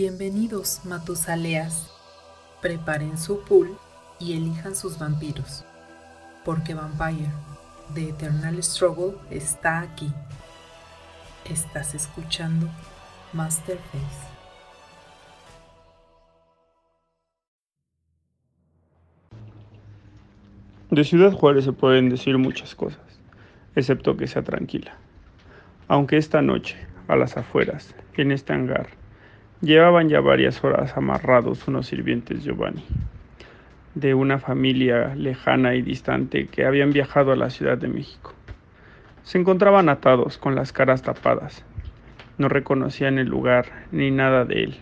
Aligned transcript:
Bienvenidos, 0.00 0.82
Matusaleas. 0.84 1.90
Preparen 2.62 3.18
su 3.18 3.40
pool 3.40 3.76
y 4.20 4.34
elijan 4.34 4.76
sus 4.76 4.96
vampiros, 4.96 5.64
porque 6.44 6.72
Vampire, 6.72 7.32
The 7.94 8.10
Eternal 8.10 8.62
Struggle, 8.62 9.14
está 9.28 9.80
aquí. 9.80 10.08
Estás 11.50 11.96
escuchando 11.96 12.68
Masterface. 13.32 14.28
De 20.90 21.02
Ciudad 21.02 21.32
Juárez 21.32 21.64
se 21.64 21.72
pueden 21.72 22.08
decir 22.08 22.38
muchas 22.38 22.76
cosas, 22.76 23.02
excepto 23.74 24.16
que 24.16 24.28
sea 24.28 24.44
tranquila. 24.44 24.92
Aunque 25.88 26.18
esta 26.18 26.40
noche, 26.40 26.76
a 27.08 27.16
las 27.16 27.36
afueras, 27.36 27.96
en 28.16 28.30
este 28.30 28.52
hangar, 28.52 28.97
llevaban 29.60 30.08
ya 30.08 30.20
varias 30.20 30.62
horas 30.62 30.96
amarrados 30.96 31.66
unos 31.66 31.86
sirvientes 31.86 32.44
Giovanni, 32.44 32.84
de 33.94 34.14
una 34.14 34.38
familia 34.38 35.14
lejana 35.16 35.74
y 35.74 35.82
distante 35.82 36.46
que 36.46 36.64
habían 36.64 36.92
viajado 36.92 37.32
a 37.32 37.36
la 37.36 37.50
Ciudad 37.50 37.76
de 37.76 37.88
México. 37.88 38.34
Se 39.24 39.38
encontraban 39.38 39.88
atados, 39.88 40.38
con 40.38 40.54
las 40.54 40.72
caras 40.72 41.02
tapadas. 41.02 41.64
No 42.38 42.48
reconocían 42.48 43.18
el 43.18 43.28
lugar 43.28 43.66
ni 43.90 44.10
nada 44.10 44.44
de 44.44 44.64
él. 44.64 44.76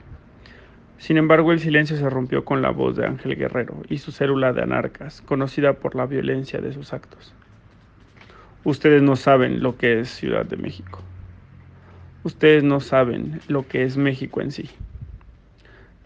Sin 0.98 1.16
embargo, 1.16 1.52
el 1.52 1.60
silencio 1.60 1.96
se 1.96 2.08
rompió 2.08 2.44
con 2.44 2.62
la 2.62 2.70
voz 2.70 2.96
de 2.96 3.06
Ángel 3.06 3.36
Guerrero 3.36 3.82
y 3.88 3.98
su 3.98 4.12
célula 4.12 4.52
de 4.52 4.62
anarcas, 4.62 5.22
conocida 5.22 5.74
por 5.74 5.94
la 5.94 6.06
violencia 6.06 6.60
de 6.60 6.72
sus 6.72 6.92
actos. 6.92 7.34
Ustedes 8.64 9.02
no 9.02 9.16
saben 9.16 9.62
lo 9.62 9.76
que 9.76 10.00
es 10.00 10.10
Ciudad 10.10 10.44
de 10.44 10.56
México. 10.56 11.02
Ustedes 12.26 12.64
no 12.64 12.80
saben 12.80 13.40
lo 13.46 13.68
que 13.68 13.84
es 13.84 13.96
México 13.96 14.40
en 14.40 14.50
sí. 14.50 14.68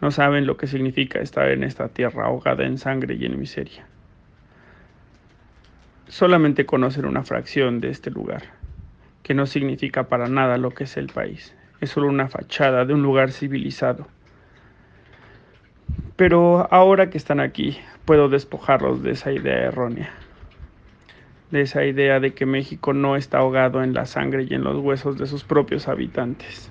No 0.03 0.11
saben 0.11 0.45
lo 0.45 0.59
que 0.59 0.67
significa 0.67 1.19
estar 1.19 1.49
en 1.49 1.65
esta 1.65 1.89
tierra 1.89 2.27
ahogada 2.27 2.67
en 2.67 2.77
sangre 2.77 3.15
y 3.15 3.25
en 3.25 3.41
miseria. 3.41 3.87
Solamente 6.09 6.67
conocen 6.67 7.07
una 7.07 7.23
fracción 7.23 7.81
de 7.81 7.89
este 7.89 8.11
lugar, 8.11 8.43
que 9.23 9.33
no 9.33 9.47
significa 9.47 10.11
para 10.11 10.29
nada 10.29 10.59
lo 10.59 10.73
que 10.73 10.85
es 10.85 10.99
el 10.99 11.07
país. 11.07 11.55
Es 11.81 11.89
solo 11.89 12.09
una 12.09 12.29
fachada 12.29 12.85
de 12.85 12.93
un 12.93 13.03
lugar 13.03 13.33
civilizado 13.33 14.07
pero 16.21 16.69
ahora 16.71 17.09
que 17.09 17.17
están 17.17 17.41
aquí, 17.41 17.79
puedo 18.05 18.29
despojarlos 18.29 19.03
de 19.03 19.13
esa 19.13 19.33
idea 19.33 19.69
errónea, 19.69 20.13
de 21.51 21.63
esa 21.63 21.85
idea 21.85 22.21
de 22.21 22.35
que 22.35 22.47
México 22.47 22.93
no 22.93 23.17
está 23.17 23.39
ahogado 23.39 23.83
en 23.83 23.95
la 23.95 24.07
sangre 24.07 24.47
y 24.49 24.55
en 24.55 24.65
los 24.65 24.79
huesos 24.79 25.19
de 25.19 25.27
sus 25.27 25.45
propios 25.45 25.89
habitantes. 25.89 26.71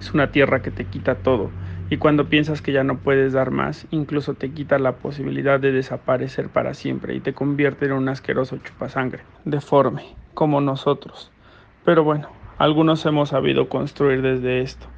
Es 0.00 0.14
una 0.14 0.30
tierra 0.30 0.62
que 0.62 0.70
te 0.70 0.84
quita 0.86 1.16
todo, 1.16 1.50
y 1.90 1.96
cuando 1.96 2.28
piensas 2.28 2.62
que 2.62 2.72
ya 2.72 2.84
no 2.84 2.98
puedes 2.98 3.32
dar 3.32 3.50
más, 3.50 3.86
incluso 3.90 4.34
te 4.34 4.52
quita 4.52 4.78
la 4.78 4.98
posibilidad 4.98 5.60
de 5.60 5.72
desaparecer 5.72 6.48
para 6.50 6.74
siempre 6.74 7.14
y 7.14 7.20
te 7.20 7.34
convierte 7.34 7.86
en 7.86 7.92
un 7.92 8.08
asqueroso 8.08 8.58
chupasangre, 8.58 9.24
deforme, 9.44 10.16
como 10.34 10.60
nosotros. 10.60 11.32
Pero 11.84 12.04
bueno, 12.04 12.28
algunos 12.58 13.04
hemos 13.06 13.30
sabido 13.30 13.68
construir 13.68 14.22
desde 14.22 14.60
esto 14.60 14.94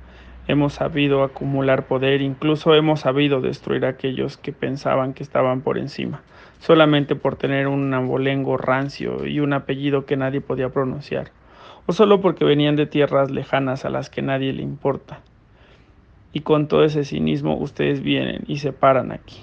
Hemos 0.48 0.74
sabido 0.74 1.24
acumular 1.24 1.88
poder, 1.88 2.22
incluso 2.22 2.72
hemos 2.74 3.00
sabido 3.00 3.40
destruir 3.40 3.84
a 3.84 3.88
aquellos 3.88 4.36
que 4.36 4.52
pensaban 4.52 5.12
que 5.12 5.24
estaban 5.24 5.62
por 5.62 5.76
encima, 5.76 6.22
solamente 6.58 7.16
por 7.16 7.36
tener 7.36 7.68
un 7.68 7.92
abolengo 7.94 8.56
rancio 8.56 9.26
y 9.26 9.40
un 9.40 9.52
apellido 9.52 10.06
que 10.06 10.16
nadie 10.16 10.40
podía 10.40 10.70
pronunciar, 10.70 11.30
o 11.86 11.92
solo 11.92 12.20
porque 12.20 12.44
venían 12.44 12.76
de 12.76 12.86
tierras 12.86 13.30
lejanas 13.30 13.84
a 13.84 13.90
las 13.90 14.10
que 14.10 14.22
nadie 14.22 14.52
le 14.52 14.62
importa. 14.62 15.20
Y 16.32 16.40
con 16.40 16.68
todo 16.68 16.84
ese 16.84 17.04
cinismo 17.04 17.56
ustedes 17.56 18.02
vienen 18.02 18.44
y 18.46 18.58
se 18.58 18.72
paran 18.72 19.12
aquí. 19.12 19.40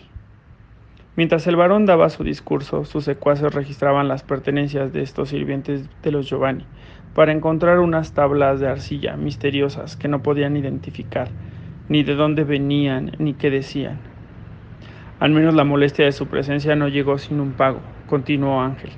Mientras 1.16 1.46
el 1.48 1.56
varón 1.56 1.86
daba 1.86 2.10
su 2.10 2.24
discurso, 2.24 2.86
sus 2.86 3.04
secuaces 3.04 3.54
registraban 3.54 4.08
las 4.08 4.24
pertenencias 4.24 4.94
de 4.94 5.04
estos 5.04 5.30
sirvientes 5.30 5.88
de 6.02 6.12
los 6.12 6.28
Giovanni, 6.28 6.66
para 7.14 7.32
encontrar 7.32 7.80
unas 7.80 8.14
tablas 8.14 8.60
de 8.60 8.68
arcilla 8.68 9.16
misteriosas 9.16 9.96
que 9.96 10.08
no 10.08 10.24
podían 10.24 10.58
identificar 10.58 11.30
ni 11.88 12.04
de 12.04 12.16
dónde 12.16 12.44
venían 12.44 13.12
ni 13.20 13.34
qué 13.34 13.50
decían. 13.50 14.13
Al 15.24 15.32
menos 15.32 15.54
la 15.54 15.64
molestia 15.64 16.04
de 16.04 16.12
su 16.12 16.28
presencia 16.28 16.76
no 16.76 16.90
llegó 16.90 17.18
sin 17.18 17.40
un 17.40 17.54
pago, 17.54 17.80
continuó 18.08 18.60
Ángel. 18.60 18.90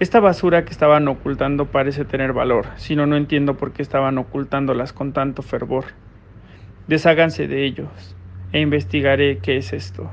Esta 0.00 0.18
basura 0.18 0.64
que 0.64 0.70
estaban 0.70 1.06
ocultando 1.08 1.66
parece 1.66 2.06
tener 2.06 2.32
valor, 2.32 2.68
si 2.76 2.96
no, 2.96 3.04
no 3.04 3.16
entiendo 3.16 3.58
por 3.58 3.74
qué 3.74 3.82
estaban 3.82 4.16
ocultándolas 4.16 4.94
con 4.94 5.12
tanto 5.12 5.42
fervor. 5.42 5.84
Desháganse 6.86 7.48
de 7.48 7.66
ellos, 7.66 8.16
e 8.52 8.60
investigaré 8.60 9.40
qué 9.42 9.58
es 9.58 9.74
esto. 9.74 10.10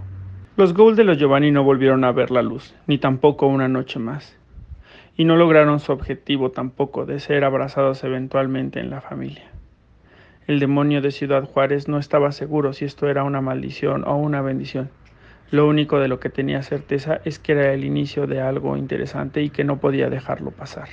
Los 0.58 0.74
Gould 0.74 0.98
de 0.98 1.06
los 1.06 1.18
Giovanni 1.18 1.52
no 1.52 1.64
volvieron 1.64 2.04
a 2.04 2.12
ver 2.12 2.32
la 2.32 2.42
luz, 2.42 2.76
ni 2.86 2.98
tampoco 2.98 3.48
una 3.48 3.70
noche 3.70 3.98
más 3.98 4.38
y 5.16 5.24
no 5.24 5.38
lograron 5.38 5.80
su 5.80 5.94
objetivo 5.94 6.52
tampoco 6.52 7.06
de 7.06 7.22
ser 7.22 7.46
abrazados 7.46 8.04
eventualmente 8.04 8.82
en 8.82 8.90
la 8.90 9.00
familia. 9.00 9.46
El 10.48 10.60
demonio 10.60 11.02
de 11.02 11.12
Ciudad 11.12 11.46
Juárez 11.46 11.88
no 11.88 11.98
estaba 11.98 12.34
seguro 12.34 12.74
si 12.74 12.84
esto 12.84 13.08
era 13.08 13.24
una 13.24 13.40
maldición 13.40 14.04
o 14.06 14.18
una 14.18 14.42
bendición. 14.42 14.90
Lo 15.52 15.68
único 15.68 16.00
de 16.00 16.08
lo 16.08 16.20
que 16.20 16.30
tenía 16.30 16.64
certeza 16.64 17.22
es 17.24 17.40
que 17.40 17.52
era 17.52 17.74
el 17.74 17.84
inicio 17.84 18.26
de 18.26 18.42
algo 18.42 18.78
interesante 18.78 19.44
y 19.44 19.50
que 19.50 19.64
no 19.64 19.80
podía 19.80 20.10
dejarlo 20.10 20.52
pasar. 20.52 20.90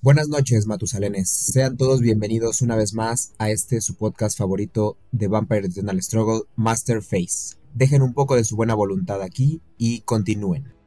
Buenas 0.00 0.28
noches, 0.28 0.66
Matusalenes. 0.66 1.28
Sean 1.28 1.76
todos 1.76 2.00
bienvenidos 2.00 2.62
una 2.62 2.76
vez 2.76 2.94
más 2.94 3.34
a 3.36 3.50
este 3.50 3.82
su 3.82 3.96
podcast 3.96 4.38
favorito 4.38 4.96
de 5.12 5.28
Vampire 5.28 5.66
Eternal 5.66 6.00
Struggle, 6.00 6.44
Master 6.56 7.02
Face. 7.02 7.58
Dejen 7.74 8.00
un 8.00 8.14
poco 8.14 8.34
de 8.34 8.44
su 8.44 8.56
buena 8.56 8.74
voluntad 8.74 9.20
aquí 9.20 9.60
y 9.76 10.00
continúen. 10.00 10.77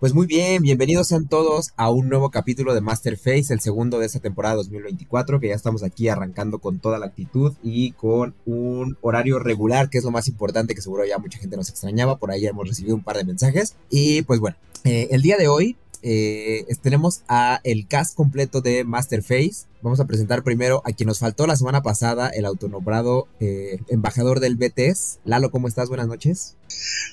Pues 0.00 0.14
muy 0.14 0.26
bien, 0.26 0.62
bienvenidos 0.62 1.08
sean 1.08 1.28
todos 1.28 1.74
a 1.76 1.90
un 1.90 2.08
nuevo 2.08 2.30
capítulo 2.30 2.72
de 2.72 2.80
Masterface, 2.80 3.52
el 3.52 3.60
segundo 3.60 3.98
de 3.98 4.06
esta 4.06 4.18
temporada 4.18 4.54
2024, 4.54 5.40
que 5.40 5.48
ya 5.48 5.54
estamos 5.54 5.82
aquí 5.82 6.08
arrancando 6.08 6.58
con 6.58 6.78
toda 6.78 6.98
la 6.98 7.04
actitud 7.04 7.52
y 7.62 7.92
con 7.92 8.34
un 8.46 8.96
horario 9.02 9.38
regular, 9.38 9.90
que 9.90 9.98
es 9.98 10.04
lo 10.04 10.10
más 10.10 10.26
importante, 10.26 10.74
que 10.74 10.80
seguro 10.80 11.04
ya 11.04 11.18
mucha 11.18 11.38
gente 11.38 11.58
nos 11.58 11.68
extrañaba, 11.68 12.16
por 12.16 12.30
ahí 12.30 12.46
hemos 12.46 12.66
recibido 12.66 12.96
un 12.96 13.04
par 13.04 13.18
de 13.18 13.24
mensajes. 13.24 13.76
Y 13.90 14.22
pues 14.22 14.40
bueno, 14.40 14.56
eh, 14.84 15.08
el 15.10 15.20
día 15.20 15.36
de 15.36 15.48
hoy 15.48 15.76
eh, 16.02 16.64
tenemos 16.82 17.22
a 17.28 17.60
el 17.64 17.86
cast 17.86 18.14
completo 18.14 18.60
de 18.60 18.84
Masterface. 18.84 19.66
Vamos 19.82 20.00
a 20.00 20.06
presentar 20.06 20.42
primero 20.42 20.82
a 20.84 20.92
quien 20.92 21.06
nos 21.06 21.18
faltó 21.18 21.46
la 21.46 21.56
semana 21.56 21.82
pasada, 21.82 22.28
el 22.28 22.44
autonombrado 22.44 23.28
eh, 23.40 23.78
embajador 23.88 24.40
del 24.40 24.56
BTS. 24.56 25.20
Lalo, 25.24 25.50
¿cómo 25.50 25.68
estás? 25.68 25.88
Buenas 25.88 26.08
noches. 26.08 26.56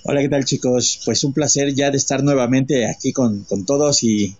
Hola, 0.03 0.21
¿qué 0.21 0.29
tal 0.29 0.45
chicos? 0.45 1.01
Pues 1.05 1.23
un 1.23 1.33
placer 1.33 1.73
ya 1.73 1.91
de 1.91 1.97
estar 1.97 2.23
nuevamente 2.23 2.89
aquí 2.89 3.13
con, 3.13 3.45
todos 3.65 4.03
y, 4.03 4.37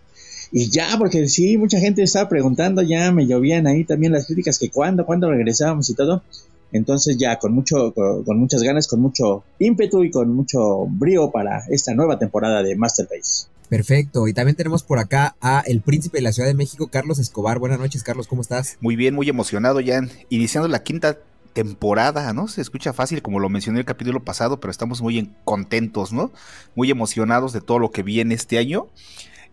ya, 0.52 0.96
porque 0.98 1.28
sí, 1.28 1.58
mucha 1.58 1.80
gente 1.80 2.04
estaba 2.04 2.30
preguntando, 2.30 2.82
ya 2.82 3.12
me 3.12 3.28
llovían 3.28 3.68
ahí 3.68 3.84
también 3.84 4.14
las 4.14 4.28
críticas 4.28 4.60
que 4.60 4.70
cuándo, 4.70 5.06
cuándo 5.06 5.30
regresábamos 5.30 5.90
y 5.90 5.94
todo. 5.94 6.24
Entonces 6.72 7.18
ya 7.18 7.40
con 7.40 7.54
mucho, 7.54 7.94
con, 7.94 8.40
muchas 8.40 8.62
ganas, 8.62 8.88
con 8.88 9.00
mucho 9.00 9.44
ímpetu 9.60 10.04
y 10.04 10.12
con 10.12 10.34
mucho 10.34 10.86
brío 10.86 11.32
para 11.32 11.64
esta 11.70 11.94
nueva 11.94 12.20
temporada 12.20 12.62
de 12.62 12.76
Masterface. 12.76 13.48
Perfecto. 13.70 14.28
Y 14.28 14.34
también 14.34 14.56
tenemos 14.56 14.84
por 14.84 15.00
acá 15.00 15.36
a 15.42 15.62
el 15.66 15.82
príncipe 15.82 16.20
de 16.20 16.22
la 16.22 16.32
Ciudad 16.32 16.48
de 16.48 16.54
México, 16.54 16.88
Carlos 16.88 17.20
Escobar. 17.20 17.60
Buenas 17.60 17.80
noches, 17.80 18.04
Carlos, 18.04 18.28
¿cómo 18.28 18.42
estás? 18.42 18.78
Muy 18.80 18.96
bien, 18.96 19.14
muy 19.14 19.28
emocionado 19.28 19.80
ya, 19.82 20.02
iniciando 20.30 20.68
la 20.68 20.84
quinta 20.84 21.18
temporada, 21.54 22.34
¿no? 22.34 22.48
Se 22.48 22.62
escucha 22.62 22.94
fácil, 22.94 23.22
como 23.22 23.40
lo 23.40 23.50
mencioné 23.50 23.80
el 23.80 23.86
capítulo 23.86 24.24
pasado, 24.24 24.60
pero 24.60 24.72
estamos 24.72 25.02
muy 25.02 25.32
contentos, 25.44 26.14
¿no? 26.14 26.32
Muy 26.76 26.92
emocionados 26.92 27.52
de 27.52 27.62
todo 27.62 27.80
lo 27.80 27.92
que 27.92 28.04
viene 28.04 28.36
este 28.36 28.58
año. 28.58 28.88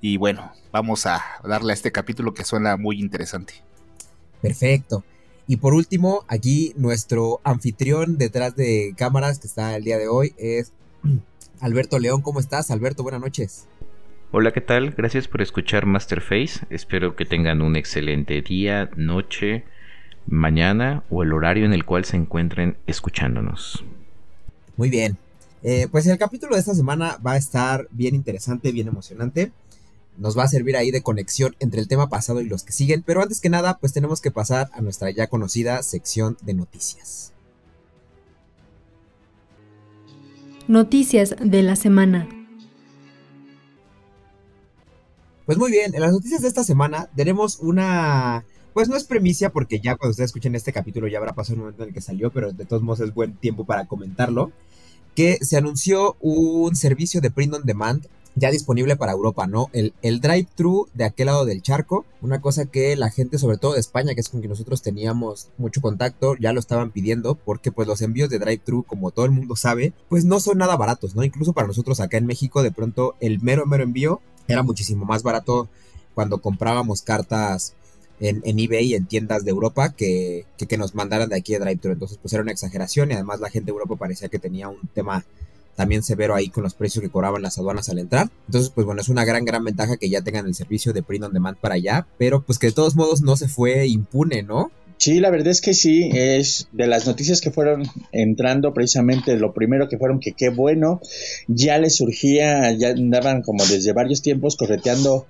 Y 0.00 0.18
bueno, 0.18 0.52
vamos 0.70 1.06
a 1.06 1.22
darle 1.42 1.72
a 1.72 1.74
este 1.74 1.92
capítulo 1.92 2.34
que 2.34 2.44
suena 2.44 2.76
muy 2.76 3.00
interesante. 3.00 3.54
Perfecto. 4.42 5.02
Y 5.46 5.56
por 5.56 5.72
último, 5.72 6.24
aquí 6.28 6.74
nuestro 6.76 7.40
anfitrión 7.42 8.18
detrás 8.18 8.54
de 8.54 8.94
cámaras 8.96 9.38
que 9.38 9.46
está 9.46 9.74
el 9.74 9.84
día 9.84 9.96
de 9.98 10.08
hoy 10.08 10.34
es 10.36 10.72
Alberto 11.60 11.98
León. 11.98 12.20
¿Cómo 12.20 12.38
estás, 12.38 12.70
Alberto? 12.70 13.02
Buenas 13.02 13.22
noches. 13.22 13.66
Hola, 14.36 14.52
¿qué 14.52 14.60
tal? 14.60 14.90
Gracias 14.90 15.28
por 15.28 15.42
escuchar 15.42 15.86
Masterface. 15.86 16.66
Espero 16.68 17.14
que 17.14 17.24
tengan 17.24 17.62
un 17.62 17.76
excelente 17.76 18.42
día, 18.42 18.90
noche, 18.96 19.62
mañana 20.26 21.04
o 21.08 21.22
el 21.22 21.32
horario 21.32 21.64
en 21.64 21.72
el 21.72 21.84
cual 21.84 22.04
se 22.04 22.16
encuentren 22.16 22.76
escuchándonos. 22.88 23.84
Muy 24.76 24.90
bien. 24.90 25.18
Eh, 25.62 25.86
pues 25.88 26.08
el 26.08 26.18
capítulo 26.18 26.56
de 26.56 26.60
esta 26.62 26.74
semana 26.74 27.16
va 27.24 27.34
a 27.34 27.36
estar 27.36 27.86
bien 27.92 28.16
interesante, 28.16 28.72
bien 28.72 28.88
emocionante. 28.88 29.52
Nos 30.18 30.36
va 30.36 30.42
a 30.42 30.48
servir 30.48 30.76
ahí 30.76 30.90
de 30.90 31.04
conexión 31.04 31.54
entre 31.60 31.80
el 31.80 31.86
tema 31.86 32.08
pasado 32.08 32.40
y 32.40 32.48
los 32.48 32.64
que 32.64 32.72
siguen. 32.72 33.04
Pero 33.06 33.22
antes 33.22 33.40
que 33.40 33.50
nada, 33.50 33.78
pues 33.78 33.92
tenemos 33.92 34.20
que 34.20 34.32
pasar 34.32 34.68
a 34.72 34.80
nuestra 34.80 35.12
ya 35.12 35.28
conocida 35.28 35.80
sección 35.84 36.36
de 36.42 36.54
noticias. 36.54 37.32
Noticias 40.66 41.36
de 41.40 41.62
la 41.62 41.76
semana. 41.76 42.43
Pues 45.46 45.58
muy 45.58 45.70
bien, 45.70 45.94
en 45.94 46.00
las 46.00 46.12
noticias 46.12 46.40
de 46.40 46.48
esta 46.48 46.64
semana 46.64 47.10
tenemos 47.14 47.58
una... 47.60 48.44
Pues 48.72 48.88
no 48.88 48.96
es 48.96 49.04
premicia 49.04 49.50
porque 49.50 49.78
ya 49.78 49.94
cuando 49.94 50.12
ustedes 50.12 50.30
escuchen 50.30 50.54
este 50.54 50.72
capítulo 50.72 51.06
ya 51.06 51.18
habrá 51.18 51.34
pasado 51.34 51.54
el 51.54 51.60
momento 51.60 51.82
en 51.82 51.90
el 51.90 51.94
que 51.94 52.00
salió, 52.00 52.30
pero 52.30 52.52
de 52.52 52.64
todos 52.64 52.82
modos 52.82 53.00
es 53.00 53.14
buen 53.14 53.34
tiempo 53.34 53.64
para 53.64 53.86
comentarlo. 53.86 54.52
Que 55.14 55.38
se 55.42 55.58
anunció 55.58 56.16
un 56.20 56.74
servicio 56.74 57.20
de 57.20 57.30
print 57.30 57.54
on 57.54 57.62
demand 57.64 58.06
ya 58.36 58.50
disponible 58.50 58.96
para 58.96 59.12
Europa, 59.12 59.46
¿no? 59.46 59.68
El, 59.72 59.92
drive-thru 60.20 60.88
de 60.92 61.04
aquel 61.04 61.26
lado 61.26 61.44
del 61.44 61.62
charco, 61.62 62.04
una 62.20 62.40
cosa 62.40 62.64
que 62.64 62.96
la 62.96 63.10
gente, 63.10 63.38
sobre 63.38 63.58
todo 63.58 63.74
de 63.74 63.80
España, 63.80 64.14
que 64.14 64.22
es 64.22 64.28
con 64.28 64.40
quien 64.40 64.50
nosotros 64.50 64.82
teníamos 64.82 65.50
mucho 65.56 65.80
contacto, 65.80 66.34
ya 66.36 66.52
lo 66.52 66.58
estaban 66.58 66.90
pidiendo, 66.90 67.36
porque 67.36 67.70
pues 67.70 67.86
los 67.86 68.02
envíos 68.02 68.30
de 68.30 68.40
drive-thru, 68.40 68.82
como 68.82 69.12
todo 69.12 69.24
el 69.26 69.30
mundo 69.30 69.54
sabe, 69.54 69.92
pues 70.08 70.24
no 70.24 70.40
son 70.40 70.58
nada 70.58 70.76
baratos, 70.76 71.14
¿no? 71.14 71.22
Incluso 71.22 71.52
para 71.52 71.68
nosotros 71.68 72.00
acá 72.00 72.16
en 72.16 72.26
México, 72.26 72.62
de 72.62 72.72
pronto 72.72 73.14
el 73.20 73.40
mero, 73.40 73.66
mero 73.66 73.84
envío 73.84 74.20
era 74.48 74.62
muchísimo 74.62 75.04
más 75.04 75.22
barato 75.22 75.68
cuando 76.14 76.40
comprábamos 76.40 77.02
cartas 77.02 77.74
en, 78.20 78.42
en, 78.44 78.58
eBay 78.58 78.94
en 78.94 79.06
tiendas 79.06 79.44
de 79.44 79.50
Europa 79.50 79.90
que, 79.90 80.46
que, 80.56 80.78
nos 80.78 80.94
mandaran 80.94 81.28
de 81.28 81.36
aquí 81.36 81.52
de 81.52 81.58
drive-thru. 81.58 81.92
Entonces, 81.92 82.18
pues 82.20 82.32
era 82.32 82.42
una 82.42 82.52
exageración 82.52 83.10
y 83.10 83.14
además 83.14 83.40
la 83.40 83.50
gente 83.50 83.66
de 83.66 83.72
Europa 83.72 83.96
parecía 83.96 84.28
que 84.28 84.38
tenía 84.38 84.68
un 84.68 84.88
tema 84.94 85.24
también 85.76 86.02
severo 86.02 86.34
ahí 86.34 86.48
con 86.48 86.62
los 86.62 86.74
precios 86.74 87.02
que 87.02 87.10
cobraban 87.10 87.42
las 87.42 87.58
aduanas 87.58 87.88
al 87.88 87.98
entrar. 87.98 88.30
Entonces, 88.46 88.70
pues 88.70 88.86
bueno, 88.86 89.00
es 89.00 89.08
una 89.08 89.24
gran, 89.24 89.44
gran 89.44 89.64
ventaja 89.64 89.96
que 89.96 90.08
ya 90.08 90.22
tengan 90.22 90.46
el 90.46 90.54
servicio 90.54 90.92
de 90.92 91.02
print 91.02 91.24
on 91.24 91.32
demand 91.32 91.56
para 91.58 91.74
allá, 91.74 92.06
pero 92.16 92.42
pues 92.42 92.58
que 92.58 92.68
de 92.68 92.72
todos 92.72 92.94
modos 92.94 93.22
no 93.22 93.36
se 93.36 93.48
fue 93.48 93.86
impune, 93.86 94.42
¿no? 94.42 94.70
Sí, 94.96 95.20
la 95.20 95.30
verdad 95.30 95.48
es 95.48 95.60
que 95.60 95.74
sí, 95.74 96.08
es 96.14 96.68
de 96.72 96.86
las 96.86 97.06
noticias 97.06 97.40
que 97.40 97.50
fueron 97.50 97.82
entrando 98.12 98.72
precisamente 98.72 99.36
lo 99.36 99.52
primero 99.52 99.88
que 99.88 99.98
fueron 99.98 100.20
que 100.20 100.32
qué 100.32 100.50
bueno, 100.50 101.00
ya 101.48 101.78
les 101.78 101.96
surgía, 101.96 102.72
ya 102.72 102.90
andaban 102.90 103.42
como 103.42 103.64
desde 103.66 103.92
varios 103.92 104.22
tiempos 104.22 104.56
correteando 104.56 105.26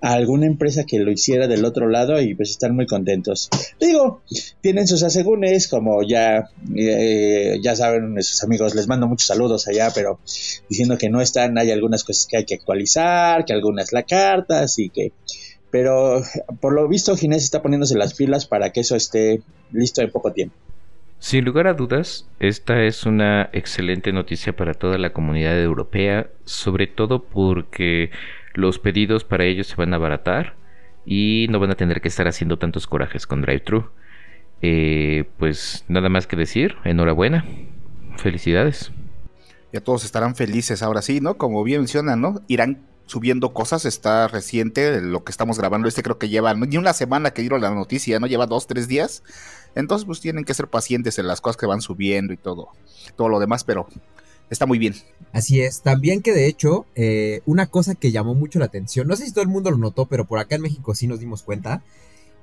a 0.00 0.12
alguna 0.12 0.46
empresa 0.46 0.84
que 0.84 1.00
lo 1.00 1.10
hiciera 1.10 1.48
del 1.48 1.64
otro 1.64 1.88
lado 1.88 2.20
y 2.20 2.34
pues 2.34 2.50
están 2.50 2.74
muy 2.74 2.86
contentos. 2.86 3.50
Digo, 3.80 4.22
tienen 4.60 4.86
sus 4.86 5.02
asegúnes, 5.02 5.68
como 5.68 6.02
ya, 6.02 6.48
eh, 6.76 7.58
ya 7.62 7.74
saben 7.74 8.14
nuestros 8.14 8.42
amigos, 8.44 8.74
les 8.74 8.86
mando 8.86 9.08
muchos 9.08 9.26
saludos 9.26 9.66
allá, 9.68 9.90
pero 9.94 10.20
diciendo 10.68 10.96
que 10.96 11.10
no 11.10 11.20
están, 11.20 11.58
hay 11.58 11.70
algunas 11.72 12.04
cosas 12.04 12.26
que 12.26 12.38
hay 12.38 12.44
que 12.44 12.54
actualizar, 12.54 13.44
que 13.44 13.52
algunas 13.52 13.92
la 13.92 14.04
carta, 14.04 14.60
así 14.60 14.90
que 14.90 15.12
pero 15.70 16.22
por 16.60 16.72
lo 16.72 16.88
visto 16.88 17.16
Ginés 17.16 17.44
está 17.44 17.62
poniéndose 17.62 17.96
las 17.96 18.14
pilas 18.14 18.46
para 18.46 18.70
que 18.70 18.80
eso 18.80 18.96
esté 18.96 19.42
listo 19.72 20.02
en 20.02 20.10
poco 20.10 20.32
tiempo. 20.32 20.54
Sin 21.20 21.44
lugar 21.44 21.66
a 21.66 21.74
dudas, 21.74 22.28
esta 22.38 22.84
es 22.84 23.04
una 23.04 23.50
excelente 23.52 24.12
noticia 24.12 24.54
para 24.54 24.74
toda 24.74 24.98
la 24.98 25.12
comunidad 25.12 25.60
europea, 25.60 26.28
sobre 26.44 26.86
todo 26.86 27.24
porque 27.24 28.10
los 28.54 28.78
pedidos 28.78 29.24
para 29.24 29.44
ellos 29.44 29.66
se 29.66 29.76
van 29.76 29.92
a 29.92 29.96
abaratar 29.96 30.54
y 31.04 31.46
no 31.50 31.58
van 31.58 31.72
a 31.72 31.74
tener 31.74 32.00
que 32.00 32.08
estar 32.08 32.28
haciendo 32.28 32.58
tantos 32.58 32.86
corajes 32.86 33.26
con 33.26 33.42
drive-thru. 33.42 33.90
Eh, 34.62 35.24
pues 35.38 35.84
nada 35.88 36.08
más 36.08 36.26
que 36.26 36.36
decir, 36.36 36.76
enhorabuena, 36.84 37.44
felicidades. 38.16 38.92
Ya 39.72 39.80
todos 39.80 40.04
estarán 40.04 40.34
felices 40.36 40.82
ahora 40.82 41.02
sí, 41.02 41.20
¿no? 41.20 41.36
Como 41.36 41.64
bien 41.64 41.80
mencionan, 41.80 42.20
¿no? 42.20 42.42
Irán 42.46 42.82
subiendo 43.08 43.52
cosas, 43.52 43.84
está 43.86 44.28
reciente, 44.28 45.00
lo 45.00 45.24
que 45.24 45.32
estamos 45.32 45.58
grabando, 45.58 45.88
este 45.88 46.02
creo 46.02 46.18
que 46.18 46.28
lleva 46.28 46.54
ni 46.54 46.76
una 46.76 46.92
semana 46.92 47.32
que 47.32 47.42
dieron 47.42 47.62
la 47.62 47.70
noticia, 47.70 48.20
¿no? 48.20 48.26
Lleva 48.26 48.46
dos, 48.46 48.66
tres 48.66 48.86
días. 48.86 49.22
Entonces, 49.74 50.06
pues 50.06 50.20
tienen 50.20 50.44
que 50.44 50.54
ser 50.54 50.68
pacientes 50.68 51.18
en 51.18 51.26
las 51.26 51.40
cosas 51.40 51.56
que 51.56 51.66
van 51.66 51.80
subiendo 51.80 52.32
y 52.32 52.36
todo, 52.36 52.68
todo 53.16 53.28
lo 53.28 53.40
demás, 53.40 53.64
pero 53.64 53.88
está 54.50 54.66
muy 54.66 54.78
bien. 54.78 54.94
Así 55.32 55.60
es, 55.60 55.82
también 55.82 56.22
que 56.22 56.32
de 56.32 56.46
hecho, 56.46 56.86
eh, 56.94 57.40
una 57.46 57.66
cosa 57.66 57.94
que 57.94 58.12
llamó 58.12 58.34
mucho 58.34 58.58
la 58.58 58.66
atención, 58.66 59.08
no 59.08 59.16
sé 59.16 59.26
si 59.26 59.32
todo 59.32 59.42
el 59.42 59.48
mundo 59.48 59.70
lo 59.70 59.78
notó, 59.78 60.06
pero 60.06 60.26
por 60.26 60.38
acá 60.38 60.56
en 60.56 60.62
México 60.62 60.94
sí 60.94 61.06
nos 61.06 61.20
dimos 61.20 61.42
cuenta, 61.42 61.82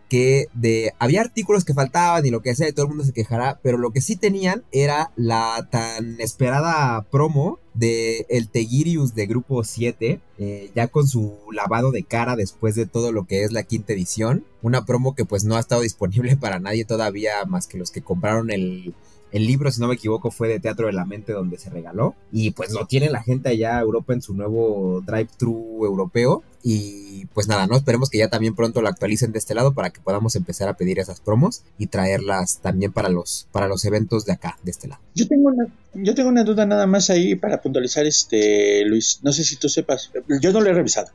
que 0.10 0.48
de 0.54 0.94
había 1.00 1.22
artículos 1.22 1.66
que 1.66 1.74
faltaban 1.74 2.26
y 2.26 2.30
lo 2.30 2.42
que 2.42 2.56
sea, 2.56 2.70
y 2.70 2.74
todo 2.74 2.86
el 2.86 2.90
mundo 2.90 3.04
se 3.04 3.14
quejará, 3.14 3.60
pero 3.64 3.78
lo 3.78 3.92
que 3.92 4.02
sí 4.02 4.16
tenían 4.16 4.64
era 4.72 5.12
la 5.16 5.68
tan 5.72 6.20
esperada 6.22 7.02
promo 7.12 7.60
de 7.74 8.26
el 8.30 8.48
Tegirius 8.48 9.16
de 9.16 9.26
grupo 9.28 9.64
7, 9.64 10.20
eh, 10.38 10.72
ya 10.76 10.88
con 10.88 11.08
su 11.08 11.34
lavado 11.52 11.92
de 11.92 12.04
cara 12.04 12.36
después 12.36 12.76
de 12.76 12.86
todo 12.86 13.12
lo 13.12 13.26
que 13.26 13.44
es 13.44 13.52
la 13.52 13.64
quinta 13.64 13.94
edición, 13.94 14.46
una 14.62 14.86
promo 14.86 15.16
que 15.16 15.26
pues 15.26 15.44
no 15.44 15.56
ha 15.56 15.60
estado 15.60 15.82
disponible 15.82 16.38
para 16.38 16.60
nadie 16.60 16.86
todavía 16.86 17.46
más 17.46 17.68
que 17.68 17.78
los 17.78 17.92
que 17.92 18.02
compraron 18.02 18.52
el 18.52 18.94
el 19.32 19.46
libro, 19.46 19.72
si 19.72 19.82
no 19.82 19.88
me 19.88 19.96
equivoco, 19.96 20.32
fue 20.32 20.48
de 20.48 20.60
Teatro 20.60 20.88
de 20.88 20.94
la 20.94 21.06
Mente 21.06 21.34
donde 21.34 21.58
se 21.58 21.70
regaló. 21.70 22.16
Y 22.32 22.52
pues 22.52 22.72
lo 22.72 22.86
tiene 22.86 23.10
la 23.10 23.22
gente 23.22 23.50
allá 23.50 23.80
Europa 23.80 24.14
en 24.14 24.22
su 24.22 24.34
nuevo 24.34 25.02
drive-thru 25.06 25.86
europeo. 25.86 26.44
Y 26.64 27.26
pues 27.34 27.48
nada, 27.48 27.68
¿no? 27.68 27.76
Esperemos 27.76 28.10
que 28.10 28.18
ya 28.18 28.30
también 28.30 28.56
pronto 28.56 28.82
lo 28.82 28.88
actualicen 28.88 29.32
de 29.32 29.40
este 29.40 29.54
lado 29.54 29.74
para 29.74 29.90
que 29.90 30.02
podamos 30.02 30.36
empezar 30.36 30.68
a 30.68 30.76
pedir 30.76 31.00
esas 31.00 31.22
promos 31.22 31.64
y 31.78 31.88
traerlas 31.88 32.60
también 32.60 32.92
para 32.92 33.10
los, 33.10 33.48
para 33.52 33.68
los 33.68 33.86
eventos 33.86 34.26
de 34.26 34.34
acá, 34.34 34.58
de 34.64 34.72
este 34.72 34.88
lado. 34.88 35.02
Yo 35.14 35.28
tengo 35.28 35.50
una, 35.50 35.68
yo 35.94 36.16
tengo 36.16 36.30
una 36.30 36.44
duda 36.44 36.66
nada 36.66 36.88
más 36.88 37.10
ahí 37.10 37.36
para 37.36 37.62
puntualizar, 37.62 38.06
este, 38.06 38.84
Luis. 38.86 39.20
No 39.22 39.32
sé 39.32 39.44
si 39.44 39.58
tú 39.58 39.70
sepas, 39.70 40.12
yo 40.42 40.54
no 40.54 40.62
lo 40.62 40.70
he 40.70 40.74
revisado, 40.74 41.12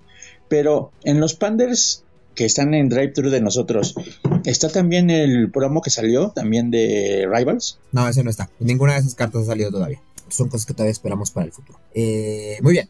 pero 0.48 0.92
en 1.04 1.20
los 1.20 1.34
Panders 1.34 2.04
que 2.34 2.44
están 2.44 2.74
en 2.74 2.88
drive-thru 2.88 3.30
de 3.30 3.40
nosotros, 3.40 3.94
¿está 4.44 4.68
también 4.68 5.10
el 5.10 5.50
promo 5.50 5.82
que 5.82 5.90
salió 5.90 6.30
también 6.30 6.70
de 6.70 7.28
Rivals? 7.32 7.78
No, 7.92 8.08
ese 8.08 8.24
no 8.24 8.30
está. 8.30 8.50
Ninguna 8.58 8.94
de 8.94 9.00
esas 9.00 9.14
cartas 9.14 9.42
ha 9.42 9.46
salido 9.46 9.70
todavía. 9.70 10.00
Son 10.28 10.48
cosas 10.48 10.66
que 10.66 10.74
todavía 10.74 10.92
esperamos 10.92 11.30
para 11.30 11.46
el 11.46 11.52
futuro. 11.52 11.78
Eh, 11.94 12.58
muy 12.62 12.72
bien. 12.72 12.88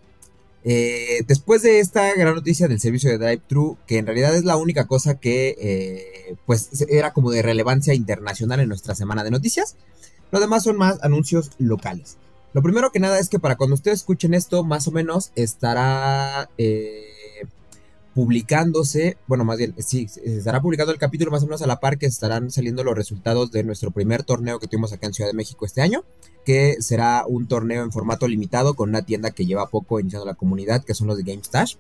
Eh, 0.63 1.25
después 1.27 1.63
de 1.63 1.81
esta 1.81 2.15
gran 2.15 2.35
noticia 2.35 2.69
del 2.69 2.81
servicio 2.81 3.11
de 3.11 3.19
drive-thru, 3.19 3.79
que 3.87 3.99
en 3.99 4.07
realidad 4.07 4.35
es 4.35 4.45
la 4.45 4.57
única 4.57 4.87
cosa 4.87 5.19
que 5.19 5.57
eh, 5.59 6.37
pues 6.45 6.85
era 6.89 7.13
como 7.13 7.31
de 7.31 7.41
relevancia 7.41 7.95
internacional 7.95 8.61
en 8.61 8.69
nuestra 8.69 8.95
semana 8.95 9.25
de 9.25 9.31
noticias, 9.31 9.77
lo 10.31 10.39
demás 10.39 10.65
son 10.65 10.77
más 10.77 11.03
anuncios 11.03 11.53
locales. 11.59 12.19
Lo 12.53 12.63
primero 12.63 12.91
que 12.91 13.01
nada 13.01 13.19
es 13.19 13.29
que 13.29 13.39
para 13.39 13.57
cuando 13.57 13.75
ustedes 13.75 14.01
escuchen 14.01 14.35
esto, 14.35 14.65
más 14.65 14.87
o 14.87 14.91
menos 14.91 15.33
estará 15.35 16.51
publicándose, 18.15 19.17
bueno, 19.27 19.45
más 19.45 19.59
bien, 19.59 19.75
sí, 19.79 20.09
se 20.09 20.39
estará 20.39 20.61
publicando 20.61 20.93
el 20.93 20.99
capítulo 20.99 21.31
más 21.31 21.43
o 21.43 21.47
menos 21.47 21.63
a 21.63 21.67
la 21.67 21.81
par 21.81 21.99
que 21.99 22.07
estarán 22.07 22.51
saliendo 22.51 22.83
los 22.83 22.95
resultados 22.95 23.53
de 23.53 23.63
nuestro 23.63 23.93
primer 23.93 24.25
torneo 24.25 24.59
que 24.59 24.67
tuvimos 24.67 24.93
acá 24.93 25.07
en 25.07 25.15
Ciudad 25.15 25.31
de 25.31 25.37
México 25.37 25.65
este 25.65 25.81
año, 25.81 26.05
que 26.45 26.77
será 26.81 27.25
un 27.27 27.47
torneo 27.47 27.85
en 27.85 27.93
formato 27.93 28.27
limitado 28.27 28.75
con 28.75 28.89
una 28.89 29.03
tienda 29.03 29.31
que 29.31 29.47
lleva 29.47 29.69
poco 29.69 30.01
iniciando 30.01 30.27
la 30.27 30.35
comunidad, 30.35 30.85
que 30.85 30.95
son 30.95 31.07
los 31.07 31.17
de 31.17 31.23
GameStash. 31.23 31.77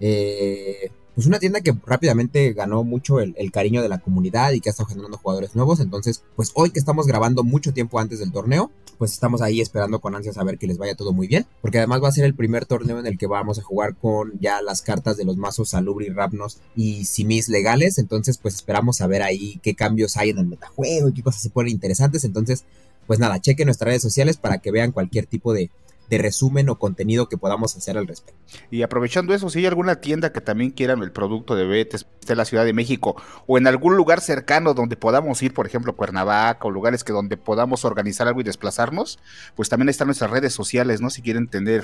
Eh, 0.00 0.90
pues 1.14 1.26
una 1.26 1.38
tienda 1.38 1.60
que 1.60 1.74
rápidamente 1.86 2.52
ganó 2.52 2.84
mucho 2.84 3.20
el, 3.20 3.34
cariño 3.52 3.82
de 3.82 3.88
la 3.88 3.98
comunidad 3.98 4.52
y 4.52 4.60
que 4.60 4.70
ha 4.70 4.72
estado 4.72 4.88
generando 4.88 5.18
jugadores 5.18 5.54
nuevos. 5.54 5.80
Entonces, 5.80 6.22
pues 6.36 6.52
hoy 6.54 6.70
que 6.70 6.78
estamos 6.78 7.06
grabando 7.06 7.44
mucho 7.44 7.72
tiempo 7.72 8.00
antes 8.00 8.18
del 8.18 8.32
torneo, 8.32 8.70
pues 8.96 9.12
estamos 9.12 9.42
ahí 9.42 9.60
esperando 9.60 10.00
con 10.00 10.14
ansias 10.14 10.38
a 10.38 10.44
ver 10.44 10.58
que 10.58 10.66
les 10.66 10.78
vaya 10.78 10.94
todo 10.94 11.12
muy 11.12 11.26
bien. 11.26 11.46
Porque 11.60 11.78
además 11.78 12.02
va 12.02 12.08
a 12.08 12.12
ser 12.12 12.24
el 12.24 12.34
primer 12.34 12.64
torneo 12.64 12.98
en 12.98 13.06
el 13.06 13.18
que 13.18 13.26
vamos 13.26 13.58
a 13.58 13.62
jugar 13.62 13.94
con 13.96 14.32
ya 14.40 14.62
las 14.62 14.80
cartas 14.80 15.16
de 15.18 15.24
los 15.24 15.36
mazos 15.36 15.70
Salubri, 15.70 16.08
Rapnos 16.08 16.60
y 16.74 17.04
Simis 17.04 17.48
legales. 17.48 17.98
Entonces, 17.98 18.38
pues 18.38 18.54
esperamos 18.54 19.02
a 19.02 19.06
ver 19.06 19.22
ahí 19.22 19.60
qué 19.62 19.74
cambios 19.74 20.16
hay 20.16 20.30
en 20.30 20.38
el 20.38 20.46
metajuego 20.46 21.08
y 21.08 21.12
qué 21.12 21.22
cosas 21.22 21.42
se 21.42 21.50
ponen 21.50 21.72
interesantes. 21.72 22.24
Entonces, 22.24 22.64
pues 23.06 23.18
nada, 23.18 23.40
chequen 23.40 23.66
nuestras 23.66 23.88
redes 23.88 24.02
sociales 24.02 24.36
para 24.36 24.58
que 24.58 24.70
vean 24.70 24.92
cualquier 24.92 25.26
tipo 25.26 25.52
de, 25.52 25.70
de 26.12 26.18
resumen 26.18 26.68
o 26.68 26.78
contenido 26.78 27.26
que 27.26 27.38
podamos 27.38 27.74
hacer 27.74 27.96
al 27.96 28.06
respecto. 28.06 28.38
Y 28.70 28.82
aprovechando 28.82 29.32
eso, 29.32 29.48
si 29.48 29.60
hay 29.60 29.66
alguna 29.66 30.02
tienda 30.02 30.30
que 30.30 30.42
también 30.42 30.70
quieran 30.70 31.02
el 31.02 31.10
producto 31.10 31.56
de 31.56 31.64
Betes, 31.64 32.06
esté 32.20 32.36
la 32.36 32.44
Ciudad 32.44 32.66
de 32.66 32.74
México 32.74 33.16
o 33.46 33.56
en 33.56 33.66
algún 33.66 33.96
lugar 33.96 34.20
cercano 34.20 34.74
donde 34.74 34.98
podamos 34.98 35.42
ir, 35.42 35.54
por 35.54 35.66
ejemplo, 35.66 35.96
Cuernavaca 35.96 36.68
o 36.68 36.70
lugares 36.70 37.02
que 37.02 37.14
donde 37.14 37.38
podamos 37.38 37.86
organizar 37.86 38.28
algo 38.28 38.42
y 38.42 38.44
desplazarnos, 38.44 39.20
pues 39.56 39.70
también 39.70 39.88
están 39.88 40.06
nuestras 40.06 40.30
redes 40.30 40.52
sociales, 40.52 41.00
¿no? 41.00 41.08
Si 41.08 41.22
quieren 41.22 41.48
tener 41.48 41.82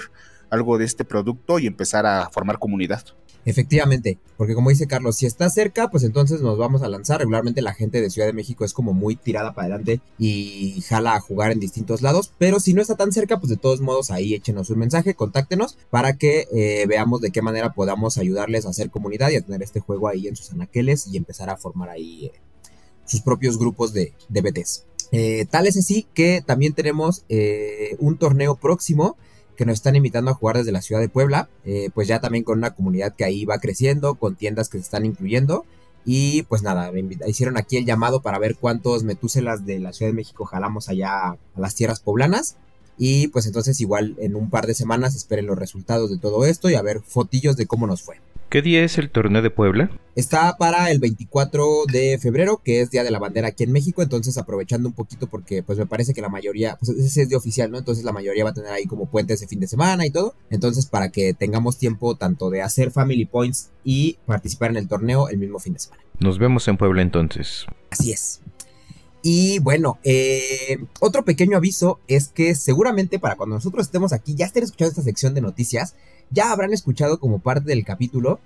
algo 0.51 0.77
de 0.77 0.85
este 0.85 1.07
producto 1.07 1.59
y 1.59 1.67
empezar 1.67 2.05
a 2.05 2.29
formar 2.29 2.59
comunidad. 2.59 3.03
Efectivamente, 3.49 4.19
porque 4.37 4.55
como 4.55 4.69
dice 4.69 4.87
Carlos, 4.87 5.17
si 5.17 5.25
está 5.25 5.49
cerca, 5.49 5.89
pues 5.89 6.05
entonces 6.05 6.43
nos 6.43 6.59
vamos 6.59 6.83
a 6.83 6.89
lanzar. 6.89 7.21
Regularmente 7.21 7.63
la 7.63 7.73
gente 7.73 8.03
de 8.03 8.11
Ciudad 8.11 8.29
de 8.29 8.35
México 8.35 8.63
es 8.63 8.75
como 8.75 8.93
muy 8.93 9.17
tirada 9.17 9.55
para 9.55 9.69
adelante 9.69 10.03
y 10.19 10.83
jala 10.87 11.15
a 11.15 11.21
jugar 11.21 11.51
en 11.51 11.59
distintos 11.59 12.03
lados, 12.03 12.31
pero 12.37 12.61
si 12.61 12.75
no 12.75 12.83
está 12.83 12.97
tan 12.97 13.11
cerca, 13.11 13.41
pues 13.41 13.49
de 13.49 13.57
todos 13.57 13.81
modos 13.81 14.11
ahí 14.11 14.35
échenos 14.35 14.69
un 14.69 14.81
mensaje, 14.81 15.15
contáctenos 15.15 15.79
para 15.89 16.19
que 16.19 16.47
eh, 16.53 16.85
veamos 16.87 17.23
de 17.23 17.31
qué 17.31 17.41
manera 17.41 17.73
podamos 17.73 18.19
ayudarles 18.19 18.67
a 18.67 18.69
hacer 18.69 18.91
comunidad 18.91 19.31
y 19.31 19.37
a 19.37 19.41
tener 19.41 19.63
este 19.63 19.81
juego 19.81 20.09
ahí 20.09 20.29
en 20.29 20.37
sus 20.37 20.53
anaqueles 20.53 21.07
y 21.07 21.17
empezar 21.17 21.49
a 21.49 21.57
formar 21.57 21.89
ahí 21.89 22.27
eh, 22.27 22.33
sus 23.07 23.23
propios 23.23 23.57
grupos 23.59 23.95
de, 23.95 24.13
de 24.29 24.43
BTs. 24.43 24.85
Eh, 25.11 25.47
tal 25.51 25.67
es 25.67 25.79
así 25.79 26.07
que 26.13 26.43
también 26.45 26.75
tenemos 26.75 27.25
un 27.99 28.19
torneo 28.19 28.57
próximo 28.57 29.17
que 29.59 29.67
nos 29.67 29.75
están 29.75 29.97
invitando 29.97 30.31
a 30.31 30.35
jugar 30.35 30.57
desde 30.57 30.71
la 30.71 30.81
ciudad 30.81 31.01
de 31.01 31.09
Puebla, 31.09 31.49
eh, 31.65 31.91
pues 31.93 32.07
ya 32.07 32.21
también 32.21 32.45
con 32.45 32.59
una 32.59 32.77
comunidad 32.77 33.17
que 33.17 33.25
ahí 33.25 33.45
va 33.45 33.59
creciendo, 33.59 34.15
con 34.15 34.37
tiendas 34.37 34.69
que 34.69 34.79
se 34.79 34.85
están 34.85 35.05
incluyendo. 35.05 35.67
Y 36.05 36.45
pues 36.45 36.63
nada, 36.63 36.93
hicieron 37.27 37.59
aquí 37.59 37.77
el 37.77 37.85
llamado 37.85 38.23
para 38.23 38.39
ver 38.39 38.55
cuántos 38.55 39.03
metúselas 39.03 39.67
de 39.67 39.81
la 39.81 39.93
Ciudad 39.93 40.13
de 40.13 40.17
México 40.17 40.45
jalamos 40.45 40.89
allá 40.89 41.31
a 41.31 41.39
las 41.57 41.75
tierras 41.75 41.99
poblanas. 41.99 42.57
Y 42.99 43.29
pues 43.29 43.47
entonces 43.47 43.81
igual 43.81 44.15
en 44.19 44.37
un 44.37 44.49
par 44.49 44.69
de 44.69 44.75
semanas 44.75 45.17
esperen 45.17 45.47
los 45.47 45.59
resultados 45.59 46.09
de 46.09 46.19
todo 46.19 46.47
esto 46.47 46.71
y 46.71 46.77
a 46.77 46.83
ver 46.83 47.01
fotillos 47.01 47.57
de 47.57 47.67
cómo 47.67 47.89
nos 47.89 48.03
fue. 48.03 48.21
¿Qué 48.51 48.63
día 48.63 48.83
es 48.83 48.97
el 48.97 49.11
torneo 49.11 49.43
de 49.43 49.51
Puebla? 49.51 49.91
Está 50.17 50.57
para 50.57 50.91
el 50.91 51.01
24 51.01 51.85
de 51.93 52.19
febrero, 52.19 52.63
que 52.65 52.81
es 52.81 52.91
Día 52.91 53.05
de 53.05 53.11
la 53.11 53.19
Bandera 53.19 53.49
aquí 53.49 53.65
en 53.65 53.73
México, 53.73 54.01
entonces 54.01 54.39
aprovechando 54.39 54.89
un 54.89 54.95
poquito 54.95 55.27
porque 55.27 55.63
pues 55.63 55.79
me 55.79 55.85
parece 55.85 56.15
que 56.15 56.23
la 56.23 56.31
mayoría, 56.31 56.79
pues 56.81 56.97
ese 56.97 57.23
es 57.23 57.29
de 57.29 57.37
oficial, 57.37 57.71
¿no? 57.71 57.77
Entonces 57.77 58.05
la 58.05 58.13
mayoría 58.13 58.45
va 58.45 58.51
a 58.51 58.55
tener 58.55 58.73
ahí 58.73 58.87
como 58.87 59.05
puentes 59.05 59.41
de 59.41 59.49
fin 59.49 59.61
de 59.61 59.67
semana 59.67 60.07
y 60.07 60.11
todo. 60.11 60.35
Entonces 60.49 60.87
para 60.87 61.11
que 61.11 61.35
tengamos 61.35 61.77
tiempo 61.77 62.17
tanto 62.17 62.49
de 62.49 62.63
hacer 62.63 62.91
Family 62.91 63.27
Points 63.27 63.69
y 63.85 64.17
participar 64.25 64.71
en 64.71 64.79
el 64.79 64.89
torneo 64.89 65.29
el 65.29 65.37
mismo 65.37 65.59
fin 65.59 65.75
de 65.75 65.81
semana. 65.81 66.03
Nos 66.19 66.39
vemos 66.39 66.67
en 66.69 66.79
Puebla 66.79 67.03
entonces. 67.03 67.67
Así 67.91 68.13
es. 68.13 68.41
Y 69.31 69.59
bueno, 69.59 69.99
eh, 70.05 70.79
otro 71.01 71.23
pequeño 71.23 71.59
aviso 71.59 72.01
es 72.09 72.29
que 72.29 72.55
seguramente 72.55 73.19
para 73.19 73.37
cuando 73.37 73.57
nosotros 73.57 73.85
estemos 73.85 74.15
aquí 74.15 74.35
ya 74.35 74.47
estén 74.47 74.63
escuchando 74.63 74.89
esta 74.89 75.03
sección 75.03 75.35
de 75.35 75.43
noticias, 75.43 75.97
ya 76.31 76.51
habrán 76.51 76.73
escuchado 76.73 77.21
como 77.21 77.39
parte 77.39 77.69
del 77.69 77.85
capítulo 77.85 78.41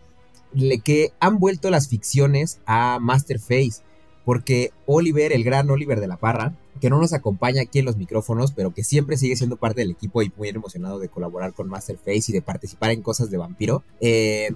que 0.82 1.12
han 1.20 1.38
vuelto 1.38 1.70
las 1.70 1.86
ficciones 1.86 2.58
a 2.66 2.98
Masterface. 3.00 3.80
Porque 4.24 4.72
Oliver, 4.86 5.32
el 5.32 5.44
gran 5.44 5.70
Oliver 5.70 6.00
de 6.00 6.08
la 6.08 6.16
Parra, 6.16 6.58
que 6.80 6.90
no 6.90 6.98
nos 6.98 7.12
acompaña 7.12 7.62
aquí 7.62 7.78
en 7.78 7.84
los 7.84 7.96
micrófonos, 7.96 8.50
pero 8.50 8.74
que 8.74 8.82
siempre 8.82 9.16
sigue 9.16 9.36
siendo 9.36 9.58
parte 9.58 9.82
del 9.82 9.92
equipo 9.92 10.20
y 10.20 10.32
muy 10.36 10.48
emocionado 10.48 10.98
de 10.98 11.08
colaborar 11.08 11.52
con 11.52 11.68
Masterface 11.68 12.24
y 12.26 12.32
de 12.32 12.42
participar 12.42 12.90
en 12.90 13.02
cosas 13.02 13.30
de 13.30 13.38
vampiro, 13.38 13.84
eh, 14.00 14.50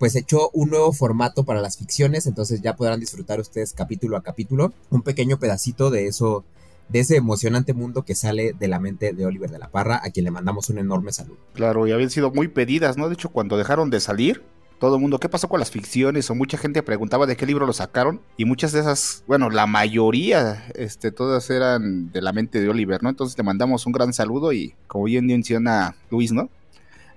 pues 0.00 0.16
echó 0.16 0.48
un 0.54 0.70
nuevo 0.70 0.94
formato 0.94 1.44
para 1.44 1.60
las 1.60 1.76
ficciones, 1.76 2.26
entonces 2.26 2.62
ya 2.62 2.74
podrán 2.74 3.00
disfrutar 3.00 3.38
ustedes 3.38 3.74
capítulo 3.74 4.16
a 4.16 4.22
capítulo 4.22 4.72
un 4.88 5.02
pequeño 5.02 5.38
pedacito 5.38 5.90
de 5.90 6.06
eso 6.06 6.42
de 6.88 7.00
ese 7.00 7.16
emocionante 7.16 7.74
mundo 7.74 8.02
que 8.02 8.14
sale 8.14 8.54
de 8.58 8.66
la 8.66 8.80
mente 8.80 9.12
de 9.12 9.26
Oliver 9.26 9.50
de 9.50 9.58
la 9.58 9.68
Parra, 9.68 10.00
a 10.02 10.10
quien 10.10 10.24
le 10.24 10.30
mandamos 10.30 10.70
un 10.70 10.78
enorme 10.78 11.12
saludo. 11.12 11.36
Claro, 11.52 11.86
y 11.86 11.92
habían 11.92 12.08
sido 12.08 12.30
muy 12.32 12.48
pedidas, 12.48 12.96
¿no? 12.96 13.08
De 13.08 13.14
hecho, 13.14 13.28
cuando 13.28 13.58
dejaron 13.58 13.90
de 13.90 14.00
salir, 14.00 14.42
todo 14.78 14.94
el 14.94 15.02
mundo, 15.02 15.20
¿qué 15.20 15.28
pasó 15.28 15.48
con 15.48 15.60
las 15.60 15.70
ficciones? 15.70 16.30
O 16.30 16.34
mucha 16.34 16.56
gente 16.56 16.82
preguntaba 16.82 17.26
de 17.26 17.36
qué 17.36 17.44
libro 17.44 17.66
lo 17.66 17.74
sacaron. 17.74 18.22
Y 18.38 18.46
muchas 18.46 18.72
de 18.72 18.80
esas, 18.80 19.22
bueno, 19.28 19.50
la 19.50 19.66
mayoría, 19.66 20.64
este, 20.74 21.12
todas 21.12 21.50
eran 21.50 22.10
de 22.10 22.22
la 22.22 22.32
mente 22.32 22.60
de 22.60 22.70
Oliver, 22.70 23.02
¿no? 23.02 23.10
Entonces 23.10 23.36
le 23.36 23.44
mandamos 23.44 23.84
un 23.84 23.92
gran 23.92 24.14
saludo 24.14 24.54
y 24.54 24.74
como 24.86 25.04
bien 25.04 25.26
menciona 25.26 25.94
Luis, 26.10 26.32
¿no? 26.32 26.48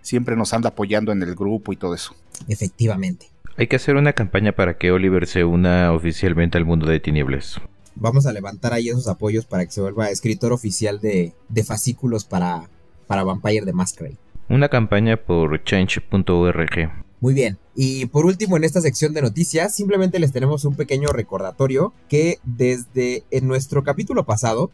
Siempre 0.02 0.36
nos 0.36 0.54
anda 0.54 0.70
apoyando 0.70 1.14
en 1.14 1.24
el 1.24 1.34
grupo 1.34 1.72
y 1.72 1.78
todo 1.78 1.96
eso. 1.96 2.14
Efectivamente. 2.48 3.28
Hay 3.58 3.68
que 3.68 3.76
hacer 3.76 3.96
una 3.96 4.14
campaña 4.14 4.54
para 4.54 4.78
que 4.78 4.92
Oliver 4.92 5.28
se 5.28 5.44
una 5.44 5.92
oficialmente 5.94 6.58
al 6.58 6.66
mundo 6.66 6.88
de 6.88 7.00
tinieblas 7.00 7.62
vamos 7.96 8.26
a 8.26 8.34
levantar 8.34 8.74
ahí 8.74 8.90
esos 8.90 9.08
apoyos 9.08 9.46
para 9.46 9.66
que 9.66 9.72
se 9.72 9.82
vuelva 9.82 10.10
escritor 10.10 10.54
oficial 10.54 11.00
de, 11.00 11.34
fascículos 11.66 12.26
para, 12.26 12.70
para 13.08 13.24
Vampire 13.24 13.66
de 13.66 13.74
Masquerade. 13.74 14.18
Una 14.50 14.70
campaña 14.70 15.18
por 15.18 15.64
change.org. 15.64 16.92
Muy 17.22 17.34
bien. 17.34 17.58
Y 17.76 18.08
por 18.08 18.26
último, 18.26 18.58
en 18.58 18.66
esta 18.66 18.82
sección 18.82 19.14
de 19.14 19.22
noticias, 19.22 19.74
simplemente 19.74 20.20
les 20.20 20.34
tenemos 20.34 20.66
un 20.66 20.76
pequeño 20.76 21.10
recordatorio 21.10 21.94
que 22.10 22.40
desde 22.44 23.24
en 23.32 23.48
nuestro 23.48 23.84
capítulo 23.84 24.26
pasado 24.26 24.70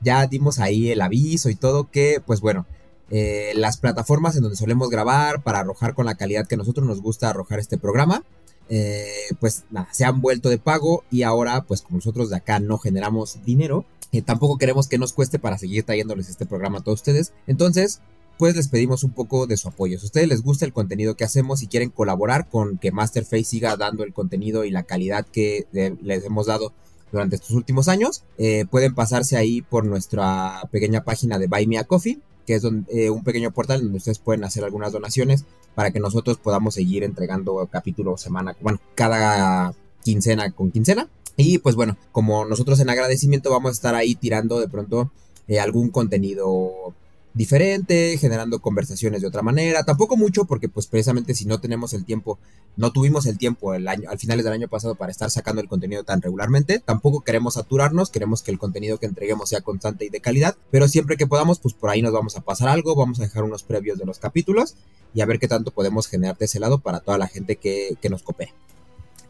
ya 0.00 0.26
dimos 0.26 0.60
ahí 0.60 0.90
el 0.90 1.00
aviso 1.00 1.50
y 1.50 1.56
todo 1.56 1.90
que, 1.90 2.22
pues 2.24 2.40
bueno, 2.40 2.66
eh, 3.10 3.52
las 3.54 3.76
plataformas 3.76 4.36
en 4.36 4.42
donde 4.42 4.56
solemos 4.56 4.90
grabar 4.90 5.42
para 5.42 5.60
arrojar 5.60 5.94
con 5.94 6.06
la 6.06 6.14
calidad 6.14 6.46
que 6.46 6.56
nosotros 6.56 6.86
nos 6.86 7.02
gusta 7.02 7.30
arrojar 7.30 7.58
este 7.58 7.78
programa, 7.78 8.24
eh, 8.68 9.06
pues 9.40 9.64
nada, 9.70 9.88
se 9.92 10.04
han 10.04 10.20
vuelto 10.20 10.48
de 10.48 10.58
pago 10.58 11.02
y 11.10 11.22
ahora 11.22 11.62
pues 11.62 11.82
como 11.82 11.98
nosotros 11.98 12.30
de 12.30 12.36
acá 12.36 12.60
no 12.60 12.78
generamos 12.78 13.38
dinero, 13.44 13.84
eh, 14.12 14.22
tampoco 14.22 14.58
queremos 14.58 14.88
que 14.88 14.98
nos 14.98 15.12
cueste 15.12 15.38
para 15.38 15.58
seguir 15.58 15.84
trayéndoles 15.84 16.28
este 16.28 16.46
programa 16.46 16.78
a 16.78 16.82
todos 16.82 17.00
ustedes. 17.00 17.32
Entonces, 17.46 18.00
pues 18.38 18.56
les 18.56 18.68
pedimos 18.68 19.04
un 19.04 19.12
poco 19.12 19.46
de 19.46 19.56
su 19.56 19.68
apoyo. 19.68 19.98
Si 19.98 20.04
a 20.04 20.06
ustedes 20.06 20.28
les 20.28 20.42
gusta 20.42 20.64
el 20.64 20.72
contenido 20.72 21.14
que 21.14 21.24
hacemos 21.24 21.62
y 21.62 21.66
quieren 21.66 21.90
colaborar 21.90 22.48
con 22.48 22.78
que 22.78 22.90
Masterface 22.90 23.44
siga 23.44 23.76
dando 23.76 24.02
el 24.02 24.14
contenido 24.14 24.64
y 24.64 24.70
la 24.70 24.84
calidad 24.84 25.26
que 25.26 25.66
les 25.72 26.24
hemos 26.24 26.46
dado 26.46 26.72
durante 27.12 27.36
estos 27.36 27.50
últimos 27.50 27.88
años, 27.88 28.22
eh, 28.38 28.64
pueden 28.70 28.94
pasarse 28.94 29.36
ahí 29.36 29.62
por 29.62 29.84
nuestra 29.84 30.62
pequeña 30.70 31.04
página 31.04 31.38
de 31.38 31.48
Buy 31.48 31.66
Me 31.66 31.78
a 31.78 31.84
Coffee, 31.84 32.20
que 32.50 32.56
es 32.56 32.64
un 32.64 33.22
pequeño 33.22 33.52
portal 33.52 33.80
donde 33.80 33.98
ustedes 33.98 34.18
pueden 34.18 34.42
hacer 34.42 34.64
algunas 34.64 34.90
donaciones 34.90 35.44
para 35.76 35.92
que 35.92 36.00
nosotros 36.00 36.38
podamos 36.38 36.74
seguir 36.74 37.04
entregando 37.04 37.68
capítulo 37.70 38.16
semana, 38.16 38.56
bueno, 38.60 38.80
cada 38.96 39.72
quincena 40.02 40.50
con 40.50 40.72
quincena. 40.72 41.08
Y 41.36 41.58
pues 41.58 41.76
bueno, 41.76 41.96
como 42.10 42.44
nosotros 42.44 42.80
en 42.80 42.90
agradecimiento 42.90 43.52
vamos 43.52 43.70
a 43.70 43.74
estar 43.74 43.94
ahí 43.94 44.16
tirando 44.16 44.58
de 44.58 44.66
pronto 44.68 45.12
eh, 45.46 45.60
algún 45.60 45.90
contenido 45.90 46.92
diferente, 47.32 48.16
generando 48.18 48.60
conversaciones 48.60 49.20
de 49.20 49.28
otra 49.28 49.42
manera, 49.42 49.84
tampoco 49.84 50.16
mucho 50.16 50.46
porque 50.46 50.68
pues 50.68 50.86
precisamente 50.86 51.34
si 51.34 51.44
no 51.44 51.60
tenemos 51.60 51.92
el 51.94 52.04
tiempo, 52.04 52.38
no 52.76 52.90
tuvimos 52.90 53.26
el 53.26 53.38
tiempo 53.38 53.74
el 53.74 53.86
año, 53.86 54.10
al 54.10 54.18
finales 54.18 54.44
del 54.44 54.54
año 54.54 54.68
pasado 54.68 54.96
para 54.96 55.12
estar 55.12 55.30
sacando 55.30 55.62
el 55.62 55.68
contenido 55.68 56.02
tan 56.02 56.22
regularmente, 56.22 56.80
tampoco 56.80 57.20
queremos 57.20 57.54
saturarnos, 57.54 58.10
queremos 58.10 58.42
que 58.42 58.50
el 58.50 58.58
contenido 58.58 58.98
que 58.98 59.06
entreguemos 59.06 59.48
sea 59.48 59.60
constante 59.60 60.04
y 60.04 60.08
de 60.08 60.20
calidad, 60.20 60.56
pero 60.70 60.88
siempre 60.88 61.16
que 61.16 61.26
podamos 61.26 61.60
pues 61.60 61.74
por 61.74 61.90
ahí 61.90 62.02
nos 62.02 62.12
vamos 62.12 62.36
a 62.36 62.40
pasar 62.40 62.68
algo, 62.68 62.96
vamos 62.96 63.20
a 63.20 63.22
dejar 63.22 63.44
unos 63.44 63.62
previos 63.62 63.98
de 63.98 64.06
los 64.06 64.18
capítulos 64.18 64.74
y 65.14 65.20
a 65.20 65.26
ver 65.26 65.38
qué 65.38 65.46
tanto 65.46 65.70
podemos 65.70 66.08
generar 66.08 66.36
de 66.36 66.46
ese 66.46 66.58
lado 66.58 66.80
para 66.80 67.00
toda 67.00 67.18
la 67.18 67.28
gente 67.28 67.56
que, 67.56 67.96
que 68.00 68.10
nos 68.10 68.22
coopere. 68.22 68.52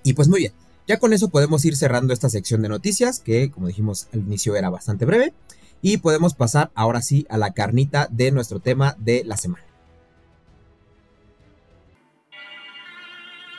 Y 0.02 0.14
pues 0.14 0.28
muy 0.28 0.40
bien, 0.40 0.52
ya 0.88 0.98
con 0.98 1.12
eso 1.12 1.28
podemos 1.28 1.64
ir 1.66 1.76
cerrando 1.76 2.14
esta 2.14 2.30
sección 2.30 2.62
de 2.62 2.68
noticias 2.68 3.20
que 3.20 3.50
como 3.50 3.68
dijimos 3.68 4.08
al 4.12 4.20
inicio 4.20 4.56
era 4.56 4.70
bastante 4.70 5.04
breve. 5.04 5.34
Y 5.82 5.98
podemos 5.98 6.34
pasar 6.34 6.70
ahora 6.74 7.02
sí 7.02 7.26
a 7.30 7.38
la 7.38 7.52
carnita 7.52 8.06
de 8.10 8.30
nuestro 8.30 8.60
tema 8.60 8.94
de 8.98 9.24
la 9.24 9.36
semana. 9.36 9.64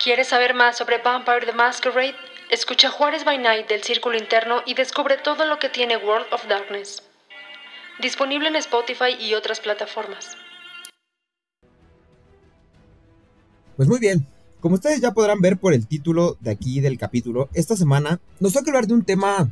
¿Quieres 0.03 0.29
saber 0.29 0.55
más 0.55 0.77
sobre 0.77 0.97
Vampire 0.97 1.45
the 1.45 1.53
Masquerade? 1.53 2.15
Escucha 2.49 2.89
Juárez 2.89 3.23
by 3.23 3.37
Night 3.37 3.69
del 3.69 3.83
Círculo 3.83 4.17
Interno 4.17 4.61
y 4.65 4.73
descubre 4.73 5.17
todo 5.17 5.45
lo 5.45 5.59
que 5.59 5.69
tiene 5.69 5.95
World 5.95 6.25
of 6.31 6.47
Darkness. 6.47 7.03
Disponible 8.01 8.47
en 8.47 8.55
Spotify 8.55 9.15
y 9.19 9.35
otras 9.35 9.59
plataformas. 9.59 10.35
Pues 13.77 13.87
muy 13.87 13.99
bien, 13.99 14.27
como 14.59 14.75
ustedes 14.75 15.01
ya 15.01 15.11
podrán 15.11 15.39
ver 15.39 15.57
por 15.57 15.73
el 15.73 15.87
título 15.87 16.35
de 16.39 16.51
aquí 16.51 16.81
del 16.81 16.97
capítulo, 16.97 17.49
esta 17.53 17.75
semana 17.75 18.19
nos 18.39 18.53
toca 18.53 18.69
hablar 18.69 18.87
de 18.87 18.93
un 18.93 19.05
tema 19.05 19.49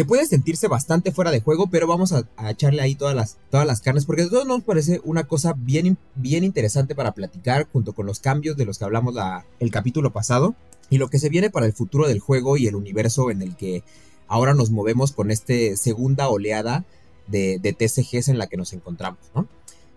que 0.00 0.06
puede 0.06 0.24
sentirse 0.24 0.66
bastante 0.66 1.12
fuera 1.12 1.30
de 1.30 1.42
juego, 1.42 1.66
pero 1.66 1.86
vamos 1.86 2.14
a, 2.14 2.26
echarle 2.48 2.80
ahí 2.80 2.94
todas 2.94 3.14
las, 3.14 3.36
todas 3.50 3.66
las 3.66 3.82
carnes, 3.82 4.06
porque 4.06 4.22
de 4.22 4.30
todos 4.30 4.46
nos 4.46 4.62
parece 4.62 4.98
una 5.04 5.24
cosa 5.24 5.52
bien, 5.54 5.98
bien 6.14 6.42
interesante 6.42 6.94
para 6.94 7.12
platicar, 7.12 7.68
junto 7.70 7.92
con 7.92 8.06
los 8.06 8.18
cambios 8.18 8.56
de 8.56 8.64
los 8.64 8.78
que 8.78 8.86
hablamos 8.86 9.12
la, 9.12 9.44
el 9.58 9.70
capítulo 9.70 10.10
pasado, 10.10 10.54
y 10.88 10.96
lo 10.96 11.10
que 11.10 11.18
se 11.18 11.28
viene 11.28 11.50
para 11.50 11.66
el 11.66 11.74
futuro 11.74 12.08
del 12.08 12.18
juego 12.18 12.56
y 12.56 12.66
el 12.66 12.76
universo 12.76 13.30
en 13.30 13.42
el 13.42 13.56
que 13.56 13.82
ahora 14.26 14.54
nos 14.54 14.70
movemos 14.70 15.12
con 15.12 15.30
esta 15.30 15.52
segunda 15.76 16.30
oleada 16.30 16.86
de, 17.26 17.58
de 17.58 17.74
TCGs 17.74 18.28
en 18.28 18.38
la 18.38 18.46
que 18.46 18.56
nos 18.56 18.72
encontramos, 18.72 19.20
¿no? 19.34 19.48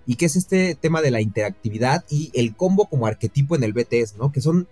Y 0.05 0.17
que 0.17 0.25
es 0.25 0.35
este 0.35 0.75
tema 0.75 1.01
de 1.01 1.11
la 1.11 1.21
interactividad 1.21 2.03
y 2.09 2.29
el 2.33 2.57
combo 2.57 2.89
como 2.89 3.07
arquetipo 3.07 3.55
en 3.55 3.63
el 3.63 3.71
BTS, 3.71 4.17
¿no? 4.17 4.33
Que 4.33 4.41
son 4.41 4.67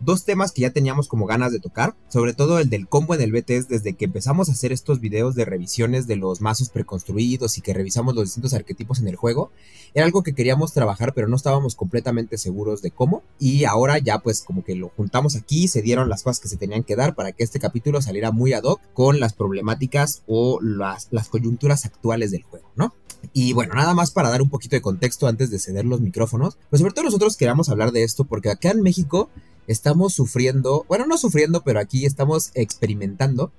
dos 0.00 0.24
temas 0.24 0.52
que 0.52 0.62
ya 0.62 0.70
teníamos 0.70 1.08
como 1.08 1.26
ganas 1.26 1.52
de 1.52 1.60
tocar, 1.60 1.94
sobre 2.08 2.34
todo 2.34 2.58
el 2.58 2.70
del 2.70 2.88
combo 2.88 3.14
en 3.14 3.20
el 3.22 3.32
BTS 3.32 3.68
desde 3.68 3.94
que 3.94 4.06
empezamos 4.06 4.48
a 4.48 4.52
hacer 4.52 4.72
estos 4.72 5.00
videos 5.00 5.34
de 5.34 5.44
revisiones 5.44 6.06
de 6.06 6.16
los 6.16 6.40
mazos 6.40 6.68
preconstruidos 6.68 7.58
y 7.58 7.60
que 7.60 7.74
revisamos 7.74 8.14
los 8.14 8.24
distintos 8.24 8.54
arquetipos 8.54 9.00
en 9.00 9.08
el 9.08 9.16
juego, 9.16 9.50
era 9.94 10.04
algo 10.04 10.22
que 10.22 10.34
queríamos 10.34 10.72
trabajar 10.72 11.12
pero 11.14 11.28
no 11.28 11.36
estábamos 11.36 11.74
completamente 11.74 12.38
seguros 12.38 12.82
de 12.82 12.90
cómo 12.90 13.22
y 13.38 13.64
ahora 13.64 13.98
ya 13.98 14.18
pues 14.18 14.42
como 14.42 14.64
que 14.64 14.74
lo 14.74 14.88
juntamos 14.90 15.36
aquí, 15.36 15.68
se 15.68 15.82
dieron 15.82 16.08
las 16.08 16.22
cosas 16.22 16.40
que 16.40 16.48
se 16.48 16.56
tenían 16.56 16.84
que 16.84 16.96
dar 16.96 17.14
para 17.14 17.32
que 17.32 17.44
este 17.44 17.60
capítulo 17.60 18.02
saliera 18.02 18.30
muy 18.32 18.52
ad 18.52 18.64
hoc 18.64 18.80
con 18.94 19.20
las 19.20 19.32
problemáticas 19.32 20.22
o 20.26 20.60
las, 20.60 21.08
las 21.10 21.28
coyunturas 21.28 21.84
actuales 21.86 22.30
del 22.30 22.42
juego, 22.42 22.70
¿no? 22.76 22.92
Y 23.32 23.52
bueno, 23.52 23.74
nada 23.74 23.94
más 23.94 24.10
para 24.10 24.30
dar 24.30 24.42
un 24.42 24.50
poquito 24.50 24.76
de 24.76 24.82
contexto 24.82 25.26
antes 25.26 25.50
de 25.50 25.58
ceder 25.58 25.84
los 25.84 26.00
micrófonos, 26.00 26.58
pues 26.70 26.80
sobre 26.80 26.94
todo 26.94 27.06
nosotros 27.06 27.36
queríamos 27.36 27.68
hablar 27.68 27.92
de 27.92 28.04
esto 28.04 28.24
porque 28.24 28.50
acá 28.50 28.70
en 28.70 28.82
México 28.82 29.30
estamos 29.66 30.14
sufriendo, 30.14 30.84
bueno, 30.88 31.06
no 31.06 31.18
sufriendo, 31.18 31.62
pero 31.62 31.80
aquí 31.80 32.06
estamos 32.06 32.50
experimentando 32.54 33.52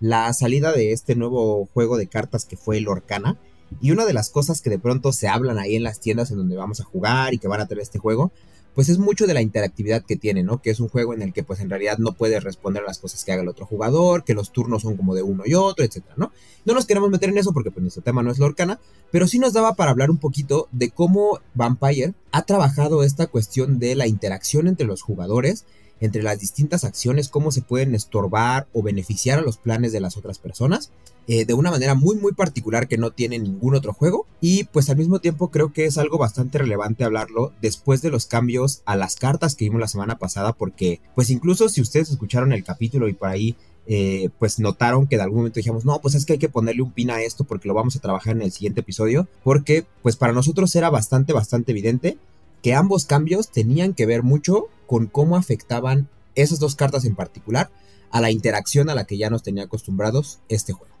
la 0.00 0.32
salida 0.32 0.72
de 0.72 0.92
este 0.92 1.14
nuevo 1.14 1.68
juego 1.72 1.96
de 1.96 2.06
cartas 2.06 2.44
que 2.44 2.56
fue 2.56 2.78
el 2.78 2.88
Orcana. 2.88 3.38
Y 3.80 3.90
una 3.90 4.04
de 4.04 4.12
las 4.12 4.30
cosas 4.30 4.60
que 4.60 4.70
de 4.70 4.78
pronto 4.78 5.12
se 5.12 5.28
hablan 5.28 5.58
ahí 5.58 5.76
en 5.76 5.82
las 5.82 6.00
tiendas 6.00 6.30
en 6.30 6.36
donde 6.36 6.56
vamos 6.56 6.80
a 6.80 6.84
jugar 6.84 7.34
y 7.34 7.38
que 7.38 7.48
van 7.48 7.60
a 7.60 7.66
tener 7.66 7.82
este 7.82 7.98
juego, 7.98 8.30
pues 8.74 8.88
es 8.88 8.98
mucho 8.98 9.26
de 9.26 9.34
la 9.34 9.42
interactividad 9.42 10.04
que 10.04 10.16
tiene, 10.16 10.42
¿no? 10.42 10.60
Que 10.60 10.70
es 10.70 10.80
un 10.80 10.88
juego 10.88 11.14
en 11.14 11.22
el 11.22 11.32
que 11.32 11.44
pues 11.44 11.60
en 11.60 11.70
realidad 11.70 11.98
no 11.98 12.12
puedes 12.12 12.42
responder 12.42 12.82
a 12.82 12.86
las 12.86 12.98
cosas 12.98 13.24
que 13.24 13.32
haga 13.32 13.42
el 13.42 13.48
otro 13.48 13.66
jugador, 13.66 14.24
que 14.24 14.34
los 14.34 14.50
turnos 14.50 14.82
son 14.82 14.96
como 14.96 15.14
de 15.14 15.22
uno 15.22 15.44
y 15.46 15.54
otro, 15.54 15.84
etcétera, 15.84 16.14
¿no? 16.16 16.32
No 16.64 16.74
nos 16.74 16.86
queremos 16.86 17.10
meter 17.10 17.28
en 17.28 17.38
eso 17.38 17.52
porque 17.52 17.70
pues 17.70 17.82
nuestro 17.82 18.02
tema 18.02 18.22
no 18.22 18.30
es 18.30 18.38
Lorcana, 18.38 18.80
pero 19.10 19.28
sí 19.28 19.38
nos 19.38 19.52
daba 19.52 19.74
para 19.74 19.90
hablar 19.90 20.10
un 20.10 20.18
poquito 20.18 20.68
de 20.72 20.90
cómo 20.90 21.40
Vampire 21.54 22.14
ha 22.32 22.42
trabajado 22.42 23.04
esta 23.04 23.26
cuestión 23.26 23.78
de 23.78 23.94
la 23.94 24.06
interacción 24.06 24.66
entre 24.66 24.86
los 24.86 25.02
jugadores, 25.02 25.64
entre 26.00 26.22
las 26.22 26.40
distintas 26.40 26.84
acciones, 26.84 27.28
cómo 27.28 27.52
se 27.52 27.62
pueden 27.62 27.94
estorbar 27.94 28.66
o 28.72 28.82
beneficiar 28.82 29.38
a 29.38 29.42
los 29.42 29.58
planes 29.58 29.92
de 29.92 30.00
las 30.00 30.16
otras 30.16 30.38
personas 30.38 30.90
eh, 31.26 31.44
de 31.44 31.54
una 31.54 31.70
manera 31.70 31.94
muy 31.94 32.16
muy 32.16 32.32
particular 32.32 32.88
que 32.88 32.98
no 32.98 33.10
tiene 33.10 33.38
ningún 33.38 33.74
otro 33.74 33.92
juego 33.92 34.26
y 34.40 34.64
pues 34.64 34.90
al 34.90 34.96
mismo 34.96 35.20
tiempo 35.20 35.50
creo 35.50 35.72
que 35.72 35.86
es 35.86 35.98
algo 35.98 36.18
bastante 36.18 36.58
relevante 36.58 37.04
hablarlo 37.04 37.52
después 37.62 38.02
de 38.02 38.10
los 38.10 38.26
cambios 38.26 38.82
a 38.84 38.96
las 38.96 39.16
cartas 39.16 39.54
que 39.54 39.64
vimos 39.64 39.80
la 39.80 39.88
semana 39.88 40.18
pasada 40.18 40.52
porque 40.52 41.00
pues 41.14 41.30
incluso 41.30 41.68
si 41.68 41.80
ustedes 41.80 42.10
escucharon 42.10 42.52
el 42.52 42.64
capítulo 42.64 43.08
y 43.08 43.14
por 43.14 43.28
ahí 43.28 43.56
eh, 43.86 44.30
pues 44.38 44.58
notaron 44.58 45.06
que 45.06 45.16
de 45.16 45.22
algún 45.22 45.38
momento 45.38 45.60
dijimos, 45.60 45.84
no, 45.84 46.00
pues 46.00 46.14
es 46.14 46.24
que 46.24 46.34
hay 46.34 46.38
que 46.38 46.48
ponerle 46.48 46.82
un 46.82 46.92
pin 46.92 47.10
a 47.10 47.20
esto 47.20 47.44
porque 47.44 47.68
lo 47.68 47.74
vamos 47.74 47.94
a 47.96 48.00
trabajar 48.00 48.34
en 48.34 48.42
el 48.42 48.50
siguiente 48.50 48.80
episodio, 48.80 49.28
porque 49.42 49.84
pues 50.02 50.16
para 50.16 50.32
nosotros 50.32 50.74
era 50.74 50.88
bastante, 50.88 51.34
bastante 51.34 51.72
evidente 51.72 52.16
que 52.62 52.74
ambos 52.74 53.04
cambios 53.04 53.50
tenían 53.50 53.92
que 53.92 54.06
ver 54.06 54.22
mucho 54.22 54.68
con 54.86 55.06
cómo 55.06 55.36
afectaban 55.36 56.08
esas 56.34 56.60
dos 56.60 56.76
cartas 56.76 57.04
en 57.04 57.14
particular 57.14 57.70
a 58.10 58.20
la 58.20 58.30
interacción 58.30 58.88
a 58.88 58.94
la 58.94 59.04
que 59.04 59.18
ya 59.18 59.28
nos 59.28 59.42
tenía 59.42 59.64
acostumbrados 59.64 60.38
este 60.48 60.72
juego. 60.72 60.93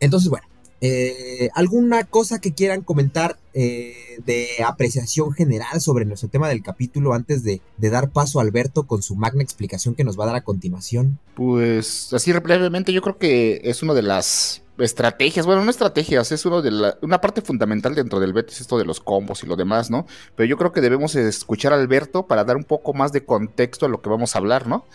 Entonces, 0.00 0.30
bueno, 0.30 0.46
eh, 0.80 1.48
¿alguna 1.54 2.04
cosa 2.04 2.40
que 2.40 2.54
quieran 2.54 2.82
comentar 2.82 3.36
eh, 3.52 3.94
de 4.24 4.46
apreciación 4.64 5.32
general 5.32 5.80
sobre 5.80 6.04
nuestro 6.04 6.28
tema 6.28 6.48
del 6.48 6.62
capítulo 6.62 7.14
antes 7.14 7.42
de, 7.42 7.60
dar 7.78 8.10
paso 8.10 8.38
a 8.38 8.42
Alberto 8.42 8.84
con 8.84 9.02
su 9.02 9.16
magna 9.16 9.42
explicación 9.42 9.96
que 9.96 10.04
nos 10.04 10.18
va 10.18 10.24
a 10.24 10.26
dar 10.28 10.36
a 10.36 10.44
continuación? 10.44 11.18
Pues 11.34 12.12
así 12.12 12.32
brevemente, 12.32 12.92
yo 12.92 13.02
creo 13.02 13.18
que 13.18 13.60
es 13.64 13.82
una 13.82 13.94
de 13.94 14.02
las 14.02 14.62
estrategias, 14.78 15.44
bueno, 15.44 15.64
no 15.64 15.70
estrategias, 15.70 16.30
es 16.30 16.46
uno 16.46 16.62
de 16.62 16.70
la, 16.70 16.98
una 17.02 17.20
parte 17.20 17.42
fundamental 17.42 17.96
dentro 17.96 18.20
del 18.20 18.32
Betis, 18.32 18.60
esto 18.60 18.78
de 18.78 18.84
los 18.84 19.00
combos 19.00 19.42
y 19.42 19.46
lo 19.46 19.56
demás, 19.56 19.90
¿no? 19.90 20.06
Pero 20.36 20.48
yo 20.48 20.56
creo 20.56 20.72
que 20.72 20.80
debemos 20.80 21.16
escuchar 21.16 21.72
a 21.72 21.76
Alberto 21.76 22.28
para 22.28 22.44
dar 22.44 22.56
un 22.56 22.62
poco 22.62 22.94
más 22.94 23.10
de 23.10 23.24
contexto 23.24 23.86
a 23.86 23.88
lo 23.88 24.00
que 24.00 24.08
vamos 24.08 24.34
a 24.34 24.38
hablar, 24.38 24.68
¿no? 24.68 24.86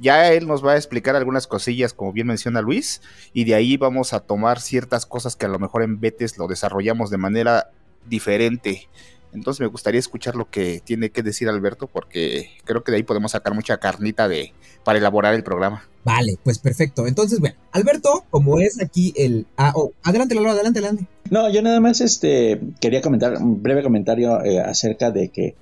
Ya 0.00 0.32
él 0.32 0.46
nos 0.46 0.64
va 0.64 0.72
a 0.72 0.76
explicar 0.76 1.16
algunas 1.16 1.46
cosillas, 1.46 1.92
como 1.92 2.12
bien 2.12 2.26
menciona 2.26 2.60
Luis, 2.60 3.02
y 3.32 3.44
de 3.44 3.54
ahí 3.54 3.76
vamos 3.76 4.12
a 4.12 4.20
tomar 4.20 4.60
ciertas 4.60 5.06
cosas 5.06 5.36
que 5.36 5.46
a 5.46 5.48
lo 5.48 5.58
mejor 5.58 5.82
en 5.82 6.00
Betes 6.00 6.38
lo 6.38 6.46
desarrollamos 6.46 7.10
de 7.10 7.18
manera 7.18 7.70
diferente. 8.08 8.88
Entonces 9.32 9.60
me 9.60 9.66
gustaría 9.66 10.00
escuchar 10.00 10.36
lo 10.36 10.50
que 10.50 10.80
tiene 10.82 11.10
que 11.10 11.22
decir 11.22 11.48
Alberto, 11.48 11.86
porque 11.86 12.50
creo 12.64 12.82
que 12.82 12.92
de 12.92 12.98
ahí 12.98 13.02
podemos 13.02 13.32
sacar 13.32 13.54
mucha 13.54 13.78
carnita 13.78 14.28
de, 14.28 14.52
para 14.84 14.98
elaborar 14.98 15.34
el 15.34 15.44
programa. 15.44 15.86
Vale, 16.04 16.38
pues 16.42 16.58
perfecto. 16.58 17.06
Entonces, 17.06 17.38
bueno, 17.38 17.56
Alberto, 17.72 18.24
como 18.30 18.60
es 18.60 18.80
aquí 18.80 19.12
el... 19.16 19.46
Ah, 19.56 19.72
oh, 19.74 19.92
adelante, 20.02 20.34
Lalo, 20.34 20.50
adelante, 20.50 20.78
adelante. 20.78 21.06
No, 21.30 21.50
yo 21.50 21.60
nada 21.60 21.80
más 21.80 22.00
este, 22.00 22.60
quería 22.80 23.02
comentar 23.02 23.34
un 23.34 23.62
breve 23.62 23.82
comentario 23.82 24.42
eh, 24.42 24.60
acerca 24.60 25.10
de 25.10 25.28
que 25.28 25.56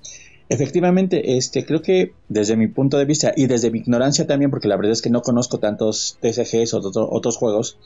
Efectivamente, 0.49 1.37
este, 1.37 1.65
creo 1.65 1.81
que 1.81 2.13
desde 2.29 2.55
mi 2.55 2.67
punto 2.67 2.97
de 2.97 3.03
vista 3.03 3.33
y 3.35 3.47
desde 3.47 3.69
mi 3.69 3.79
ignorancia 3.79 4.27
también, 4.27 4.49
porque 4.49 4.69
la 4.69 4.77
verdad 4.77 4.93
es 4.93 5.01
que 5.01 5.09
no 5.09 5.21
conozco 5.21 5.59
tantos 5.59 6.17
TCGs 6.21 6.73
o 6.73 6.81
otros 7.11 7.35
juegos, 7.35 7.77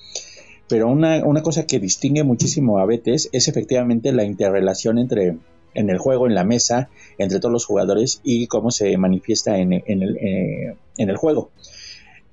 pero 0.67 0.87
una, 0.87 1.41
cosa 1.41 1.65
que 1.65 1.79
distingue 1.79 2.23
muchísimo 2.23 2.77
a 2.77 2.85
Betes 2.85 3.29
es 3.31 3.47
efectivamente 3.47 4.11
la 4.11 4.23
interrelación 4.23 4.99
entre 4.99 5.37
en 5.73 5.89
el 5.89 5.97
juego, 5.97 6.27
en 6.27 6.35
la 6.35 6.43
mesa, 6.43 6.89
entre 7.17 7.39
todos 7.39 7.51
los 7.51 7.65
jugadores 7.65 8.21
y 8.23 8.47
cómo 8.47 8.71
se 8.71 8.95
manifiesta 8.97 9.57
en, 9.57 9.73
el, 9.73 10.17
eh, 10.17 10.75
en 10.97 11.09
el, 11.09 11.17
juego. 11.17 11.49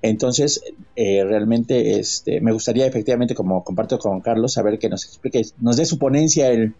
Entonces, 0.01 0.61
eh, 0.95 1.23
realmente 1.25 1.99
este, 1.99 2.39
me 2.39 2.51
gustaría 2.51 2.85
efectivamente, 2.85 3.33
como 3.33 3.63
comparto 3.63 3.97
con 3.97 4.21
Carlos, 4.21 4.53
saber 4.53 4.77
que 4.77 4.89
nos 4.89 5.05
explique, 5.05 5.41
nos 5.59 5.75
dé 5.75 5.85
su 5.85 5.97
ponencia 5.97 6.49
el, 6.49 6.75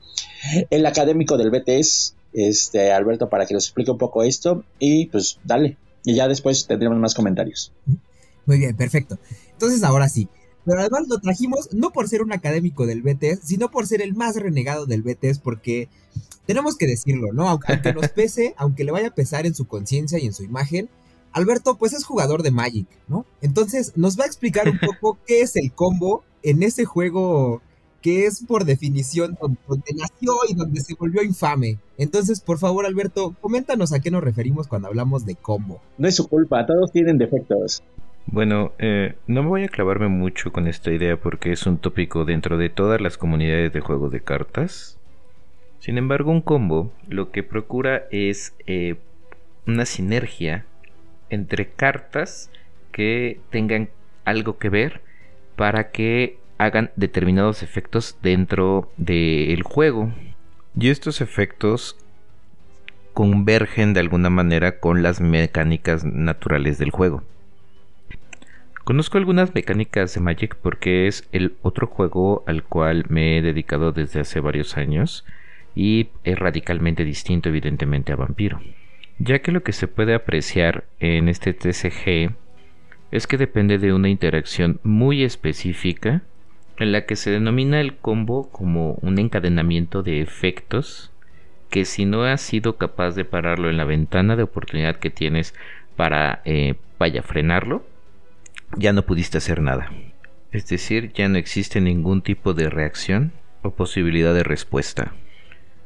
el 0.69 0.85
académico 0.85 1.37
del 1.37 1.49
BTS 1.49 2.15
este, 2.33 2.91
Alberto, 2.91 3.29
para 3.29 3.45
que 3.45 3.53
nos 3.53 3.65
explique 3.65 3.91
un 3.91 3.97
poco 3.97 4.23
esto 4.23 4.63
y 4.79 5.07
pues 5.07 5.39
dale. 5.43 5.77
Y 6.05 6.15
ya 6.15 6.27
después 6.27 6.65
tendremos 6.67 6.97
más 6.97 7.13
comentarios. 7.13 7.73
Muy 8.45 8.57
bien, 8.57 8.75
perfecto. 8.75 9.19
Entonces 9.51 9.83
ahora 9.83 10.09
sí. 10.09 10.29
Pero 10.65 10.81
además 10.81 11.07
lo 11.07 11.19
trajimos 11.19 11.73
no 11.73 11.91
por 11.91 12.07
ser 12.07 12.21
un 12.21 12.31
académico 12.31 12.85
del 12.85 13.01
BTS, 13.01 13.39
sino 13.43 13.71
por 13.71 13.87
ser 13.87 14.01
el 14.01 14.13
más 14.13 14.35
renegado 14.35 14.85
del 14.85 15.01
BTS, 15.01 15.39
porque 15.39 15.89
tenemos 16.45 16.77
que 16.77 16.87
decirlo, 16.87 17.33
¿no? 17.33 17.47
Aunque, 17.47 17.93
nos 17.93 18.09
pese, 18.15 18.53
aunque 18.57 18.83
le 18.83 18.91
vaya 18.91 19.09
a 19.09 19.15
pesar 19.15 19.45
en 19.45 19.55
su 19.55 19.67
conciencia 19.67 20.19
y 20.19 20.25
en 20.25 20.33
su 20.33 20.43
imagen, 20.43 20.89
Alberto 21.31 21.77
pues 21.77 21.93
es 21.93 22.03
jugador 22.03 22.43
de 22.43 22.51
Magic, 22.51 22.87
¿no? 23.07 23.25
Entonces 23.41 23.93
nos 23.95 24.19
va 24.19 24.23
a 24.23 24.27
explicar 24.27 24.67
un 24.67 24.79
poco 24.79 25.17
qué 25.27 25.41
es 25.41 25.55
el 25.55 25.71
combo 25.71 26.23
en 26.43 26.63
ese 26.63 26.85
juego 26.85 27.61
que 28.01 28.25
es 28.25 28.43
por 28.45 28.65
definición 28.65 29.37
donde, 29.41 29.93
nació 29.95 30.33
y 30.47 30.55
donde 30.55 30.81
se 30.81 30.95
volvió 30.95 31.23
infame. 31.23 31.77
Entonces, 31.97 32.41
por 32.41 32.57
favor, 32.57 32.85
Alberto, 32.85 33.35
coméntanos 33.41 33.93
a 33.93 33.99
qué 33.99 34.11
nos 34.11 34.23
referimos 34.23 34.67
cuando 34.67 34.87
hablamos 34.87 35.25
de 35.25 35.35
combo. 35.35 35.81
No 35.97 36.07
es 36.07 36.15
su 36.15 36.27
culpa, 36.27 36.65
todos 36.65 36.91
tienen 36.91 37.17
defectos. 37.17 37.83
Bueno, 38.25 38.73
eh, 38.77 39.15
no 39.27 39.43
me 39.43 39.49
voy 39.49 39.63
a 39.63 39.69
clavarme 39.69 40.07
mucho 40.07 40.51
con 40.51 40.67
esta 40.67 40.91
idea 40.91 41.19
porque 41.19 41.51
es 41.51 41.65
un 41.65 41.77
tópico 41.77 42.25
dentro 42.25 42.57
de 42.57 42.69
todas 42.69 43.01
las 43.01 43.17
comunidades 43.17 43.73
de 43.73 43.79
juegos 43.79 44.11
de 44.11 44.21
cartas. 44.21 44.97
Sin 45.79 45.97
embargo, 45.97 46.31
un 46.31 46.41
combo 46.41 46.91
lo 47.07 47.31
que 47.31 47.41
procura 47.41 48.03
es 48.11 48.53
eh, 48.67 48.97
una 49.65 49.85
sinergia 49.85 50.65
entre 51.29 51.69
cartas 51.69 52.51
que 52.91 53.39
tengan 53.49 53.89
algo 54.25 54.57
que 54.57 54.69
ver 54.69 55.01
para 55.55 55.91
que 55.91 56.38
hagan 56.59 56.91
determinados 56.97 57.63
efectos 57.63 58.17
dentro 58.21 58.91
del 58.97 59.63
juego. 59.63 60.13
Y 60.77 60.89
estos 60.89 61.21
efectos 61.21 61.97
convergen 63.13 63.93
de 63.93 64.01
alguna 64.01 64.29
manera 64.29 64.79
con 64.79 65.01
las 65.01 65.19
mecánicas 65.19 66.03
naturales 66.03 66.77
del 66.77 66.91
juego. 66.91 67.23
Conozco 68.83 69.17
algunas 69.17 69.53
mecánicas 69.55 70.13
de 70.13 70.19
Magic 70.19 70.55
porque 70.55 71.07
es 71.07 71.27
el 71.31 71.55
otro 71.61 71.87
juego 71.87 72.43
al 72.45 72.63
cual 72.63 73.05
me 73.07 73.37
he 73.37 73.41
dedicado 73.41 73.91
desde 73.91 74.19
hace 74.19 74.39
varios 74.39 74.77
años 74.77 75.25
y 75.75 76.09
es 76.23 76.37
radicalmente 76.37 77.05
distinto 77.05 77.49
evidentemente 77.49 78.11
a 78.11 78.15
Vampiro. 78.17 78.59
Ya 79.17 79.39
que 79.39 79.51
lo 79.51 79.63
que 79.63 79.73
se 79.73 79.87
puede 79.87 80.13
apreciar 80.13 80.85
en 80.99 81.29
este 81.29 81.53
TCG 81.53 82.35
es 83.11 83.27
que 83.27 83.37
depende 83.37 83.77
de 83.77 83.93
una 83.93 84.09
interacción 84.09 84.79
muy 84.83 85.23
específica 85.23 86.23
en 86.79 86.91
la 86.93 87.05
que 87.05 87.15
se 87.15 87.29
denomina 87.29 87.81
el 87.81 87.97
combo 87.97 88.49
como 88.49 88.93
un 89.01 89.19
encadenamiento 89.19 90.01
de 90.01 90.21
efectos 90.21 91.11
que 91.69 91.85
si 91.85 92.05
no 92.05 92.23
has 92.23 92.41
sido 92.41 92.77
capaz 92.77 93.11
de 93.11 93.25
pararlo 93.25 93.69
en 93.69 93.77
la 93.77 93.83
ventana 93.83 94.35
de 94.35 94.43
oportunidad 94.43 94.95
que 94.95 95.09
tienes 95.09 95.53
para 95.95 96.41
eh, 96.45 96.75
vaya 96.97 97.21
frenarlo, 97.21 97.85
ya 98.77 98.93
no 98.93 99.03
pudiste 99.03 99.37
hacer 99.37 99.61
nada. 99.61 99.91
Es 100.51 100.67
decir, 100.67 101.11
ya 101.13 101.27
no 101.27 101.37
existe 101.37 101.79
ningún 101.81 102.21
tipo 102.21 102.53
de 102.53 102.69
reacción 102.69 103.33
o 103.61 103.71
posibilidad 103.71 104.33
de 104.33 104.43
respuesta. 104.43 105.13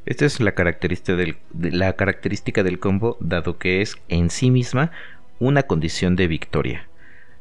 Esta 0.06 0.26
es 0.26 0.40
la 0.40 0.54
característica 0.54 1.16
del, 1.16 1.38
la 1.54 1.94
característica 1.94 2.64
del 2.64 2.80
combo, 2.80 3.18
dado 3.20 3.58
que 3.58 3.82
es 3.82 3.98
en 4.10 4.30
sí 4.30 4.52
misma 4.52 4.92
una 5.40 5.64
condición 5.64 6.16
de 6.16 6.28
victoria. 6.28 6.88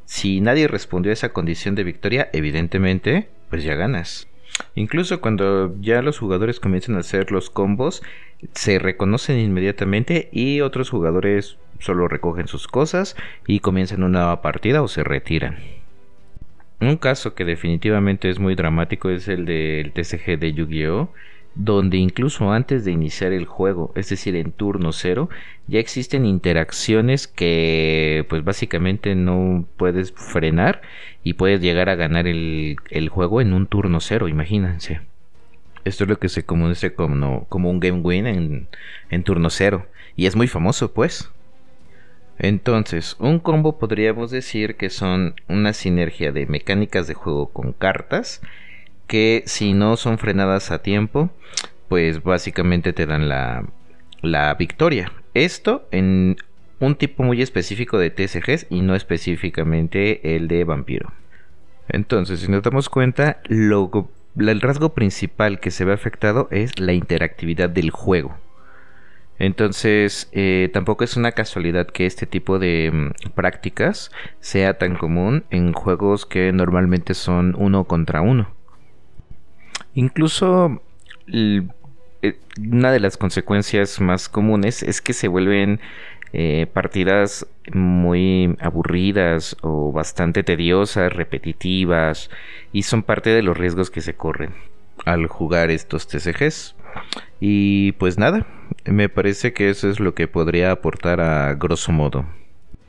Si 0.05 0.41
nadie 0.41 0.69
respondió 0.69 1.11
a 1.11 1.15
esa 1.15 1.33
condición 1.33 1.75
de 1.75 1.85
victoria, 1.85 2.29
evidentemente 2.33 3.29
pues 3.53 3.65
ya 3.65 3.75
ganas. 3.75 4.29
Incluso 4.75 5.21
cuando 5.21 5.77
ya 5.83 6.01
los 6.01 6.19
jugadores 6.19 6.59
comienzan 6.59 6.97
a 6.97 7.01
hacer 7.01 7.31
los 7.31 7.51
combos, 7.51 8.03
se 8.55 8.79
reconocen 8.79 9.39
inmediatamente 9.39 10.31
y 10.33 10.63
otros 10.63 10.89
jugadores 10.89 11.59
solo 11.79 12.09
recogen 12.09 12.49
sus 12.49 12.67
cosas 12.67 13.15
y 13.47 13.61
comienzan 13.61 14.05
una 14.05 14.21
nueva 14.21 14.41
partida 14.41 14.81
o 14.81 14.89
se 14.89 15.05
retiran. 15.05 15.59
Un 16.81 16.97
caso 16.97 17.35
que 17.35 17.45
definitivamente 17.45 18.31
es 18.31 18.39
muy 18.39 18.55
dramático 18.55 19.11
es 19.11 19.29
el 19.29 19.45
del 19.45 19.93
TCG 19.93 20.39
de 20.39 20.55
Yu-Gi-Oh! 20.55 21.13
Donde 21.55 21.99
incluso 21.99 22.51
antes 22.53 22.85
de 22.85 22.93
iniciar 22.93 23.33
el 23.33 23.45
juego, 23.45 23.93
es 23.95 24.09
decir, 24.09 24.37
en 24.37 24.53
turno 24.53 24.93
cero, 24.93 25.29
ya 25.67 25.79
existen 25.79 26.25
interacciones 26.25 27.27
que 27.27 28.27
pues 28.29 28.45
básicamente 28.45 29.15
no 29.15 29.67
puedes 29.77 30.13
frenar 30.13 30.83
y 31.23 31.35
puedes 31.35 31.61
llegar 31.61 31.89
a 31.89 31.95
ganar 31.95 32.27
el, 32.27 32.77
juego 33.11 33.41
en 33.41 33.53
un 33.53 33.67
turno 33.67 34.01
cero, 34.01 34.29
imagínense. 34.29 35.01
Esto 35.85 36.05
es 36.05 36.11
lo 36.11 36.19
que 36.19 36.29
se 36.29 36.45
conoce 36.45 36.95
como, 36.95 37.47
un 37.51 37.81
game 37.81 38.01
win 38.01 38.69
en 39.11 39.23
turno 39.25 39.51
cero 39.51 39.87
y 40.17 40.27
es 40.27 40.37
muy 40.37 40.49
famoso 40.49 40.93
pues. 40.93 41.31
Entonces, 42.39 43.17
un 43.19 43.39
combo 43.39 43.79
podríamos 43.79 44.31
decir 44.31 44.77
que 44.77 44.91
son 44.91 45.35
una 45.49 45.73
sinergia 45.73 46.33
de 46.33 46.47
mecánicas 46.47 47.07
de 47.07 47.15
juego 47.15 47.49
con 47.49 47.73
cartas 47.73 48.41
que 49.13 49.43
si 49.45 49.75
no 49.75 49.99
son 49.99 50.17
frenadas 50.17 50.71
a 50.71 50.81
tiempo, 50.81 51.29
pues 51.89 52.23
básicamente 52.23 52.95
te 52.95 53.05
dan 53.05 53.29
la, 53.29 53.67
la 54.23 54.55
victoria. 54.55 55.13
Esto 55.35 55.87
en 55.91 56.39
un 56.81 56.95
tipo 56.95 57.23
muy 57.23 57.43
específico 57.43 57.99
de 57.99 58.09
TCGs 58.09 58.69
y 58.71 58.81
no 58.81 58.95
específicamente 58.95 60.35
el 60.35 60.49
de 60.49 60.65
vampiro. 60.65 61.13
Entonces, 61.91 62.41
si 62.41 62.51
nos 62.51 62.63
damos 62.63 62.89
cuenta, 62.89 63.43
el 63.51 64.61
rasgo 64.63 64.95
principal 64.95 65.61
que 65.61 65.71
se 65.71 65.85
ve 65.85 65.93
afectado 65.93 66.49
es 66.51 66.81
la 66.81 66.95
interactividad 66.95 67.69
del 67.69 67.91
juego. 67.91 68.35
Entonces, 69.39 70.31
eh, 70.33 70.71
tampoco 70.73 71.05
es 71.05 71.19
una 71.19 71.33
casualidad 71.33 71.87
que 71.87 72.07
este 72.07 72.25
tipo 72.25 72.59
de 72.59 72.91
mm, 72.91 73.33
prácticas 73.35 74.11
sea 74.41 74.79
tan 74.79 74.97
común 74.97 75.45
en 75.51 75.75
juegos 75.75 76.25
que 76.25 76.51
normalmente 76.53 77.13
son 77.13 77.55
uno 77.59 77.85
contra 77.85 78.23
uno. 78.23 78.62
Incluso 79.95 80.83
eh, 81.27 81.63
una 82.59 82.93
de 82.93 83.01
las 83.01 83.17
consecuencias 83.17 84.01
más 84.01 84.29
comunes 84.29 84.83
es 84.83 85.01
que 85.01 85.13
se 85.13 85.29
vuelven 85.29 85.81
eh, 86.33 86.67
partidas 86.73 87.47
muy 87.73 88.57
aburridas 88.61 89.57
o 89.61 89.93
bastante 89.93 90.43
tediosas, 90.43 91.13
repetitivas, 91.13 92.31
y 92.73 92.85
son 92.85 93.03
parte 93.03 93.31
de 93.31 93.43
los 93.43 93.57
riesgos 93.57 93.91
que 93.91 94.01
se 94.01 94.15
corren 94.15 94.55
al 95.05 95.27
jugar 95.27 95.71
estos 95.71 96.07
TCGs. 96.07 96.75
Y 97.41 97.93
pues 97.93 98.19
nada, 98.19 98.47
me 98.85 99.09
parece 99.09 99.53
que 99.53 99.69
eso 99.69 99.91
es 99.91 100.01
lo 100.01 100.15
que 100.15 100.29
podría 100.29 100.71
aportar 100.71 101.21
a 101.21 101.55
grosso 101.55 101.93
modo. 101.93 102.25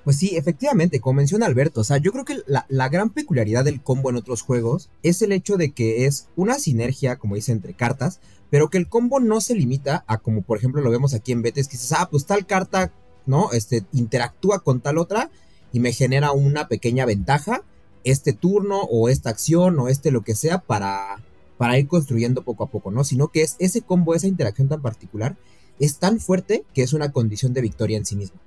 Pues 0.04 0.18
sí, 0.18 0.36
efectivamente, 0.36 1.00
como 1.00 1.18
menciona 1.18 1.46
Alberto, 1.46 1.82
o 1.82 1.84
sea, 1.84 1.98
yo 1.98 2.12
creo 2.12 2.26
que 2.26 2.40
la, 2.46 2.66
la, 2.68 2.90
gran 2.90 3.10
peculiaridad 3.10 3.64
del 3.64 3.82
combo 3.82 4.10
en 4.10 4.18
otros 4.18 4.42
juegos 4.42 4.90
es 5.02 5.22
el 5.22 5.32
hecho 5.32 5.56
de 5.56 5.72
que 5.72 6.06
es 6.06 6.28
una 6.36 6.60
sinergia, 6.60 7.16
como 7.18 7.36
dice, 7.36 7.54
entre 7.54 7.74
cartas, 7.74 8.20
pero 8.50 8.70
que 8.70 8.78
el 8.78 8.90
combo 8.90 9.20
no 9.22 9.40
se 9.40 9.56
limita 9.56 10.04
a 10.08 10.18
como 10.18 10.42
por 10.42 10.58
ejemplo 10.58 10.82
lo 10.82 10.92
vemos 10.92 11.14
aquí 11.14 11.32
en 11.32 11.42
Betes, 11.42 11.68
que 11.68 11.78
dices, 11.78 11.94
ah, 11.94 12.10
pues 12.12 12.26
tal 12.26 12.46
carta 12.46 12.92
¿no? 13.26 13.52
Este 13.52 13.86
interactúa 13.94 14.60
con 14.60 14.82
tal 14.82 14.98
otra 14.98 15.30
y 15.72 15.80
me 15.80 15.94
genera 15.94 16.32
una 16.32 16.68
pequeña 16.68 17.06
ventaja 17.06 17.64
este 18.04 18.34
turno 18.34 18.82
o 18.82 19.10
esta 19.10 19.30
acción 19.30 19.80
o 19.80 19.88
este 19.88 20.12
lo 20.12 20.22
que 20.22 20.36
sea 20.36 20.60
para, 20.60 21.24
para 21.58 21.80
ir 21.80 21.88
construyendo 21.88 22.44
poco 22.44 22.66
a 22.66 22.70
poco, 22.70 22.92
¿no? 22.92 23.04
Sino 23.04 23.30
que 23.30 23.42
es 23.42 23.56
ese 23.60 23.82
combo, 23.82 24.14
esa 24.14 24.28
interacción 24.28 24.68
tan 24.68 24.82
particular 24.82 25.38
es 25.80 25.98
tan 25.98 26.20
fuerte 26.20 26.66
que 26.74 26.84
es 26.84 26.94
una 26.94 27.12
condición 27.12 27.54
de 27.54 27.62
victoria 27.62 27.98
en 27.98 28.06
sí 28.06 28.16
misma. 28.16 28.40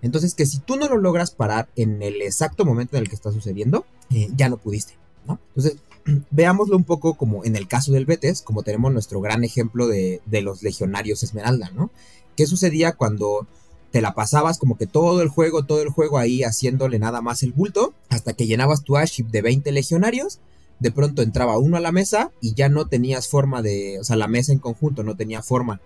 Entonces 0.00 0.34
que 0.34 0.46
si 0.46 0.58
tú 0.58 0.76
no 0.76 0.88
lo 0.88 0.98
logras 0.98 1.30
parar 1.30 1.68
en 1.76 2.02
el 2.02 2.22
exacto 2.22 2.64
momento 2.64 2.96
en 2.96 3.02
el 3.02 3.08
que 3.08 3.14
está 3.14 3.32
sucediendo, 3.32 3.86
eh, 4.10 4.28
ya 4.36 4.48
no 4.48 4.56
pudiste, 4.56 4.94
¿no? 5.26 5.38
Entonces 5.48 5.76
veámoslo 6.30 6.76
un 6.76 6.84
poco 6.84 7.14
como 7.14 7.44
en 7.44 7.56
el 7.56 7.68
caso 7.68 7.92
del 7.92 8.06
Betes, 8.06 8.42
como 8.42 8.62
tenemos 8.62 8.92
nuestro 8.92 9.20
gran 9.20 9.44
ejemplo 9.44 9.86
de, 9.86 10.20
de 10.26 10.42
los 10.42 10.62
legionarios 10.62 11.22
Esmeralda, 11.22 11.70
¿no? 11.74 11.90
¿Qué 12.36 12.46
sucedía 12.46 12.92
cuando 12.92 13.46
te 13.92 14.00
la 14.00 14.14
pasabas 14.14 14.58
como 14.58 14.78
que 14.78 14.86
todo 14.86 15.22
el 15.22 15.28
juego, 15.28 15.64
todo 15.64 15.82
el 15.82 15.90
juego 15.90 16.18
ahí 16.18 16.42
haciéndole 16.42 16.98
nada 16.98 17.20
más 17.20 17.42
el 17.42 17.52
bulto, 17.52 17.94
hasta 18.08 18.32
que 18.32 18.46
llenabas 18.46 18.82
tu 18.82 18.96
aship 18.96 19.28
de 19.28 19.42
20 19.42 19.70
legionarios, 19.70 20.40
de 20.80 20.90
pronto 20.90 21.22
entraba 21.22 21.58
uno 21.58 21.76
a 21.76 21.80
la 21.80 21.92
mesa 21.92 22.32
y 22.40 22.54
ya 22.54 22.68
no 22.68 22.88
tenías 22.88 23.28
forma 23.28 23.62
de, 23.62 24.00
o 24.00 24.04
sea, 24.04 24.16
la 24.16 24.28
mesa 24.28 24.52
en 24.52 24.58
conjunto 24.58 25.04
no 25.04 25.14
tenía 25.14 25.42
forma 25.42 25.80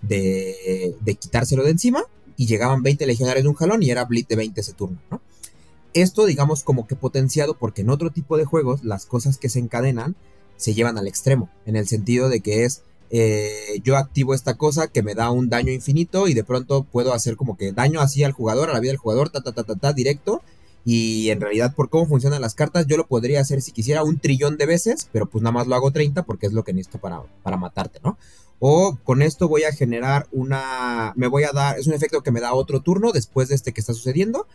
de, 0.00 0.96
de 1.00 1.14
quitárselo 1.14 1.62
de 1.62 1.70
encima 1.70 2.02
y 2.36 2.46
llegaban 2.46 2.82
20 2.82 3.06
legionarios 3.06 3.44
de 3.44 3.48
un 3.48 3.54
jalón 3.54 3.82
y 3.82 3.90
era 3.90 4.04
blitz 4.04 4.28
de 4.28 4.36
20 4.36 4.60
ese 4.60 4.72
turno, 4.72 4.98
¿no? 5.10 5.20
Esto, 5.94 6.24
digamos, 6.24 6.62
como 6.62 6.86
que 6.86 6.96
potenciado 6.96 7.58
porque 7.58 7.82
en 7.82 7.90
otro 7.90 8.10
tipo 8.10 8.38
de 8.38 8.44
juegos 8.44 8.82
las 8.82 9.04
cosas 9.04 9.36
que 9.36 9.50
se 9.50 9.58
encadenan 9.58 10.16
se 10.56 10.74
llevan 10.74 10.96
al 10.96 11.06
extremo, 11.06 11.50
en 11.66 11.76
el 11.76 11.86
sentido 11.86 12.28
de 12.28 12.40
que 12.40 12.64
es 12.64 12.82
eh, 13.14 13.80
yo 13.84 13.98
activo 13.98 14.32
esta 14.32 14.56
cosa 14.56 14.88
que 14.88 15.02
me 15.02 15.14
da 15.14 15.30
un 15.30 15.50
daño 15.50 15.70
infinito 15.70 16.28
y 16.28 16.34
de 16.34 16.44
pronto 16.44 16.84
puedo 16.84 17.12
hacer 17.12 17.36
como 17.36 17.58
que 17.58 17.70
daño 17.72 18.00
así 18.00 18.24
al 18.24 18.32
jugador, 18.32 18.70
a 18.70 18.72
la 18.72 18.80
vida 18.80 18.92
del 18.92 18.98
jugador, 18.98 19.28
ta, 19.28 19.42
ta, 19.42 19.52
ta, 19.52 19.64
ta, 19.64 19.76
ta, 19.76 19.92
directo. 19.92 20.42
Y 20.84 21.28
en 21.28 21.40
realidad, 21.40 21.74
por 21.74 21.90
cómo 21.90 22.06
funcionan 22.06 22.40
las 22.40 22.54
cartas, 22.54 22.86
yo 22.86 22.96
lo 22.96 23.06
podría 23.06 23.40
hacer 23.40 23.60
si 23.60 23.70
quisiera 23.70 24.02
un 24.02 24.18
trillón 24.18 24.56
de 24.56 24.64
veces, 24.64 25.08
pero 25.12 25.26
pues 25.26 25.42
nada 25.42 25.52
más 25.52 25.66
lo 25.66 25.74
hago 25.74 25.90
30 25.90 26.22
porque 26.22 26.46
es 26.46 26.54
lo 26.54 26.64
que 26.64 26.72
necesito 26.72 26.98
para, 26.98 27.22
para 27.42 27.58
matarte, 27.58 28.00
¿no? 28.02 28.16
O 28.64 28.96
con 29.02 29.22
esto 29.22 29.48
voy 29.48 29.64
a 29.64 29.72
generar 29.72 30.28
una. 30.30 31.12
Me 31.16 31.26
voy 31.26 31.42
a 31.42 31.50
dar. 31.50 31.80
Es 31.80 31.88
un 31.88 31.94
efecto 31.94 32.22
que 32.22 32.30
me 32.30 32.40
da 32.40 32.54
otro 32.54 32.80
turno 32.80 33.10
después 33.10 33.48
de 33.48 33.56
este 33.56 33.72
que 33.72 33.80
está 33.80 33.92
sucediendo. 33.92 34.46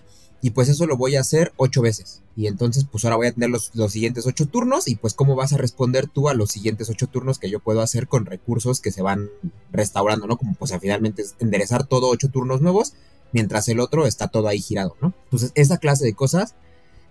Y 0.41 0.51
pues 0.51 0.69
eso 0.69 0.85
lo 0.85 0.95
voy 0.95 1.17
a 1.17 1.19
hacer 1.19 1.51
ocho 1.57 1.81
veces. 1.81 2.21
Y 2.37 2.47
entonces 2.47 2.85
pues 2.89 3.03
ahora 3.03 3.17
voy 3.17 3.27
a 3.27 3.33
tener 3.33 3.49
los, 3.49 3.73
siguientes 3.91 4.25
ocho 4.25 4.47
turnos 4.47 4.87
y 4.87 4.95
pues 4.95 5.13
cómo 5.13 5.35
vas 5.35 5.51
a 5.51 5.57
responder 5.57 6.07
tú 6.07 6.29
a 6.29 6.33
los 6.33 6.51
siguientes 6.51 6.89
ocho 6.89 7.07
turnos 7.07 7.37
que 7.37 7.49
yo 7.49 7.59
puedo 7.59 7.81
hacer 7.81 8.07
con 8.07 8.25
recursos 8.25 8.79
que 8.79 8.93
se 8.93 9.01
van 9.01 9.29
restaurando, 9.73 10.25
¿no? 10.25 10.37
Como 10.37 10.53
pues 10.53 10.71
finalmente 10.79 11.23
es 11.23 11.35
enderezar 11.39 11.85
todo 11.85 12.07
ocho 12.07 12.29
turnos 12.29 12.61
nuevos 12.61 12.93
mientras 13.33 13.67
el 13.67 13.81
otro 13.81 14.07
está 14.07 14.29
todo 14.29 14.47
ahí 14.47 14.61
girado, 14.61 14.95
¿no? 15.01 15.13
Entonces 15.25 15.51
esa 15.55 15.79
clase 15.79 16.05
de 16.05 16.13
cosas 16.13 16.55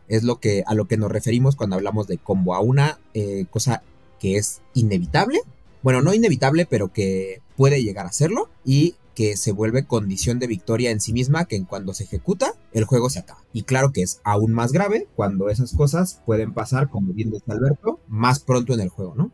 es 0.08 0.22
lo 0.22 0.40
que, 0.40 0.64
a 0.66 0.72
lo 0.72 0.86
que 0.86 0.96
nos 0.96 1.12
referimos 1.12 1.56
cuando 1.56 1.76
hablamos 1.76 2.06
de 2.06 2.16
combo, 2.16 2.54
a 2.54 2.60
una 2.60 3.00
eh, 3.12 3.44
cosa 3.50 3.82
que 4.18 4.38
es 4.38 4.62
inevitable, 4.72 5.42
bueno, 5.86 6.02
no 6.02 6.12
inevitable, 6.12 6.66
pero 6.66 6.92
que 6.92 7.42
puede 7.56 7.80
llegar 7.80 8.06
a 8.06 8.12
serlo 8.12 8.50
y 8.64 8.96
que 9.14 9.36
se 9.36 9.52
vuelve 9.52 9.86
condición 9.86 10.40
de 10.40 10.48
victoria 10.48 10.90
en 10.90 10.98
sí 10.98 11.12
misma, 11.12 11.44
que 11.44 11.54
en 11.54 11.64
cuando 11.64 11.94
se 11.94 12.02
ejecuta, 12.02 12.54
el 12.72 12.82
juego 12.82 13.08
se 13.08 13.20
acaba. 13.20 13.38
Y 13.52 13.62
claro 13.62 13.92
que 13.92 14.02
es 14.02 14.20
aún 14.24 14.52
más 14.52 14.72
grave 14.72 15.06
cuando 15.14 15.48
esas 15.48 15.76
cosas 15.76 16.20
pueden 16.26 16.52
pasar, 16.52 16.88
como 16.88 17.12
bien 17.12 17.30
dice 17.30 17.52
Alberto, 17.52 18.00
más 18.08 18.40
pronto 18.40 18.74
en 18.74 18.80
el 18.80 18.88
juego, 18.88 19.14
¿no? 19.16 19.30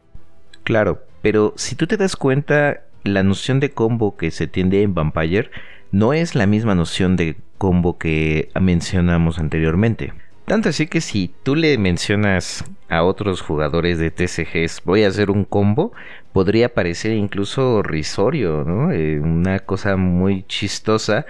Claro, 0.63 1.03
pero 1.23 1.55
si 1.57 1.75
tú 1.75 1.87
te 1.87 1.97
das 1.97 2.17
cuenta, 2.17 2.83
la 3.03 3.23
noción 3.23 3.59
de 3.59 3.71
combo 3.71 4.19
que 4.19 4.31
se 4.31 4.47
tiende 4.47 4.83
en 4.83 4.93
Vampire 4.93 5.51
no 5.91 6.13
es 6.13 6.35
la 6.35 6.45
misma 6.45 6.75
noción 6.75 7.17
de 7.17 7.39
combo 7.57 7.97
que 7.97 8.51
mencionamos 8.61 9.39
anteriormente. 9.39 10.13
Tanto 10.45 10.69
así 10.69 10.87
que 10.87 11.01
si 11.01 11.33
tú 11.45 11.55
le 11.55 11.79
mencionas 11.79 12.65
a 12.89 13.05
otros 13.05 13.41
jugadores 13.41 13.99
de 13.99 14.11
TCGs, 14.11 14.83
voy 14.85 15.05
a 15.05 15.09
hacer 15.09 15.31
un 15.31 15.45
combo, 15.45 15.93
podría 16.33 16.75
parecer 16.75 17.13
incluso 17.13 17.83
risorio, 17.83 18.65
¿no? 18.65 18.93
Eh, 18.93 19.21
una 19.21 19.61
cosa 19.61 19.97
muy 19.97 20.45
chistosa 20.45 21.27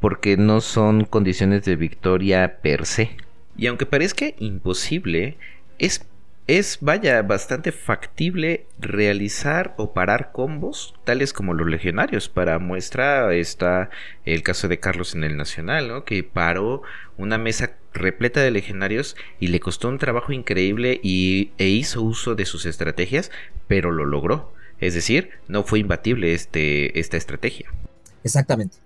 porque 0.00 0.36
no 0.36 0.60
son 0.60 1.04
condiciones 1.04 1.64
de 1.64 1.76
victoria 1.76 2.58
per 2.60 2.86
se. 2.86 3.16
Y 3.56 3.68
aunque 3.68 3.86
parezca 3.86 4.26
imposible, 4.38 5.36
es 5.78 6.06
es, 6.46 6.78
vaya, 6.82 7.22
bastante 7.22 7.72
factible 7.72 8.66
realizar 8.78 9.74
o 9.78 9.94
parar 9.94 10.30
combos 10.30 10.94
tales 11.04 11.32
como 11.32 11.54
los 11.54 11.66
legionarios. 11.66 12.28
Para 12.28 12.58
muestra 12.58 13.32
está 13.32 13.88
el 14.26 14.42
caso 14.42 14.68
de 14.68 14.78
Carlos 14.78 15.14
en 15.14 15.24
el 15.24 15.38
Nacional, 15.38 15.88
¿no? 15.88 16.04
que 16.04 16.22
paró 16.22 16.82
una 17.16 17.38
mesa 17.38 17.76
repleta 17.94 18.40
de 18.40 18.50
legionarios 18.50 19.16
y 19.40 19.46
le 19.46 19.60
costó 19.60 19.88
un 19.88 19.98
trabajo 19.98 20.32
increíble 20.32 21.00
y, 21.02 21.52
e 21.56 21.68
hizo 21.68 22.02
uso 22.02 22.34
de 22.34 22.44
sus 22.44 22.66
estrategias, 22.66 23.30
pero 23.68 23.90
lo 23.92 24.04
logró. 24.04 24.52
Es 24.80 24.94
decir, 24.94 25.30
no 25.48 25.62
fue 25.62 25.78
imbatible 25.78 26.34
este, 26.34 26.98
esta 26.98 27.16
estrategia. 27.16 27.72
Exactamente. 28.24 28.76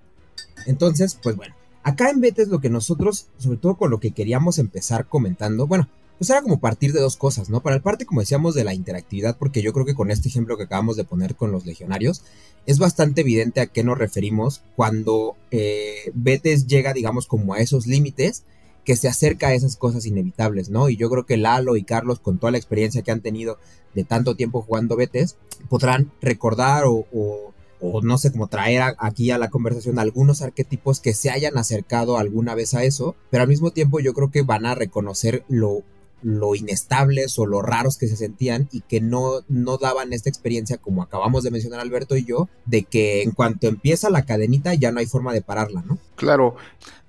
Entonces, 0.67 1.19
pues 1.21 1.35
bueno, 1.35 1.55
acá 1.83 2.11
en 2.11 2.21
Betes 2.21 2.49
lo 2.49 2.61
que 2.61 2.71
nosotros, 2.71 3.29
sobre 3.39 3.59
todo 3.59 3.77
con 3.77 3.91
lo 3.91 3.99
que 3.99 4.13
queríamos 4.13 4.59
empezar 4.59 5.07
comentando, 5.07 5.67
bueno, 5.67 5.89
pues 6.19 6.31
era 6.31 6.43
como 6.43 6.59
partir 6.59 6.93
de 6.93 7.01
dos 7.01 7.17
cosas, 7.17 7.49
¿no? 7.49 7.61
Para 7.61 7.77
el 7.77 7.83
parte, 7.83 8.05
como 8.05 8.21
decíamos, 8.21 8.55
de 8.55 8.65
la 8.65 8.75
interactividad, 8.75 9.37
porque 9.39 9.63
yo 9.63 9.73
creo 9.73 9.87
que 9.87 9.95
con 9.95 10.11
este 10.11 10.29
ejemplo 10.29 10.57
que 10.57 10.65
acabamos 10.65 10.97
de 10.97 11.05
poner 11.05 11.37
con 11.37 11.53
los 11.53 11.65
legionarios, 11.65 12.23
es 12.67 12.79
bastante 12.79 13.21
evidente 13.21 13.61
a 13.61 13.67
qué 13.67 13.85
nos 13.85 13.97
referimos 13.97 14.63
cuando 14.75 15.37
eh, 15.53 16.11
Betes 16.15 16.67
llega, 16.67 16.93
digamos, 16.93 17.27
como 17.29 17.55
a 17.55 17.61
esos 17.61 17.87
límites 17.87 18.43
que 18.89 18.97
se 18.97 19.07
acerca 19.07 19.49
a 19.49 19.53
esas 19.53 19.77
cosas 19.77 20.07
inevitables, 20.07 20.71
¿no? 20.71 20.89
Y 20.89 20.97
yo 20.97 21.11
creo 21.11 21.27
que 21.27 21.37
Lalo 21.37 21.77
y 21.77 21.83
Carlos, 21.83 22.21
con 22.21 22.39
toda 22.39 22.53
la 22.53 22.57
experiencia 22.57 23.03
que 23.03 23.11
han 23.11 23.21
tenido 23.21 23.59
de 23.95 24.03
tanto 24.03 24.35
tiempo 24.35 24.63
jugando 24.63 24.97
Betes, 24.97 25.37
podrán 25.69 26.11
recordar 26.23 26.85
o, 26.87 27.05
o 27.13 28.01
no 28.01 28.17
sé 28.17 28.33
cómo 28.33 28.47
traer 28.47 28.95
aquí 28.97 29.31
a 29.31 29.37
la 29.37 29.51
conversación 29.51 29.99
algunos 29.99 30.41
arquetipos 30.41 31.01
que 31.01 31.13
se 31.13 31.29
hayan 31.29 31.59
acercado 31.59 32.17
alguna 32.17 32.55
vez 32.55 32.73
a 32.73 32.83
eso, 32.83 33.15
pero 33.29 33.43
al 33.43 33.51
mismo 33.51 33.73
tiempo 33.73 34.01
yo 34.01 34.15
creo 34.15 34.31
que 34.31 34.41
van 34.41 34.65
a 34.65 34.75
reconocer 34.75 35.45
lo 35.49 35.83
lo 36.23 36.55
inestables 36.55 37.39
o 37.39 37.47
lo 37.47 37.63
raros 37.63 37.97
que 37.97 38.09
se 38.09 38.17
sentían 38.17 38.69
y 38.73 38.81
que 38.81 39.01
no, 39.01 39.43
no 39.49 39.79
daban 39.79 40.13
esta 40.13 40.29
experiencia, 40.29 40.77
como 40.77 41.03
acabamos 41.03 41.45
de 41.45 41.51
mencionar 41.51 41.81
Alberto 41.81 42.17
y 42.17 42.25
yo, 42.25 42.49
de 42.67 42.85
que 42.85 43.23
en 43.23 43.31
cuanto 43.31 43.69
empieza 43.69 44.11
la 44.11 44.25
cadenita 44.25 44.75
ya 44.75 44.91
no 44.91 45.01
hay 45.01 45.07
forma 45.07 45.33
de 45.33 45.43
pararla, 45.43 45.83
¿no? 45.87 45.99
Claro. 46.17 46.57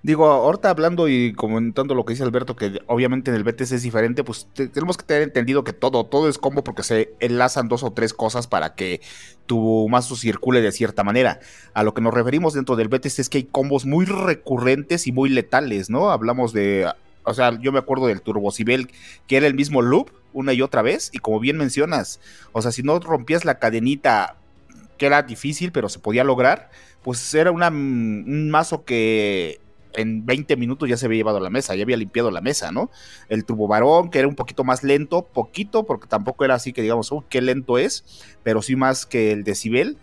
Digo, 0.01 0.27
ahorita 0.27 0.69
hablando 0.69 1.09
y 1.09 1.33
comentando 1.33 1.93
lo 1.93 2.05
que 2.05 2.13
dice 2.13 2.23
Alberto, 2.23 2.55
que 2.55 2.81
obviamente 2.87 3.31
en 3.31 3.35
el 3.35 3.43
BTS 3.43 3.73
es 3.73 3.83
diferente, 3.83 4.23
pues 4.23 4.47
tenemos 4.53 4.95
que 4.95 5.03
tener 5.03 5.23
entendido 5.23 5.65
que 5.65 5.73
todo, 5.73 6.05
todo 6.05 6.29
es 6.29 6.37
combo 6.37 6.63
porque 6.63 6.83
se 6.83 7.13
enlazan 7.19 7.67
dos 7.67 7.83
o 7.83 7.91
tres 7.91 8.13
cosas 8.13 8.47
para 8.47 8.75
que 8.75 9.01
tu 9.45 9.89
mazo 9.89 10.15
circule 10.15 10.61
de 10.61 10.71
cierta 10.71 11.03
manera. 11.03 11.41
A 11.73 11.83
lo 11.83 11.93
que 11.93 12.01
nos 12.01 12.13
referimos 12.13 12.53
dentro 12.53 12.77
del 12.77 12.87
BTS 12.87 13.19
es 13.19 13.29
que 13.29 13.39
hay 13.39 13.43
combos 13.43 13.85
muy 13.85 14.05
recurrentes 14.05 15.05
y 15.05 15.11
muy 15.11 15.29
letales, 15.29 15.89
¿no? 15.89 16.11
Hablamos 16.11 16.53
de 16.53 16.87
o 17.25 17.33
sea, 17.33 17.59
yo 17.59 17.71
me 17.71 17.79
acuerdo 17.79 18.07
del 18.07 18.21
Turbocibel, 18.21 18.89
que 19.27 19.37
era 19.37 19.47
el 19.47 19.53
mismo 19.53 19.81
loop 19.81 20.09
una 20.33 20.53
y 20.53 20.61
otra 20.61 20.81
vez, 20.81 21.09
y 21.13 21.19
como 21.19 21.39
bien 21.39 21.57
mencionas, 21.57 22.19
o 22.53 22.61
sea, 22.61 22.71
si 22.71 22.83
no 22.83 22.99
rompías 22.99 23.45
la 23.45 23.59
cadenita, 23.59 24.37
que 24.97 25.07
era 25.07 25.21
difícil, 25.23 25.71
pero 25.71 25.89
se 25.89 25.99
podía 25.99 26.23
lograr, 26.23 26.69
pues 27.03 27.33
era 27.33 27.51
un 27.51 28.49
mazo 28.49 28.83
que 28.83 29.59
en 29.93 30.25
20 30.25 30.55
minutos 30.57 30.89
ya 30.89 30.97
se 30.97 31.05
había 31.05 31.17
llevado 31.17 31.39
la 31.39 31.49
mesa, 31.49 31.75
ya 31.75 31.83
había 31.83 31.97
limpiado 31.97 32.31
la 32.31 32.41
mesa, 32.41 32.71
¿no? 32.71 32.89
El 33.27 33.45
Turbo 33.45 33.67
Varón, 33.67 34.09
que 34.09 34.19
era 34.19 34.27
un 34.27 34.35
poquito 34.35 34.63
más 34.63 34.83
lento, 34.83 35.23
poquito, 35.23 35.85
porque 35.85 36.07
tampoco 36.07 36.45
era 36.45 36.55
así 36.55 36.73
que 36.73 36.81
digamos, 36.81 37.11
oh, 37.11 37.25
qué 37.29 37.41
lento 37.41 37.77
es, 37.77 38.03
pero 38.43 38.61
sí 38.61 38.75
más 38.75 39.05
que 39.05 39.31
el 39.31 39.43
Decibel 39.43 39.97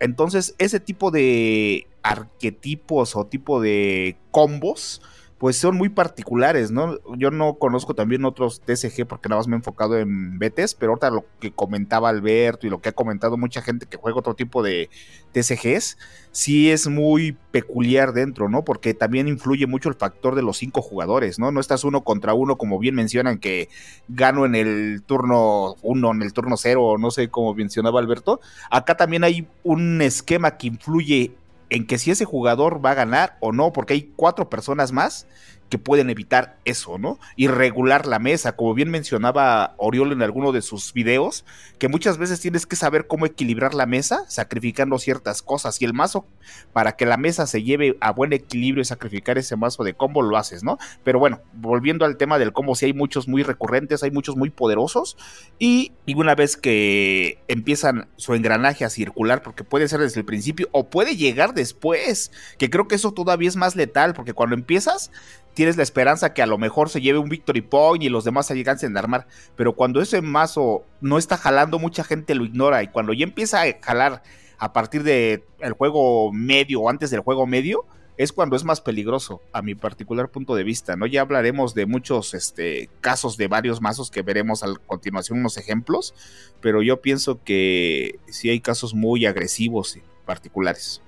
Entonces, 0.00 0.54
ese 0.58 0.80
tipo 0.80 1.10
de 1.10 1.86
arquetipos 2.02 3.16
o 3.16 3.26
tipo 3.26 3.60
de 3.60 4.16
combos, 4.30 5.00
pues 5.44 5.58
son 5.58 5.76
muy 5.76 5.90
particulares, 5.90 6.70
¿no? 6.70 6.98
Yo 7.18 7.30
no 7.30 7.56
conozco 7.56 7.92
también 7.92 8.24
otros 8.24 8.62
TCG 8.62 9.06
porque 9.06 9.28
nada 9.28 9.40
más 9.40 9.46
me 9.46 9.56
he 9.56 9.58
enfocado 9.58 9.98
en 9.98 10.38
BTs, 10.38 10.74
pero 10.74 10.92
ahorita 10.92 11.10
lo 11.10 11.26
que 11.38 11.52
comentaba 11.52 12.08
Alberto 12.08 12.66
y 12.66 12.70
lo 12.70 12.80
que 12.80 12.88
ha 12.88 12.92
comentado 12.92 13.36
mucha 13.36 13.60
gente 13.60 13.84
que 13.84 13.98
juega 13.98 14.18
otro 14.18 14.32
tipo 14.32 14.62
de 14.62 14.88
TCGs, 15.32 15.98
sí 16.32 16.70
es 16.70 16.88
muy 16.88 17.36
peculiar 17.50 18.14
dentro, 18.14 18.48
¿no? 18.48 18.64
Porque 18.64 18.94
también 18.94 19.28
influye 19.28 19.66
mucho 19.66 19.90
el 19.90 19.96
factor 19.96 20.34
de 20.34 20.40
los 20.40 20.56
cinco 20.56 20.80
jugadores, 20.80 21.38
¿no? 21.38 21.52
No 21.52 21.60
estás 21.60 21.84
uno 21.84 22.04
contra 22.04 22.32
uno, 22.32 22.56
como 22.56 22.78
bien 22.78 22.94
mencionan, 22.94 23.36
que 23.36 23.68
gano 24.08 24.46
en 24.46 24.54
el 24.54 25.02
turno 25.04 25.74
uno, 25.82 26.12
en 26.12 26.22
el 26.22 26.32
turno 26.32 26.56
cero, 26.56 26.96
no 26.98 27.10
sé 27.10 27.28
cómo 27.28 27.52
mencionaba 27.52 28.00
Alberto. 28.00 28.40
Acá 28.70 28.96
también 28.96 29.24
hay 29.24 29.46
un 29.62 30.00
esquema 30.00 30.56
que 30.56 30.68
influye 30.68 31.34
en 31.74 31.86
que 31.86 31.98
si 31.98 32.12
ese 32.12 32.24
jugador 32.24 32.84
va 32.84 32.92
a 32.92 32.94
ganar 32.94 33.36
o 33.40 33.50
no, 33.50 33.72
porque 33.72 33.94
hay 33.94 34.12
cuatro 34.14 34.48
personas 34.48 34.92
más 34.92 35.26
que 35.74 35.78
pueden 35.78 36.08
evitar 36.08 36.60
eso, 36.64 36.98
¿no? 36.98 37.18
Y 37.34 37.48
regular 37.48 38.06
la 38.06 38.20
mesa, 38.20 38.54
como 38.54 38.74
bien 38.74 38.92
mencionaba 38.92 39.74
Oriol 39.76 40.12
en 40.12 40.22
alguno 40.22 40.52
de 40.52 40.62
sus 40.62 40.92
videos, 40.92 41.44
que 41.80 41.88
muchas 41.88 42.16
veces 42.16 42.38
tienes 42.38 42.64
que 42.64 42.76
saber 42.76 43.08
cómo 43.08 43.26
equilibrar 43.26 43.74
la 43.74 43.84
mesa 43.84 44.24
sacrificando 44.28 45.00
ciertas 45.00 45.42
cosas. 45.42 45.82
Y 45.82 45.84
el 45.84 45.92
mazo, 45.92 46.28
para 46.72 46.92
que 46.92 47.06
la 47.06 47.16
mesa 47.16 47.48
se 47.48 47.64
lleve 47.64 47.96
a 48.00 48.12
buen 48.12 48.32
equilibrio 48.32 48.82
y 48.82 48.84
sacrificar 48.84 49.36
ese 49.36 49.56
mazo 49.56 49.82
de 49.82 49.94
combo, 49.94 50.22
lo 50.22 50.36
haces, 50.36 50.62
¿no? 50.62 50.78
Pero 51.02 51.18
bueno, 51.18 51.40
volviendo 51.54 52.04
al 52.04 52.18
tema 52.18 52.38
del 52.38 52.52
combo, 52.52 52.76
sí 52.76 52.86
hay 52.86 52.92
muchos 52.92 53.26
muy 53.26 53.42
recurrentes, 53.42 54.04
hay 54.04 54.12
muchos 54.12 54.36
muy 54.36 54.50
poderosos. 54.50 55.16
Y, 55.58 55.90
y 56.06 56.14
una 56.14 56.36
vez 56.36 56.56
que 56.56 57.42
empiezan 57.48 58.06
su 58.14 58.34
engranaje 58.34 58.84
a 58.84 58.90
circular, 58.90 59.42
porque 59.42 59.64
puede 59.64 59.88
ser 59.88 59.98
desde 59.98 60.20
el 60.20 60.24
principio 60.24 60.68
o 60.70 60.88
puede 60.88 61.16
llegar 61.16 61.52
después, 61.52 62.30
que 62.58 62.70
creo 62.70 62.86
que 62.86 62.94
eso 62.94 63.12
todavía 63.12 63.48
es 63.48 63.56
más 63.56 63.74
letal, 63.74 64.14
porque 64.14 64.34
cuando 64.34 64.54
empiezas 64.54 65.10
tienes 65.54 65.76
la 65.76 65.82
esperanza 65.82 66.34
que 66.34 66.42
a 66.42 66.46
lo 66.46 66.58
mejor 66.58 66.90
se 66.90 67.00
lleve 67.00 67.18
un 67.18 67.28
victory 67.28 67.62
point 67.62 68.02
y 68.02 68.08
los 68.08 68.24
demás 68.24 68.46
se 68.46 68.54
llegan 68.54 68.76
a 68.96 68.98
armar. 68.98 69.26
Pero 69.56 69.74
cuando 69.74 70.00
ese 70.00 70.20
mazo 70.20 70.84
no 71.00 71.16
está 71.18 71.36
jalando, 71.36 71.78
mucha 71.78 72.04
gente 72.04 72.34
lo 72.34 72.44
ignora. 72.44 72.82
Y 72.82 72.88
cuando 72.88 73.12
ya 73.12 73.24
empieza 73.24 73.62
a 73.62 73.66
jalar 73.80 74.22
a 74.58 74.72
partir 74.72 75.02
del 75.02 75.42
el 75.60 75.72
juego 75.72 76.32
medio 76.32 76.82
o 76.82 76.90
antes 76.90 77.10
del 77.10 77.20
juego 77.20 77.46
medio, 77.46 77.86
es 78.16 78.32
cuando 78.32 78.54
es 78.54 78.64
más 78.64 78.80
peligroso, 78.80 79.40
a 79.52 79.60
mi 79.62 79.74
particular 79.74 80.30
punto 80.30 80.54
de 80.54 80.62
vista, 80.62 80.94
¿no? 80.94 81.06
Ya 81.06 81.20
hablaremos 81.20 81.74
de 81.74 81.86
muchos 81.86 82.34
este, 82.34 82.88
casos 83.00 83.36
de 83.36 83.48
varios 83.48 83.80
mazos 83.80 84.10
que 84.10 84.22
veremos 84.22 84.62
a 84.62 84.68
continuación 84.86 85.40
unos 85.40 85.56
ejemplos, 85.56 86.14
pero 86.60 86.82
yo 86.82 87.00
pienso 87.00 87.42
que 87.42 88.20
sí 88.28 88.50
hay 88.50 88.60
casos 88.60 88.94
muy 88.94 89.26
agresivos 89.26 89.96
y 89.96 90.02
particulares. 90.26 91.02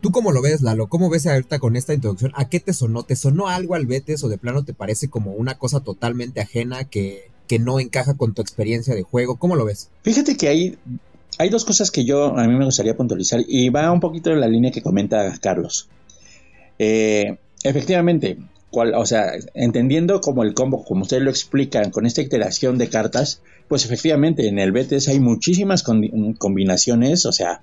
¿Tú 0.00 0.12
cómo 0.12 0.30
lo 0.30 0.42
ves, 0.42 0.62
Lalo? 0.62 0.88
¿Cómo 0.88 1.10
ves 1.10 1.26
ahorita 1.26 1.58
con 1.58 1.74
esta 1.74 1.92
introducción? 1.92 2.32
¿A 2.34 2.48
qué 2.48 2.60
te 2.60 2.72
sonó? 2.72 3.02
¿Te 3.02 3.16
sonó 3.16 3.48
algo 3.48 3.74
al 3.74 3.86
Betes 3.86 4.22
o 4.22 4.28
de 4.28 4.38
plano 4.38 4.64
te 4.64 4.72
parece 4.72 5.08
como 5.08 5.32
una 5.32 5.58
cosa 5.58 5.80
totalmente 5.80 6.40
ajena 6.40 6.84
que, 6.84 7.30
que 7.48 7.58
no 7.58 7.80
encaja 7.80 8.14
con 8.14 8.32
tu 8.32 8.40
experiencia 8.40 8.94
de 8.94 9.02
juego? 9.02 9.36
¿Cómo 9.36 9.56
lo 9.56 9.64
ves? 9.64 9.90
Fíjate 10.02 10.36
que 10.36 10.48
hay, 10.48 10.78
hay 11.38 11.48
dos 11.48 11.64
cosas 11.64 11.90
que 11.90 12.04
yo 12.04 12.36
a 12.38 12.46
mí 12.46 12.54
me 12.54 12.64
gustaría 12.64 12.96
puntualizar 12.96 13.42
y 13.46 13.70
va 13.70 13.90
un 13.90 14.00
poquito 14.00 14.30
en 14.30 14.40
la 14.40 14.46
línea 14.46 14.70
que 14.70 14.82
comenta 14.82 15.36
Carlos. 15.40 15.88
Eh, 16.78 17.38
efectivamente, 17.64 18.38
cual, 18.70 18.94
o 18.94 19.04
sea, 19.04 19.32
entendiendo 19.54 20.20
como 20.20 20.44
el 20.44 20.54
combo, 20.54 20.84
como 20.84 21.02
ustedes 21.02 21.24
lo 21.24 21.30
explican, 21.30 21.90
con 21.90 22.06
esta 22.06 22.22
iteración 22.22 22.78
de 22.78 22.88
cartas, 22.88 23.42
pues 23.66 23.84
efectivamente 23.84 24.46
en 24.46 24.60
el 24.60 24.70
Betes 24.72 25.08
hay 25.08 25.18
muchísimas 25.18 25.82
combinaciones, 25.82 27.26
o 27.26 27.32
sea, 27.32 27.62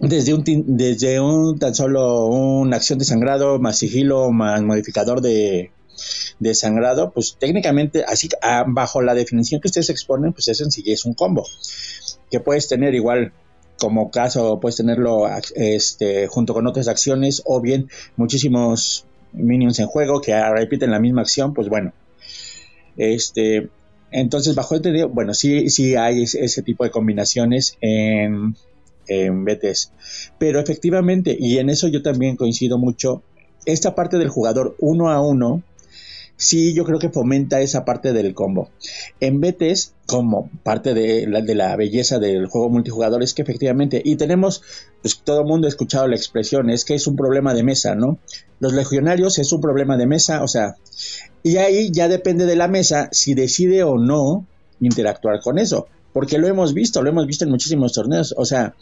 desde 0.00 0.34
un, 0.34 0.44
desde 0.44 1.20
un 1.20 1.58
tan 1.58 1.74
solo 1.74 2.26
una 2.26 2.76
acción 2.76 2.98
de 2.98 3.04
sangrado 3.04 3.58
más 3.58 3.78
sigilo 3.78 4.30
más 4.30 4.62
modificador 4.62 5.20
de, 5.20 5.70
de 6.38 6.54
sangrado, 6.54 7.12
pues 7.12 7.36
técnicamente, 7.38 8.04
así 8.04 8.28
ah, 8.42 8.64
bajo 8.66 9.02
la 9.02 9.14
definición 9.14 9.60
que 9.60 9.68
ustedes 9.68 9.90
exponen, 9.90 10.32
pues 10.32 10.48
es 10.48 10.58
sencillo, 10.58 10.92
es 10.92 11.04
un 11.04 11.14
combo. 11.14 11.46
Que 12.30 12.40
puedes 12.40 12.68
tener 12.68 12.94
igual 12.94 13.32
como 13.78 14.10
caso, 14.10 14.58
puedes 14.60 14.76
tenerlo 14.76 15.28
este, 15.54 16.26
junto 16.26 16.54
con 16.54 16.66
otras 16.66 16.88
acciones, 16.88 17.42
o 17.44 17.60
bien 17.60 17.88
muchísimos 18.16 19.06
minions 19.32 19.78
en 19.80 19.86
juego 19.86 20.20
que 20.20 20.34
repiten 20.50 20.90
la 20.90 21.00
misma 21.00 21.22
acción, 21.22 21.54
pues 21.54 21.68
bueno. 21.68 21.92
Este, 22.96 23.68
entonces, 24.10 24.54
bajo 24.54 24.76
este, 24.76 25.04
bueno, 25.04 25.34
sí, 25.34 25.68
sí 25.70 25.96
hay 25.96 26.22
ese 26.22 26.62
tipo 26.62 26.84
de 26.84 26.90
combinaciones 26.90 27.76
en 27.80 28.56
en 29.08 29.44
BTS. 29.44 29.92
Pero 30.38 30.60
efectivamente, 30.60 31.36
y 31.38 31.58
en 31.58 31.70
eso 31.70 31.88
yo 31.88 32.02
también 32.02 32.36
coincido 32.36 32.78
mucho, 32.78 33.22
esta 33.66 33.94
parte 33.94 34.18
del 34.18 34.28
jugador 34.28 34.76
uno 34.78 35.10
a 35.10 35.20
uno, 35.20 35.62
sí 36.36 36.74
yo 36.74 36.84
creo 36.84 36.98
que 36.98 37.10
fomenta 37.10 37.60
esa 37.60 37.84
parte 37.84 38.12
del 38.12 38.34
combo. 38.34 38.70
En 39.20 39.40
BTS, 39.40 39.94
como 40.06 40.50
parte 40.62 40.94
de 40.94 41.26
la, 41.26 41.40
de 41.40 41.54
la 41.54 41.76
belleza 41.76 42.18
del 42.18 42.46
juego 42.46 42.68
multijugador, 42.68 43.22
es 43.22 43.34
que 43.34 43.42
efectivamente, 43.42 44.02
y 44.04 44.16
tenemos, 44.16 44.62
pues 45.02 45.20
todo 45.22 45.40
el 45.40 45.46
mundo 45.46 45.66
ha 45.66 45.70
escuchado 45.70 46.06
la 46.08 46.16
expresión, 46.16 46.70
es 46.70 46.84
que 46.84 46.94
es 46.94 47.06
un 47.06 47.16
problema 47.16 47.54
de 47.54 47.62
mesa, 47.62 47.94
¿no? 47.94 48.18
Los 48.60 48.72
legionarios 48.72 49.38
es 49.38 49.52
un 49.52 49.60
problema 49.60 49.96
de 49.96 50.06
mesa, 50.06 50.42
o 50.42 50.48
sea, 50.48 50.76
y 51.42 51.56
ahí 51.56 51.90
ya 51.92 52.08
depende 52.08 52.46
de 52.46 52.56
la 52.56 52.68
mesa 52.68 53.08
si 53.12 53.34
decide 53.34 53.82
o 53.82 53.98
no 53.98 54.46
interactuar 54.80 55.40
con 55.40 55.58
eso 55.58 55.86
porque 56.14 56.38
lo 56.38 56.46
hemos 56.46 56.72
visto, 56.72 57.02
lo 57.02 57.10
hemos 57.10 57.26
visto 57.26 57.44
en 57.44 57.50
muchísimos 57.50 57.92
torneos, 57.92 58.34
o 58.38 58.46
sea, 58.46 58.74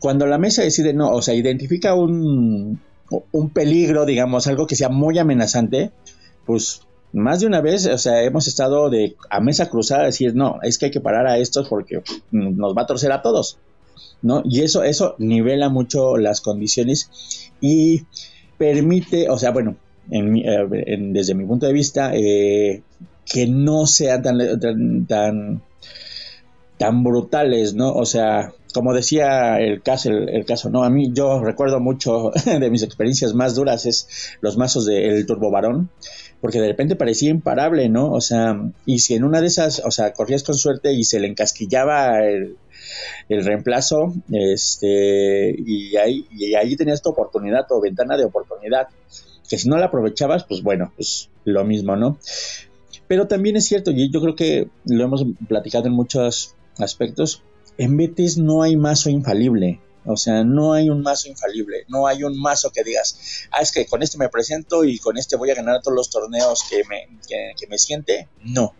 cuando 0.00 0.26
la 0.26 0.38
mesa 0.38 0.62
decide 0.62 0.94
no, 0.94 1.10
o 1.10 1.22
sea, 1.22 1.34
identifica 1.34 1.94
un, 1.94 2.80
un 3.30 3.50
peligro, 3.50 4.06
digamos, 4.06 4.46
algo 4.46 4.66
que 4.66 4.74
sea 4.74 4.88
muy 4.88 5.18
amenazante, 5.18 5.92
pues 6.46 6.80
más 7.12 7.40
de 7.40 7.46
una 7.46 7.60
vez, 7.60 7.86
o 7.86 7.98
sea, 7.98 8.22
hemos 8.22 8.48
estado 8.48 8.88
de 8.88 9.16
a 9.30 9.40
mesa 9.40 9.68
cruzada 9.68 10.02
a 10.02 10.06
decir, 10.06 10.34
no, 10.34 10.58
es 10.62 10.78
que 10.78 10.86
hay 10.86 10.90
que 10.90 11.00
parar 11.00 11.26
a 11.26 11.36
estos 11.38 11.68
porque 11.68 12.02
nos 12.30 12.74
va 12.74 12.82
a 12.82 12.86
torcer 12.86 13.12
a 13.12 13.20
todos, 13.20 13.58
¿no? 14.22 14.42
Y 14.44 14.62
eso, 14.62 14.82
eso 14.82 15.14
nivela 15.18 15.68
mucho 15.68 16.16
las 16.16 16.40
condiciones 16.40 17.52
y 17.60 18.04
permite, 18.56 19.28
o 19.28 19.38
sea, 19.38 19.50
bueno, 19.50 19.76
eh, 20.10 20.98
desde 21.10 21.34
mi 21.34 21.44
punto 21.44 21.66
de 21.66 21.72
vista, 21.74 22.12
eh, 22.14 22.82
que 23.26 23.46
no 23.46 23.86
sea 23.86 24.22
tan 24.22 25.62
brutales, 26.78 27.74
¿no? 27.74 27.92
O 27.92 28.04
sea, 28.04 28.52
como 28.74 28.92
decía 28.92 29.58
el 29.58 29.82
caso, 29.82 30.10
el, 30.10 30.44
caso, 30.44 30.68
¿no? 30.68 30.84
A 30.84 30.90
mí 30.90 31.10
yo 31.12 31.42
recuerdo 31.42 31.80
mucho 31.80 32.30
de 32.44 32.70
mis 32.70 32.82
experiencias 32.82 33.34
más 33.34 33.54
duras 33.54 33.86
es 33.86 34.36
los 34.40 34.56
mazos 34.56 34.84
del 34.84 35.24
Turbo 35.26 35.50
Varón, 35.50 35.88
porque 36.40 36.60
de 36.60 36.68
repente 36.68 36.96
parecía 36.96 37.30
imparable, 37.30 37.88
¿no? 37.88 38.12
O 38.12 38.20
sea, 38.20 38.60
y 38.84 38.98
si 38.98 39.14
en 39.14 39.24
una 39.24 39.40
de 39.40 39.46
esas, 39.46 39.80
o 39.84 39.90
sea, 39.90 40.12
corrías 40.12 40.42
con 40.42 40.56
suerte 40.56 40.92
y 40.92 41.04
se 41.04 41.20
le 41.20 41.28
encasquillaba 41.28 42.24
el, 42.24 42.56
el 43.28 43.44
reemplazo, 43.44 44.12
este, 44.30 45.54
y 45.58 45.96
ahí, 45.96 46.26
y 46.30 46.54
ahí 46.54 46.76
tenías 46.76 47.02
tu 47.02 47.10
oportunidad, 47.10 47.66
tu 47.66 47.80
ventana 47.80 48.16
de 48.16 48.24
oportunidad, 48.24 48.88
que 49.48 49.58
si 49.58 49.68
no 49.68 49.76
la 49.78 49.86
aprovechabas, 49.86 50.44
pues 50.44 50.62
bueno, 50.62 50.92
pues 50.96 51.30
lo 51.44 51.64
mismo, 51.64 51.96
¿no? 51.96 52.18
Pero 53.08 53.28
también 53.28 53.56
es 53.56 53.64
cierto, 53.66 53.92
y 53.92 54.10
yo 54.10 54.20
creo 54.20 54.34
que 54.34 54.68
lo 54.84 55.04
hemos 55.04 55.24
platicado 55.48 55.86
en 55.86 55.92
muchos 55.92 56.55
aspectos, 56.78 57.42
en 57.78 57.96
Betis 57.96 58.38
no 58.38 58.62
hay 58.62 58.76
mazo 58.76 59.10
infalible. 59.10 59.80
O 60.06 60.16
sea, 60.16 60.44
no 60.44 60.72
hay 60.72 60.88
un 60.88 61.02
mazo 61.02 61.28
infalible, 61.28 61.84
no 61.88 62.06
hay 62.06 62.22
un 62.22 62.40
mazo 62.40 62.70
que 62.70 62.84
digas, 62.84 63.48
ah, 63.50 63.60
es 63.60 63.72
que 63.72 63.86
con 63.86 64.02
este 64.04 64.18
me 64.18 64.28
presento 64.28 64.84
y 64.84 64.98
con 64.98 65.18
este 65.18 65.36
voy 65.36 65.50
a 65.50 65.54
ganar 65.54 65.82
todos 65.82 65.96
los 65.96 66.10
torneos 66.10 66.62
que 66.70 66.84
me, 66.88 67.08
que, 67.28 67.66
me 67.66 67.76
siente. 67.76 68.28
No, 68.44 68.74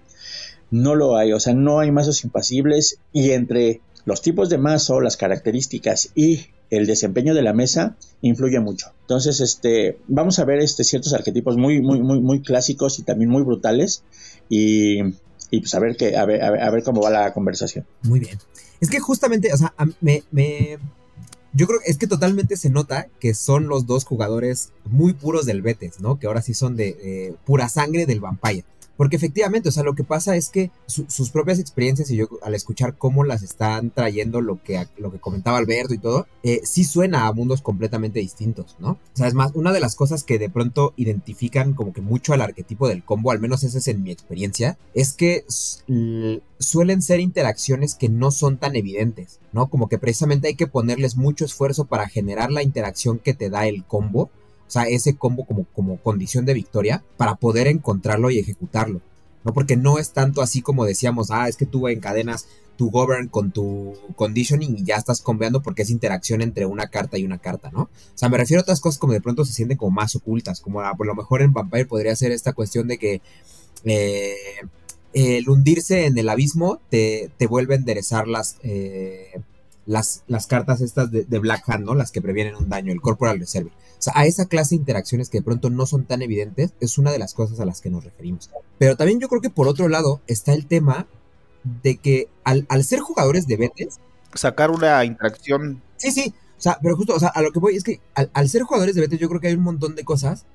no 0.70 0.94
lo 0.94 1.16
hay, 1.16 1.32
o 1.32 1.40
sea, 1.40 1.52
no 1.52 1.80
hay 1.80 1.90
mazos 1.90 2.22
impasibles 2.22 3.00
y 3.12 3.32
entre 3.32 3.80
los 4.04 4.22
tipos 4.22 4.48
de 4.48 4.58
mazo, 4.58 5.00
las 5.00 5.16
características 5.16 6.10
y 6.14 6.46
el 6.70 6.86
desempeño 6.86 7.34
de 7.34 7.42
la 7.42 7.52
mesa 7.52 7.96
influye 8.22 8.60
mucho. 8.60 8.92
Entonces, 9.00 9.40
este, 9.40 9.98
vamos 10.06 10.38
a 10.38 10.44
ver 10.44 10.60
este, 10.60 10.84
ciertos 10.84 11.12
arquetipos 11.12 11.56
muy, 11.56 11.80
muy, 11.80 12.00
muy, 12.00 12.20
muy 12.20 12.40
clásicos 12.40 13.00
y 13.00 13.02
también 13.02 13.30
muy 13.30 13.42
brutales 13.42 14.04
y 14.48 15.00
y 15.50 15.60
pues 15.60 15.74
a 15.74 15.80
ver, 15.80 15.96
qué, 15.96 16.16
a 16.16 16.24
ver, 16.24 16.42
a 16.42 16.70
ver, 16.70 16.82
cómo 16.82 17.02
va 17.02 17.10
la 17.10 17.32
conversación. 17.32 17.86
Muy 18.02 18.20
bien. 18.20 18.38
Es 18.80 18.90
que 18.90 19.00
justamente, 19.00 19.52
o 19.52 19.56
sea, 19.56 19.74
me, 20.00 20.22
me, 20.30 20.78
yo 21.52 21.66
creo 21.66 21.80
es 21.84 21.98
que 21.98 22.06
totalmente 22.06 22.56
se 22.56 22.68
nota 22.68 23.08
que 23.20 23.32
son 23.32 23.68
los 23.68 23.86
dos 23.86 24.04
jugadores 24.04 24.72
muy 24.84 25.14
puros 25.14 25.46
del 25.46 25.62
Betes, 25.62 26.00
¿no? 26.00 26.18
Que 26.18 26.26
ahora 26.26 26.42
sí 26.42 26.52
son 26.52 26.76
de 26.76 27.34
pura 27.44 27.68
sangre 27.68 28.06
del 28.06 28.20
Vampire. 28.20 28.64
Porque 28.96 29.16
efectivamente, 29.16 29.68
o 29.68 29.72
sea, 29.72 29.82
lo 29.82 29.94
que 29.94 30.04
pasa 30.04 30.36
es 30.36 30.48
que 30.48 30.70
sus 30.86 31.30
propias 31.30 31.58
experiencias 31.58 32.10
y 32.10 32.16
yo 32.16 32.28
al 32.42 32.54
escuchar 32.54 32.96
cómo 32.96 33.24
las 33.24 33.42
están 33.42 33.90
trayendo, 33.90 34.40
lo 34.40 34.62
que, 34.62 34.86
lo 34.96 35.12
que 35.12 35.18
comentaba 35.18 35.58
Alberto 35.58 35.94
y 35.94 35.98
todo, 35.98 36.26
eh, 36.42 36.60
sí 36.64 36.84
suena 36.84 37.26
a 37.26 37.32
mundos 37.32 37.62
completamente 37.62 38.20
distintos, 38.20 38.76
¿no? 38.78 38.92
O 38.92 38.98
sea, 39.12 39.26
es 39.26 39.34
más, 39.34 39.52
una 39.54 39.72
de 39.72 39.80
las 39.80 39.96
cosas 39.96 40.24
que 40.24 40.38
de 40.38 40.48
pronto 40.48 40.94
identifican 40.96 41.74
como 41.74 41.92
que 41.92 42.00
mucho 42.00 42.32
al 42.32 42.40
arquetipo 42.40 42.88
del 42.88 43.04
combo, 43.04 43.30
al 43.30 43.40
menos 43.40 43.64
esa 43.64 43.78
es 43.78 43.88
en 43.88 44.02
mi 44.02 44.10
experiencia, 44.10 44.78
es 44.94 45.12
que 45.12 45.44
suelen 46.58 47.02
ser 47.02 47.20
interacciones 47.20 47.94
que 47.94 48.08
no 48.08 48.30
son 48.30 48.56
tan 48.56 48.76
evidentes, 48.76 49.40
¿no? 49.52 49.68
Como 49.68 49.88
que 49.88 49.98
precisamente 49.98 50.48
hay 50.48 50.54
que 50.54 50.66
ponerles 50.66 51.16
mucho 51.16 51.44
esfuerzo 51.44 51.84
para 51.84 52.08
generar 52.08 52.50
la 52.50 52.62
interacción 52.62 53.18
que 53.18 53.34
te 53.34 53.50
da 53.50 53.66
el 53.66 53.84
combo 53.84 54.30
o 54.66 54.70
sea, 54.70 54.84
ese 54.84 55.16
combo 55.16 55.44
como, 55.44 55.64
como 55.74 55.98
condición 55.98 56.44
de 56.44 56.54
victoria 56.54 57.04
para 57.16 57.36
poder 57.36 57.68
encontrarlo 57.68 58.30
y 58.30 58.38
ejecutarlo. 58.38 59.00
¿no? 59.44 59.52
Porque 59.52 59.76
no 59.76 59.98
es 59.98 60.12
tanto 60.12 60.42
así 60.42 60.60
como 60.60 60.84
decíamos, 60.84 61.30
ah, 61.30 61.48
es 61.48 61.56
que 61.56 61.66
tú 61.66 61.88
encadenas 61.88 62.48
tu 62.76 62.90
govern 62.90 63.28
con 63.28 63.52
tu 63.52 63.94
conditioning 64.16 64.76
y 64.76 64.84
ya 64.84 64.96
estás 64.96 65.22
combeando 65.22 65.62
porque 65.62 65.82
es 65.82 65.90
interacción 65.90 66.42
entre 66.42 66.66
una 66.66 66.88
carta 66.88 67.16
y 67.16 67.24
una 67.24 67.38
carta, 67.38 67.70
¿no? 67.70 67.82
O 67.82 67.90
sea, 68.14 68.28
me 68.28 68.36
refiero 68.36 68.60
a 68.60 68.62
otras 68.62 68.80
cosas 68.80 68.98
como 68.98 69.14
de 69.14 69.20
pronto 69.20 69.44
se 69.44 69.52
sienten 69.52 69.78
como 69.78 69.92
más 69.92 70.14
ocultas, 70.14 70.60
como 70.60 70.80
a, 70.80 70.94
por 70.94 71.06
lo 71.06 71.14
mejor 71.14 71.42
en 71.42 71.52
Vampire 71.52 71.86
podría 71.86 72.14
ser 72.16 72.32
esta 72.32 72.52
cuestión 72.52 72.86
de 72.86 72.98
que 72.98 73.22
eh, 73.84 74.34
el 75.14 75.48
hundirse 75.48 76.06
en 76.06 76.18
el 76.18 76.28
abismo 76.28 76.80
te, 76.90 77.30
te 77.38 77.46
vuelve 77.46 77.74
a 77.74 77.78
enderezar 77.78 78.28
las, 78.28 78.58
eh, 78.62 79.40
las, 79.86 80.24
las 80.26 80.46
cartas 80.46 80.80
estas 80.80 81.10
de, 81.10 81.24
de, 81.24 81.38
Black 81.38 81.62
Hand, 81.68 81.84
¿no? 81.84 81.94
Las 81.94 82.10
que 82.10 82.20
previenen 82.20 82.56
un 82.56 82.68
daño, 82.68 82.92
el 82.92 83.00
Corporal 83.00 83.38
Reserve. 83.38 83.70
O 83.70 84.02
sea, 84.02 84.12
a 84.16 84.26
esa 84.26 84.46
clase 84.46 84.74
de 84.74 84.80
interacciones 84.80 85.30
que 85.30 85.38
de 85.38 85.44
pronto 85.44 85.70
no 85.70 85.86
son 85.86 86.04
tan 86.04 86.22
evidentes, 86.22 86.74
es 86.80 86.98
una 86.98 87.12
de 87.12 87.18
las 87.18 87.34
cosas 87.34 87.60
a 87.60 87.64
las 87.64 87.80
que 87.80 87.90
nos 87.90 88.04
referimos. 88.04 88.50
Pero 88.78 88.96
también 88.96 89.20
yo 89.20 89.28
creo 89.28 89.40
que 89.40 89.50
por 89.50 89.68
otro 89.68 89.88
lado 89.88 90.20
está 90.26 90.52
el 90.52 90.66
tema 90.66 91.06
de 91.82 91.96
que 91.96 92.28
al, 92.44 92.66
ser 92.84 93.00
jugadores 93.00 93.46
de 93.46 93.56
Betes... 93.56 93.98
Sacar 94.34 94.70
una 94.70 95.04
interacción... 95.04 95.82
Sí, 95.96 96.10
sí. 96.10 96.34
O 96.58 96.60
sea, 96.60 96.78
pero 96.82 96.96
justo, 96.96 97.14
o 97.14 97.20
sea, 97.20 97.28
a 97.28 97.42
lo 97.42 97.52
que 97.52 97.58
voy 97.58 97.76
es 97.76 97.84
que 97.84 98.00
al, 98.14 98.30
al 98.34 98.48
ser 98.48 98.62
jugadores 98.62 98.94
de 98.94 99.00
Betes 99.02 99.18
yo 99.18 99.28
creo 99.28 99.40
que 99.40 99.48
hay 99.48 99.54
un 99.54 99.62
montón 99.62 99.94
de 99.94 100.04
cosas 100.04 100.46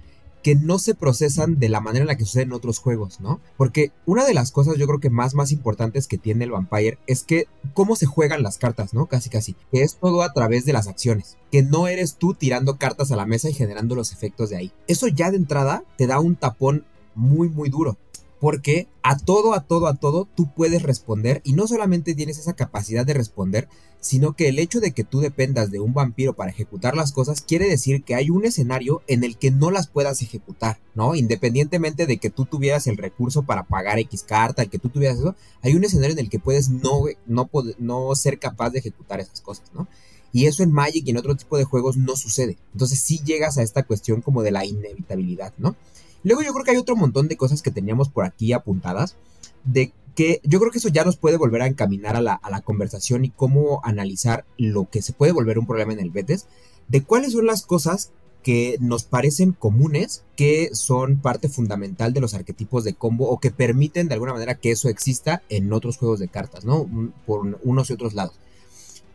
que 0.43 0.55
no 0.55 0.79
se 0.79 0.95
procesan 0.95 1.59
de 1.59 1.69
la 1.69 1.81
manera 1.81 2.03
en 2.03 2.07
la 2.07 2.17
que 2.17 2.25
sucede 2.25 2.43
en 2.43 2.53
otros 2.53 2.79
juegos, 2.79 3.19
¿no? 3.19 3.39
Porque 3.57 3.91
una 4.05 4.25
de 4.25 4.33
las 4.33 4.51
cosas 4.51 4.77
yo 4.77 4.87
creo 4.87 4.99
que 4.99 5.09
más 5.09 5.33
más 5.33 5.51
importantes 5.51 6.07
que 6.07 6.17
tiene 6.17 6.45
el 6.45 6.51
Vampire 6.51 6.97
es 7.07 7.23
que 7.23 7.47
cómo 7.73 7.95
se 7.95 8.05
juegan 8.05 8.43
las 8.43 8.57
cartas, 8.57 8.93
¿no? 8.93 9.05
Casi 9.07 9.29
casi. 9.29 9.55
Que 9.71 9.83
es 9.83 9.95
todo 9.95 10.21
a 10.23 10.33
través 10.33 10.65
de 10.65 10.73
las 10.73 10.87
acciones. 10.87 11.37
Que 11.51 11.63
no 11.63 11.87
eres 11.87 12.15
tú 12.15 12.33
tirando 12.33 12.77
cartas 12.77 13.11
a 13.11 13.15
la 13.15 13.25
mesa 13.25 13.49
y 13.49 13.53
generando 13.53 13.95
los 13.95 14.11
efectos 14.11 14.49
de 14.49 14.57
ahí. 14.57 14.71
Eso 14.87 15.07
ya 15.07 15.31
de 15.31 15.37
entrada 15.37 15.83
te 15.97 16.07
da 16.07 16.19
un 16.19 16.35
tapón 16.35 16.85
muy 17.13 17.49
muy 17.49 17.69
duro 17.69 17.97
porque 18.41 18.87
a 19.03 19.17
todo, 19.19 19.53
a 19.53 19.67
todo, 19.67 19.85
a 19.85 19.93
todo 19.93 20.27
tú 20.35 20.51
puedes 20.51 20.81
responder 20.81 21.41
y 21.45 21.53
no 21.53 21.67
solamente 21.67 22.15
tienes 22.15 22.39
esa 22.39 22.53
capacidad 22.53 23.05
de 23.05 23.13
responder, 23.13 23.69
sino 23.99 24.35
que 24.35 24.49
el 24.49 24.57
hecho 24.57 24.79
de 24.79 24.93
que 24.93 25.03
tú 25.03 25.19
dependas 25.19 25.69
de 25.69 25.79
un 25.79 25.93
vampiro 25.93 26.33
para 26.33 26.49
ejecutar 26.49 26.95
las 26.95 27.11
cosas 27.11 27.41
quiere 27.41 27.69
decir 27.69 28.03
que 28.03 28.15
hay 28.15 28.31
un 28.31 28.43
escenario 28.43 29.03
en 29.05 29.23
el 29.23 29.37
que 29.37 29.51
no 29.51 29.69
las 29.69 29.85
puedas 29.85 30.23
ejecutar, 30.23 30.79
¿no? 30.95 31.13
Independientemente 31.13 32.07
de 32.07 32.17
que 32.17 32.31
tú 32.31 32.45
tuvieras 32.45 32.87
el 32.87 32.97
recurso 32.97 33.43
para 33.43 33.67
pagar 33.67 33.99
X 33.99 34.23
carta, 34.23 34.63
el 34.63 34.71
que 34.71 34.79
tú 34.79 34.89
tuvieras 34.89 35.19
eso, 35.19 35.35
hay 35.61 35.75
un 35.75 35.83
escenario 35.83 36.13
en 36.13 36.19
el 36.19 36.29
que 36.29 36.39
puedes 36.39 36.69
no, 36.69 37.03
no, 37.27 37.47
no 37.77 38.15
ser 38.15 38.39
capaz 38.39 38.71
de 38.71 38.79
ejecutar 38.79 39.19
esas 39.19 39.41
cosas, 39.41 39.71
¿no? 39.75 39.87
Y 40.33 40.47
eso 40.47 40.63
en 40.63 40.71
Magic 40.71 41.05
y 41.05 41.11
en 41.11 41.17
otro 41.17 41.35
tipo 41.35 41.59
de 41.59 41.65
juegos 41.65 41.95
no 41.95 42.15
sucede. 42.15 42.57
Entonces 42.73 42.99
sí 43.01 43.21
llegas 43.23 43.59
a 43.59 43.61
esta 43.61 43.83
cuestión 43.83 44.21
como 44.21 44.41
de 44.41 44.49
la 44.49 44.65
inevitabilidad, 44.65 45.53
¿no? 45.59 45.75
Luego 46.23 46.41
yo 46.41 46.53
creo 46.53 46.63
que 46.63 46.71
hay 46.71 46.77
otro 46.77 46.95
montón 46.95 47.27
de 47.27 47.37
cosas 47.37 47.61
que 47.61 47.71
teníamos 47.71 48.09
por 48.09 48.25
aquí 48.25 48.53
apuntadas, 48.53 49.15
de 49.63 49.93
que 50.15 50.41
yo 50.43 50.59
creo 50.59 50.71
que 50.71 50.77
eso 50.77 50.89
ya 50.89 51.05
nos 51.05 51.17
puede 51.17 51.37
volver 51.37 51.61
a 51.61 51.67
encaminar 51.67 52.15
a 52.15 52.21
la, 52.21 52.61
conversación 52.63 53.25
y 53.25 53.29
cómo 53.29 53.81
analizar 53.83 54.45
lo 54.57 54.89
que 54.89 55.01
se 55.01 55.13
puede 55.13 55.31
volver 55.31 55.57
un 55.57 55.67
problema 55.67 55.93
en 55.93 55.99
el 55.99 56.11
Betes, 56.11 56.47
de 56.87 57.03
cuáles 57.03 57.33
son 57.33 57.45
las 57.45 57.65
cosas 57.65 58.11
que 58.43 58.77
nos 58.79 59.03
parecen 59.03 59.51
comunes, 59.51 60.23
que 60.35 60.69
son 60.73 61.17
parte 61.17 61.47
fundamental 61.47 62.11
de 62.11 62.21
los 62.21 62.33
arquetipos 62.33 62.83
de 62.83 62.95
combo 62.95 63.29
o 63.29 63.39
que 63.39 63.51
permiten 63.51 64.07
de 64.07 64.15
alguna 64.15 64.33
manera 64.33 64.55
que 64.55 64.71
eso 64.71 64.89
exista 64.89 65.43
en 65.49 65.71
otros 65.71 65.97
juegos 65.97 66.19
de 66.19 66.27
cartas, 66.27 66.65
¿no? 66.65 66.89
Por 67.25 67.59
unos 67.63 67.89
y 67.89 67.93
otros 67.93 68.13
lados. 68.13 68.39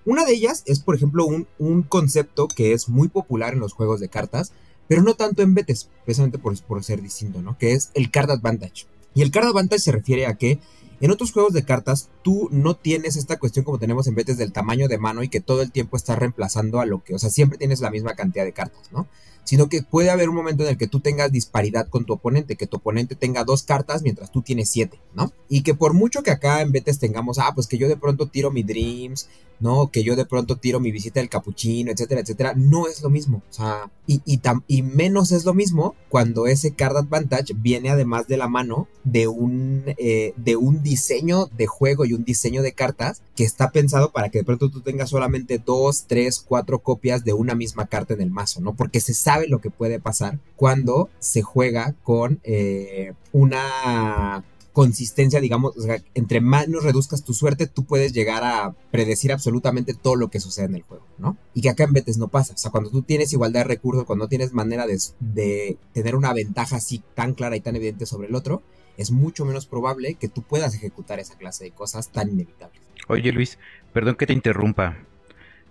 Una 0.05 0.25
de 0.25 0.33
ellas 0.33 0.63
es, 0.67 0.79
por 0.79 0.95
ejemplo, 0.95 1.27
un 1.27 1.83
concepto 1.83 2.47
que 2.47 2.73
es 2.73 2.89
muy 2.89 3.09
popular 3.09 3.55
en 3.55 3.61
los 3.61 3.73
juegos 3.73 3.99
de 3.99 4.09
cartas, 4.09 4.53
pero 4.89 5.03
no 5.03 5.15
tanto 5.15 5.43
en 5.43 5.55
Betes, 5.55 5.89
precisamente 6.05 6.39
por, 6.39 6.61
por 6.63 6.83
ser 6.85 7.03
distinto, 7.03 7.43
¿no? 7.43 7.59
Que 7.59 7.73
es 7.73 7.91
el 7.95 8.11
Card 8.11 8.31
Advantage. 8.31 8.87
Y 9.15 9.23
el 9.23 9.31
Card 9.31 9.47
Advantage 9.47 9.81
se 9.81 9.93
refiere 9.93 10.27
a 10.27 10.35
que 10.35 10.61
en 11.01 11.11
otros 11.11 11.33
juegos 11.33 11.53
de 11.53 11.65
cartas 11.65 12.09
tú 12.23 12.49
no 12.51 12.75
tienes 12.75 13.17
esta 13.17 13.39
cuestión 13.39 13.65
como 13.65 13.79
tenemos 13.79 14.07
en 14.07 14.15
Betes 14.15 14.39
del 14.39 14.53
tamaño 14.53 14.89
de 14.89 14.99
mano 14.99 15.23
y 15.23 15.29
que 15.29 15.41
todo 15.41 15.61
el 15.61 15.71
tiempo 15.71 15.97
estás 15.97 16.19
reemplazando 16.19 16.81
a 16.81 16.87
lo 16.87 17.05
que, 17.05 17.15
o 17.15 17.19
sea, 17.19 17.29
siempre 17.29 17.59
tienes 17.59 17.81
la 17.81 17.91
misma 17.91 18.15
cantidad 18.15 18.45
de 18.45 18.53
cartas, 18.53 18.91
¿no? 18.93 19.07
Sino 19.45 19.69
que 19.69 19.83
puede 19.83 20.11
haber 20.11 20.29
un 20.29 20.35
momento 20.35 20.65
en 20.65 20.71
el 20.71 20.79
que 20.79 20.87
tú 20.87 21.01
tengas 21.01 21.31
disparidad 21.31 21.89
con 21.89 22.05
tu 22.05 22.15
oponente, 22.15 22.57
que 22.57 22.67
tu 22.67 22.79
oponente 22.79 23.15
tenga 23.15 23.45
dos 23.45 23.63
cartas 23.63 24.03
mientras 24.03 24.33
tú 24.33 24.43
tienes 24.43 24.71
siete, 24.71 24.99
¿no? 25.15 25.33
Y 25.49 25.63
que 25.63 25.75
por 25.75 25.93
mucho 25.93 26.23
que 26.23 26.31
acá 26.31 26.63
en 26.63 26.73
Betes 26.73 26.99
tengamos, 26.99 27.39
ah, 27.39 27.53
pues 27.55 27.67
que 27.67 27.79
yo 27.79 27.89
de 27.89 27.97
pronto 27.97 28.27
tiro 28.29 28.51
mi 28.51 28.63
Dreams, 28.63 29.29
¿no? 29.61 29.91
Que 29.91 30.03
yo 30.03 30.17
de 30.17 30.27
pronto 30.27 30.57
tiro 30.57 30.81
mi 30.81 30.91
visita 30.91 31.21
del 31.21 31.29
capuchino, 31.29 31.91
etcétera, 31.91 32.21
etcétera, 32.21 32.55
no 32.57 32.87
es 32.87 33.03
lo 33.03 33.11
mismo. 33.11 33.43
O 33.51 33.53
sea, 33.53 33.91
y, 34.07 34.21
y, 34.25 34.41
y 34.67 34.83
menos 34.83 35.33
es 35.33 35.45
lo 35.45 35.55
mismo 35.55 35.95
cuando 36.09 36.47
ese 36.47 36.75
card 36.75 36.97
advantage 36.97 37.55
viene 37.55 37.91
además 37.91 38.27
de 38.29 38.37
la 38.37 38.49
mano 38.49 38.89
de 39.05 39.29
un, 39.29 39.85
eh, 39.99 40.35
de 40.37 40.57
un 40.57 40.83
diseño 40.83 41.47
de 41.57 41.67
juego 41.67 42.05
y 42.05 42.13
un 42.13 42.25
diseño 42.25 42.63
de 42.63 42.73
cartas 42.73 43.23
que 43.35 43.45
está 43.45 43.71
pensado 43.71 44.13
para 44.13 44.31
que 44.31 44.39
de 44.39 44.45
pronto 44.45 44.71
tú 44.71 44.81
tengas 44.81 45.11
solamente 45.11 45.59
dos, 45.65 46.05
tres, 46.07 46.41
cuatro 46.41 46.81
copias 46.81 47.25
de 47.25 47.33
una 47.33 47.55
misma 47.55 47.87
carta 47.87 48.15
en 48.15 48.21
el 48.21 48.31
mazo, 48.31 48.61
¿no? 48.61 48.75
Porque 48.75 49.01
se 49.01 49.15
sabe 49.15 49.49
lo 49.49 49.61
que 49.61 49.71
puede 49.71 50.01
pasar 50.01 50.39
cuando 50.57 51.09
se 51.19 51.43
juega 51.43 51.95
con 52.03 52.41
eh, 52.45 53.13
una 53.33 54.45
consistencia, 54.77 55.41
digamos, 55.41 55.75
o 55.79 55.81
sea, 55.81 55.97
entre 56.13 56.43
más 56.43 56.69
nos 56.69 56.85
reduzcas 56.85 57.25
tu 57.25 57.33
suerte, 57.33 57.67
tú 57.67 57.87
puedes 57.87 58.13
llegar 58.13 58.45
a 58.45 58.75
predecir 58.91 59.33
absolutamente 59.33 59.95
todo 59.95 60.17
lo 60.17 60.29
que 60.29 60.39
sucede 60.39 60.67
en 60.67 60.75
el 60.75 60.83
juego, 60.83 61.07
¿no? 61.17 61.39
Y 61.55 61.63
que 61.63 61.71
acá 61.71 61.85
en 61.85 61.95
Betes 61.95 62.19
no 62.19 62.29
pasa. 62.29 62.53
O 62.53 62.59
sea, 62.59 62.71
cuando 62.71 62.91
tú 62.91 63.01
tienes 63.01 63.33
igualdad 63.33 63.61
de 63.61 63.69
recursos, 63.69 64.05
cuando 64.05 64.27
no 64.27 64.29
tienes 64.29 64.53
manera 64.53 64.87
de, 64.87 64.99
de 65.21 65.79
tener 65.95 66.15
una 66.15 66.35
ventaja 66.35 66.77
así 66.77 67.03
tan 67.15 67.33
clara 67.33 67.57
y 67.57 67.61
tan 67.61 67.75
evidente 67.75 68.05
sobre 68.05 68.29
el 68.29 68.35
otro, 68.35 68.63
es 68.99 69.11
mucho 69.11 69.47
menos 69.47 69.65
probable 69.65 70.17
que 70.17 70.29
tú 70.29 70.43
puedas 70.43 70.75
ejecutar 70.75 71.21
esa 71.21 71.39
clase 71.39 71.65
de 71.65 71.71
cosas 71.71 72.13
tan 72.13 72.29
inevitables. 72.29 72.83
Oye 73.09 73.33
Luis, 73.33 73.59
perdón 73.95 74.17
que 74.17 74.27
te 74.27 74.35
interrumpa, 74.35 74.99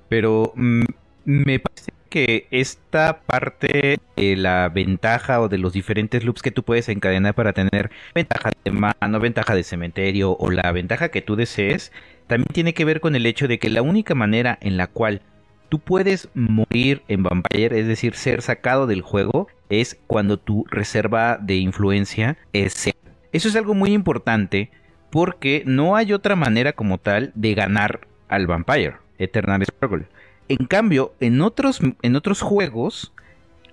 pero 0.09 0.51
mm, 0.55 0.83
me 1.25 1.59
parece 1.59 1.91
que 2.15 2.47
esta 2.49 3.19
parte 3.25 3.99
de 4.15 4.35
la 4.37 4.69
ventaja 4.69 5.41
o 5.41 5.49
de 5.49 5.57
los 5.57 5.73
diferentes 5.73 6.23
loops 6.23 6.41
que 6.41 6.49
tú 6.49 6.63
puedes 6.63 6.87
encadenar 6.87 7.35
para 7.35 7.51
tener 7.51 7.91
ventaja 8.13 8.51
de 8.63 8.71
mano, 8.71 9.19
ventaja 9.19 9.53
de 9.53 9.63
cementerio 9.63 10.31
o 10.39 10.49
la 10.49 10.71
ventaja 10.71 11.09
que 11.09 11.21
tú 11.21 11.35
desees, 11.35 11.91
también 12.27 12.47
tiene 12.53 12.73
que 12.73 12.85
ver 12.85 13.01
con 13.01 13.17
el 13.17 13.25
hecho 13.25 13.49
de 13.49 13.59
que 13.59 13.69
la 13.69 13.81
única 13.81 14.15
manera 14.15 14.57
en 14.61 14.77
la 14.77 14.87
cual 14.87 15.23
tú 15.67 15.79
puedes 15.79 16.29
morir 16.33 17.01
en 17.09 17.23
Vampire, 17.23 17.77
es 17.77 17.85
decir, 17.85 18.15
ser 18.15 18.41
sacado 18.41 18.87
del 18.87 19.01
juego, 19.01 19.49
es 19.67 19.99
cuando 20.07 20.37
tu 20.37 20.63
reserva 20.69 21.37
de 21.37 21.55
influencia 21.55 22.37
es 22.53 22.93
Eso 23.33 23.49
es 23.49 23.57
algo 23.57 23.73
muy 23.73 23.91
importante 23.91 24.71
porque 25.11 25.63
no 25.65 25.97
hay 25.97 26.13
otra 26.13 26.37
manera 26.37 26.71
como 26.71 26.97
tal 26.97 27.33
de 27.35 27.55
ganar 27.55 28.07
al 28.29 28.47
Vampire, 28.47 28.93
Eternal 29.17 29.65
Struggle. 29.65 30.05
En 30.47 30.65
cambio, 30.67 31.13
en 31.19 31.41
otros, 31.41 31.79
en 32.01 32.15
otros 32.15 32.41
juegos 32.41 33.13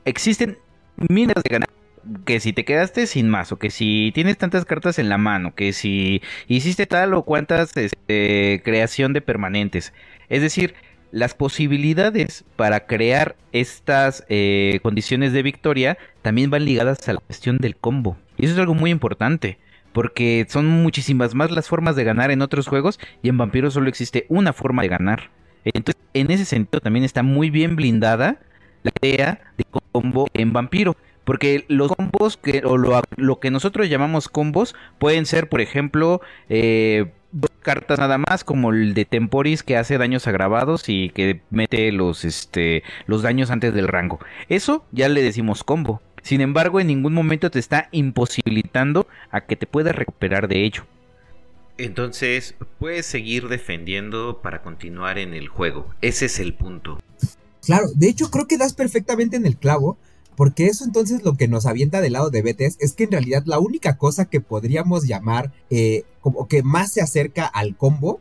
existen 0.04 0.58
minas 1.08 1.42
de 1.42 1.48
ganar. 1.50 1.68
Que 2.24 2.40
si 2.40 2.52
te 2.52 2.64
quedaste 2.64 3.06
sin 3.06 3.28
más, 3.28 3.52
o 3.52 3.58
que 3.58 3.70
si 3.70 4.10
tienes 4.12 4.36
tantas 4.36 4.64
cartas 4.64 4.98
en 4.98 5.08
la 5.08 5.18
mano, 5.18 5.54
que 5.54 5.72
si 5.72 6.20
hiciste 6.48 6.86
tal 6.86 7.14
o 7.14 7.22
cuantas 7.22 7.76
este, 7.76 8.60
creación 8.64 9.12
de 9.12 9.20
permanentes. 9.20 9.92
Es 10.28 10.42
decir, 10.42 10.74
las 11.12 11.34
posibilidades 11.34 12.44
para 12.56 12.86
crear 12.86 13.36
estas 13.52 14.24
eh, 14.28 14.80
condiciones 14.82 15.32
de 15.32 15.42
victoria 15.42 15.96
también 16.22 16.50
van 16.50 16.64
ligadas 16.64 17.08
a 17.08 17.12
la 17.12 17.20
cuestión 17.20 17.58
del 17.58 17.76
combo. 17.76 18.16
Y 18.36 18.46
eso 18.46 18.54
es 18.54 18.60
algo 18.60 18.74
muy 18.74 18.90
importante 18.90 19.58
porque 19.92 20.46
son 20.48 20.66
muchísimas 20.66 21.34
más 21.34 21.50
las 21.50 21.68
formas 21.68 21.96
de 21.96 22.04
ganar 22.04 22.30
en 22.30 22.42
otros 22.42 22.66
juegos 22.66 22.98
y 23.22 23.28
en 23.28 23.38
Vampiro 23.38 23.70
solo 23.70 23.88
existe 23.88 24.26
una 24.28 24.52
forma 24.52 24.82
de 24.82 24.88
ganar. 24.88 25.30
Entonces, 25.64 26.02
en 26.14 26.30
ese 26.30 26.44
sentido 26.44 26.80
también 26.80 27.04
está 27.04 27.22
muy 27.22 27.50
bien 27.50 27.76
blindada 27.76 28.38
la 28.82 28.92
idea 29.00 29.40
de 29.56 29.64
combo 29.92 30.28
en 30.34 30.52
vampiro. 30.52 30.96
Porque 31.24 31.64
los 31.68 31.92
combos 31.92 32.36
que, 32.36 32.62
o 32.64 32.76
lo, 32.76 33.40
que 33.40 33.50
nosotros 33.50 33.88
llamamos 33.88 34.28
combos 34.28 34.74
pueden 34.98 35.24
ser, 35.24 35.48
por 35.48 35.60
ejemplo, 35.60 36.20
eh, 36.48 37.12
dos 37.30 37.50
cartas 37.62 37.98
nada 37.98 38.18
más, 38.18 38.42
como 38.42 38.72
el 38.72 38.94
de 38.94 39.04
Temporis 39.04 39.62
que 39.62 39.76
hace 39.76 39.98
daños 39.98 40.26
agravados 40.26 40.88
y 40.88 41.10
que 41.10 41.40
mete 41.50 41.92
los, 41.92 42.24
este, 42.24 42.82
los 43.06 43.22
daños 43.22 43.50
antes 43.50 43.72
del 43.72 43.88
rango. 43.88 44.18
Eso 44.48 44.84
ya 44.90 45.08
le 45.08 45.22
decimos 45.22 45.62
combo. 45.62 46.02
Sin 46.22 46.40
embargo, 46.40 46.80
en 46.80 46.88
ningún 46.88 47.14
momento 47.14 47.50
te 47.50 47.58
está 47.58 47.88
imposibilitando 47.92 49.06
a 49.30 49.42
que 49.42 49.56
te 49.56 49.66
puedas 49.66 49.94
recuperar 49.94 50.48
de 50.48 50.64
ello. 50.64 50.84
Entonces, 51.78 52.54
puedes 52.78 53.06
seguir 53.06 53.48
defendiendo 53.48 54.40
para 54.42 54.62
continuar 54.62 55.18
en 55.18 55.34
el 55.34 55.48
juego. 55.48 55.94
Ese 56.00 56.26
es 56.26 56.38
el 56.38 56.54
punto. 56.54 57.00
Claro, 57.64 57.86
de 57.94 58.08
hecho 58.08 58.30
creo 58.30 58.46
que 58.46 58.58
das 58.58 58.74
perfectamente 58.74 59.36
en 59.36 59.46
el 59.46 59.56
clavo, 59.56 59.96
porque 60.36 60.66
eso 60.66 60.84
entonces 60.84 61.22
lo 61.22 61.34
que 61.34 61.48
nos 61.48 61.66
avienta 61.66 62.00
del 62.00 62.14
lado 62.14 62.30
de 62.30 62.42
BTS 62.42 62.78
es 62.80 62.94
que 62.94 63.04
en 63.04 63.12
realidad 63.12 63.44
la 63.46 63.58
única 63.58 63.96
cosa 63.96 64.24
que 64.24 64.40
podríamos 64.40 65.06
llamar 65.06 65.52
eh, 65.70 66.04
como 66.20 66.48
que 66.48 66.62
más 66.62 66.92
se 66.92 67.00
acerca 67.00 67.46
al 67.46 67.76
combo 67.76 68.20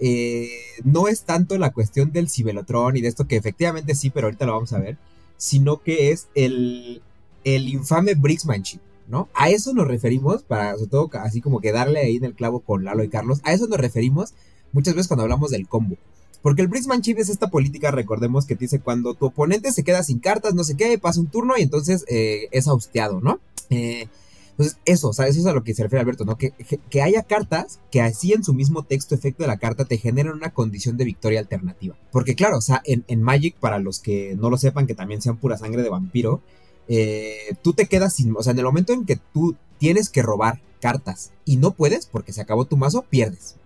eh, 0.00 0.50
no 0.84 1.08
es 1.08 1.22
tanto 1.22 1.58
la 1.58 1.72
cuestión 1.72 2.12
del 2.12 2.28
Cibelotron 2.28 2.96
y 2.96 3.00
de 3.00 3.08
esto 3.08 3.26
que 3.26 3.36
efectivamente 3.36 3.94
sí, 3.94 4.10
pero 4.10 4.26
ahorita 4.28 4.46
lo 4.46 4.52
vamos 4.52 4.72
a 4.72 4.78
ver, 4.78 4.96
sino 5.36 5.82
que 5.82 6.12
es 6.12 6.28
el, 6.34 7.02
el 7.44 7.68
infame 7.68 8.14
Brixmanship. 8.14 8.80
¿No? 9.08 9.28
A 9.34 9.50
eso 9.50 9.72
nos 9.72 9.88
referimos, 9.88 10.42
para 10.42 10.74
sobre 10.74 10.90
todo 10.90 11.10
así 11.14 11.40
como 11.40 11.60
que 11.60 11.72
darle 11.72 12.00
ahí 12.00 12.16
en 12.16 12.24
el 12.24 12.34
clavo 12.34 12.60
con 12.60 12.84
Lalo 12.84 13.02
y 13.02 13.08
Carlos, 13.08 13.40
a 13.44 13.52
eso 13.52 13.66
nos 13.66 13.78
referimos 13.78 14.34
muchas 14.72 14.94
veces 14.94 15.08
cuando 15.08 15.22
hablamos 15.22 15.50
del 15.50 15.66
combo. 15.66 15.96
Porque 16.42 16.62
el 16.62 16.68
Brixmanship 16.68 17.18
es 17.18 17.30
esta 17.30 17.50
política, 17.50 17.90
recordemos, 17.90 18.46
que 18.46 18.54
dice 18.54 18.80
cuando 18.80 19.14
tu 19.14 19.26
oponente 19.26 19.72
se 19.72 19.82
queda 19.82 20.02
sin 20.02 20.20
cartas, 20.20 20.54
no 20.54 20.62
sé 20.62 20.76
qué, 20.76 20.96
pasa 20.98 21.20
un 21.20 21.26
turno 21.26 21.54
y 21.58 21.62
entonces 21.62 22.04
eh, 22.08 22.48
es 22.52 22.68
austeado, 22.68 23.20
¿no? 23.20 23.40
Eh, 23.70 24.08
entonces, 24.50 24.78
eso, 24.86 25.10
o 25.10 25.12
sea, 25.12 25.28
eso 25.28 25.38
es 25.38 25.46
a 25.46 25.52
lo 25.52 25.62
que 25.62 25.72
se 25.72 25.84
refiere 25.84 26.00
Alberto, 26.00 26.24
¿no? 26.24 26.36
Que, 26.36 26.52
que, 26.90 27.02
haya 27.02 27.22
cartas 27.22 27.78
que 27.92 28.00
así 28.00 28.32
en 28.32 28.42
su 28.42 28.54
mismo 28.54 28.82
texto, 28.82 29.14
efecto 29.14 29.44
de 29.44 29.46
la 29.46 29.58
carta, 29.58 29.84
te 29.84 29.98
generan 29.98 30.34
una 30.34 30.50
condición 30.50 30.96
de 30.96 31.04
victoria 31.04 31.38
alternativa. 31.38 31.96
Porque 32.10 32.34
claro, 32.34 32.58
o 32.58 32.60
sea, 32.60 32.82
en, 32.84 33.04
en 33.06 33.22
Magic, 33.22 33.54
para 33.60 33.78
los 33.78 34.00
que 34.00 34.34
no 34.36 34.50
lo 34.50 34.56
sepan, 34.56 34.88
que 34.88 34.96
también 34.96 35.22
sean 35.22 35.36
pura 35.36 35.56
sangre 35.56 35.82
de 35.82 35.90
vampiro, 35.90 36.42
eh, 36.88 37.54
tú 37.62 37.74
te 37.74 37.86
quedas 37.86 38.14
sin, 38.14 38.34
o 38.36 38.42
sea, 38.42 38.52
en 38.52 38.58
el 38.58 38.64
momento 38.64 38.92
en 38.92 39.04
que 39.04 39.20
tú 39.32 39.54
tienes 39.78 40.08
que 40.08 40.22
robar 40.22 40.60
cartas 40.80 41.32
y 41.44 41.56
no 41.56 41.72
puedes 41.72 42.06
porque 42.06 42.32
se 42.32 42.40
acabó 42.40 42.64
tu 42.64 42.76
mazo, 42.76 43.02
pierdes. 43.02 43.56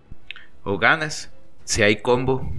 O 0.63 0.77
ganas, 0.77 1.29
si 1.63 1.81
hay 1.81 2.01
combo. 2.01 2.49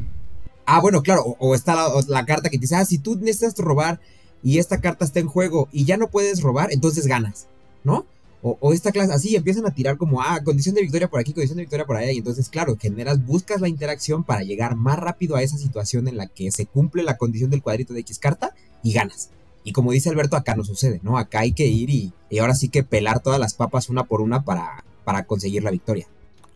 Ah, 0.66 0.80
bueno, 0.80 1.02
claro, 1.02 1.36
o, 1.38 1.54
está 1.54 1.88
la, 2.08 2.24
carta 2.24 2.48
que 2.48 2.56
te 2.56 2.62
dice, 2.62 2.76
ah, 2.76 2.84
si 2.84 2.98
tú 2.98 3.16
necesitas 3.16 3.56
robar 3.58 4.00
y 4.42 4.58
esta 4.58 4.80
carta 4.80 5.04
está 5.04 5.20
en 5.20 5.26
juego 5.26 5.68
y 5.72 5.84
ya 5.84 5.98
no 5.98 6.08
puedes 6.08 6.40
robar, 6.40 6.72
entonces 6.72 7.06
ganas, 7.06 7.46
¿no? 7.82 8.06
O, 8.42 8.56
o, 8.60 8.72
esta 8.72 8.92
clase, 8.92 9.12
así 9.12 9.36
empiezan 9.36 9.66
a 9.66 9.74
tirar 9.74 9.98
como, 9.98 10.22
ah, 10.22 10.40
condición 10.42 10.74
de 10.74 10.82
victoria 10.82 11.08
por 11.08 11.20
aquí, 11.20 11.32
condición 11.32 11.56
de 11.56 11.64
victoria 11.64 11.86
por 11.86 11.96
allá, 11.96 12.12
y 12.12 12.18
entonces, 12.18 12.48
claro, 12.48 12.76
generas, 12.80 13.24
buscas 13.24 13.60
la 13.60 13.68
interacción 13.68 14.24
para 14.24 14.42
llegar 14.42 14.76
más 14.76 14.98
rápido 14.98 15.36
a 15.36 15.42
esa 15.42 15.58
situación 15.58 16.08
en 16.08 16.16
la 16.16 16.26
que 16.26 16.50
se 16.50 16.66
cumple 16.66 17.02
la 17.02 17.18
condición 17.18 17.50
del 17.50 17.62
cuadrito 17.62 17.92
de 17.92 18.00
X 18.00 18.18
carta 18.18 18.54
y 18.82 18.92
ganas. 18.92 19.30
Y 19.64 19.72
como 19.72 19.90
dice 19.90 20.10
Alberto, 20.10 20.36
acá 20.36 20.54
no 20.54 20.62
sucede, 20.62 21.00
¿no? 21.02 21.18
Acá 21.18 21.40
hay 21.40 21.52
que 21.52 21.66
ir 21.66 21.90
y, 21.90 22.12
ahora 22.38 22.54
sí 22.54 22.68
que 22.68 22.84
pelar 22.84 23.20
todas 23.20 23.40
las 23.40 23.54
papas 23.54 23.88
una 23.88 24.04
por 24.04 24.20
una 24.20 24.44
para, 24.44 24.84
para 25.04 25.24
conseguir 25.24 25.64
la 25.64 25.70
victoria. 25.70 26.06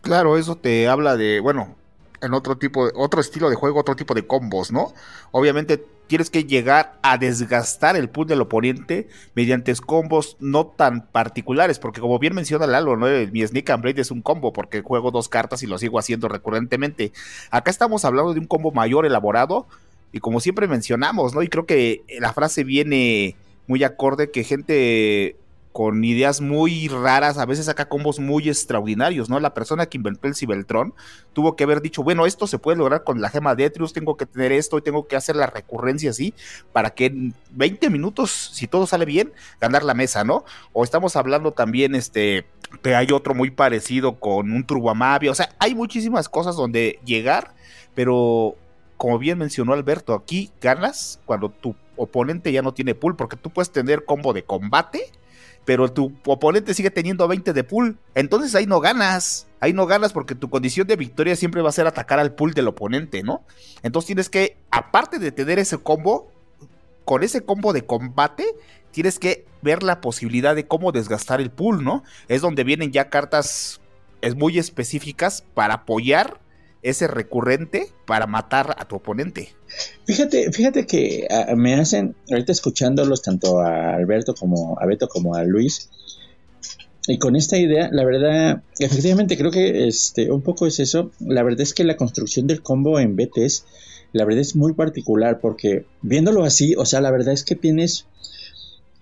Claro, 0.01 0.37
eso 0.37 0.55
te 0.55 0.87
habla 0.87 1.17
de, 1.17 1.39
bueno, 1.39 1.75
en 2.21 2.33
otro 2.33 2.57
tipo, 2.57 2.85
de, 2.85 2.93
otro 2.95 3.21
estilo 3.21 3.49
de 3.49 3.55
juego, 3.55 3.79
otro 3.79 3.95
tipo 3.95 4.13
de 4.13 4.25
combos, 4.25 4.71
¿no? 4.71 4.93
Obviamente 5.31 5.83
tienes 6.07 6.29
que 6.29 6.43
llegar 6.43 6.97
a 7.03 7.17
desgastar 7.17 7.95
el 7.95 8.09
pool 8.09 8.27
del 8.27 8.41
oponente 8.41 9.07
mediante 9.35 9.73
combos 9.75 10.37
no 10.39 10.65
tan 10.65 11.05
particulares, 11.07 11.77
porque 11.77 12.01
como 12.01 12.17
bien 12.17 12.33
menciona 12.33 12.65
Lalo, 12.65 12.97
¿no? 12.97 13.05
mi 13.31 13.45
Sneak 13.45 13.69
and 13.69 13.83
Blade 13.83 14.01
es 14.01 14.11
un 14.11 14.21
combo 14.21 14.51
porque 14.51 14.81
juego 14.81 15.11
dos 15.11 15.29
cartas 15.29 15.61
y 15.61 15.67
lo 15.67 15.77
sigo 15.77 15.99
haciendo 15.99 16.27
recurrentemente. 16.27 17.11
Acá 17.51 17.69
estamos 17.69 18.05
hablando 18.05 18.33
de 18.33 18.39
un 18.39 18.47
combo 18.47 18.71
mayor 18.71 19.05
elaborado 19.05 19.67
y 20.11 20.19
como 20.19 20.39
siempre 20.39 20.67
mencionamos, 20.67 21.33
¿no? 21.33 21.43
Y 21.43 21.47
creo 21.47 21.65
que 21.65 22.03
la 22.19 22.33
frase 22.33 22.63
viene 22.63 23.35
muy 23.67 23.83
acorde 23.83 24.31
que 24.31 24.43
gente 24.43 25.35
con 25.71 26.03
ideas 26.03 26.41
muy 26.41 26.87
raras, 26.87 27.37
a 27.37 27.45
veces 27.45 27.67
saca 27.67 27.87
combos 27.87 28.19
muy 28.19 28.49
extraordinarios, 28.49 29.29
¿no? 29.29 29.39
La 29.39 29.53
persona 29.53 29.85
que 29.85 29.97
inventó 29.97 30.27
el 30.27 30.35
Cibeltron 30.35 30.93
tuvo 31.33 31.55
que 31.55 31.63
haber 31.63 31.81
dicho, 31.81 32.03
bueno, 32.03 32.25
esto 32.25 32.47
se 32.47 32.57
puede 32.57 32.77
lograr 32.77 33.03
con 33.03 33.21
la 33.21 33.29
gema 33.29 33.55
de 33.55 33.65
Etrius, 33.65 33.93
tengo 33.93 34.17
que 34.17 34.25
tener 34.25 34.51
esto 34.51 34.77
y 34.77 34.81
tengo 34.81 35.07
que 35.07 35.15
hacer 35.15 35.35
la 35.35 35.45
recurrencia 35.45 36.09
así, 36.09 36.33
para 36.73 36.89
que 36.89 37.05
en 37.05 37.35
20 37.51 37.89
minutos, 37.91 38.51
si 38.53 38.67
todo 38.67 38.87
sale 38.87 39.05
bien, 39.05 39.31
ganar 39.61 39.83
la 39.83 39.93
mesa, 39.93 40.23
¿no? 40.23 40.43
O 40.73 40.83
estamos 40.83 41.15
hablando 41.15 41.51
también, 41.51 41.93
este, 41.93 42.45
que 42.81 42.95
hay 42.95 43.11
otro 43.11 43.35
muy 43.35 43.51
parecido 43.51 44.19
con 44.19 44.51
un 44.51 44.65
Turbamavia, 44.65 45.31
o 45.31 45.35
sea, 45.35 45.55
hay 45.59 45.75
muchísimas 45.75 46.27
cosas 46.27 46.55
donde 46.55 46.99
llegar, 47.05 47.53
pero 47.93 48.55
como 48.99 49.17
bien 49.17 49.37
mencionó 49.37 49.71
Alberto, 49.71 50.13
aquí 50.13 50.51
ganas 50.59 51.21
cuando 51.25 51.47
tu 51.49 51.73
oponente 51.95 52.51
ya 52.51 52.61
no 52.61 52.73
tiene 52.73 52.95
pool, 52.95 53.15
porque 53.15 53.37
tú 53.37 53.49
puedes 53.49 53.71
tener 53.71 54.03
combo 54.03 54.33
de 54.33 54.43
combate, 54.43 55.09
pero 55.63 55.89
tu 55.89 56.11
oponente 56.25 56.73
sigue 56.73 56.91
teniendo 56.91 57.25
20 57.25 57.53
de 57.53 57.63
pool. 57.63 57.97
Entonces 58.13 58.53
ahí 58.55 58.65
no 58.65 58.81
ganas. 58.81 59.47
Ahí 59.61 59.71
no 59.71 59.85
ganas 59.85 60.11
porque 60.11 60.35
tu 60.35 60.49
condición 60.49 60.85
de 60.85 60.97
victoria 60.97 61.37
siempre 61.37 61.61
va 61.61 61.69
a 61.69 61.71
ser 61.71 61.87
atacar 61.87 62.19
al 62.19 62.35
pool 62.35 62.53
del 62.53 62.67
oponente, 62.67 63.23
¿no? 63.23 63.45
Entonces 63.83 64.07
tienes 64.07 64.29
que, 64.29 64.57
aparte 64.69 65.17
de 65.17 65.31
tener 65.31 65.59
ese 65.59 65.77
combo, 65.77 66.29
con 67.05 67.23
ese 67.23 67.45
combo 67.45 67.71
de 67.71 67.85
combate, 67.85 68.43
tienes 68.91 69.17
que 69.17 69.45
ver 69.61 69.81
la 69.81 70.01
posibilidad 70.01 70.55
de 70.55 70.67
cómo 70.67 70.91
desgastar 70.91 71.39
el 71.39 71.51
pool, 71.51 71.85
¿no? 71.85 72.03
Es 72.27 72.41
donde 72.41 72.65
vienen 72.65 72.91
ya 72.91 73.09
cartas 73.09 73.79
es 74.19 74.35
muy 74.35 74.59
específicas 74.59 75.45
para 75.53 75.75
apoyar 75.75 76.41
ese 76.81 77.07
recurrente 77.07 77.87
para 78.05 78.27
matar 78.27 78.75
a 78.77 78.85
tu 78.85 78.95
oponente. 78.95 79.49
Fíjate, 80.05 80.51
fíjate 80.51 80.85
que 80.85 81.27
me 81.55 81.75
hacen, 81.75 82.15
ahorita 82.29 82.51
escuchándolos 82.51 83.21
tanto 83.21 83.59
a 83.59 83.95
Alberto 83.95 84.33
como 84.33 84.79
a 84.79 84.85
Beto 84.85 85.07
como 85.07 85.35
a 85.35 85.43
Luis, 85.43 85.89
y 87.09 87.17
con 87.17 87.35
esta 87.35 87.57
idea, 87.57 87.89
la 87.91 88.05
verdad, 88.05 88.61
efectivamente 88.77 89.35
creo 89.35 89.49
que 89.49 89.87
este, 89.87 90.31
un 90.31 90.43
poco 90.43 90.67
es 90.67 90.79
eso. 90.79 91.09
La 91.19 91.41
verdad 91.41 91.61
es 91.61 91.73
que 91.73 91.83
la 91.83 91.97
construcción 91.97 92.45
del 92.45 92.61
combo 92.61 92.99
en 92.99 93.15
BTS, 93.15 93.65
la 94.13 94.25
verdad 94.25 94.41
es 94.41 94.55
muy 94.55 94.73
particular 94.73 95.39
porque 95.39 95.85
viéndolo 96.03 96.43
así, 96.43 96.75
o 96.77 96.85
sea, 96.85 97.01
la 97.01 97.09
verdad 97.09 97.33
es 97.33 97.43
que 97.43 97.55
tienes 97.55 98.05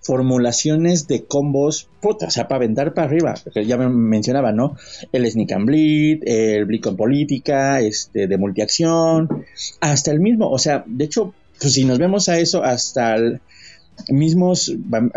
formulaciones 0.07 1.07
de 1.07 1.25
combos, 1.25 1.89
puta, 2.01 2.27
o 2.27 2.31
sea, 2.31 2.47
para 2.47 2.59
aventar 2.59 2.93
para 2.93 3.07
arriba, 3.07 3.35
que 3.53 3.65
ya 3.65 3.75
me 3.77 3.89
mencionaba, 3.89 4.53
¿no? 4.53 4.77
El 5.11 5.29
Sneak 5.29 5.51
and 5.51 5.65
Bleed, 5.65 6.19
el 6.25 6.63
Bleed 6.63 6.81
con 6.81 6.95
política, 6.95 7.81
este, 7.81 8.25
de 8.27 8.37
multiacción, 8.37 9.45
hasta 9.81 10.11
el 10.11 10.21
mismo, 10.21 10.49
o 10.49 10.57
sea, 10.59 10.85
de 10.87 11.03
hecho, 11.03 11.33
pues 11.59 11.73
si 11.73 11.83
nos 11.83 11.99
vemos 11.99 12.29
a 12.29 12.39
eso, 12.39 12.63
hasta 12.63 13.15
el, 13.15 13.41
mismos, 14.09 14.73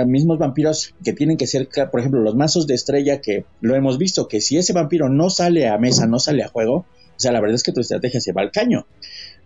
mismos 0.07 0.38
vampiros 0.38 0.93
que 1.05 1.12
tienen 1.12 1.36
que 1.36 1.47
ser, 1.47 1.68
por 1.68 2.01
ejemplo, 2.01 2.20
los 2.20 2.34
mazos 2.34 2.66
de 2.66 2.74
estrella 2.74 3.20
que 3.20 3.45
lo 3.61 3.76
hemos 3.76 3.97
visto, 3.97 4.26
que 4.26 4.41
si 4.41 4.57
ese 4.57 4.72
vampiro 4.72 5.09
no 5.09 5.30
sale 5.30 5.68
a 5.68 5.78
mesa, 5.78 6.09
no 6.09 6.18
sale 6.18 6.43
a 6.43 6.49
juego, 6.49 6.74
o 7.20 7.22
sea, 7.22 7.30
la 7.30 7.41
verdad 7.41 7.55
es 7.55 7.62
que 7.62 7.72
tu 7.72 7.80
estrategia 7.80 8.20
se 8.20 8.32
va 8.32 8.43
al 8.43 8.51
caño. 8.51 8.86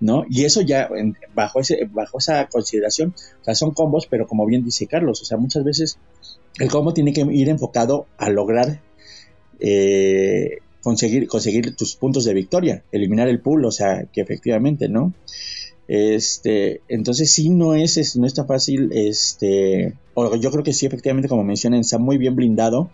¿No? 0.00 0.24
Y 0.28 0.44
eso 0.44 0.60
ya 0.60 0.88
bajo, 1.34 1.60
ese, 1.60 1.88
bajo 1.92 2.18
esa 2.18 2.46
consideración, 2.46 3.14
o 3.40 3.44
sea, 3.44 3.54
son 3.54 3.72
combos, 3.72 4.06
pero 4.06 4.26
como 4.26 4.46
bien 4.46 4.64
dice 4.64 4.86
Carlos, 4.86 5.22
o 5.22 5.24
sea, 5.24 5.38
muchas 5.38 5.64
veces 5.64 5.98
el 6.58 6.70
combo 6.70 6.94
tiene 6.94 7.12
que 7.12 7.22
ir 7.22 7.48
enfocado 7.48 8.06
a 8.16 8.30
lograr 8.30 8.80
eh, 9.60 10.58
conseguir, 10.82 11.26
conseguir 11.28 11.74
tus 11.74 11.96
puntos 11.96 12.24
de 12.24 12.34
victoria, 12.34 12.82
eliminar 12.92 13.28
el 13.28 13.40
pool, 13.40 13.64
o 13.64 13.70
sea, 13.70 14.04
que 14.12 14.20
efectivamente, 14.20 14.88
¿no? 14.88 15.12
Este, 15.86 16.80
entonces 16.88 17.30
sí 17.30 17.50
no 17.50 17.74
es, 17.74 18.16
no 18.16 18.26
está 18.26 18.44
fácil, 18.44 18.90
este, 18.92 19.94
o 20.14 20.34
yo 20.36 20.50
creo 20.50 20.64
que 20.64 20.72
sí 20.72 20.86
efectivamente 20.86 21.28
como 21.28 21.44
mencionan 21.44 21.80
está 21.80 21.98
muy 21.98 22.16
bien 22.16 22.36
blindado 22.36 22.90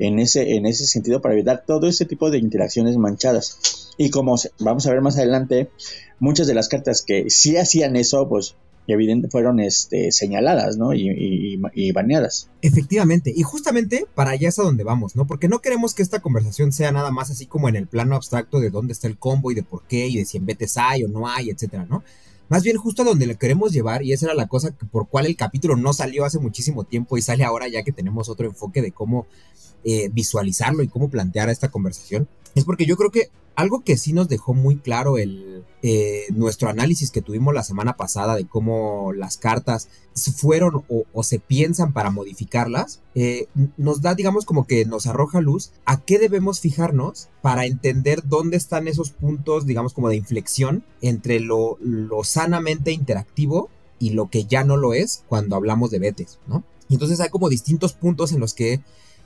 en 0.00 0.18
ese, 0.18 0.56
en 0.56 0.66
ese 0.66 0.86
sentido 0.86 1.20
para 1.20 1.34
evitar 1.34 1.64
todo 1.64 1.86
ese 1.86 2.04
tipo 2.04 2.30
de 2.30 2.38
interacciones 2.38 2.96
manchadas. 2.96 3.58
Y 3.96 4.10
como 4.10 4.36
vamos 4.58 4.86
a 4.86 4.90
ver 4.90 5.00
más 5.00 5.16
adelante, 5.16 5.70
muchas 6.18 6.46
de 6.46 6.54
las 6.54 6.68
cartas 6.68 7.02
que 7.02 7.30
sí 7.30 7.56
hacían 7.56 7.96
eso, 7.96 8.28
pues 8.28 8.56
evidente 8.86 9.28
fueron 9.28 9.60
este, 9.60 10.10
señaladas, 10.12 10.76
¿no? 10.76 10.92
Y, 10.92 11.60
y, 11.74 11.92
baneadas. 11.92 12.48
Efectivamente, 12.62 13.32
y 13.34 13.42
justamente 13.42 14.06
para 14.14 14.30
allá 14.30 14.48
es 14.48 14.58
a 14.58 14.62
donde 14.62 14.84
vamos, 14.84 15.14
¿no? 15.14 15.26
Porque 15.26 15.48
no 15.48 15.60
queremos 15.60 15.94
que 15.94 16.02
esta 16.02 16.20
conversación 16.20 16.72
sea 16.72 16.90
nada 16.90 17.10
más 17.10 17.30
así 17.30 17.46
como 17.46 17.68
en 17.68 17.76
el 17.76 17.86
plano 17.86 18.16
abstracto 18.16 18.60
de 18.60 18.70
dónde 18.70 18.92
está 18.92 19.06
el 19.06 19.18
combo 19.18 19.50
y 19.50 19.54
de 19.54 19.62
por 19.62 19.84
qué 19.86 20.08
y 20.08 20.16
de 20.16 20.24
si 20.24 20.38
en 20.38 20.46
BTS 20.46 20.78
hay 20.78 21.04
o 21.04 21.08
no 21.08 21.28
hay, 21.28 21.50
etcétera, 21.50 21.86
¿no? 21.88 22.02
Más 22.48 22.64
bien 22.64 22.76
justo 22.76 23.02
a 23.02 23.04
donde 23.06 23.26
le 23.26 23.36
queremos 23.36 23.72
llevar, 23.72 24.02
y 24.02 24.12
esa 24.12 24.26
era 24.26 24.34
la 24.34 24.46
cosa 24.46 24.74
por 24.90 25.08
cual 25.08 25.24
el 25.26 25.36
capítulo 25.36 25.76
no 25.76 25.94
salió 25.94 26.24
hace 26.24 26.38
muchísimo 26.38 26.84
tiempo 26.84 27.16
y 27.16 27.22
sale 27.22 27.44
ahora 27.44 27.66
ya 27.68 27.82
que 27.82 27.92
tenemos 27.92 28.28
otro 28.28 28.46
enfoque 28.46 28.82
de 28.82 28.92
cómo 28.92 29.26
eh, 29.84 30.10
visualizarlo 30.12 30.82
y 30.82 30.88
cómo 30.88 31.08
plantear 31.08 31.48
esta 31.48 31.70
conversación, 31.70 32.28
es 32.54 32.64
porque 32.64 32.86
yo 32.86 32.96
creo 32.96 33.10
que 33.10 33.30
algo 33.54 33.82
que 33.84 33.96
sí 33.96 34.12
nos 34.12 34.28
dejó 34.28 34.54
muy 34.54 34.76
claro 34.76 35.18
el, 35.18 35.64
eh, 35.82 36.26
nuestro 36.34 36.68
análisis 36.68 37.10
que 37.10 37.22
tuvimos 37.22 37.52
la 37.52 37.62
semana 37.62 37.96
pasada 37.96 38.34
de 38.36 38.46
cómo 38.46 39.12
las 39.12 39.36
cartas 39.36 39.88
fueron 40.36 40.84
o, 40.88 41.22
se 41.22 41.38
piensan 41.38 41.92
para 41.92 42.10
modificarlas, 42.10 43.00
eh, 43.14 43.46
nos 43.76 44.02
da, 44.02 44.14
digamos, 44.14 44.44
como 44.44 44.66
que 44.66 44.84
nos 44.84 45.06
arroja 45.06 45.40
luz 45.40 45.72
a 45.84 46.00
qué 46.00 46.18
debemos 46.18 46.60
fijarnos 46.60 47.28
para 47.40 47.66
entender 47.66 48.22
dónde 48.24 48.56
están 48.56 48.88
esos 48.88 49.10
puntos, 49.10 49.66
digamos, 49.66 49.92
como 49.92 50.08
de 50.08 50.16
inflexión 50.16 50.84
entre 51.00 51.40
lo, 51.40 51.78
sanamente 52.24 52.92
interactivo 52.92 53.70
y 53.98 54.10
lo 54.10 54.28
que 54.30 54.44
ya 54.44 54.64
no 54.64 54.76
lo 54.76 54.94
es 54.94 55.24
cuando 55.28 55.56
hablamos 55.56 55.90
de 55.90 55.98
betes, 55.98 56.38
¿no? 56.46 56.64
Entonces 56.90 57.20
hay 57.20 57.30
como 57.30 57.48
distintos 57.48 57.94
puntos 57.94 58.32
en 58.32 58.40
los 58.40 58.52
que 58.52 58.80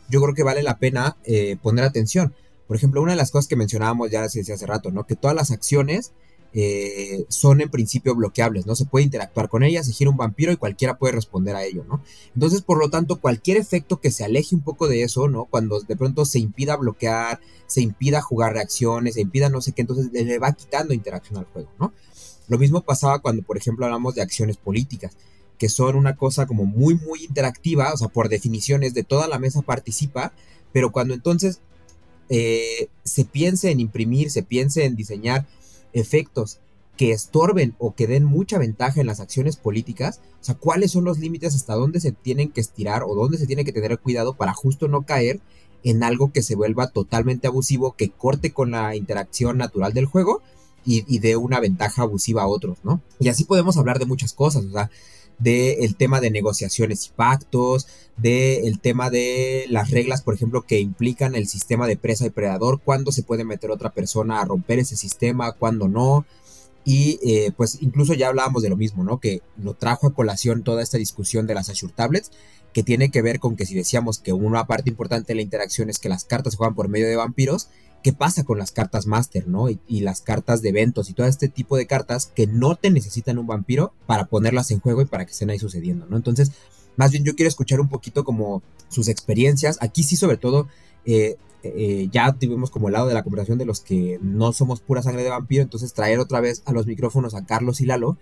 yo 0.08 0.22
creo 0.22 0.34
que 0.34 0.44
vale 0.44 0.62
la 0.62 0.78
pena 0.78 1.16
eh, 1.24 1.56
poner 1.60 1.84
atención. 1.84 2.32
Por 2.66 2.76
ejemplo, 2.76 3.02
una 3.02 3.12
de 3.12 3.16
las 3.16 3.30
cosas 3.30 3.48
que 3.48 3.56
mencionábamos 3.56 4.10
ya 4.10 4.22
hace, 4.22 4.40
hace 4.40 4.66
rato, 4.66 4.90
¿no? 4.90 5.06
Que 5.06 5.16
todas 5.16 5.36
las 5.36 5.50
acciones 5.50 6.12
eh, 6.58 7.26
son 7.28 7.60
en 7.60 7.68
principio 7.68 8.14
bloqueables, 8.14 8.64
¿no? 8.66 8.74
Se 8.74 8.86
puede 8.86 9.04
interactuar 9.04 9.50
con 9.50 9.62
ellas, 9.62 9.84
se 9.84 9.92
gira 9.92 10.10
un 10.10 10.16
vampiro 10.16 10.52
y 10.52 10.56
cualquiera 10.56 10.96
puede 10.96 11.12
responder 11.12 11.54
a 11.54 11.64
ello, 11.64 11.84
¿no? 11.84 12.02
Entonces, 12.34 12.62
por 12.62 12.78
lo 12.78 12.88
tanto, 12.88 13.20
cualquier 13.20 13.58
efecto 13.58 14.00
que 14.00 14.10
se 14.10 14.24
aleje 14.24 14.54
un 14.54 14.62
poco 14.62 14.88
de 14.88 15.02
eso, 15.02 15.28
¿no? 15.28 15.44
Cuando 15.44 15.80
de 15.80 15.96
pronto 15.96 16.24
se 16.24 16.38
impida 16.38 16.76
bloquear, 16.76 17.40
se 17.66 17.82
impida 17.82 18.22
jugar 18.22 18.54
reacciones, 18.54 19.14
se 19.14 19.20
impida 19.20 19.50
no 19.50 19.60
sé 19.60 19.72
qué, 19.72 19.82
entonces 19.82 20.10
le 20.12 20.38
va 20.38 20.52
quitando 20.52 20.94
interacción 20.94 21.38
al 21.38 21.44
juego, 21.44 21.68
¿no? 21.78 21.92
Lo 22.48 22.58
mismo 22.58 22.80
pasaba 22.80 23.18
cuando, 23.18 23.42
por 23.42 23.58
ejemplo, 23.58 23.84
hablamos 23.84 24.14
de 24.14 24.22
acciones 24.22 24.56
políticas, 24.56 25.16
que 25.58 25.68
son 25.68 25.94
una 25.94 26.16
cosa 26.16 26.46
como 26.46 26.64
muy, 26.64 26.94
muy 26.94 27.24
interactiva, 27.24 27.92
o 27.92 27.96
sea, 27.98 28.08
por 28.08 28.30
definiciones 28.30 28.94
de 28.94 29.04
toda 29.04 29.28
la 29.28 29.38
mesa 29.38 29.60
participa, 29.60 30.32
pero 30.72 30.90
cuando 30.90 31.12
entonces 31.12 31.60
eh, 32.28 32.88
se 33.04 33.24
piense 33.24 33.70
en 33.70 33.80
imprimir, 33.80 34.30
se 34.30 34.42
piense 34.42 34.84
en 34.84 34.96
diseñar 34.96 35.46
efectos 35.92 36.58
que 36.96 37.12
estorben 37.12 37.74
o 37.78 37.94
que 37.94 38.06
den 38.06 38.24
mucha 38.24 38.58
ventaja 38.58 39.00
en 39.00 39.06
las 39.06 39.20
acciones 39.20 39.56
políticas, 39.56 40.20
o 40.40 40.44
sea, 40.44 40.54
cuáles 40.54 40.92
son 40.92 41.04
los 41.04 41.18
límites 41.18 41.54
hasta 41.54 41.74
dónde 41.74 42.00
se 42.00 42.12
tienen 42.12 42.50
que 42.50 42.60
estirar 42.60 43.02
o 43.04 43.14
dónde 43.14 43.38
se 43.38 43.46
tiene 43.46 43.64
que 43.64 43.72
tener 43.72 43.98
cuidado 43.98 44.34
para 44.34 44.54
justo 44.54 44.88
no 44.88 45.02
caer 45.02 45.40
en 45.84 46.02
algo 46.02 46.32
que 46.32 46.42
se 46.42 46.56
vuelva 46.56 46.88
totalmente 46.88 47.46
abusivo, 47.46 47.94
que 47.96 48.10
corte 48.10 48.52
con 48.52 48.70
la 48.70 48.96
interacción 48.96 49.58
natural 49.58 49.92
del 49.92 50.06
juego 50.06 50.42
y, 50.84 51.18
dé 51.18 51.36
una 51.36 51.58
ventaja 51.58 52.02
abusiva 52.02 52.42
a 52.42 52.46
otros, 52.46 52.78
¿no? 52.84 53.00
Y 53.18 53.28
así 53.28 53.42
podemos 53.42 53.76
hablar 53.76 53.98
de 53.98 54.06
muchas 54.06 54.32
cosas, 54.32 54.64
o 54.64 54.70
sea, 54.70 54.88
del 55.38 55.96
tema 55.96 56.20
de 56.20 56.30
negociaciones 56.30 57.06
y 57.06 57.10
pactos, 57.10 57.86
del 58.16 58.80
tema 58.80 59.10
de 59.10 59.66
las 59.68 59.90
reglas, 59.90 60.22
por 60.22 60.34
ejemplo, 60.34 60.62
que 60.62 60.80
implican 60.80 61.34
el 61.34 61.46
sistema 61.46 61.86
de 61.86 61.96
presa 61.96 62.26
y 62.26 62.30
predador, 62.30 62.80
cuándo 62.80 63.12
se 63.12 63.22
puede 63.22 63.44
meter 63.44 63.70
otra 63.70 63.90
persona 63.90 64.40
a 64.40 64.44
romper 64.44 64.78
ese 64.78 64.96
sistema, 64.96 65.52
cuándo 65.52 65.88
no. 65.88 66.24
Y 66.84 67.18
eh, 67.28 67.52
pues 67.56 67.78
incluso 67.82 68.14
ya 68.14 68.28
hablábamos 68.28 68.62
de 68.62 68.68
lo 68.68 68.76
mismo, 68.76 69.02
¿no? 69.02 69.18
Que 69.18 69.42
lo 69.60 69.74
trajo 69.74 70.06
a 70.06 70.14
colación 70.14 70.62
toda 70.62 70.82
esta 70.82 70.98
discusión 70.98 71.46
de 71.46 71.54
las 71.54 71.68
Azure 71.68 71.92
Tablets, 71.94 72.30
que 72.72 72.84
tiene 72.84 73.10
que 73.10 73.22
ver 73.22 73.40
con 73.40 73.56
que 73.56 73.66
si 73.66 73.74
decíamos 73.74 74.18
que 74.20 74.32
una 74.32 74.66
parte 74.66 74.88
importante 74.88 75.28
de 75.28 75.36
la 75.36 75.42
interacción 75.42 75.90
es 75.90 75.98
que 75.98 76.08
las 76.08 76.24
cartas 76.24 76.52
se 76.52 76.56
juegan 76.58 76.74
por 76.76 76.88
medio 76.88 77.08
de 77.08 77.16
vampiros, 77.16 77.68
qué 78.06 78.12
pasa 78.12 78.44
con 78.44 78.56
las 78.56 78.70
cartas 78.70 79.08
Master, 79.08 79.48
¿no? 79.48 79.68
Y, 79.68 79.80
las 79.98 80.20
cartas 80.20 80.62
de 80.62 80.68
eventos 80.68 81.10
y 81.10 81.12
todo 81.12 81.26
este 81.26 81.48
tipo 81.48 81.76
de 81.76 81.88
cartas 81.88 82.30
que 82.32 82.46
no 82.46 82.76
te 82.76 82.88
necesitan 82.88 83.36
un 83.36 83.48
vampiro 83.48 83.94
para 84.06 84.26
ponerlas 84.26 84.70
en 84.70 84.78
juego 84.78 85.02
y 85.02 85.06
para 85.06 85.24
que 85.24 85.32
estén 85.32 85.50
ahí 85.50 85.58
sucediendo, 85.58 86.06
¿no? 86.08 86.16
Entonces, 86.16 86.52
más 86.94 87.10
bien 87.10 87.24
yo 87.24 87.34
quiero 87.34 87.48
escuchar 87.48 87.80
un 87.80 87.88
poquito 87.88 88.22
como 88.22 88.62
sus 88.88 89.08
experiencias. 89.08 89.78
Aquí 89.80 90.04
sí, 90.04 90.14
sobre 90.14 90.36
todo, 90.36 90.68
eh, 91.04 91.36
eh, 91.64 92.08
ya 92.12 92.32
tuvimos 92.32 92.70
como 92.70 92.86
el 92.86 92.92
lado 92.92 93.08
de 93.08 93.14
la 93.14 93.24
conversación 93.24 93.58
de 93.58 93.64
los 93.64 93.80
que 93.80 94.20
no 94.22 94.52
somos 94.52 94.78
pura 94.78 95.02
sangre 95.02 95.24
de 95.24 95.30
vampiro, 95.30 95.64
entonces 95.64 95.92
traer 95.92 96.20
otra 96.20 96.40
vez 96.40 96.62
a 96.64 96.70
los 96.70 96.86
micrófonos 96.86 97.34
a 97.34 97.44
Carlos 97.44 97.80
y 97.80 97.86
Lalo 97.86 98.18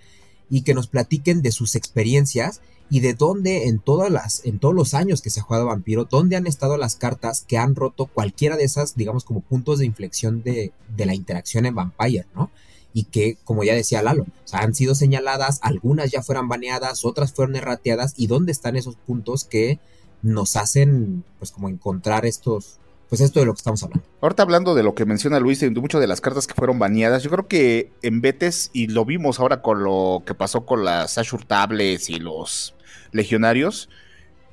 y 0.50 0.62
que 0.62 0.74
nos 0.74 0.86
platiquen 0.86 1.42
de 1.42 1.52
sus 1.52 1.74
experiencias 1.74 2.60
y 2.90 3.00
de 3.00 3.14
dónde 3.14 3.66
en 3.66 3.78
todas 3.78 4.10
las 4.10 4.44
en 4.44 4.58
todos 4.58 4.74
los 4.74 4.94
años 4.94 5.22
que 5.22 5.30
se 5.30 5.40
ha 5.40 5.42
jugado 5.42 5.66
Vampiro, 5.66 6.04
dónde 6.04 6.36
han 6.36 6.46
estado 6.46 6.76
las 6.76 6.96
cartas 6.96 7.44
que 7.46 7.58
han 7.58 7.74
roto 7.74 8.06
cualquiera 8.06 8.56
de 8.56 8.64
esas, 8.64 8.94
digamos, 8.94 9.24
como 9.24 9.40
puntos 9.40 9.78
de 9.78 9.86
inflexión 9.86 10.42
de, 10.42 10.72
de 10.94 11.06
la 11.06 11.14
interacción 11.14 11.66
en 11.66 11.74
Vampire, 11.74 12.26
¿no? 12.34 12.50
Y 12.92 13.04
que, 13.04 13.36
como 13.44 13.64
ya 13.64 13.74
decía 13.74 14.02
Lalo, 14.02 14.26
han 14.52 14.74
sido 14.74 14.94
señaladas, 14.94 15.58
algunas 15.62 16.12
ya 16.12 16.22
fueron 16.22 16.48
baneadas, 16.48 17.04
otras 17.04 17.32
fueron 17.32 17.56
errateadas, 17.56 18.14
y 18.16 18.28
dónde 18.28 18.52
están 18.52 18.76
esos 18.76 18.94
puntos 18.94 19.44
que 19.44 19.80
nos 20.22 20.54
hacen, 20.54 21.24
pues, 21.38 21.50
como 21.50 21.68
encontrar 21.68 22.24
estos, 22.24 22.78
pues 23.08 23.20
esto 23.20 23.40
de 23.40 23.46
lo 23.46 23.52
que 23.52 23.58
estamos 23.58 23.82
hablando. 23.82 24.06
Ahorita 24.20 24.42
hablando 24.42 24.74
de 24.74 24.82
lo 24.82 24.94
que 24.94 25.04
menciona 25.04 25.40
Luis, 25.40 25.60
de 25.60 25.70
muchas 25.70 26.00
de 26.00 26.06
las 26.06 26.20
cartas 26.20 26.46
que 26.46 26.54
fueron 26.54 26.78
baneadas, 26.78 27.22
yo 27.22 27.30
creo 27.30 27.46
que 27.46 27.92
en 28.02 28.20
Betes, 28.20 28.70
y 28.72 28.88
lo 28.88 29.04
vimos 29.04 29.40
ahora 29.40 29.62
con 29.62 29.84
lo 29.84 30.22
que 30.26 30.34
pasó 30.34 30.64
con 30.66 30.84
las 30.84 31.18
Ashur 31.18 31.44
Tables 31.44 32.10
y 32.10 32.18
los 32.18 32.74
legionarios, 33.12 33.88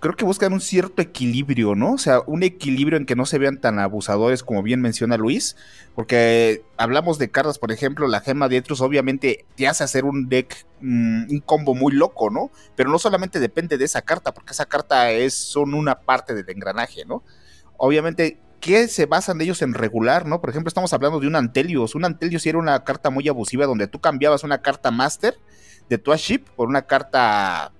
creo 0.01 0.15
que 0.15 0.25
buscan 0.25 0.51
un 0.51 0.59
cierto 0.59 1.01
equilibrio, 1.01 1.75
¿no? 1.75 1.93
O 1.93 1.97
sea, 1.97 2.21
un 2.25 2.43
equilibrio 2.43 2.97
en 2.97 3.05
que 3.05 3.15
no 3.15 3.25
se 3.25 3.37
vean 3.37 3.61
tan 3.61 3.79
abusadores 3.79 4.43
como 4.43 4.63
bien 4.63 4.81
menciona 4.81 5.15
Luis, 5.15 5.55
porque 5.95 6.63
hablamos 6.75 7.19
de 7.19 7.29
cartas, 7.29 7.59
por 7.59 7.71
ejemplo, 7.71 8.07
la 8.07 8.19
gema 8.19 8.49
de 8.49 8.57
Etrus 8.57 8.81
obviamente 8.81 9.45
te 9.55 9.67
hace 9.67 9.83
hacer 9.83 10.03
un 10.03 10.27
deck, 10.27 10.65
mm, 10.81 11.31
un 11.31 11.39
combo 11.39 11.75
muy 11.75 11.93
loco, 11.93 12.29
¿no? 12.31 12.51
Pero 12.75 12.89
no 12.89 12.97
solamente 12.97 13.39
depende 13.39 13.77
de 13.77 13.85
esa 13.85 14.01
carta, 14.01 14.33
porque 14.33 14.53
esa 14.53 14.65
carta 14.65 15.11
es 15.11 15.35
son 15.35 15.75
una 15.75 15.95
parte 15.95 16.33
del 16.33 16.49
engranaje, 16.49 17.05
¿no? 17.05 17.23
Obviamente 17.84 18.38
¿qué 18.59 18.88
se 18.88 19.07
basan 19.07 19.41
ellos 19.41 19.61
en 19.63 19.73
regular, 19.73 20.27
no? 20.27 20.39
Por 20.39 20.51
ejemplo, 20.51 20.67
estamos 20.67 20.93
hablando 20.93 21.19
de 21.19 21.25
un 21.25 21.36
Antelios. 21.36 21.95
Un 21.95 22.05
Antelios 22.05 22.45
era 22.45 22.59
una 22.59 22.84
carta 22.84 23.09
muy 23.09 23.27
abusiva 23.27 23.65
donde 23.65 23.88
tú 23.88 23.99
cambiabas 23.99 24.43
una 24.43 24.61
carta 24.61 24.91
Master 24.91 25.36
de 25.89 25.97
tu 25.97 26.13
ship 26.13 26.45
por 26.55 26.69
una 26.69 26.84
carta 26.84 27.73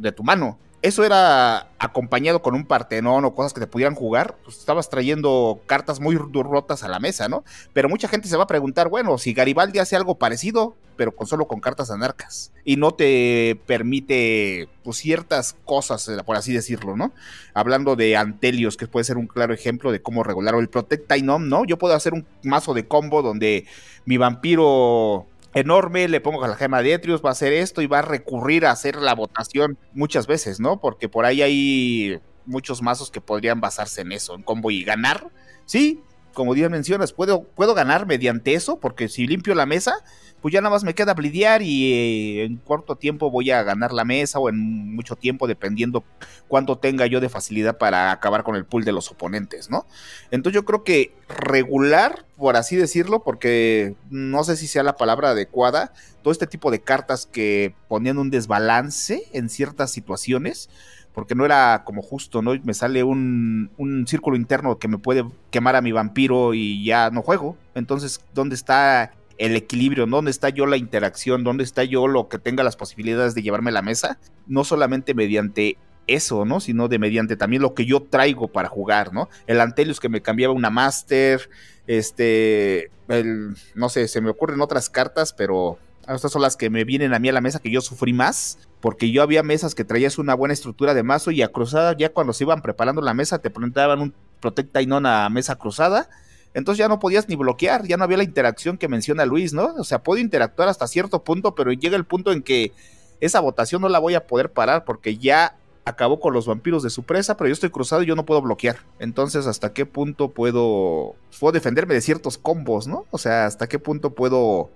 de 0.00 0.10
tu 0.10 0.24
mano 0.24 0.58
eso 0.82 1.04
era 1.04 1.68
acompañado 1.78 2.42
con 2.42 2.54
un 2.54 2.66
partenón 2.66 3.24
o 3.24 3.34
cosas 3.34 3.52
que 3.52 3.60
te 3.60 3.66
pudieran 3.68 3.94
jugar, 3.94 4.36
pues 4.44 4.58
estabas 4.58 4.90
trayendo 4.90 5.60
cartas 5.66 6.00
muy 6.00 6.16
rotas 6.16 6.82
a 6.82 6.88
la 6.88 6.98
mesa, 6.98 7.28
¿no? 7.28 7.44
Pero 7.72 7.88
mucha 7.88 8.08
gente 8.08 8.28
se 8.28 8.36
va 8.36 8.44
a 8.44 8.48
preguntar, 8.48 8.88
bueno, 8.88 9.16
si 9.16 9.32
Garibaldi 9.32 9.78
hace 9.78 9.94
algo 9.94 10.18
parecido, 10.18 10.74
pero 10.96 11.14
con 11.14 11.26
solo 11.26 11.46
con 11.46 11.60
cartas 11.60 11.90
anarcas, 11.90 12.52
y 12.64 12.76
no 12.76 12.92
te 12.92 13.60
permite 13.66 14.68
pues, 14.82 14.96
ciertas 14.98 15.56
cosas, 15.64 16.08
eh, 16.08 16.18
por 16.24 16.36
así 16.36 16.52
decirlo, 16.52 16.96
¿no? 16.96 17.12
Hablando 17.54 17.96
de 17.96 18.16
Antelios, 18.16 18.76
que 18.76 18.88
puede 18.88 19.04
ser 19.04 19.16
un 19.16 19.28
claro 19.28 19.54
ejemplo 19.54 19.92
de 19.92 20.02
cómo 20.02 20.24
regular, 20.24 20.56
o 20.56 20.60
el 20.60 20.68
Protect 20.68 21.06
Tainom, 21.06 21.48
¿no? 21.48 21.64
Yo 21.64 21.78
puedo 21.78 21.94
hacer 21.94 22.12
un 22.12 22.26
mazo 22.42 22.74
de 22.74 22.86
combo 22.86 23.22
donde 23.22 23.66
mi 24.04 24.16
vampiro 24.16 25.26
enorme, 25.54 26.08
le 26.08 26.20
pongo 26.20 26.46
la 26.46 26.56
gema 26.56 26.82
de 26.82 26.94
Etrius, 26.94 27.22
va 27.24 27.30
a 27.30 27.32
hacer 27.32 27.52
esto 27.52 27.82
y 27.82 27.86
va 27.86 28.00
a 28.00 28.02
recurrir 28.02 28.66
a 28.66 28.70
hacer 28.70 28.96
la 28.96 29.14
votación 29.14 29.78
muchas 29.92 30.26
veces, 30.26 30.60
¿no? 30.60 30.80
Porque 30.80 31.08
por 31.08 31.24
ahí 31.24 31.42
hay 31.42 32.20
muchos 32.46 32.82
mazos 32.82 33.10
que 33.10 33.20
podrían 33.20 33.60
basarse 33.60 34.00
en 34.00 34.12
eso, 34.12 34.34
en 34.34 34.42
combo 34.42 34.70
y 34.70 34.84
ganar. 34.84 35.28
Sí, 35.64 36.02
como 36.32 36.52
bien 36.54 36.70
mencionas, 36.70 37.12
puedo, 37.12 37.42
puedo 37.42 37.74
ganar 37.74 38.06
mediante 38.06 38.54
eso, 38.54 38.78
porque 38.78 39.08
si 39.08 39.26
limpio 39.26 39.54
la 39.54 39.66
mesa, 39.66 39.94
pues 40.42 40.52
ya 40.52 40.60
nada 40.60 40.74
más 40.74 40.82
me 40.82 40.94
queda 40.94 41.14
blidear 41.14 41.62
y 41.62 41.92
eh, 41.92 42.44
en 42.44 42.56
corto 42.56 42.96
tiempo 42.96 43.30
voy 43.30 43.50
a 43.52 43.62
ganar 43.62 43.92
la 43.92 44.04
mesa 44.04 44.40
o 44.40 44.48
en 44.48 44.94
mucho 44.94 45.14
tiempo, 45.14 45.46
dependiendo 45.46 46.04
cuánto 46.48 46.78
tenga 46.78 47.06
yo 47.06 47.20
de 47.20 47.28
facilidad 47.28 47.78
para 47.78 48.10
acabar 48.10 48.42
con 48.42 48.56
el 48.56 48.64
pool 48.64 48.84
de 48.84 48.92
los 48.92 49.10
oponentes, 49.10 49.70
¿no? 49.70 49.86
Entonces 50.32 50.54
yo 50.54 50.64
creo 50.64 50.82
que 50.82 51.14
regular, 51.28 52.26
por 52.36 52.56
así 52.56 52.74
decirlo, 52.76 53.22
porque 53.22 53.94
no 54.10 54.42
sé 54.42 54.56
si 54.56 54.66
sea 54.66 54.82
la 54.82 54.96
palabra 54.96 55.30
adecuada, 55.30 55.92
todo 56.22 56.32
este 56.32 56.48
tipo 56.48 56.70
de 56.70 56.80
cartas 56.80 57.26
que 57.26 57.74
ponían 57.88 58.18
un 58.18 58.30
desbalance 58.30 59.28
en 59.32 59.48
ciertas 59.48 59.92
situaciones, 59.92 60.70
porque 61.14 61.34
no 61.34 61.44
era 61.44 61.82
como 61.84 62.02
justo, 62.02 62.42
¿no? 62.42 62.52
Me 62.64 62.74
sale 62.74 63.04
un, 63.04 63.70
un, 63.76 64.06
círculo 64.06 64.36
interno 64.36 64.78
que 64.78 64.88
me 64.88 64.98
puede 64.98 65.24
quemar 65.50 65.76
a 65.76 65.82
mi 65.82 65.92
vampiro 65.92 66.54
y 66.54 66.84
ya 66.84 67.10
no 67.10 67.22
juego. 67.22 67.56
Entonces, 67.74 68.20
¿dónde 68.34 68.54
está 68.54 69.12
el 69.38 69.56
equilibrio, 69.56 70.06
dónde 70.06 70.30
está 70.30 70.50
yo 70.50 70.66
la 70.66 70.76
interacción, 70.76 71.44
dónde 71.44 71.64
está 71.64 71.84
yo 71.84 72.06
lo 72.06 72.28
que 72.28 72.38
tenga 72.38 72.62
las 72.62 72.76
posibilidades 72.76 73.34
de 73.34 73.42
llevarme 73.42 73.70
a 73.70 73.74
la 73.74 73.82
mesa, 73.82 74.18
no 74.46 74.64
solamente 74.64 75.14
mediante 75.14 75.78
eso, 76.06 76.44
¿no? 76.44 76.60
Sino 76.60 76.88
de 76.88 76.98
mediante 76.98 77.36
también 77.36 77.62
lo 77.62 77.74
que 77.74 77.84
yo 77.84 78.02
traigo 78.02 78.48
para 78.48 78.68
jugar, 78.68 79.12
¿no? 79.12 79.28
El 79.46 79.60
Antelius 79.60 80.00
que 80.00 80.08
me 80.08 80.22
cambiaba 80.22 80.54
una 80.54 80.70
Master, 80.70 81.48
este, 81.86 82.90
el, 83.08 83.56
no 83.74 83.88
sé, 83.88 84.08
se 84.08 84.20
me 84.20 84.30
ocurren 84.30 84.60
otras 84.60 84.90
cartas, 84.90 85.32
pero 85.32 85.78
estas 86.08 86.32
son 86.32 86.42
las 86.42 86.56
que 86.56 86.70
me 86.70 86.84
vienen 86.84 87.14
a 87.14 87.18
mí 87.18 87.28
a 87.28 87.32
la 87.32 87.40
mesa 87.40 87.60
que 87.60 87.70
yo 87.70 87.80
sufrí 87.80 88.12
más, 88.12 88.58
porque 88.82 89.10
yo 89.10 89.22
había 89.22 89.42
mesas 89.42 89.74
que 89.74 89.84
traías 89.84 90.18
una 90.18 90.34
buena 90.34 90.52
estructura 90.52 90.92
de 90.92 91.02
mazo 91.02 91.30
y 91.30 91.40
a 91.40 91.48
cruzada 91.48 91.96
ya 91.96 92.12
cuando 92.12 92.34
se 92.34 92.44
iban 92.44 92.60
preparando 92.60 93.00
la 93.00 93.14
mesa 93.14 93.38
te 93.38 93.48
preguntaban 93.48 94.00
un 94.00 94.14
Protecta 94.40 94.82
y 94.82 94.88
a 94.92 95.28
mesa 95.30 95.56
cruzada 95.56 96.10
entonces 96.54 96.78
ya 96.78 96.88
no 96.88 96.98
podías 96.98 97.28
ni 97.28 97.36
bloquear, 97.36 97.86
ya 97.86 97.96
no 97.96 98.04
había 98.04 98.18
la 98.18 98.24
interacción 98.24 98.76
que 98.76 98.88
menciona 98.88 99.24
Luis, 99.24 99.52
¿no? 99.52 99.74
O 99.78 99.84
sea, 99.84 100.02
puedo 100.02 100.20
interactuar 100.20 100.68
hasta 100.68 100.86
cierto 100.86 101.24
punto, 101.24 101.54
pero 101.54 101.72
llega 101.72 101.96
el 101.96 102.04
punto 102.04 102.32
en 102.32 102.42
que 102.42 102.72
esa 103.20 103.40
votación 103.40 103.80
no 103.80 103.88
la 103.88 103.98
voy 103.98 104.14
a 104.14 104.26
poder 104.26 104.52
parar 104.52 104.84
porque 104.84 105.16
ya 105.16 105.56
acabó 105.84 106.20
con 106.20 106.34
los 106.34 106.46
vampiros 106.46 106.82
de 106.82 106.90
su 106.90 107.04
presa, 107.04 107.36
pero 107.36 107.48
yo 107.48 107.54
estoy 107.54 107.70
cruzado 107.70 108.02
y 108.02 108.06
yo 108.06 108.14
no 108.14 108.26
puedo 108.26 108.42
bloquear. 108.42 108.76
Entonces, 108.98 109.46
¿hasta 109.46 109.72
qué 109.72 109.86
punto 109.86 110.28
puedo, 110.28 111.14
puedo 111.40 111.52
defenderme 111.52 111.94
de 111.94 112.00
ciertos 112.00 112.38
combos, 112.38 112.86
¿no? 112.86 113.06
O 113.10 113.18
sea, 113.18 113.46
¿hasta 113.46 113.68
qué 113.68 113.78
punto 113.78 114.10
puedo 114.10 114.70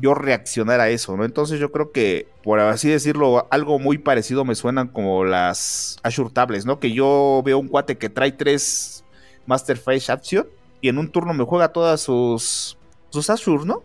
yo 0.00 0.14
reaccionar 0.14 0.80
a 0.80 0.88
eso, 0.88 1.16
¿no? 1.16 1.24
Entonces 1.24 1.60
yo 1.60 1.72
creo 1.72 1.92
que, 1.92 2.28
por 2.42 2.60
así 2.60 2.88
decirlo, 2.88 3.46
algo 3.50 3.78
muy 3.78 3.98
parecido 3.98 4.44
me 4.44 4.54
suenan 4.54 4.88
como 4.88 5.24
las 5.24 5.98
Ashur 6.02 6.32
Tables, 6.32 6.66
¿no? 6.66 6.80
Que 6.80 6.92
yo 6.92 7.42
veo 7.44 7.58
un 7.58 7.68
cuate 7.68 7.98
que 7.98 8.08
trae 8.08 8.32
tres 8.32 9.04
Master 9.46 9.76
Face 9.76 10.10
Action 10.10 10.46
y 10.80 10.88
en 10.88 10.98
un 10.98 11.08
turno 11.08 11.34
me 11.34 11.44
juega 11.44 11.72
todas 11.72 12.00
sus, 12.00 12.76
sus 13.10 13.30
Azure, 13.30 13.64
¿no? 13.64 13.82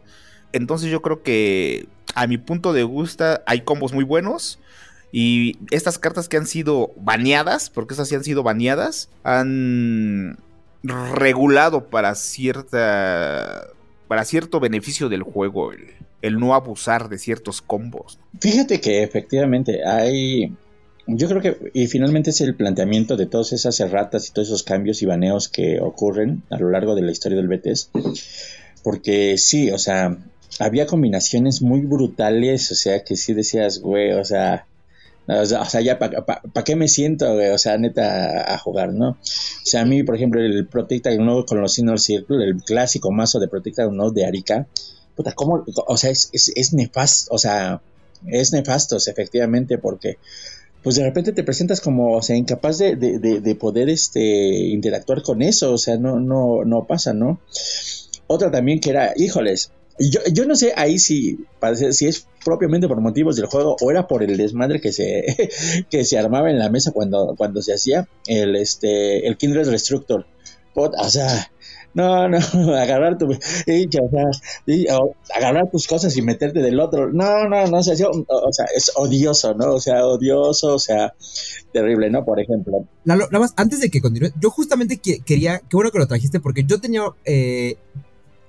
Entonces 0.52 0.92
yo 0.92 1.02
creo 1.02 1.24
que 1.24 1.88
a 2.16 2.28
mi 2.28 2.38
punto 2.38 2.74
de 2.74 2.84
gusta 2.84 3.44
hay 3.48 3.62
combos 3.62 3.92
muy 3.94 4.04
buenos 4.04 4.60
Y 5.12 5.58
estas 5.72 6.00
cartas 6.00 6.28
que 6.28 6.38
han 6.38 6.48
sido 6.48 6.92
baneadas, 6.98 7.70
porque 7.70 7.94
esas 7.94 8.08
sí 8.10 8.16
han 8.16 8.24
sido 8.24 8.42
baneadas, 8.42 9.10
han 9.24 10.38
regulado 10.84 11.90
para 11.90 12.16
cierta 12.16 13.68
para 14.08 14.26
cierto 14.26 14.60
beneficio 14.60 15.10
del 15.10 15.24
juego 15.24 15.72
el, 15.72 15.88
no 16.32 16.54
abusar 16.56 17.10
de 17.10 17.18
ciertos 17.18 17.62
combos. 17.62 18.20
Fíjate 18.40 18.80
que 18.80 19.04
efectivamente 19.04 19.86
hay 19.86 20.56
yo 21.06 21.28
creo 21.28 21.42
que 21.42 21.72
y 21.74 21.88
finalmente 21.88 22.30
es 22.30 22.42
el 22.42 22.56
planteamiento 22.56 23.18
de 23.18 23.26
todas 23.26 23.52
esas 23.52 23.80
erratas 23.80 24.30
y 24.30 24.34
todos 24.34 24.48
esos 24.48 24.64
cambios 24.64 25.02
y 25.02 25.06
baneos 25.06 25.50
que 25.50 25.80
ocurren 25.82 26.44
a 26.50 26.58
lo 26.58 26.70
largo 26.70 26.96
de 26.96 27.02
la 27.02 27.12
historia 27.12 27.38
del 27.38 27.50
BTS. 27.50 27.92
Porque 28.84 29.38
sí, 29.38 29.72
o 29.72 29.78
sea, 29.78 30.18
había 30.60 30.86
combinaciones 30.86 31.62
muy 31.62 31.82
brutales, 31.82 32.72
o 32.72 32.76
sea, 32.76 33.04
que 33.04 33.16
sí 33.16 33.34
decías, 33.34 33.80
güey, 33.80 34.14
o 34.14 34.24
sea, 34.24 34.66
o 35.28 35.46
sea, 35.46 35.82
ya, 35.82 36.00
¿para 36.00 36.64
qué 36.66 36.76
me 36.76 36.88
siento, 36.88 37.34
güey? 37.34 37.50
O 37.50 37.58
sea, 37.58 37.78
neta, 37.78 38.54
a 38.54 38.58
jugar, 38.58 38.94
¿no? 38.94 39.12
O 39.12 39.18
sea, 39.66 39.82
a 39.82 39.86
mí, 39.86 40.04
por 40.04 40.16
ejemplo, 40.16 40.42
el 40.42 40.68
Protecta 40.68 41.16
Node 41.16 41.46
con 41.46 41.62
los 41.62 41.78
Inner 41.80 42.00
Circle, 42.00 42.44
el 42.44 42.58
clásico 42.58 43.12
mazo 43.12 43.40
de 43.40 43.48
Protecta 43.48 43.88
Node 43.88 44.22
de 44.22 44.26
Arica, 44.26 44.68
puta, 45.16 45.34
¿cómo? 45.34 45.64
O 45.88 45.98
sea, 45.98 46.12
es, 46.12 46.74
nefasto, 46.74 47.34
o 47.34 47.38
sea, 47.38 47.82
es 48.28 48.54
nefasto, 48.54 48.98
efectivamente, 48.98 49.78
porque 49.78 50.18
pues 50.82 50.96
de 50.98 51.04
repente 51.04 51.32
te 51.32 51.44
presentas 51.44 51.80
como, 51.80 52.18
o 52.18 52.22
sea, 52.22 52.36
incapaz 52.36 52.78
de, 52.78 52.96
de, 52.96 53.20
de, 53.20 53.56
poder 53.56 53.90
este, 53.90 54.20
interactuar 54.20 55.22
con 55.22 55.42
eso, 55.42 55.74
o 55.74 55.78
sea, 55.78 55.98
no, 55.98 56.20
no, 56.20 56.66
no 56.66 56.86
pasa, 56.86 57.14
¿no? 57.14 57.40
Otra 58.28 58.52
también 58.52 58.82
que 58.82 58.90
era, 58.90 59.14
híjoles, 59.16 59.72
yo, 60.00 60.20
yo 60.32 60.46
no 60.46 60.56
sé 60.56 60.74
ahí 60.76 60.98
si, 60.98 61.38
si 61.92 62.08
es 62.08 62.28
propiamente 62.44 62.88
por 62.88 63.00
motivos 63.00 63.36
del 63.36 63.46
juego 63.46 63.76
o 63.80 63.92
era 63.92 64.08
por 64.08 64.24
el 64.24 64.38
desmadre 64.38 64.82
que 64.82 64.92
se, 64.92 65.86
que 65.90 66.04
se 66.06 66.18
armaba 66.18 66.50
en 66.50 66.60
la 66.60 66.70
mesa 66.70 66.92
cuando, 66.92 67.36
cuando 67.38 67.62
se 67.62 67.74
hacía 67.74 68.08
el, 68.28 68.56
este, 68.56 69.28
el 69.28 69.38
Kindred 69.38 69.70
Restructor. 69.70 70.26
O 70.76 71.10
sea, 71.10 71.52
no, 71.94 72.28
no, 72.28 72.38
agarrar 72.76 73.18
tu, 73.18 73.32
agarrar 75.36 75.70
tus 75.72 75.88
cosas 75.88 76.16
y 76.18 76.22
meterte 76.22 76.62
del 76.62 76.80
otro. 76.80 77.12
No, 77.12 77.48
no, 77.48 77.68
no, 77.68 77.78
o 77.78 77.84
sea, 77.84 77.94
o 77.94 78.54
sea, 78.54 78.66
es 78.76 78.92
odioso, 78.96 79.54
¿no? 79.54 79.74
O 79.74 79.80
sea, 79.80 80.06
odioso, 80.06 80.76
o 80.76 80.80
sea, 80.80 81.14
terrible, 81.72 82.10
¿no? 82.10 82.26
Por 82.26 82.40
ejemplo. 82.40 82.86
nada 83.06 83.28
más, 83.32 83.54
antes 83.58 83.80
de 83.80 83.90
que 83.90 84.02
continúe, 84.02 84.30
yo 84.40 84.50
justamente 84.50 84.98
quería, 84.98 85.60
qué 85.60 85.76
bueno 85.76 85.92
que 85.92 86.00
lo 86.00 86.08
trajiste, 86.08 86.40
porque 86.40 86.64
yo 86.64 86.80
tenía 86.80 87.04
eh, 87.26 87.78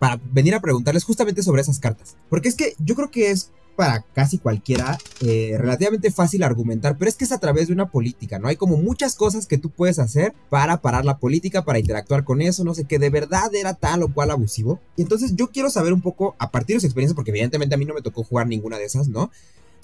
para 0.04 0.20
venir 0.30 0.54
a 0.54 0.60
preguntarles 0.60 1.02
justamente 1.02 1.42
sobre 1.42 1.62
esas 1.62 1.78
cartas. 1.78 2.14
Porque 2.28 2.50
es 2.50 2.56
que 2.56 2.74
yo 2.78 2.94
creo 2.94 3.10
que 3.10 3.30
es 3.30 3.50
para 3.74 4.02
casi 4.02 4.36
cualquiera 4.36 4.98
eh, 5.22 5.56
relativamente 5.56 6.10
fácil 6.10 6.42
argumentar, 6.42 6.98
pero 6.98 7.08
es 7.08 7.16
que 7.16 7.24
es 7.24 7.32
a 7.32 7.40
través 7.40 7.68
de 7.68 7.72
una 7.72 7.90
política, 7.90 8.38
¿no? 8.38 8.48
Hay 8.48 8.56
como 8.56 8.76
muchas 8.76 9.14
cosas 9.14 9.46
que 9.46 9.56
tú 9.56 9.70
puedes 9.70 9.98
hacer 9.98 10.34
para 10.50 10.82
parar 10.82 11.06
la 11.06 11.16
política, 11.16 11.64
para 11.64 11.78
interactuar 11.78 12.22
con 12.22 12.42
eso, 12.42 12.64
no 12.64 12.74
sé, 12.74 12.84
que 12.84 12.98
de 12.98 13.08
verdad 13.08 13.54
era 13.54 13.72
tal 13.72 14.02
o 14.02 14.12
cual 14.12 14.30
abusivo. 14.30 14.78
Y 14.94 15.00
entonces 15.00 15.36
yo 15.36 15.50
quiero 15.50 15.70
saber 15.70 15.94
un 15.94 16.02
poco, 16.02 16.36
a 16.38 16.50
partir 16.50 16.76
de 16.76 16.80
su 16.80 16.86
experiencia, 16.86 17.14
porque 17.14 17.30
evidentemente 17.30 17.74
a 17.74 17.78
mí 17.78 17.86
no 17.86 17.94
me 17.94 18.02
tocó 18.02 18.24
jugar 18.24 18.46
ninguna 18.46 18.76
de 18.76 18.84
esas, 18.84 19.08
¿no? 19.08 19.30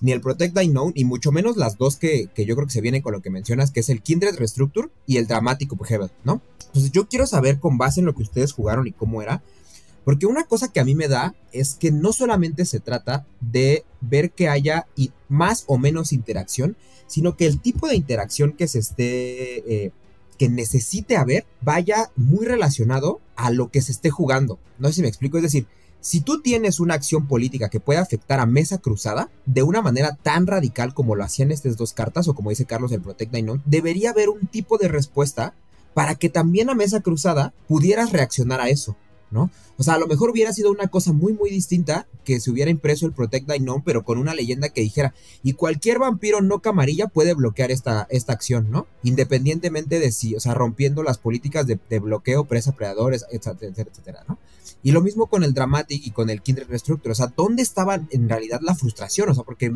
Ni 0.02 0.12
el 0.12 0.20
Protect 0.20 0.54
I 0.60 0.68
Know, 0.68 0.92
y 0.94 1.06
mucho 1.06 1.32
menos 1.32 1.56
las 1.56 1.78
dos 1.78 1.96
que, 1.96 2.28
que 2.34 2.44
yo 2.44 2.56
creo 2.56 2.66
que 2.66 2.74
se 2.74 2.82
vienen 2.82 3.00
con 3.00 3.14
lo 3.14 3.22
que 3.22 3.30
mencionas, 3.30 3.70
que 3.70 3.80
es 3.80 3.88
el 3.88 4.02
Kindred 4.02 4.36
Restructure 4.36 4.90
y 5.06 5.16
el 5.16 5.26
Dramático 5.26 5.76
Behavior, 5.76 6.10
¿no? 6.24 6.42
Entonces 6.66 6.92
yo 6.92 7.08
quiero 7.08 7.26
saber 7.26 7.58
con 7.58 7.78
base 7.78 8.00
en 8.00 8.06
lo 8.06 8.14
que 8.14 8.22
ustedes 8.22 8.52
jugaron 8.52 8.86
y 8.86 8.92
cómo 8.92 9.22
era, 9.22 9.42
porque 10.05 10.26
una 10.26 10.44
cosa 10.44 10.72
que 10.72 10.80
a 10.80 10.84
mí 10.84 10.94
me 10.94 11.09
da 11.09 11.34
es 11.53 11.74
que 11.74 11.90
no 11.90 12.12
solamente 12.12 12.64
se 12.64 12.80
trata 12.80 13.26
de 13.40 13.84
ver 14.01 14.30
que 14.30 14.48
haya 14.48 14.86
más 15.28 15.64
o 15.66 15.78
menos 15.78 16.12
interacción, 16.12 16.76
sino 17.07 17.36
que 17.36 17.46
el 17.46 17.61
tipo 17.61 17.88
de 17.88 17.96
interacción 17.96 18.53
que 18.53 18.68
se 18.68 18.78
esté, 18.78 19.84
eh, 19.84 19.92
que 20.38 20.48
necesite 20.48 21.16
haber, 21.16 21.44
vaya 21.61 22.11
muy 22.16 22.46
relacionado 22.46 23.20
a 23.36 23.51
lo 23.51 23.70
que 23.70 23.82
se 23.82 23.92
esté 23.92 24.11
jugando. 24.11 24.59
No 24.78 24.88
sé 24.88 24.94
si 24.94 25.03
me 25.03 25.09
explico, 25.09 25.36
es 25.36 25.42
decir, 25.42 25.66
si 26.01 26.22
tú 26.22 26.40
tienes 26.40 26.80
una 26.80 26.94
acción 26.94 27.28
política 27.28 27.68
que 27.68 27.80
puede 27.80 27.98
afectar 27.98 28.40
a 28.40 28.46
Mesa 28.46 28.78
Cruzada 28.78 29.30
de 29.44 29.62
una 29.62 29.82
manera 29.82 30.16
tan 30.22 30.46
radical 30.46 30.94
como 30.94 31.14
lo 31.14 31.24
hacían 31.24 31.51
estas 31.51 31.76
dos 31.76 31.92
cartas, 31.92 32.26
o 32.26 32.34
como 32.34 32.51
dice 32.51 32.64
Carlos 32.64 32.92
el 32.92 33.03
Protect 33.03 33.32
Dainon, 33.32 33.62
debería 33.66 34.11
haber 34.11 34.30
un 34.30 34.46
tipo 34.46 34.78
de 34.78 34.88
respuesta 34.88 35.55
para 35.92 36.14
que 36.14 36.30
también 36.30 36.70
a 36.70 36.74
Mesa 36.74 37.01
Cruzada 37.01 37.53
pudieras 37.68 38.12
reaccionar 38.12 38.61
a 38.61 38.70
eso. 38.70 38.96
¿No? 39.31 39.51
O 39.76 39.83
sea, 39.83 39.95
a 39.95 39.99
lo 39.99 40.07
mejor 40.07 40.31
hubiera 40.31 40.53
sido 40.53 40.70
una 40.70 40.89
cosa 40.89 41.12
muy, 41.12 41.33
muy 41.33 41.51
distinta 41.51 42.07
que 42.24 42.41
se 42.41 42.51
hubiera 42.51 42.70
impreso 42.70 43.07
el 43.07 43.12
Protect 43.12 43.49
None, 43.61 43.83
pero 43.85 44.05
con 44.05 44.18
una 44.18 44.35
leyenda 44.35 44.68
que 44.68 44.83
dijera, 44.83 45.14
y 45.43 45.55
cualquier 45.55 45.99
vampiro 45.99 46.41
no 46.43 46.61
camarilla 46.61 47.07
puede 47.07 47.35
bloquear 47.35 47.70
esta, 47.70 48.07
esta 48.11 48.33
acción, 48.33 48.70
¿no? 48.70 48.87
Independientemente 49.03 49.99
de 49.99 50.12
si, 50.12 50.35
o 50.35 50.41
sea, 50.41 50.55
rompiendo 50.55 51.03
las 51.03 51.18
políticas 51.18 51.66
de, 51.66 51.99
bloqueo, 51.99 52.45
presa, 52.45 52.72
predadores, 52.72 53.24
etcétera, 53.31 53.72
etcétera, 53.91 54.24
¿no? 54.28 54.39
Y 54.83 54.93
lo 54.93 55.03
mismo 55.03 55.26
con 55.26 55.45
el 55.45 55.55
Dramatic 55.55 56.07
y 56.07 56.11
con 56.11 56.31
el 56.31 56.43
Kindred 56.43 56.68
Restructure, 56.68 57.12
o 57.12 57.14
sea, 57.14 57.33
¿dónde 57.37 57.62
estaba 57.62 58.01
en 58.11 58.28
realidad 58.28 58.61
la 58.62 58.74
frustración? 58.74 59.28
O 59.28 59.35
sea, 59.35 59.45
porque 59.45 59.74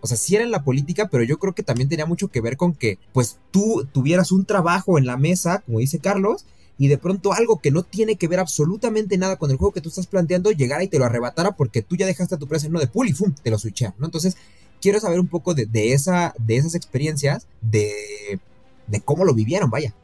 o 0.00 0.06
sea, 0.06 0.16
sí 0.16 0.36
era 0.36 0.44
en 0.44 0.50
la 0.50 0.62
política, 0.62 1.08
pero 1.10 1.24
yo 1.24 1.38
creo 1.38 1.54
que 1.54 1.62
también 1.62 1.88
tenía 1.88 2.06
mucho 2.06 2.28
que 2.28 2.40
ver 2.40 2.56
con 2.56 2.74
que, 2.74 2.98
pues, 3.12 3.38
tú 3.50 3.86
tuvieras 3.92 4.32
un 4.32 4.44
trabajo 4.44 4.98
en 4.98 5.06
la 5.06 5.16
mesa, 5.16 5.62
como 5.66 5.80
dice 5.80 5.98
Carlos, 5.98 6.44
y 6.78 6.88
de 6.88 6.98
pronto 6.98 7.32
algo 7.32 7.60
que 7.60 7.70
no 7.70 7.82
tiene 7.82 8.16
que 8.16 8.28
ver 8.28 8.40
absolutamente 8.40 9.18
nada 9.18 9.36
con 9.36 9.50
el 9.50 9.56
juego 9.56 9.72
que 9.72 9.80
tú 9.80 9.88
estás 9.88 10.06
planteando 10.06 10.50
llegara 10.50 10.82
y 10.82 10.88
te 10.88 10.98
lo 10.98 11.04
arrebatara 11.04 11.52
porque 11.52 11.82
tú 11.82 11.96
ya 11.96 12.06
dejaste 12.06 12.34
a 12.34 12.38
tu 12.38 12.48
presa 12.48 12.66
en 12.66 12.72
uno 12.72 12.80
de 12.80 12.86
pool 12.86 13.08
y 13.08 13.12
¡fum! 13.12 13.32
te 13.42 13.50
lo 13.50 13.58
switchea, 13.58 13.94
¿no? 13.98 14.06
Entonces, 14.06 14.36
quiero 14.80 14.98
saber 15.00 15.20
un 15.20 15.28
poco 15.28 15.54
de, 15.54 15.92
esa, 15.92 16.34
de 16.38 16.56
esas 16.56 16.74
experiencias, 16.74 17.46
de, 17.60 18.40
de 18.86 19.00
cómo 19.00 19.24
lo 19.24 19.34
vivieron, 19.34 19.70
vaya. 19.70 19.94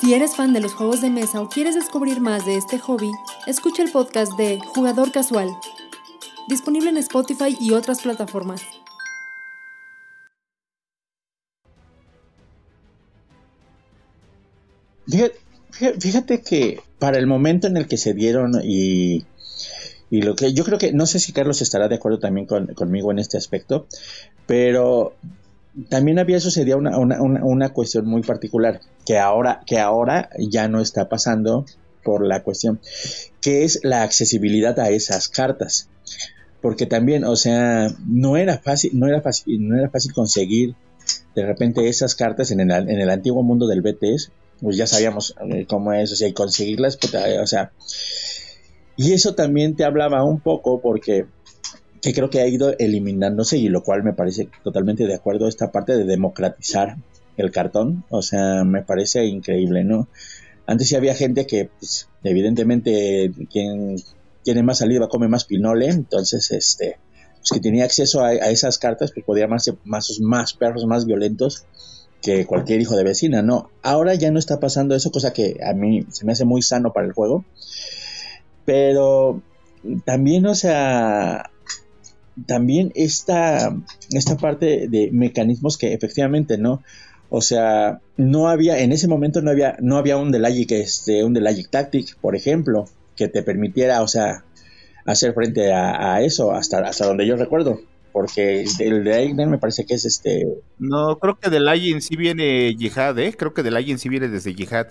Si 0.00 0.14
eres 0.14 0.34
fan 0.34 0.54
de 0.54 0.60
los 0.60 0.72
juegos 0.72 1.02
de 1.02 1.10
mesa 1.10 1.42
o 1.42 1.48
quieres 1.50 1.74
descubrir 1.74 2.22
más 2.22 2.46
de 2.46 2.56
este 2.56 2.78
hobby, 2.78 3.10
escucha 3.46 3.82
el 3.82 3.92
podcast 3.92 4.32
de 4.38 4.58
Jugador 4.74 5.12
Casual, 5.12 5.54
disponible 6.48 6.88
en 6.88 6.96
Spotify 6.96 7.54
y 7.60 7.72
otras 7.72 8.00
plataformas. 8.00 8.62
Fíjate, 15.10 16.42
que 16.42 16.80
para 16.98 17.18
el 17.18 17.26
momento 17.26 17.66
en 17.66 17.76
el 17.76 17.86
que 17.86 17.96
se 17.96 18.14
dieron 18.14 18.60
y, 18.62 19.24
lo 20.10 20.34
que 20.34 20.52
yo 20.52 20.64
creo 20.64 20.78
que, 20.78 20.92
no 20.92 21.06
sé 21.06 21.20
si 21.20 21.32
Carlos 21.32 21.62
estará 21.62 21.88
de 21.88 21.94
acuerdo 21.96 22.18
también 22.18 22.46
conmigo 22.46 23.10
en 23.12 23.18
este 23.18 23.38
aspecto, 23.38 23.86
pero 24.46 25.14
también 25.88 26.18
había 26.18 26.40
sucedido 26.40 26.78
una, 26.78 26.98
una, 26.98 27.22
una, 27.22 27.68
cuestión 27.68 28.06
muy 28.06 28.22
particular 28.22 28.80
que 29.06 29.18
ahora, 29.18 29.62
que 29.66 29.78
ahora 29.78 30.30
ya 30.38 30.66
no 30.68 30.80
está 30.80 31.08
pasando 31.08 31.64
por 32.02 32.26
la 32.26 32.42
cuestión, 32.42 32.80
que 33.40 33.64
es 33.64 33.80
la 33.84 34.02
accesibilidad 34.02 34.78
a 34.80 34.90
esas 34.90 35.28
cartas. 35.28 35.88
Porque 36.60 36.86
también, 36.86 37.24
o 37.24 37.36
sea, 37.36 37.88
no 38.06 38.36
era 38.36 38.58
fácil, 38.58 38.98
no 38.98 39.06
era 39.06 39.22
fácil, 39.22 39.66
no 39.66 39.78
era 39.78 39.88
fácil 39.88 40.12
conseguir 40.12 40.74
de 41.34 41.46
repente 41.46 41.88
esas 41.88 42.14
cartas 42.14 42.50
en 42.50 42.60
el, 42.60 42.70
en 42.70 43.00
el 43.00 43.08
antiguo 43.08 43.42
mundo 43.42 43.66
del 43.66 43.80
BTS 43.80 44.32
pues 44.60 44.76
ya 44.76 44.86
sabíamos 44.86 45.34
eh, 45.50 45.66
cómo 45.66 45.92
es, 45.92 46.12
o 46.12 46.16
sea, 46.16 46.28
y 46.28 46.32
conseguirlas, 46.32 46.98
o 47.42 47.46
sea, 47.46 47.72
y 48.96 49.12
eso 49.12 49.34
también 49.34 49.76
te 49.76 49.84
hablaba 49.84 50.24
un 50.24 50.40
poco 50.40 50.80
porque 50.80 51.26
que 52.02 52.14
creo 52.14 52.30
que 52.30 52.40
ha 52.40 52.46
ido 52.46 52.74
eliminándose 52.78 53.58
y 53.58 53.68
lo 53.68 53.82
cual 53.82 54.02
me 54.02 54.12
parece 54.12 54.48
totalmente 54.64 55.06
de 55.06 55.14
acuerdo 55.14 55.48
esta 55.48 55.70
parte 55.70 55.96
de 55.96 56.04
democratizar 56.04 56.96
el 57.36 57.50
cartón, 57.50 58.04
o 58.10 58.22
sea, 58.22 58.64
me 58.64 58.82
parece 58.82 59.24
increíble, 59.26 59.84
¿no? 59.84 60.08
Antes 60.66 60.88
sí 60.88 60.96
había 60.96 61.14
gente 61.14 61.46
que, 61.46 61.70
pues, 61.78 62.08
evidentemente, 62.22 63.32
quien 63.50 63.96
tiene 64.42 64.62
más 64.62 64.78
saliva 64.78 65.08
come 65.08 65.28
más 65.28 65.44
pinole, 65.44 65.88
entonces, 65.88 66.50
este, 66.50 66.98
pues 67.38 67.50
que 67.52 67.60
tenía 67.60 67.84
acceso 67.84 68.22
a, 68.22 68.34
esas 68.34 68.78
cartas, 68.78 69.12
pues 69.12 69.24
podía 69.24 69.46
más, 69.46 69.70
más, 69.84 70.20
más 70.20 70.52
perros 70.52 70.84
más 70.86 71.06
violentos 71.06 71.64
que 72.22 72.46
cualquier 72.46 72.80
hijo 72.80 72.96
de 72.96 73.04
vecina, 73.04 73.42
¿no? 73.42 73.70
Ahora 73.82 74.14
ya 74.14 74.30
no 74.30 74.38
está 74.38 74.60
pasando 74.60 74.94
eso, 74.94 75.10
cosa 75.10 75.32
que 75.32 75.58
a 75.64 75.72
mí 75.72 76.06
se 76.10 76.24
me 76.24 76.32
hace 76.32 76.44
muy 76.44 76.62
sano 76.62 76.92
para 76.92 77.06
el 77.06 77.12
juego. 77.12 77.44
Pero 78.64 79.42
también, 80.04 80.46
o 80.46 80.54
sea, 80.54 81.50
también 82.46 82.92
esta, 82.94 83.74
esta 84.10 84.36
parte 84.36 84.88
de 84.88 85.10
mecanismos 85.12 85.78
que 85.78 85.94
efectivamente, 85.94 86.58
¿no? 86.58 86.82
O 87.30 87.40
sea, 87.40 88.00
no 88.16 88.48
había, 88.48 88.80
en 88.80 88.92
ese 88.92 89.08
momento 89.08 89.40
no 89.40 89.50
había, 89.50 89.76
no 89.80 89.96
había 89.96 90.16
un 90.16 90.32
Delagic, 90.32 90.72
este, 90.72 91.24
un 91.24 91.32
Delagic 91.32 91.70
Tactic, 91.70 92.16
por 92.18 92.36
ejemplo, 92.36 92.86
que 93.16 93.28
te 93.28 93.42
permitiera, 93.42 94.02
o 94.02 94.08
sea, 94.08 94.44
hacer 95.06 95.32
frente 95.32 95.72
a, 95.72 96.14
a 96.14 96.22
eso, 96.22 96.52
hasta, 96.52 96.80
hasta 96.80 97.06
donde 97.06 97.26
yo 97.26 97.36
recuerdo 97.36 97.80
porque 98.12 98.64
el 98.80 99.04
de 99.04 99.14
Eigner 99.14 99.48
me 99.48 99.58
parece 99.58 99.86
que 99.86 99.94
es 99.94 100.04
este. 100.04 100.46
No, 100.78 101.18
creo 101.18 101.38
que 101.38 101.50
del 101.50 101.64
Legend 101.64 102.00
sí 102.00 102.16
viene 102.16 102.74
Jihad, 102.78 103.18
¿eh? 103.18 103.34
Creo 103.36 103.54
que 103.54 103.62
del 103.62 103.74
Legend 103.74 103.98
sí 103.98 104.08
viene 104.08 104.28
desde 104.28 104.54
Jihad, 104.54 104.88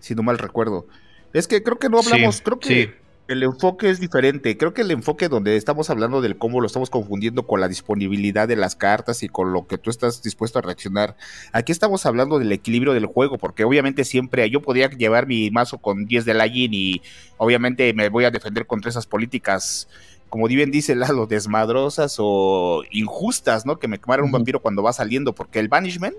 si 0.00 0.14
no 0.14 0.22
mal 0.22 0.38
recuerdo. 0.38 0.86
Es 1.32 1.46
que 1.48 1.62
creo 1.62 1.78
que 1.78 1.88
no 1.88 1.98
hablamos, 1.98 2.40
creo 2.40 2.58
que. 2.58 2.94
el 3.28 3.42
enfoque 3.42 3.90
es 3.90 4.00
diferente. 4.00 4.56
Creo 4.56 4.72
que 4.72 4.82
el 4.82 4.90
enfoque 4.90 5.28
donde 5.28 5.56
estamos 5.56 5.90
hablando 5.90 6.20
del 6.20 6.38
cómo 6.38 6.60
lo 6.60 6.66
estamos 6.66 6.90
confundiendo 6.90 7.46
con 7.46 7.60
la 7.60 7.68
disponibilidad 7.68 8.46
de 8.46 8.56
las 8.56 8.76
cartas 8.76 9.22
y 9.22 9.28
con 9.28 9.52
lo 9.52 9.66
que 9.66 9.78
tú 9.78 9.90
estás 9.90 10.22
dispuesto 10.22 10.58
a 10.58 10.62
reaccionar. 10.62 11.16
Aquí 11.52 11.72
estamos 11.72 12.06
hablando 12.06 12.38
del 12.38 12.52
equilibrio 12.52 12.92
del 12.94 13.06
juego, 13.06 13.38
porque 13.38 13.64
obviamente 13.64 14.04
siempre 14.04 14.48
yo 14.48 14.62
podría 14.62 14.88
llevar 14.90 15.26
mi 15.26 15.50
mazo 15.50 15.78
con 15.78 16.06
10 16.06 16.24
de 16.24 16.34
Lagin 16.34 16.72
y 16.72 17.02
obviamente 17.36 17.92
me 17.94 18.08
voy 18.08 18.24
a 18.24 18.30
defender 18.30 18.66
contra 18.66 18.90
esas 18.90 19.06
políticas, 19.06 19.88
como 20.28 20.46
bien 20.48 20.70
dice 20.70 20.94
Lalo, 20.94 21.26
desmadrosas 21.26 22.16
o 22.18 22.82
injustas, 22.90 23.66
¿no? 23.66 23.78
Que 23.78 23.88
me 23.88 23.98
quemaron 23.98 24.26
un 24.26 24.32
vampiro 24.32 24.60
cuando 24.60 24.82
va 24.82 24.92
saliendo, 24.92 25.34
porque 25.34 25.58
el 25.58 25.68
Banishment 25.68 26.16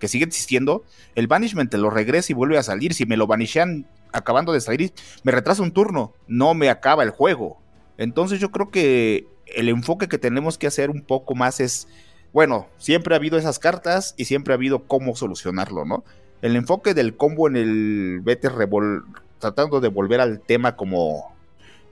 que 0.00 0.08
sigue 0.08 0.24
existiendo, 0.24 0.82
el 1.14 1.28
banishment 1.28 1.70
te 1.70 1.78
lo 1.78 1.90
regresa 1.90 2.32
y 2.32 2.34
vuelve 2.34 2.58
a 2.58 2.64
salir. 2.64 2.94
Si 2.94 3.06
me 3.06 3.16
lo 3.16 3.28
banishan 3.28 3.86
acabando 4.12 4.52
de 4.52 4.60
salir, 4.60 4.92
me 5.22 5.30
retrasa 5.30 5.62
un 5.62 5.70
turno, 5.70 6.12
no 6.26 6.54
me 6.54 6.70
acaba 6.70 7.04
el 7.04 7.10
juego. 7.10 7.60
Entonces 7.98 8.40
yo 8.40 8.50
creo 8.50 8.70
que 8.70 9.28
el 9.46 9.68
enfoque 9.68 10.08
que 10.08 10.18
tenemos 10.18 10.58
que 10.58 10.66
hacer 10.66 10.90
un 10.90 11.02
poco 11.02 11.36
más 11.36 11.60
es, 11.60 11.86
bueno, 12.32 12.66
siempre 12.78 13.14
ha 13.14 13.18
habido 13.18 13.38
esas 13.38 13.60
cartas 13.60 14.14
y 14.16 14.24
siempre 14.24 14.52
ha 14.52 14.56
habido 14.56 14.84
cómo 14.86 15.14
solucionarlo, 15.14 15.84
¿no? 15.84 16.02
El 16.42 16.56
enfoque 16.56 16.94
del 16.94 17.16
combo 17.16 17.46
en 17.46 17.56
el 17.56 18.20
vete 18.22 18.48
revol 18.48 19.04
tratando 19.38 19.80
de 19.80 19.88
volver 19.88 20.20
al 20.20 20.40
tema 20.40 20.76
como 20.76 21.34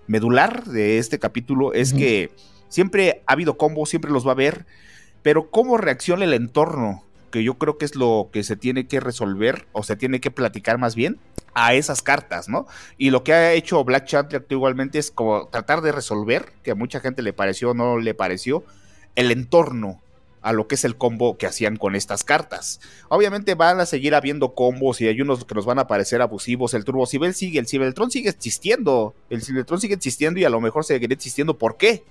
medular 0.08 0.64
de 0.64 0.98
este 0.98 1.20
capítulo 1.20 1.72
es 1.72 1.92
que 1.92 2.32
siempre 2.68 3.22
ha 3.26 3.34
habido 3.34 3.56
combos, 3.56 3.90
siempre 3.90 4.10
los 4.10 4.26
va 4.26 4.30
a 4.30 4.32
haber, 4.32 4.66
pero 5.22 5.50
cómo 5.50 5.76
reacciona 5.76 6.24
el 6.24 6.34
entorno 6.34 7.04
que 7.30 7.44
yo 7.44 7.58
creo 7.58 7.78
que 7.78 7.84
es 7.84 7.94
lo 7.94 8.30
que 8.32 8.42
se 8.42 8.56
tiene 8.56 8.86
que 8.86 9.00
resolver 9.00 9.68
o 9.72 9.82
se 9.82 9.96
tiene 9.96 10.20
que 10.20 10.30
platicar 10.30 10.78
más 10.78 10.94
bien 10.94 11.18
a 11.54 11.74
esas 11.74 12.02
cartas, 12.02 12.48
¿no? 12.48 12.66
Y 12.96 13.10
lo 13.10 13.22
que 13.22 13.34
ha 13.34 13.52
hecho 13.52 13.84
Black 13.84 14.06
Chant 14.06 14.32
igualmente 14.50 14.98
es 14.98 15.10
como 15.10 15.46
tratar 15.48 15.82
de 15.82 15.92
resolver, 15.92 16.52
que 16.62 16.70
a 16.70 16.74
mucha 16.74 17.00
gente 17.00 17.22
le 17.22 17.32
pareció 17.32 17.70
o 17.70 17.74
no 17.74 17.98
le 17.98 18.14
pareció, 18.14 18.64
el 19.14 19.30
entorno 19.30 20.00
a 20.48 20.52
lo 20.52 20.66
que 20.66 20.76
es 20.76 20.84
el 20.84 20.96
combo 20.96 21.36
que 21.36 21.46
hacían 21.46 21.76
con 21.76 21.94
estas 21.94 22.24
cartas. 22.24 22.80
Obviamente 23.08 23.54
van 23.54 23.80
a 23.80 23.86
seguir 23.86 24.14
habiendo 24.14 24.54
combos 24.54 25.00
y 25.00 25.06
hay 25.06 25.20
unos 25.20 25.44
que 25.44 25.54
nos 25.54 25.66
van 25.66 25.78
a 25.78 25.86
parecer 25.86 26.22
abusivos. 26.22 26.74
El 26.74 26.84
Turbo 26.84 27.06
Cibel 27.06 27.34
sigue, 27.34 27.58
el 27.58 27.66
Cibeltron 27.66 28.10
sigue 28.10 28.30
existiendo. 28.30 29.14
El 29.28 29.42
Cibeltron 29.42 29.80
sigue 29.80 29.94
existiendo 29.94 30.40
y 30.40 30.44
a 30.44 30.50
lo 30.50 30.60
mejor 30.60 30.84
seguirá 30.84 31.12
existiendo. 31.12 31.58
¿Por 31.58 31.76
qué? 31.76 32.02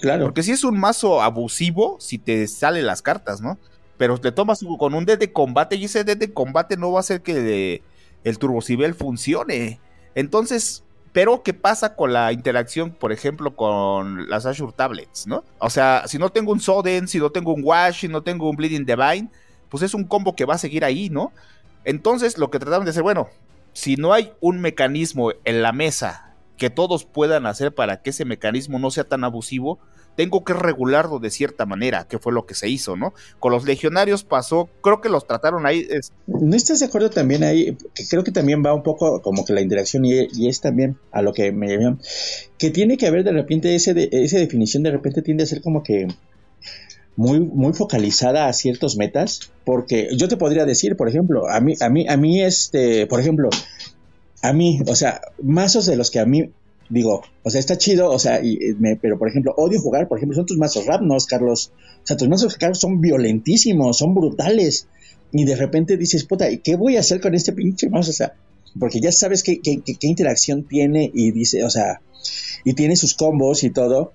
Claro. 0.00 0.24
Porque 0.24 0.42
si 0.42 0.52
es 0.52 0.62
un 0.62 0.78
mazo 0.78 1.20
abusivo, 1.20 1.96
si 1.98 2.18
te 2.18 2.46
salen 2.46 2.86
las 2.86 3.02
cartas, 3.02 3.40
¿no? 3.40 3.58
pero 4.00 4.16
te 4.16 4.32
tomas 4.32 4.64
con 4.78 4.94
un 4.94 5.04
dead 5.04 5.18
de 5.18 5.30
combate 5.30 5.76
y 5.76 5.84
ese 5.84 6.04
dead 6.04 6.16
de 6.16 6.32
combate 6.32 6.78
no 6.78 6.90
va 6.90 7.00
a 7.00 7.00
hacer 7.00 7.20
que 7.20 7.82
el 8.24 8.38
turbocibel 8.38 8.94
funcione. 8.94 9.78
Entonces, 10.14 10.84
pero 11.12 11.42
¿qué 11.42 11.54
pasa 11.54 11.96
con 11.96 12.12
la 12.12 12.32
interacción, 12.32 12.90
por 12.90 13.12
ejemplo, 13.12 13.56
con 13.56 14.28
las 14.28 14.46
Azure 14.46 14.72
Tablets, 14.74 15.26
no? 15.26 15.44
O 15.58 15.70
sea, 15.70 16.04
si 16.06 16.18
no 16.18 16.30
tengo 16.30 16.52
un 16.52 16.60
Soden, 16.60 17.08
si 17.08 17.18
no 17.18 17.30
tengo 17.30 17.52
un 17.52 17.62
Wash, 17.64 18.00
si 18.00 18.08
no 18.08 18.22
tengo 18.22 18.48
un 18.48 18.56
Bleeding 18.56 18.86
Divine, 18.86 19.28
pues 19.68 19.82
es 19.82 19.94
un 19.94 20.04
combo 20.04 20.36
que 20.36 20.44
va 20.44 20.54
a 20.54 20.58
seguir 20.58 20.84
ahí, 20.84 21.10
¿no? 21.10 21.32
Entonces, 21.84 22.38
lo 22.38 22.50
que 22.50 22.58
tratamos 22.58 22.84
de 22.84 22.90
hacer, 22.90 23.02
bueno, 23.02 23.28
si 23.72 23.96
no 23.96 24.12
hay 24.12 24.32
un 24.40 24.60
mecanismo 24.60 25.32
en 25.44 25.62
la 25.62 25.72
mesa 25.72 26.34
que 26.56 26.70
todos 26.70 27.04
puedan 27.04 27.46
hacer 27.46 27.74
para 27.74 28.02
que 28.02 28.10
ese 28.10 28.24
mecanismo 28.24 28.78
no 28.78 28.90
sea 28.90 29.04
tan 29.04 29.24
abusivo, 29.24 29.78
tengo 30.20 30.44
que 30.44 30.52
regularlo 30.52 31.18
de 31.18 31.30
cierta 31.30 31.64
manera, 31.64 32.06
que 32.06 32.18
fue 32.18 32.34
lo 32.34 32.44
que 32.44 32.54
se 32.54 32.68
hizo, 32.68 32.94
¿no? 32.94 33.14
Con 33.38 33.52
los 33.52 33.64
legionarios 33.64 34.22
pasó, 34.22 34.68
creo 34.82 35.00
que 35.00 35.08
los 35.08 35.26
trataron 35.26 35.64
ahí. 35.64 35.88
¿No 36.26 36.54
estás 36.54 36.80
de 36.80 36.84
acuerdo 36.84 37.08
también 37.08 37.42
ahí? 37.42 37.74
Que 37.94 38.06
creo 38.06 38.22
que 38.22 38.30
también 38.30 38.62
va 38.62 38.74
un 38.74 38.82
poco 38.82 39.22
como 39.22 39.46
que 39.46 39.54
la 39.54 39.62
interacción 39.62 40.04
y, 40.04 40.46
es 40.46 40.60
también 40.60 40.98
a 41.10 41.22
lo 41.22 41.32
que 41.32 41.52
me 41.52 41.68
llaman, 41.68 42.00
que 42.58 42.68
tiene 42.68 42.98
que 42.98 43.06
haber 43.06 43.24
de 43.24 43.32
repente 43.32 43.74
ese 43.74 43.94
de, 43.94 44.10
esa 44.12 44.36
definición 44.36 44.82
de 44.82 44.90
repente 44.90 45.22
tiende 45.22 45.44
a 45.44 45.46
ser 45.46 45.62
como 45.62 45.82
que 45.82 46.08
muy, 47.16 47.40
muy 47.40 47.72
focalizada 47.72 48.46
a 48.46 48.52
ciertos 48.52 48.98
metas, 48.98 49.50
porque 49.64 50.10
yo 50.18 50.28
te 50.28 50.36
podría 50.36 50.66
decir, 50.66 50.96
por 50.98 51.08
ejemplo, 51.08 51.48
a 51.48 51.62
mí, 51.62 51.76
a 51.80 51.88
mí, 51.88 52.06
a 52.06 52.18
mí, 52.18 52.42
este, 52.42 53.06
por 53.06 53.20
ejemplo, 53.20 53.48
a 54.42 54.52
mí, 54.52 54.80
o 54.86 54.94
sea, 54.94 55.22
mazos 55.42 55.86
de 55.86 55.96
los 55.96 56.10
que 56.10 56.18
a 56.18 56.26
mí 56.26 56.50
digo, 56.90 57.22
o 57.42 57.50
sea, 57.50 57.60
está 57.60 57.78
chido, 57.78 58.10
o 58.10 58.18
sea, 58.18 58.40
y, 58.42 58.58
pero 59.00 59.18
por 59.18 59.28
ejemplo, 59.28 59.54
odio 59.56 59.80
jugar, 59.80 60.08
por 60.08 60.18
ejemplo, 60.18 60.36
son 60.36 60.46
tus 60.46 60.58
mazos 60.58 60.84
Rapnos, 60.86 61.26
Carlos. 61.26 61.72
O 62.02 62.06
sea, 62.06 62.16
tus 62.16 62.28
mazos 62.28 62.56
Carlos 62.56 62.80
son 62.80 63.00
violentísimos, 63.00 63.96
son 63.98 64.14
brutales. 64.14 64.88
Y 65.32 65.44
de 65.44 65.56
repente 65.56 65.96
dices, 65.96 66.24
puta, 66.24 66.50
¿y 66.50 66.58
qué 66.58 66.76
voy 66.76 66.96
a 66.96 67.00
hacer 67.00 67.20
con 67.20 67.34
este 67.34 67.52
pinche 67.52 67.88
mazo? 67.88 68.10
O 68.10 68.14
sea, 68.14 68.34
porque 68.78 69.00
ya 69.00 69.12
sabes 69.12 69.42
qué, 69.42 69.60
qué, 69.60 69.80
qué 69.82 70.06
interacción 70.06 70.64
tiene 70.64 71.10
y 71.14 71.30
dice, 71.30 71.64
o 71.64 71.70
sea, 71.70 72.02
y 72.64 72.74
tiene 72.74 72.96
sus 72.96 73.14
combos 73.14 73.64
y 73.64 73.70
todo 73.70 74.12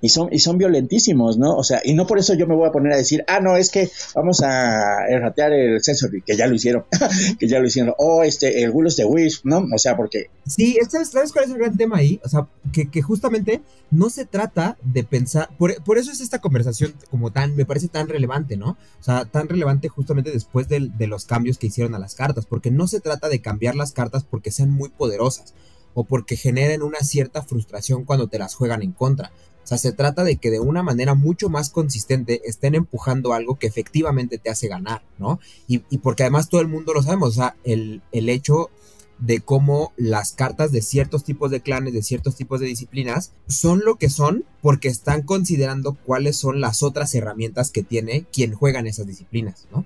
y 0.00 0.10
son, 0.10 0.28
y 0.32 0.38
son 0.38 0.58
violentísimos, 0.58 1.38
¿no? 1.38 1.56
O 1.56 1.64
sea, 1.64 1.80
y 1.84 1.94
no 1.94 2.06
por 2.06 2.18
eso 2.18 2.34
yo 2.34 2.46
me 2.46 2.54
voy 2.54 2.68
a 2.68 2.72
poner 2.72 2.92
a 2.92 2.96
decir, 2.96 3.24
ah, 3.28 3.40
no, 3.40 3.56
es 3.56 3.70
que 3.70 3.90
vamos 4.14 4.42
a 4.42 5.06
erratear 5.08 5.52
el 5.52 5.82
Sensory, 5.82 6.22
que 6.22 6.36
ya 6.36 6.46
lo 6.46 6.54
hicieron, 6.54 6.84
que 7.38 7.48
ya 7.48 7.58
lo 7.58 7.66
hicieron, 7.66 7.94
o 7.98 8.22
este, 8.22 8.62
el 8.62 8.70
Gulos 8.70 8.96
de 8.96 9.04
Wish, 9.04 9.40
¿no? 9.44 9.66
O 9.74 9.78
sea, 9.78 9.96
porque... 9.96 10.26
Sí, 10.46 10.78
¿sabes, 10.88 11.08
¿sabes 11.10 11.32
cuál 11.32 11.46
es 11.46 11.50
el 11.50 11.58
gran 11.58 11.76
tema 11.76 11.98
ahí? 11.98 12.20
O 12.24 12.28
sea, 12.28 12.46
que, 12.72 13.02
justamente 13.02 13.62
no 13.90 14.10
se 14.10 14.26
trata 14.26 14.76
de 14.82 15.04
pensar, 15.04 15.48
por, 15.58 15.82
por, 15.82 15.98
eso 15.98 16.10
es 16.10 16.20
esta 16.20 16.40
conversación 16.40 16.94
como 17.10 17.30
tan, 17.30 17.56
me 17.56 17.64
parece 17.64 17.88
tan 17.88 18.08
relevante, 18.08 18.56
¿no? 18.56 18.76
O 19.00 19.02
sea, 19.02 19.24
tan 19.24 19.48
relevante 19.48 19.88
justamente 19.88 20.30
después 20.30 20.68
de, 20.68 20.90
de 20.96 21.06
los 21.06 21.24
cambios 21.24 21.58
que 21.58 21.68
hicieron 21.68 21.94
a 21.94 21.98
las 21.98 22.14
cartas, 22.14 22.46
porque 22.46 22.70
no 22.70 22.86
se 22.86 23.00
trata 23.00 23.28
de 23.28 23.40
cambiar 23.40 23.74
las 23.74 23.92
cartas 23.92 24.24
porque 24.28 24.50
sean 24.50 24.70
muy 24.70 24.88
poderosas 24.88 25.54
o 25.96 26.04
porque 26.04 26.36
generen 26.36 26.82
una 26.82 27.00
cierta 27.00 27.42
frustración 27.42 28.04
cuando 28.04 28.28
te 28.28 28.38
las 28.38 28.54
juegan 28.54 28.82
en 28.82 28.92
contra. 28.92 29.32
O 29.66 29.68
sea, 29.68 29.78
se 29.78 29.90
trata 29.90 30.22
de 30.22 30.36
que 30.36 30.52
de 30.52 30.60
una 30.60 30.84
manera 30.84 31.16
mucho 31.16 31.48
más 31.48 31.70
consistente 31.70 32.40
estén 32.44 32.76
empujando 32.76 33.32
algo 33.32 33.58
que 33.58 33.66
efectivamente 33.66 34.38
te 34.38 34.48
hace 34.48 34.68
ganar, 34.68 35.02
¿no? 35.18 35.40
Y, 35.66 35.78
porque 35.98 36.22
además 36.22 36.48
todo 36.48 36.60
el 36.60 36.68
mundo 36.68 36.94
lo 36.94 37.02
sabemos, 37.02 37.30
o 37.30 37.32
sea, 37.32 37.56
el, 37.64 38.00
el 38.12 38.28
hecho 38.28 38.70
de 39.18 39.40
cómo 39.40 39.92
las 39.96 40.30
cartas 40.30 40.70
de 40.70 40.82
ciertos 40.82 41.24
tipos 41.24 41.50
de 41.50 41.62
clanes, 41.62 41.94
de 41.94 42.04
ciertos 42.04 42.36
tipos 42.36 42.60
de 42.60 42.66
disciplinas, 42.66 43.32
son 43.48 43.80
lo 43.84 43.96
que 43.96 44.08
son 44.08 44.44
porque 44.62 44.86
están 44.86 45.22
considerando 45.22 45.96
cuáles 46.06 46.36
son 46.36 46.60
las 46.60 46.84
otras 46.84 47.12
herramientas 47.16 47.72
que 47.72 47.82
tiene 47.82 48.24
quien 48.32 48.54
juega 48.54 48.78
en 48.78 48.86
esas 48.86 49.08
disciplinas, 49.08 49.66
¿no? 49.72 49.84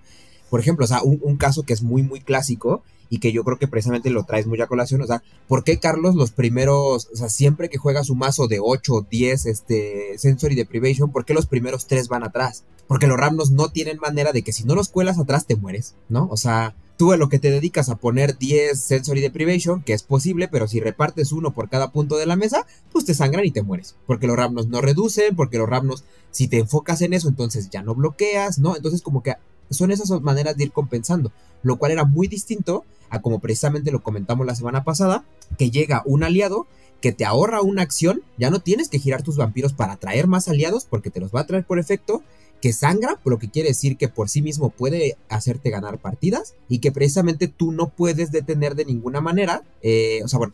Por 0.50 0.60
ejemplo, 0.60 0.84
o 0.84 0.88
sea, 0.88 1.02
un, 1.02 1.36
caso 1.36 1.62
que 1.62 1.72
es 1.72 1.82
muy, 1.82 2.02
muy 2.02 2.20
clásico 2.20 2.82
y 3.08 3.18
que 3.18 3.32
yo 3.32 3.44
creo 3.44 3.58
que 3.58 3.68
precisamente 3.68 4.10
lo 4.10 4.24
traes 4.24 4.46
muy 4.46 4.60
a 4.60 4.66
colación. 4.66 5.00
O 5.00 5.06
sea, 5.06 5.22
¿por 5.48 5.64
qué 5.64 5.78
Carlos 5.78 6.16
los 6.16 6.32
primeros, 6.32 7.08
o 7.12 7.16
sea, 7.16 7.28
siempre 7.28 7.68
que 7.70 7.78
juega 7.78 8.04
su 8.04 8.14
mazo 8.16 8.48
de 8.48 8.58
8 8.60 8.94
o 8.94 9.02
10 9.02 9.46
este, 9.46 10.18
Sensory 10.18 10.56
Deprivation, 10.56 11.12
¿por 11.12 11.24
qué 11.24 11.32
los 11.32 11.46
primeros 11.46 11.86
tres 11.86 12.08
van 12.08 12.24
atrás? 12.24 12.64
Porque 12.88 13.06
los 13.06 13.18
Ramnos 13.18 13.52
no 13.52 13.70
tienen 13.70 13.98
manera 13.98 14.32
de 14.32 14.42
que 14.42 14.52
si 14.52 14.64
no 14.64 14.74
los 14.74 14.88
cuelas 14.88 15.18
atrás 15.18 15.46
te 15.46 15.54
mueres, 15.54 15.94
¿no? 16.08 16.28
O 16.30 16.36
sea, 16.36 16.74
tú 17.00 17.12
a 17.12 17.16
lo 17.16 17.28
que 17.28 17.38
te 17.38 17.50
dedicas 17.50 17.88
a 17.88 17.94
poner 17.94 18.36
10 18.36 18.78
Sensory 18.78 19.22
Deprivation, 19.22 19.82
que 19.82 19.92
es 19.92 20.02
posible, 20.02 20.48
pero 20.48 20.68
si 20.68 20.80
repartes 20.80 21.32
uno 21.32 21.52
por 21.52 21.70
cada 21.70 21.92
punto 21.92 22.18
de 22.18 22.26
la 22.26 22.36
mesa, 22.36 22.66
pues 22.92 23.04
te 23.04 23.14
sangran 23.14 23.46
y 23.46 23.52
te 23.52 23.62
mueres. 23.62 23.96
Porque 24.06 24.26
los 24.26 24.36
Ramnos 24.36 24.66
no 24.68 24.80
reducen, 24.80 25.34
porque 25.34 25.56
los 25.56 25.68
Ramnos, 25.68 26.04
si 26.30 26.48
te 26.48 26.58
enfocas 26.58 27.00
en 27.00 27.14
eso, 27.14 27.28
entonces 27.28 27.70
ya 27.70 27.82
no 27.82 27.94
bloqueas, 27.94 28.58
¿no? 28.58 28.76
Entonces 28.76 29.00
como 29.00 29.22
que 29.22 29.36
son 29.70 29.90
esas 29.90 30.10
maneras 30.20 30.56
de 30.56 30.64
ir 30.64 30.72
compensando, 30.72 31.32
lo 31.62 31.76
cual 31.76 31.92
era 31.92 32.04
muy 32.04 32.28
distinto 32.28 32.84
a 33.08 33.20
como 33.20 33.40
precisamente 33.40 33.90
lo 33.90 34.02
comentamos 34.02 34.46
la 34.46 34.54
semana 34.54 34.84
pasada, 34.84 35.24
que 35.58 35.70
llega 35.70 36.02
un 36.04 36.22
aliado 36.22 36.66
que 37.00 37.12
te 37.12 37.24
ahorra 37.24 37.62
una 37.62 37.82
acción, 37.82 38.22
ya 38.36 38.50
no 38.50 38.60
tienes 38.60 38.88
que 38.88 38.98
girar 38.98 39.22
tus 39.22 39.36
vampiros 39.36 39.72
para 39.72 39.94
atraer 39.94 40.26
más 40.26 40.48
aliados 40.48 40.84
porque 40.84 41.10
te 41.10 41.20
los 41.20 41.34
va 41.34 41.40
a 41.40 41.46
traer 41.46 41.64
por 41.64 41.78
efecto, 41.78 42.22
que 42.60 42.72
sangra, 42.74 43.18
lo 43.24 43.38
que 43.38 43.50
quiere 43.50 43.70
decir 43.70 43.96
que 43.96 44.08
por 44.08 44.28
sí 44.28 44.42
mismo 44.42 44.68
puede 44.68 45.16
hacerte 45.30 45.70
ganar 45.70 45.98
partidas 45.98 46.54
y 46.68 46.78
que 46.80 46.92
precisamente 46.92 47.48
tú 47.48 47.72
no 47.72 47.88
puedes 47.88 48.32
detener 48.32 48.74
de 48.74 48.84
ninguna 48.84 49.22
manera, 49.22 49.62
eh, 49.82 50.20
o 50.22 50.28
sea, 50.28 50.38
bueno, 50.38 50.52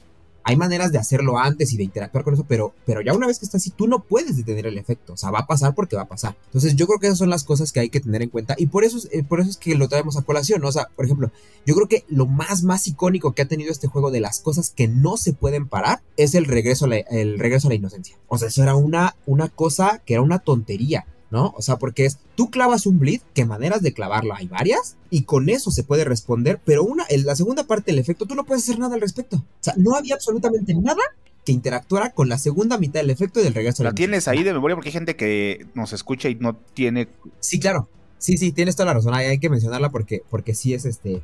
hay 0.48 0.56
maneras 0.56 0.92
de 0.92 0.98
hacerlo 0.98 1.40
antes 1.40 1.72
y 1.72 1.76
de 1.76 1.82
interactuar 1.82 2.22
con 2.22 2.34
eso, 2.34 2.44
pero, 2.46 2.72
pero 2.84 3.00
ya 3.00 3.12
una 3.14 3.26
vez 3.26 3.40
que 3.40 3.44
está 3.44 3.56
así, 3.56 3.70
tú 3.70 3.88
no 3.88 4.04
puedes 4.04 4.36
detener 4.36 4.68
el 4.68 4.78
efecto. 4.78 5.14
O 5.14 5.16
sea, 5.16 5.32
va 5.32 5.40
a 5.40 5.46
pasar 5.48 5.74
porque 5.74 5.96
va 5.96 6.02
a 6.02 6.08
pasar. 6.08 6.36
Entonces, 6.46 6.76
yo 6.76 6.86
creo 6.86 7.00
que 7.00 7.08
esas 7.08 7.18
son 7.18 7.30
las 7.30 7.42
cosas 7.42 7.72
que 7.72 7.80
hay 7.80 7.90
que 7.90 7.98
tener 7.98 8.22
en 8.22 8.28
cuenta. 8.28 8.54
Y 8.56 8.66
por 8.66 8.84
eso, 8.84 8.96
eh, 9.10 9.24
por 9.24 9.40
eso 9.40 9.50
es 9.50 9.56
que 9.56 9.74
lo 9.74 9.88
traemos 9.88 10.16
a 10.16 10.22
colación. 10.22 10.64
O 10.64 10.70
sea, 10.70 10.86
por 10.94 11.04
ejemplo, 11.04 11.32
yo 11.66 11.74
creo 11.74 11.88
que 11.88 12.04
lo 12.06 12.26
más, 12.26 12.62
más 12.62 12.86
icónico 12.86 13.32
que 13.32 13.42
ha 13.42 13.48
tenido 13.48 13.72
este 13.72 13.88
juego 13.88 14.12
de 14.12 14.20
las 14.20 14.38
cosas 14.38 14.70
que 14.70 14.86
no 14.86 15.16
se 15.16 15.32
pueden 15.32 15.66
parar 15.66 16.00
es 16.16 16.36
el 16.36 16.44
regreso 16.44 16.84
a 16.84 16.88
la, 16.90 16.98
el 16.98 17.40
regreso 17.40 17.66
a 17.66 17.70
la 17.70 17.74
inocencia. 17.74 18.16
O 18.28 18.38
sea, 18.38 18.46
eso 18.46 18.62
era 18.62 18.76
una, 18.76 19.16
una 19.26 19.48
cosa 19.48 20.00
que 20.06 20.14
era 20.14 20.22
una 20.22 20.38
tontería. 20.38 21.06
¿No? 21.30 21.52
O 21.56 21.62
sea, 21.62 21.76
porque 21.76 22.04
es, 22.04 22.18
tú 22.34 22.50
clavas 22.50 22.86
un 22.86 22.98
bleed, 22.98 23.20
que 23.34 23.44
maneras 23.44 23.82
de 23.82 23.92
clavarlo 23.92 24.34
hay 24.34 24.46
varias, 24.46 24.96
y 25.10 25.22
con 25.22 25.48
eso 25.48 25.70
se 25.70 25.82
puede 25.82 26.04
responder, 26.04 26.60
pero 26.64 26.84
una, 26.84 27.04
en 27.08 27.24
la 27.26 27.36
segunda 27.36 27.64
parte 27.64 27.90
del 27.90 27.98
efecto, 27.98 28.26
tú 28.26 28.34
no 28.34 28.44
puedes 28.44 28.64
hacer 28.64 28.78
nada 28.78 28.94
al 28.94 29.00
respecto. 29.00 29.36
O 29.36 29.44
sea, 29.60 29.74
no 29.76 29.94
había 29.94 30.14
absolutamente 30.14 30.74
nada 30.74 31.02
que 31.44 31.52
interactuara 31.52 32.10
con 32.10 32.28
la 32.28 32.38
segunda 32.38 32.76
mitad 32.76 33.00
del 33.00 33.10
efecto 33.10 33.40
del 33.40 33.54
regreso. 33.54 33.84
La 33.84 33.92
tienes 33.92 34.26
ahí 34.26 34.42
de 34.42 34.52
memoria 34.52 34.74
porque 34.74 34.88
hay 34.88 34.94
gente 34.94 35.14
que 35.14 35.66
nos 35.74 35.92
escucha 35.92 36.28
y 36.28 36.34
no 36.34 36.56
tiene... 36.74 37.08
Sí, 37.38 37.60
claro. 37.60 37.88
Sí, 38.18 38.36
sí, 38.36 38.50
tienes 38.50 38.74
toda 38.74 38.86
la 38.86 38.94
razón. 38.94 39.14
Hay, 39.14 39.26
hay 39.26 39.38
que 39.38 39.48
mencionarla 39.48 39.90
porque, 39.90 40.22
porque 40.28 40.54
sí 40.54 40.74
es 40.74 40.84
este 40.84 41.22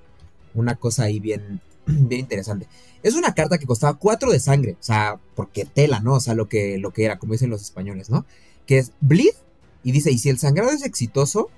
una 0.55 0.76
cosa 0.76 1.05
ahí 1.05 1.20
bien, 1.20 1.61
bien 1.86 2.20
interesante. 2.20 2.66
Es 3.03 3.14
una 3.14 3.34
carta 3.34 3.59
que 3.59 3.66
costaba 3.66 3.98
4 3.98 4.30
de 4.30 4.40
sangre, 4.40 4.72
o 4.72 4.82
sea, 4.82 5.18
porque 5.34 5.64
tela, 5.64 6.00
¿no? 6.00 6.14
O 6.14 6.20
sea, 6.20 6.34
lo 6.34 6.48
que, 6.48 6.78
lo 6.78 6.92
que 6.92 7.05
era, 7.05 7.18
como 7.18 7.32
dicen 7.32 7.50
los 7.50 7.62
españoles, 7.62 8.11
¿no? 8.11 8.24
Que 8.66 8.78
es 8.78 8.92
Bleed, 9.00 9.34
y 9.83 9.93
dice, 9.93 10.11
y 10.11 10.18
si 10.18 10.28
el 10.28 10.39
sangrado 10.39 10.70
es 10.70 10.85
exitoso, 10.85 11.51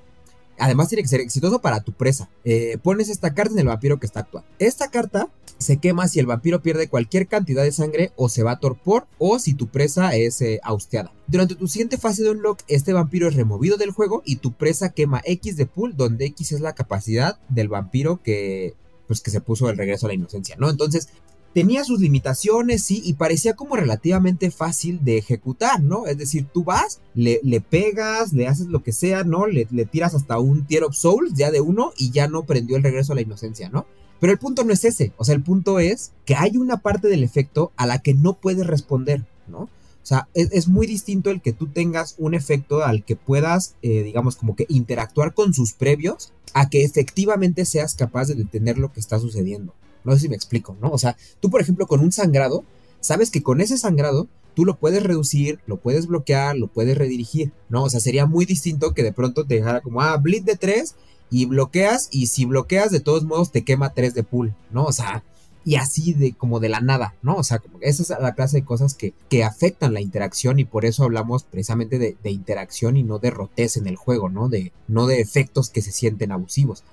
además 0.58 0.88
tiene 0.88 1.02
que 1.02 1.08
ser 1.08 1.20
exitoso 1.20 1.60
para 1.60 1.80
tu 1.80 1.92
presa. 1.92 2.28
Eh, 2.44 2.78
pones 2.82 3.08
esta 3.08 3.34
carta 3.34 3.52
en 3.52 3.60
el 3.60 3.66
vampiro 3.66 3.98
que 3.98 4.06
está 4.06 4.20
actuando. 4.20 4.48
Esta 4.58 4.88
carta 4.90 5.28
se 5.58 5.78
quema 5.78 6.08
si 6.08 6.20
el 6.20 6.26
vampiro 6.26 6.62
pierde 6.62 6.88
cualquier 6.88 7.26
cantidad 7.26 7.62
de 7.62 7.72
sangre 7.72 8.12
o 8.16 8.28
se 8.28 8.42
va 8.42 8.52
a 8.52 8.60
torpor 8.60 9.06
o 9.18 9.38
si 9.38 9.54
tu 9.54 9.68
presa 9.68 10.14
es 10.14 10.40
eh, 10.42 10.60
austeada. 10.62 11.12
Durante 11.26 11.54
tu 11.54 11.68
siguiente 11.68 11.96
fase 11.96 12.22
de 12.22 12.30
unlock, 12.30 12.60
este 12.68 12.92
vampiro 12.92 13.28
es 13.28 13.34
removido 13.34 13.76
del 13.76 13.90
juego 13.90 14.22
y 14.24 14.36
tu 14.36 14.52
presa 14.52 14.90
quema 14.90 15.22
X 15.24 15.56
de 15.56 15.66
pool, 15.66 15.96
donde 15.96 16.26
X 16.26 16.52
es 16.52 16.60
la 16.60 16.74
capacidad 16.74 17.38
del 17.48 17.68
vampiro 17.68 18.22
que, 18.22 18.74
pues, 19.06 19.20
que 19.20 19.30
se 19.30 19.40
puso 19.40 19.70
el 19.70 19.78
regreso 19.78 20.06
a 20.06 20.08
la 20.08 20.14
inocencia, 20.14 20.56
¿no? 20.58 20.68
Entonces, 20.68 21.08
tenía 21.54 21.84
sus 21.84 22.00
limitaciones, 22.00 22.82
sí, 22.82 23.00
y 23.04 23.14
parecía 23.14 23.54
como 23.54 23.76
relativamente 23.76 24.50
fácil 24.50 25.04
de 25.04 25.18
ejecutar, 25.18 25.80
¿no? 25.80 26.06
Es 26.06 26.18
decir, 26.18 26.46
tú 26.52 26.64
vas, 26.64 27.00
le, 27.14 27.38
pegas, 27.60 28.32
le 28.32 28.48
haces 28.48 28.66
lo 28.66 28.82
que 28.82 28.92
sea, 28.92 29.22
¿no? 29.22 29.46
Le, 29.46 29.64
tiras 29.86 30.14
hasta 30.14 30.38
un 30.38 30.66
Tier 30.66 30.82
of 30.82 30.96
Souls 30.96 31.32
ya 31.34 31.52
de 31.52 31.60
uno 31.60 31.92
y 31.96 32.10
ya 32.10 32.26
no 32.26 32.42
prendió 32.42 32.76
el 32.76 32.82
regreso 32.82 33.12
a 33.12 33.14
la 33.14 33.22
inocencia, 33.22 33.68
¿no? 33.68 33.86
Pero 34.20 34.32
el 34.32 34.38
punto 34.38 34.64
no 34.64 34.72
es 34.72 34.84
ese, 34.84 35.12
o 35.16 35.24
sea, 35.24 35.34
el 35.34 35.42
punto 35.42 35.78
es 35.78 36.12
que 36.24 36.34
hay 36.34 36.56
una 36.56 36.78
parte 36.78 37.08
del 37.08 37.22
efecto 37.22 37.72
a 37.76 37.86
la 37.86 38.00
que 38.00 38.14
no 38.14 38.34
puedes 38.34 38.66
responder, 38.66 39.24
¿no? 39.46 39.58
O 39.60 40.06
sea, 40.06 40.28
es, 40.34 40.50
es 40.52 40.68
muy 40.68 40.86
distinto 40.86 41.30
el 41.30 41.40
que 41.40 41.52
tú 41.52 41.68
tengas 41.68 42.16
un 42.18 42.34
efecto 42.34 42.84
al 42.84 43.04
que 43.04 43.16
puedas, 43.16 43.76
eh, 43.82 44.02
digamos, 44.02 44.36
como 44.36 44.56
que 44.56 44.66
interactuar 44.68 45.34
con 45.34 45.54
sus 45.54 45.72
previos, 45.72 46.32
a 46.52 46.68
que 46.68 46.84
efectivamente 46.84 47.64
seas 47.64 47.94
capaz 47.94 48.26
de 48.26 48.34
detener 48.34 48.76
lo 48.76 48.92
que 48.92 49.00
está 49.00 49.18
sucediendo. 49.18 49.72
No 50.04 50.12
sé 50.12 50.20
si 50.20 50.28
me 50.28 50.36
explico, 50.36 50.76
¿no? 50.80 50.90
O 50.90 50.98
sea, 50.98 51.16
tú, 51.40 51.50
por 51.50 51.60
ejemplo, 51.60 51.86
con 51.86 52.00
un 52.00 52.12
sangrado, 52.12 52.64
sabes 53.00 53.30
que 53.30 53.42
con 53.42 53.60
ese 53.60 53.78
sangrado 53.78 54.28
tú 54.54 54.64
lo 54.64 54.76
puedes 54.78 55.02
reducir, 55.02 55.60
lo 55.66 55.78
puedes 55.78 56.06
bloquear, 56.06 56.56
lo 56.56 56.68
puedes 56.68 56.96
redirigir, 56.96 57.52
¿no? 57.68 57.84
O 57.84 57.90
sea, 57.90 58.00
sería 58.00 58.26
muy 58.26 58.44
distinto 58.44 58.94
que 58.94 59.02
de 59.02 59.12
pronto 59.12 59.44
te 59.44 59.56
dejara 59.56 59.80
como, 59.80 60.00
ah, 60.00 60.16
bleed 60.16 60.44
de 60.44 60.56
3 60.56 60.94
y 61.30 61.46
bloqueas, 61.46 62.08
y 62.10 62.26
si 62.28 62.44
bloqueas, 62.44 62.90
de 62.90 63.00
todos 63.00 63.24
modos 63.24 63.50
te 63.50 63.64
quema 63.64 63.92
3 63.92 64.14
de 64.14 64.22
pool, 64.22 64.54
¿no? 64.70 64.84
O 64.84 64.92
sea, 64.92 65.24
y 65.64 65.76
así 65.76 66.12
de 66.12 66.34
como 66.34 66.60
de 66.60 66.68
la 66.68 66.80
nada, 66.80 67.14
¿no? 67.22 67.36
O 67.36 67.42
sea, 67.42 67.58
como 67.58 67.78
esa 67.80 68.02
es 68.02 68.10
la 68.10 68.34
clase 68.34 68.58
de 68.58 68.64
cosas 68.64 68.94
que, 68.94 69.14
que 69.30 69.44
afectan 69.44 69.94
la 69.94 70.00
interacción 70.00 70.58
y 70.58 70.64
por 70.64 70.84
eso 70.84 71.04
hablamos 71.04 71.44
precisamente 71.44 71.98
de, 71.98 72.16
de, 72.22 72.30
interacción 72.30 72.96
y 72.96 73.02
no 73.02 73.18
de 73.18 73.30
rotez 73.30 73.76
en 73.78 73.86
el 73.86 73.96
juego, 73.96 74.28
¿no? 74.28 74.48
De, 74.48 74.72
no 74.88 75.06
de 75.06 75.20
efectos 75.20 75.70
que 75.70 75.80
se 75.82 75.92
sienten 75.92 76.32
abusivos. 76.32 76.84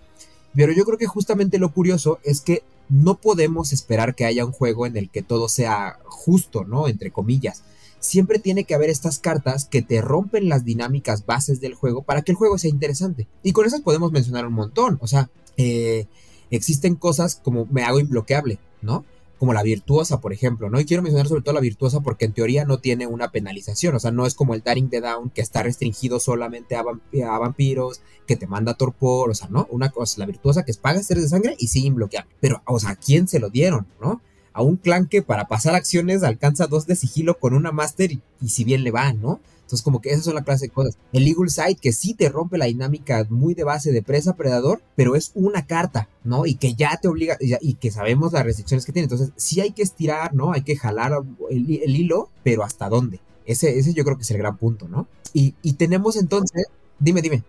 Pero 0.56 0.72
yo 0.72 0.86
creo 0.86 0.98
que 0.98 1.06
justamente 1.06 1.60
lo 1.60 1.74
curioso 1.74 2.20
es 2.24 2.42
que 2.42 2.64
no 2.92 3.16
podemos 3.16 3.72
esperar 3.72 4.16
que 4.16 4.26
haya 4.26 4.46
un 4.46 4.52
juego 4.52 4.86
en 4.86 4.98
el 4.98 5.10
que 5.10 5.22
todo 5.22 5.48
sea 5.48 5.98
justo, 6.04 6.66
¿no? 6.66 6.88
Entre 6.88 7.10
comillas. 7.10 7.64
Siempre 8.00 8.38
tiene 8.38 8.66
que 8.66 8.76
haber 8.76 8.90
estas 8.90 9.18
cartas 9.20 9.66
que 9.66 9.82
te 9.82 10.02
rompen 10.02 10.50
las 10.50 10.66
dinámicas 10.66 11.26
bases 11.26 11.62
del 11.62 11.74
juego 11.74 12.04
para 12.04 12.22
que 12.22 12.34
el 12.34 12.38
juego 12.38 12.58
sea 12.58 12.70
interesante. 12.70 13.28
Y 13.44 13.54
con 13.54 13.66
esas 13.66 13.82
podemos 13.82 14.12
mencionar 14.12 14.46
un 14.46 14.54
montón. 14.54 14.98
O 15.02 15.08
sea, 15.08 15.30
eh, 15.56 16.08
existen 16.50 16.96
cosas 16.96 17.36
como 17.36 17.66
me 17.68 17.84
hago 17.84 18.00
imbloqueable, 18.00 18.60
¿no? 18.82 19.06
Como 19.42 19.54
la 19.54 19.64
virtuosa, 19.64 20.22
por 20.22 20.34
ejemplo, 20.34 20.70
¿no? 20.70 20.80
Y 20.80 20.86
quiero 20.86 21.02
mencionar 21.02 21.28
sobre 21.28 21.42
todo 21.42 21.56
la 21.56 21.62
virtuosa 21.62 22.02
porque 22.02 22.26
en 22.26 22.34
teoría 22.34 22.64
no 22.64 22.78
tiene 22.78 23.08
una 23.08 23.32
penalización, 23.32 23.96
o 23.96 24.00
sea, 24.00 24.12
no 24.12 24.28
es 24.28 24.36
como 24.36 24.54
el 24.54 24.62
Daring 24.62 24.92
the 24.92 25.02
Down 25.02 25.32
que 25.32 25.42
está 25.42 25.64
restringido 25.64 26.20
solamente 26.20 26.76
a, 26.76 26.84
vamp 26.84 27.02
a 27.28 27.40
vampiros, 27.40 28.02
que 28.28 28.36
te 28.36 28.46
manda 28.46 28.76
torpor, 28.76 29.32
o 29.32 29.34
sea, 29.34 29.48
¿no? 29.50 29.68
Una 29.72 29.90
cosa, 29.90 30.20
la 30.20 30.28
virtuosa 30.28 30.64
que 30.64 30.70
es 30.70 30.78
paga 30.78 31.02
seres 31.02 31.24
de 31.24 31.30
sangre 31.30 31.56
y 31.58 31.70
sigue 31.70 31.88
imbloqueable. 31.88 32.32
Pero, 32.40 32.62
o 32.68 32.80
sea, 32.80 32.92
¿a 32.92 32.96
quién 32.96 33.28
se 33.28 33.40
lo 33.40 33.50
dieron, 33.50 33.88
no? 34.00 34.22
A 34.54 34.62
un 34.62 34.78
clan 34.78 35.08
que 35.08 35.24
para 35.24 35.48
pasar 35.48 35.74
acciones 35.74 36.22
alcanza 36.22 36.68
dos 36.68 36.86
de 36.86 36.96
sigilo 36.96 37.40
con 37.40 37.56
una 37.56 37.72
master 37.72 38.12
y, 38.12 38.22
y 38.44 38.50
si 38.50 38.64
bien 38.64 38.84
le 38.84 38.92
va, 38.92 39.12
¿no? 39.12 39.40
Entonces, 39.72 39.86
como 39.86 40.02
que 40.02 40.10
esas 40.10 40.26
son 40.26 40.36
la 40.36 40.44
clase 40.44 40.66
de 40.66 40.74
cosas. 40.74 40.98
El 41.14 41.26
Eagle 41.26 41.50
Sight, 41.50 41.80
que 41.80 41.94
sí 41.94 42.14
te 42.14 42.28
rompe 42.28 42.58
la 42.58 42.66
dinámica 42.66 43.26
muy 43.30 43.54
de 43.54 43.64
base 43.64 43.94
de 43.94 44.02
presa-predador, 44.02 44.82
pero 44.98 45.16
es 45.16 45.32
una 45.34 45.66
carta, 45.66 46.10
¿no? 46.26 46.46
Y 46.46 46.56
que 46.56 46.74
ya 46.74 46.98
te 47.02 47.08
obliga, 47.08 47.38
y 47.40 47.76
que 47.76 47.90
sabemos 47.90 48.34
las 48.34 48.44
restricciones 48.44 48.86
que 48.86 48.92
tiene. 48.92 49.06
Entonces, 49.06 49.32
sí 49.38 49.62
hay 49.62 49.72
que 49.72 49.82
estirar, 49.82 50.34
¿no? 50.34 50.52
Hay 50.52 50.64
que 50.64 50.76
jalar 50.76 51.14
el, 51.50 51.82
el 51.84 51.96
hilo, 51.96 52.30
pero 52.44 52.64
¿hasta 52.64 52.90
dónde? 52.90 53.22
Ese, 53.46 53.80
ese 53.80 53.94
yo 53.94 54.04
creo 54.04 54.18
que 54.18 54.24
es 54.24 54.32
el 54.32 54.40
gran 54.40 54.58
punto, 54.58 54.90
¿no? 54.90 55.08
Y, 55.34 55.56
y 55.62 55.74
tenemos 55.74 56.18
entonces. 56.18 56.66
Dime, 57.00 57.22
dime. 57.22 57.44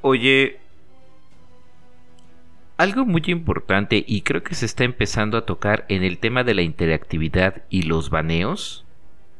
Oye, 0.00 0.58
algo 2.78 3.04
muy 3.04 3.22
importante 3.26 4.02
y 4.06 4.22
creo 4.22 4.42
que 4.42 4.54
se 4.54 4.64
está 4.64 4.84
empezando 4.84 5.36
a 5.36 5.44
tocar 5.44 5.84
en 5.88 6.04
el 6.04 6.18
tema 6.18 6.44
de 6.44 6.54
la 6.54 6.62
interactividad 6.62 7.64
y 7.68 7.82
los 7.82 8.08
baneos, 8.08 8.86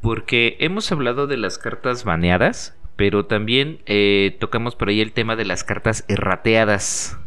porque 0.00 0.56
hemos 0.60 0.90
hablado 0.92 1.26
de 1.26 1.36
las 1.36 1.58
cartas 1.58 2.04
baneadas, 2.04 2.76
pero 2.96 3.26
también 3.26 3.80
eh, 3.86 4.36
tocamos 4.40 4.74
por 4.74 4.88
ahí 4.88 5.00
el 5.00 5.12
tema 5.12 5.36
de 5.36 5.44
las 5.44 5.64
cartas 5.64 6.04
errateadas. 6.08 7.18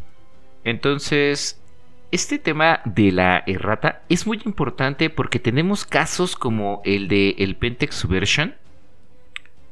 Entonces, 0.63 1.61
este 2.11 2.39
tema 2.39 2.81
de 2.85 3.11
la 3.11 3.43
errata 3.47 4.03
es 4.09 4.27
muy 4.27 4.41
importante 4.45 5.09
porque 5.09 5.39
tenemos 5.39 5.85
casos 5.85 6.35
como 6.35 6.81
el 6.83 7.07
de 7.07 7.35
el 7.39 7.55
Pentex 7.55 7.95
Subversion, 7.95 8.55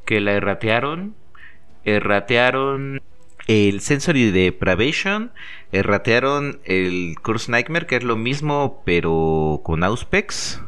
que 0.06 0.22
la 0.22 0.32
erratearon, 0.32 1.16
erratearon 1.84 3.02
el 3.48 3.82
Sensory 3.82 4.32
Depravation, 4.32 5.32
erratearon 5.72 6.60
el 6.64 7.16
Curse 7.22 7.52
Nightmare, 7.52 7.88
que 7.88 7.98
es 7.98 8.04
lo 8.04 8.16
mismo 8.16 8.82
pero 8.86 9.62
con 9.64 9.84
Auspex. 9.84 10.62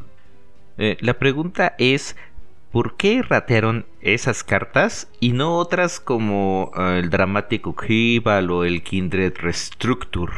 Eh, 0.78 0.98
la 1.00 1.14
pregunta 1.16 1.76
es, 1.78 2.16
¿por 2.72 2.96
qué 2.98 3.18
erratearon 3.18 3.86
esas 4.02 4.44
cartas 4.44 5.10
y 5.20 5.34
no 5.34 5.58
otras 5.58 6.00
como 6.00 6.72
uh, 6.76 6.98
el 6.98 7.10
Dramatic 7.10 7.68
Upheaval 7.68 8.50
o 8.50 8.64
el 8.64 8.84
Kindred 8.84 9.34
Restructure 9.38 10.34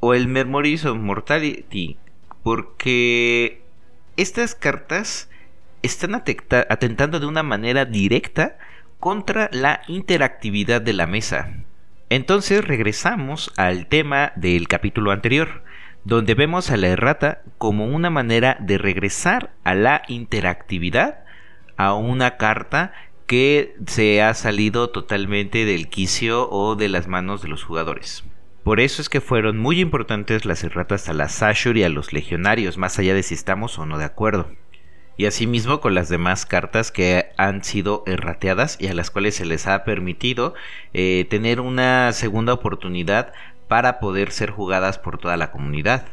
o 0.00 0.14
el 0.14 0.28
Memories 0.28 0.84
of 0.84 0.98
Mortality? 0.98 1.96
Porque 2.42 3.62
estas 4.16 4.54
cartas 4.54 5.28
están 5.82 6.14
atentando 6.14 7.20
de 7.20 7.26
una 7.26 7.42
manera 7.42 7.84
directa 7.84 8.58
contra 8.98 9.48
la 9.52 9.82
interactividad 9.86 10.80
de 10.80 10.92
la 10.92 11.06
mesa. 11.06 11.52
Entonces 12.10 12.64
regresamos 12.66 13.52
al 13.56 13.86
tema 13.86 14.32
del 14.34 14.66
capítulo 14.66 15.10
anterior, 15.10 15.62
donde 16.04 16.34
vemos 16.34 16.70
a 16.70 16.76
la 16.76 16.88
errata 16.88 17.42
como 17.58 17.86
una 17.86 18.10
manera 18.10 18.56
de 18.60 18.78
regresar 18.78 19.50
a 19.64 19.74
la 19.74 20.02
interactividad 20.08 21.24
a 21.76 21.94
una 21.94 22.36
carta 22.36 22.92
que 23.26 23.76
se 23.86 24.22
ha 24.22 24.32
salido 24.34 24.90
totalmente 24.90 25.64
del 25.64 25.88
quicio 25.88 26.50
o 26.50 26.76
de 26.76 26.88
las 26.88 27.06
manos 27.08 27.42
de 27.42 27.48
los 27.48 27.62
jugadores. 27.62 28.24
Por 28.64 28.80
eso 28.80 29.02
es 29.02 29.08
que 29.08 29.20
fueron 29.20 29.58
muy 29.58 29.80
importantes 29.80 30.44
las 30.44 30.64
erratas 30.64 31.08
a 31.08 31.12
la 31.12 31.28
Sashur 31.28 31.76
y 31.76 31.84
a 31.84 31.88
los 31.88 32.12
legionarios, 32.12 32.78
más 32.78 32.98
allá 32.98 33.14
de 33.14 33.22
si 33.22 33.34
estamos 33.34 33.78
o 33.78 33.86
no 33.86 33.98
de 33.98 34.04
acuerdo 34.04 34.48
y 35.18 35.26
asimismo 35.26 35.80
con 35.80 35.94
las 35.94 36.08
demás 36.08 36.46
cartas 36.46 36.92
que 36.92 37.26
han 37.36 37.64
sido 37.64 38.04
errateadas 38.06 38.78
y 38.80 38.86
a 38.86 38.94
las 38.94 39.10
cuales 39.10 39.34
se 39.34 39.44
les 39.44 39.66
ha 39.66 39.84
permitido 39.84 40.54
eh, 40.94 41.26
tener 41.28 41.60
una 41.60 42.12
segunda 42.12 42.52
oportunidad 42.52 43.32
para 43.68 44.00
poder 44.00 44.32
ser 44.32 44.50
jugadas 44.50 44.98
por 44.98 45.18
toda 45.18 45.36
la 45.36 45.50
comunidad. 45.50 46.06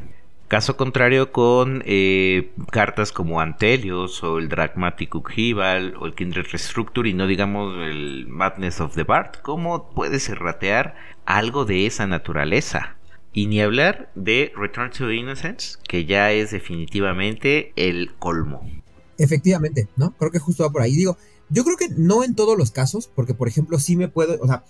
Caso 0.47 0.77
contrario 0.77 1.31
con 1.31 1.81
eh, 1.87 2.51
cartas 2.69 3.11
como 3.11 3.41
Antelios 3.41 4.23
o 4.23 4.37
el 4.37 4.47
Dragmatic 4.47 5.15
Upheaval 5.15 5.95
o 5.99 6.05
el 6.05 6.13
Kindred 6.13 6.45
Restructure 6.51 7.09
y 7.09 7.13
no 7.15 7.25
digamos 7.25 7.75
el 7.79 8.27
Madness 8.27 8.79
of 8.79 8.93
the 8.93 9.03
Bard, 9.03 9.39
¿cómo 9.41 9.89
puedes 9.89 10.29
erratear 10.29 10.95
algo 11.25 11.65
de 11.65 11.87
esa 11.87 12.05
naturaleza? 12.05 12.95
Y 13.33 13.47
ni 13.47 13.59
hablar 13.59 14.11
de 14.13 14.53
Return 14.55 14.91
to 14.91 15.11
Innocence, 15.11 15.79
que 15.87 16.05
ya 16.05 16.31
es 16.31 16.51
definitivamente 16.51 17.73
el 17.75 18.13
colmo. 18.13 18.69
Efectivamente, 19.17 19.87
¿no? 19.95 20.11
Creo 20.11 20.31
que 20.31 20.39
justo 20.39 20.63
va 20.63 20.69
por 20.69 20.83
ahí. 20.83 20.95
Digo, 20.95 21.17
yo 21.49 21.63
creo 21.63 21.77
que 21.77 21.89
no 21.89 22.23
en 22.23 22.35
todos 22.35 22.57
los 22.57 22.71
casos, 22.71 23.09
porque 23.13 23.33
por 23.33 23.47
ejemplo 23.47 23.79
sí 23.79 23.95
me 23.95 24.07
puedo, 24.07 24.39
o 24.41 24.47
sea, 24.47 24.63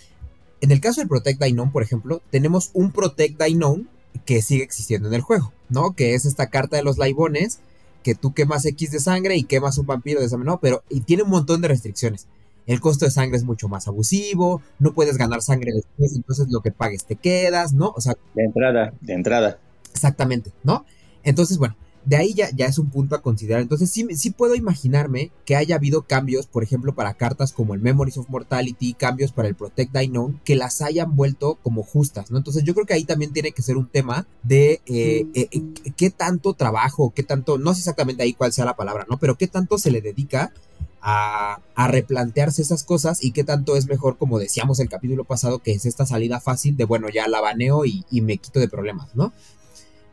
en 0.62 0.72
el 0.72 0.82
caso 0.82 1.02
del 1.02 1.08
Protect 1.08 1.42
Unknown, 1.42 1.72
por 1.72 1.84
ejemplo, 1.84 2.22
tenemos 2.32 2.72
un 2.74 2.92
Protect 2.92 3.42
Unknown 3.42 3.90
que 4.26 4.42
sigue 4.42 4.64
existiendo 4.64 5.08
en 5.08 5.14
el 5.14 5.22
juego, 5.22 5.54
¿no? 5.70 5.94
Que 5.94 6.14
es 6.14 6.26
esta 6.26 6.50
carta 6.50 6.78
de 6.78 6.84
los 6.84 6.98
laibones, 6.98 7.60
que 8.04 8.16
tú 8.16 8.34
quemas 8.34 8.66
X 8.66 8.92
de 8.92 9.00
sangre 9.00 9.36
y 9.36 9.44
quemas 9.44 9.78
un 9.78 9.86
vampiro 9.86 10.22
de 10.22 10.30
sangre, 10.30 10.46
no, 10.46 10.60
pero 10.60 10.84
y 10.90 11.02
tiene 11.02 11.24
un 11.24 11.30
montón 11.30 11.62
de 11.62 11.68
restricciones. 11.68 12.28
El 12.66 12.80
costo 12.80 13.06
de 13.06 13.12
sangre 13.12 13.38
es 13.38 13.44
mucho 13.44 13.68
más 13.68 13.88
abusivo, 13.88 14.62
no 14.80 14.94
puedes 14.94 15.18
ganar 15.18 15.42
sangre 15.42 15.72
después, 15.74 16.16
entonces 16.16 16.48
lo 16.50 16.62
que 16.62 16.72
pagues 16.72 17.06
te 17.06 17.16
quedas, 17.16 17.74
¿no? 17.74 17.94
O 17.96 18.02
sea, 18.02 18.16
de 18.34 18.44
entrada, 18.44 18.94
de 19.02 19.14
entrada. 19.14 19.60
Exactamente, 19.92 20.52
¿no? 20.64 20.86
Entonces, 21.24 21.58
bueno, 21.58 21.76
de 22.06 22.16
ahí 22.16 22.34
ya, 22.34 22.50
ya 22.52 22.68
es 22.68 22.78
un 22.78 22.90
punto 22.90 23.16
a 23.16 23.22
considerar. 23.22 23.62
Entonces 23.62 23.90
sí, 23.90 24.08
sí 24.16 24.30
puedo 24.32 24.56
imaginarme 24.56 25.32
que 25.46 25.56
haya 25.56 25.76
habido 25.76 26.04
cambios, 26.04 26.48
por 26.48 26.64
ejemplo, 26.64 26.94
para 26.96 27.16
cartas 27.16 27.52
como 27.52 27.74
el 27.74 27.82
Memories 27.82 28.18
of 28.18 28.30
Mortality, 28.30 28.94
cambios 28.94 29.32
para 29.32 29.48
el 29.48 29.56
Protect 29.56 29.96
I 29.96 30.08
Known, 30.08 30.40
que 30.44 30.56
las 30.56 30.82
hayan 30.82 31.16
vuelto 31.16 31.56
como 31.64 31.84
justas, 31.84 32.32
¿no? 32.32 32.38
Entonces 32.38 32.64
yo 32.64 32.74
creo 32.74 32.86
que 32.86 32.94
ahí 32.94 33.04
también 33.04 33.34
tiene 33.34 33.52
que 33.52 33.62
ser 33.62 33.78
un 33.78 33.88
tema 33.88 34.28
de 34.44 34.82
eh, 34.86 35.28
eh, 35.34 35.50
eh, 35.52 35.62
qué 35.98 36.10
tanto 36.10 36.54
trabajo, 36.54 37.12
qué 37.16 37.24
tanto, 37.24 37.58
no 37.58 37.74
sé 37.74 37.80
exactamente 37.80 38.24
ahí 38.24 38.34
cuál 38.34 38.54
sea 38.54 38.66
la 38.66 38.76
palabra, 38.76 39.06
¿no? 39.10 39.18
Pero 39.18 39.38
qué 39.38 39.48
tanto 39.48 39.78
se 39.78 39.92
le 39.92 40.02
dedica 40.02 40.52
a, 41.06 41.62
replantearse 41.88 42.64
esas 42.64 42.84
cosas 42.84 43.24
y 43.24 43.32
qué 43.32 43.44
tanto 43.44 43.76
es 43.76 43.88
mejor, 43.88 44.18
como 44.18 44.40
decíamos 44.40 44.80
el 44.80 44.90
capítulo 44.90 45.24
pasado, 45.24 45.60
que 45.60 45.72
es 45.72 45.86
esta 45.86 46.06
salida 46.06 46.40
fácil 46.40 46.76
de, 46.76 46.86
bueno, 46.86 47.10
ya 47.10 47.28
la 47.28 47.42
baneo 47.42 47.86
y, 47.86 48.04
me 48.22 48.38
quito 48.38 48.60
de 48.60 48.68
problemas, 48.68 49.16
¿no? 49.16 49.32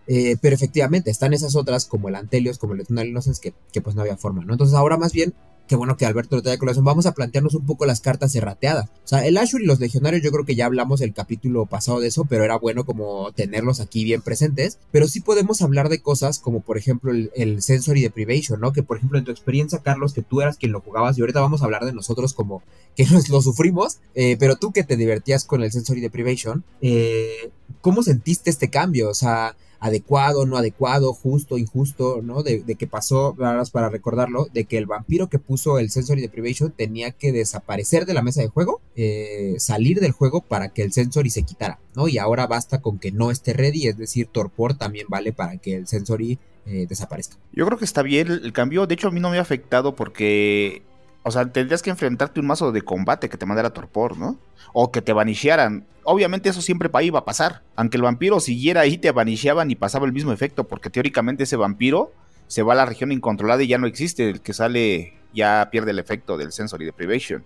Eh, 0.07 0.36
pero 0.40 0.55
efectivamente, 0.55 1.11
están 1.11 1.32
esas 1.32 1.57
otras 1.57 1.86
como 1.86 2.09
el 2.09 2.16
Antelios, 2.16 2.59
como 2.59 2.74
el 2.74 2.80
Eternal 2.80 3.09
Innocence, 3.09 3.40
que, 3.40 3.55
que 3.72 3.80
pues 3.80 3.94
no 3.96 4.03
había 4.03 4.16
forma, 4.16 4.44
¿no? 4.44 4.53
Entonces 4.53 4.76
ahora 4.76 4.96
más 4.96 5.12
bien 5.12 5.34
Qué 5.68 5.76
bueno 5.76 5.96
que 5.96 6.05
Alberto 6.05 6.36
lo 6.36 6.42
trae 6.42 6.59
colación. 6.59 6.84
Vamos 6.84 7.07
a 7.07 7.12
plantearnos 7.12 7.55
un 7.55 7.64
poco 7.64 7.86
las 7.86 8.00
cartas 8.00 8.34
errateadas. 8.34 8.90
O 8.90 9.09
sea, 9.09 9.26
el 9.26 9.38
Ashur 9.38 9.62
y 9.62 9.64
los 9.66 9.80
legionarios, 9.80 10.22
yo 10.22 10.30
creo 10.30 10.44
que 10.44 10.55
ya 10.55 10.66
hablamos 10.66 11.00
el 11.00 11.14
capítulo 11.14 11.66
pasado 11.66 12.00
de 12.00 12.09
eso, 12.09 12.24
pero 12.24 12.44
era 12.44 12.59
bueno 12.59 12.84
como 12.84 13.32
tenerlos 13.32 13.80
aquí 13.80 14.05
bien 14.05 14.22
presentes. 14.22 14.78
Pero 14.90 15.09
sí 15.09 15.20
podemos 15.20 15.62
hablar 15.62 15.88
de 15.88 16.03
cosas 16.03 16.40
como, 16.40 16.61
por 16.61 16.78
ejemplo, 16.78 17.12
el, 17.12 17.62
Sensory 17.62 18.03
Deprivation, 18.03 18.61
¿no? 18.61 18.72
Que, 18.72 18.82
por 18.82 18.96
ejemplo, 18.96 19.18
en 19.18 19.24
tu 19.24 19.30
experiencia, 19.30 19.78
Carlos, 19.78 20.12
que 20.12 20.22
tú 20.22 20.40
eras 20.42 20.59
quien 20.59 20.72
lo 20.72 20.80
jugabas, 20.80 21.16
y 21.16 21.20
ahorita 21.20 21.40
vamos 21.40 21.62
a 21.62 21.64
hablar 21.64 21.84
de 21.84 21.92
nosotros 21.92 22.34
como 22.34 22.62
que 22.96 23.07
nos 23.11 23.28
lo 23.28 23.40
sufrimos, 23.40 23.98
eh, 24.14 24.36
pero 24.38 24.57
tú 24.57 24.72
que 24.72 24.84
te 24.84 24.96
divertías 24.96 25.44
con 25.44 25.62
el 25.62 25.72
Sensory 25.72 26.00
Deprivation, 26.00 26.64
eh, 26.80 27.50
¿cómo 27.80 28.03
sentiste 28.03 28.50
este 28.50 28.68
cambio? 28.68 29.09
O 29.09 29.14
sea, 29.14 29.57
adecuado, 29.83 30.47
no 30.47 30.57
adecuado, 30.57 31.12
justo, 31.12 31.59
injusto, 31.59 32.20
¿no? 32.22 32.45
De, 32.45 32.62
que 32.62 32.87
pasó, 32.87 33.35
para 33.72 33.89
recordarlo, 33.89 34.47
de 34.55 34.64
que 34.64 34.78
el 34.78 34.87
vampiro 34.87 35.28
que 35.28 35.41
puso 35.41 35.80
el 35.80 35.91
Sensory 35.91 36.20
Deprivation 36.20 36.70
tenía 36.70 37.11
que 37.11 37.33
desaparecer 37.33 38.07
de 38.07 38.14
la 38.14 38.22
mesa 38.22 38.43
de 38.43 38.47
juego, 38.47 38.80
eh, 38.95 39.57
salir 39.59 39.99
del 39.99 40.12
juego 40.12 40.41
para 40.41 40.68
que 40.68 40.83
el 40.83 40.93
Sensory 40.93 41.30
se 41.30 41.43
quitara, 41.43 41.80
¿no? 41.97 42.07
Y 42.07 42.18
ahora 42.18 42.47
basta 42.47 42.80
con 42.80 43.01
que 43.01 43.11
no 43.11 43.33
esté 43.33 43.55
ready, 43.55 43.89
es 43.89 43.99
decir, 43.99 44.28
Torpor 44.28 44.78
también 44.78 45.07
vale 45.09 45.33
para 45.33 45.57
que 45.57 45.74
el 45.74 45.89
Sensory 45.89 46.39
eh, 46.64 46.87
desaparezca. 46.89 47.37
Yo 47.53 47.66
creo 47.66 47.76
que 47.76 47.85
está 47.85 48.03
bien 48.03 48.28
el 48.28 48.53
cambio, 48.53 48.87
de 48.87 48.95
hecho 48.95 49.09
a 49.09 49.11
mí 49.11 49.18
no 49.18 49.30
me 49.30 49.39
ha 49.39 49.43
afectado 49.43 49.97
porque 49.97 50.83
o 51.24 51.30
sea, 51.30 51.46
tendrías 51.46 51.82
que 51.82 51.90
enfrentarte 51.90 52.40
un 52.40 52.46
mazo 52.46 52.72
de 52.72 52.82
combate 52.82 53.28
que 53.28 53.36
te 53.36 53.46
mandara 53.46 53.70
torpor, 53.70 54.18
¿no? 54.18 54.38
O 54.72 54.90
que 54.90 55.02
te 55.02 55.12
vanishearan. 55.12 55.86
Obviamente 56.02 56.48
eso 56.48 56.60
siempre 56.62 56.90
iba 57.02 57.20
a 57.20 57.24
pasar. 57.24 57.62
Aunque 57.76 57.96
el 57.96 58.02
vampiro 58.02 58.40
siguiera 58.40 58.80
ahí, 58.80 58.98
te 58.98 59.12
vanisheaban 59.12 59.70
y 59.70 59.76
pasaba 59.76 60.06
el 60.06 60.12
mismo 60.12 60.32
efecto. 60.32 60.64
Porque 60.64 60.90
teóricamente 60.90 61.44
ese 61.44 61.56
vampiro 61.56 62.12
se 62.48 62.62
va 62.62 62.72
a 62.72 62.76
la 62.76 62.86
región 62.86 63.12
incontrolada 63.12 63.62
y 63.62 63.68
ya 63.68 63.78
no 63.78 63.86
existe. 63.86 64.28
El 64.28 64.40
que 64.40 64.52
sale 64.52 65.14
ya 65.32 65.68
pierde 65.70 65.92
el 65.92 66.00
efecto 66.00 66.36
del 66.36 66.50
sensory 66.50 66.86
deprivation. 66.86 67.44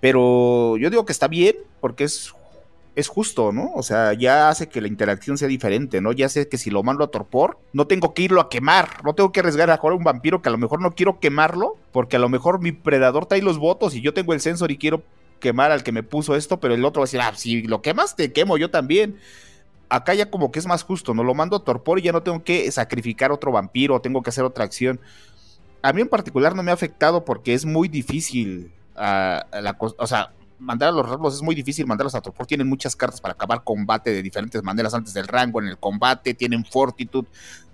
Pero 0.00 0.76
yo 0.76 0.90
digo 0.90 1.04
que 1.06 1.12
está 1.12 1.28
bien 1.28 1.56
porque 1.80 2.04
es 2.04 2.32
es 2.96 3.08
justo, 3.08 3.52
¿no? 3.52 3.72
O 3.74 3.82
sea, 3.82 4.14
ya 4.14 4.48
hace 4.48 4.68
que 4.70 4.80
la 4.80 4.88
interacción 4.88 5.36
sea 5.36 5.48
diferente, 5.48 6.00
¿no? 6.00 6.12
Ya 6.12 6.30
sé 6.30 6.48
que 6.48 6.56
si 6.56 6.70
lo 6.70 6.82
mando 6.82 7.04
a 7.04 7.08
torpor, 7.08 7.58
no 7.74 7.86
tengo 7.86 8.14
que 8.14 8.22
irlo 8.22 8.40
a 8.40 8.48
quemar, 8.48 9.04
no 9.04 9.14
tengo 9.14 9.32
que 9.32 9.40
arriesgar 9.40 9.70
a 9.70 9.76
jugar 9.76 9.92
a 9.92 9.96
un 9.98 10.04
vampiro 10.04 10.40
que 10.40 10.48
a 10.48 10.52
lo 10.52 10.56
mejor 10.56 10.80
no 10.80 10.92
quiero 10.92 11.20
quemarlo, 11.20 11.76
porque 11.92 12.16
a 12.16 12.18
lo 12.18 12.30
mejor 12.30 12.58
mi 12.58 12.72
predador 12.72 13.26
trae 13.26 13.42
los 13.42 13.58
votos 13.58 13.94
y 13.94 14.00
yo 14.00 14.14
tengo 14.14 14.32
el 14.32 14.40
sensor 14.40 14.70
y 14.70 14.78
quiero 14.78 15.02
quemar 15.40 15.72
al 15.72 15.82
que 15.82 15.92
me 15.92 16.02
puso 16.02 16.36
esto, 16.36 16.58
pero 16.58 16.72
el 16.72 16.86
otro 16.86 17.00
va 17.00 17.04
a 17.04 17.06
decir, 17.06 17.20
ah, 17.20 17.32
si 17.36 17.62
lo 17.62 17.82
quemas, 17.82 18.16
te 18.16 18.32
quemo 18.32 18.56
yo 18.56 18.70
también. 18.70 19.18
Acá 19.90 20.14
ya 20.14 20.30
como 20.30 20.50
que 20.50 20.58
es 20.58 20.66
más 20.66 20.82
justo, 20.82 21.12
¿no? 21.12 21.22
Lo 21.22 21.34
mando 21.34 21.56
a 21.56 21.64
torpor 21.64 21.98
y 21.98 22.02
ya 22.02 22.12
no 22.12 22.22
tengo 22.22 22.42
que 22.42 22.72
sacrificar 22.72 23.30
otro 23.30 23.52
vampiro, 23.52 24.00
tengo 24.00 24.22
que 24.22 24.30
hacer 24.30 24.44
otra 24.44 24.64
acción. 24.64 25.00
A 25.82 25.92
mí 25.92 26.00
en 26.00 26.08
particular 26.08 26.56
no 26.56 26.62
me 26.62 26.70
ha 26.70 26.74
afectado 26.74 27.26
porque 27.26 27.52
es 27.52 27.66
muy 27.66 27.88
difícil 27.88 28.72
uh, 28.96 29.44
la 29.60 29.76
o 29.78 30.06
sea, 30.06 30.32
mandar 30.58 30.88
a 30.90 30.92
los 30.92 31.08
rablos 31.08 31.34
es 31.34 31.42
muy 31.42 31.54
difícil 31.54 31.86
mandarlos 31.86 32.14
a 32.14 32.20
Torpor. 32.20 32.46
Tienen 32.46 32.68
muchas 32.68 32.96
cartas 32.96 33.20
para 33.20 33.34
acabar 33.34 33.62
combate 33.64 34.12
de 34.12 34.22
diferentes 34.22 34.62
maneras 34.62 34.94
antes 34.94 35.14
del 35.14 35.28
rango 35.28 35.60
en 35.60 35.68
el 35.68 35.78
combate. 35.78 36.34
Tienen 36.34 36.64
fortitud. 36.64 37.24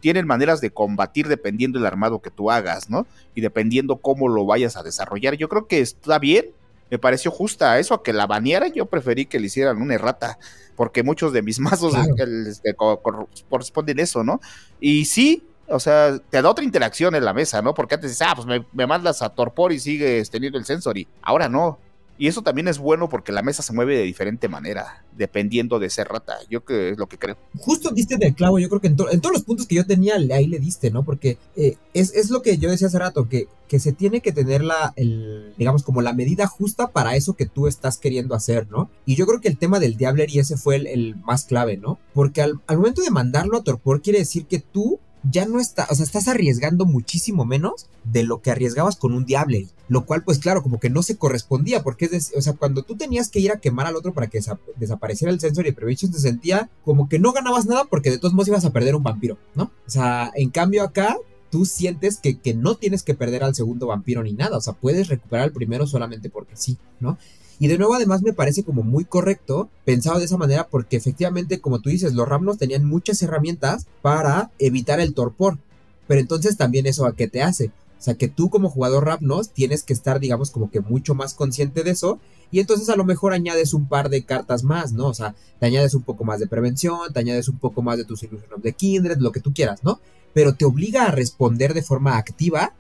Tienen 0.00 0.26
maneras 0.26 0.60
de 0.60 0.70
combatir 0.70 1.28
dependiendo 1.28 1.78
del 1.78 1.86
armado 1.86 2.20
que 2.20 2.30
tú 2.30 2.50
hagas, 2.50 2.90
¿no? 2.90 3.06
Y 3.34 3.40
dependiendo 3.40 3.96
cómo 3.96 4.28
lo 4.28 4.44
vayas 4.44 4.76
a 4.76 4.82
desarrollar. 4.82 5.34
Yo 5.36 5.48
creo 5.48 5.66
que 5.66 5.80
está 5.80 6.18
bien. 6.18 6.46
Me 6.90 6.98
pareció 6.98 7.30
justa 7.30 7.78
eso 7.78 7.94
a 7.94 8.02
que 8.02 8.12
la 8.12 8.26
baneara. 8.26 8.68
Yo 8.68 8.86
preferí 8.86 9.26
que 9.26 9.40
le 9.40 9.46
hicieran 9.46 9.80
una 9.80 9.94
errata. 9.94 10.38
Porque 10.76 11.02
muchos 11.02 11.32
de 11.32 11.42
mis 11.42 11.58
mazos 11.60 11.94
este, 11.94 12.74
corresponden 12.74 14.00
eso, 14.00 14.24
¿no? 14.24 14.40
Y 14.80 15.04
sí, 15.04 15.44
o 15.68 15.80
sea, 15.80 16.18
te 16.18 16.42
da 16.42 16.50
otra 16.50 16.64
interacción 16.64 17.14
en 17.14 17.24
la 17.24 17.32
mesa, 17.32 17.62
¿no? 17.62 17.72
Porque 17.72 17.94
antes 17.94 18.10
dices, 18.10 18.26
ah, 18.28 18.34
pues 18.34 18.46
me, 18.46 18.66
me 18.72 18.86
mandas 18.86 19.22
a 19.22 19.30
Torpor 19.30 19.72
y 19.72 19.78
sigues 19.78 20.28
teniendo 20.28 20.58
el 20.58 20.64
Sensory. 20.64 21.06
Ahora 21.22 21.48
no 21.48 21.78
y 22.18 22.28
eso 22.28 22.42
también 22.42 22.68
es 22.68 22.78
bueno 22.78 23.08
porque 23.08 23.32
la 23.32 23.42
mesa 23.42 23.62
se 23.62 23.72
mueve 23.72 23.96
de 23.96 24.02
diferente 24.02 24.48
manera, 24.48 25.04
dependiendo 25.16 25.78
de 25.78 25.90
ser 25.90 26.08
rata. 26.08 26.36
Yo 26.48 26.64
que 26.64 26.90
es 26.90 26.98
lo 26.98 27.06
que 27.06 27.18
creo. 27.18 27.36
Justo 27.56 27.90
diste 27.90 28.16
del 28.16 28.34
clavo, 28.34 28.58
yo 28.58 28.68
creo 28.68 28.80
que 28.80 28.88
en, 28.88 28.96
todos 28.96 29.32
los 29.32 29.42
puntos 29.42 29.66
que 29.66 29.74
yo 29.74 29.86
tenía, 29.86 30.14
ahí 30.32 30.46
le 30.46 30.58
diste, 30.58 30.90
¿no? 30.90 31.04
Porque 31.04 31.38
eh, 31.56 31.76
es, 31.94 32.30
lo 32.30 32.42
que 32.42 32.58
yo 32.58 32.70
decía 32.70 32.88
hace 32.88 32.98
rato, 32.98 33.28
que, 33.28 33.48
que 33.66 33.80
se 33.80 33.92
tiene 33.92 34.20
que 34.20 34.32
tener 34.32 34.62
la, 34.62 34.92
el, 34.96 35.54
digamos, 35.56 35.82
como 35.82 36.02
la 36.02 36.12
medida 36.12 36.46
justa 36.46 36.88
para 36.88 37.16
eso 37.16 37.34
que 37.34 37.46
tú 37.46 37.66
estás 37.66 37.98
queriendo 37.98 38.34
hacer, 38.34 38.68
¿no? 38.70 38.90
Y 39.06 39.16
yo 39.16 39.26
creo 39.26 39.40
que 39.40 39.48
el 39.48 39.58
tema 39.58 39.80
del 39.80 39.96
Diabler 39.96 40.30
y 40.30 40.38
ese 40.38 40.56
fue 40.56 40.76
el, 40.76 41.16
más 41.24 41.44
clave, 41.44 41.76
¿no? 41.76 41.98
Porque 42.14 42.42
al, 42.42 42.60
al 42.66 42.76
momento 42.76 43.02
de 43.02 43.10
mandarlo 43.10 43.58
a 43.58 43.64
Torpor 43.64 44.02
quiere 44.02 44.20
decir 44.20 44.46
que 44.46 44.60
tú 44.60 45.00
ya 45.30 45.46
no 45.46 45.60
está, 45.60 45.86
o 45.90 45.94
sea, 45.94 46.04
estás 46.04 46.28
arriesgando 46.28 46.84
muchísimo 46.84 47.44
menos 47.44 47.86
de 48.04 48.24
lo 48.24 48.42
que 48.42 48.50
arriesgabas 48.50 48.96
con 48.96 49.14
un 49.14 49.24
Diablery, 49.24 49.70
lo 49.88 50.04
cual 50.04 50.24
pues 50.24 50.38
claro, 50.38 50.62
como 50.62 50.80
que 50.80 50.90
no 50.90 51.02
se 51.02 51.16
correspondía, 51.16 51.82
porque 51.82 52.08
es, 52.10 52.32
o 52.36 52.42
sea, 52.42 52.54
cuando 52.54 52.82
tú 52.82 52.96
tenías 52.96 53.28
que 53.28 53.40
ir 53.40 53.52
a 53.52 53.60
quemar 53.60 53.86
al 53.86 53.96
otro 53.96 54.12
para 54.12 54.28
que 54.28 54.40
desapareciera 54.76 55.32
el 55.32 55.40
sensor 55.40 55.64
de 55.64 55.72
prevention, 55.72 56.10
te 56.10 56.18
sentía 56.18 56.70
como 56.84 57.08
que 57.08 57.18
no 57.18 57.32
ganabas 57.32 57.66
nada 57.66 57.84
porque 57.84 58.10
de 58.10 58.18
todos 58.18 58.34
modos 58.34 58.48
ibas 58.48 58.64
a 58.64 58.72
perder 58.72 58.96
un 58.96 59.02
vampiro, 59.02 59.38
¿no? 59.54 59.64
O 59.86 59.90
sea, 59.90 60.32
en 60.34 60.50
cambio 60.50 60.82
acá 60.82 61.16
tú 61.50 61.66
sientes 61.66 62.16
que, 62.16 62.38
que 62.38 62.54
no 62.54 62.76
tienes 62.76 63.02
que 63.02 63.14
perder 63.14 63.44
al 63.44 63.54
segundo 63.54 63.86
vampiro 63.86 64.22
ni 64.22 64.32
nada, 64.32 64.56
o 64.56 64.60
sea, 64.60 64.72
puedes 64.72 65.08
recuperar 65.08 65.44
al 65.44 65.52
primero 65.52 65.86
solamente 65.86 66.30
porque 66.30 66.56
sí, 66.56 66.78
¿no? 66.98 67.18
Y 67.58 67.68
de 67.68 67.78
nuevo, 67.78 67.94
además, 67.94 68.22
me 68.22 68.32
parece 68.32 68.64
como 68.64 68.82
muy 68.82 69.04
correcto 69.04 69.68
pensado 69.84 70.18
de 70.18 70.24
esa 70.24 70.36
manera, 70.36 70.68
porque 70.68 70.96
efectivamente, 70.96 71.60
como 71.60 71.80
tú 71.80 71.90
dices, 71.90 72.14
los 72.14 72.28
Ramnos 72.28 72.58
tenían 72.58 72.84
muchas 72.84 73.22
herramientas 73.22 73.86
para 74.02 74.50
evitar 74.58 75.00
el 75.00 75.14
torpor. 75.14 75.58
Pero 76.06 76.20
entonces 76.20 76.56
también 76.56 76.86
eso 76.86 77.06
a 77.06 77.14
qué 77.14 77.28
te 77.28 77.42
hace. 77.42 77.70
O 78.02 78.04
sea, 78.04 78.14
que 78.14 78.26
tú 78.26 78.50
como 78.50 78.68
jugador 78.68 79.06
Rapnos 79.06 79.50
tienes 79.50 79.84
que 79.84 79.92
estar, 79.92 80.18
digamos, 80.18 80.50
como 80.50 80.72
que 80.72 80.80
mucho 80.80 81.14
más 81.14 81.34
consciente 81.34 81.84
de 81.84 81.92
eso. 81.92 82.18
Y 82.50 82.58
entonces 82.58 82.88
a 82.88 82.96
lo 82.96 83.04
mejor 83.04 83.32
añades 83.32 83.74
un 83.74 83.86
par 83.86 84.10
de 84.10 84.24
cartas 84.24 84.64
más, 84.64 84.92
¿no? 84.92 85.06
O 85.06 85.14
sea, 85.14 85.36
te 85.60 85.66
añades 85.66 85.94
un 85.94 86.02
poco 86.02 86.24
más 86.24 86.40
de 86.40 86.48
prevención, 86.48 87.12
te 87.12 87.20
añades 87.20 87.48
un 87.48 87.58
poco 87.58 87.80
más 87.80 87.98
de 87.98 88.04
tus 88.04 88.24
Illusion 88.24 88.54
of 88.54 88.62
the 88.62 88.72
Kindred, 88.72 89.18
lo 89.18 89.30
que 89.30 89.38
tú 89.38 89.54
quieras, 89.54 89.84
¿no? 89.84 90.00
Pero 90.34 90.54
te 90.54 90.64
obliga 90.64 91.04
a 91.04 91.12
responder 91.12 91.74
de 91.74 91.82
forma 91.82 92.16
activa 92.16 92.74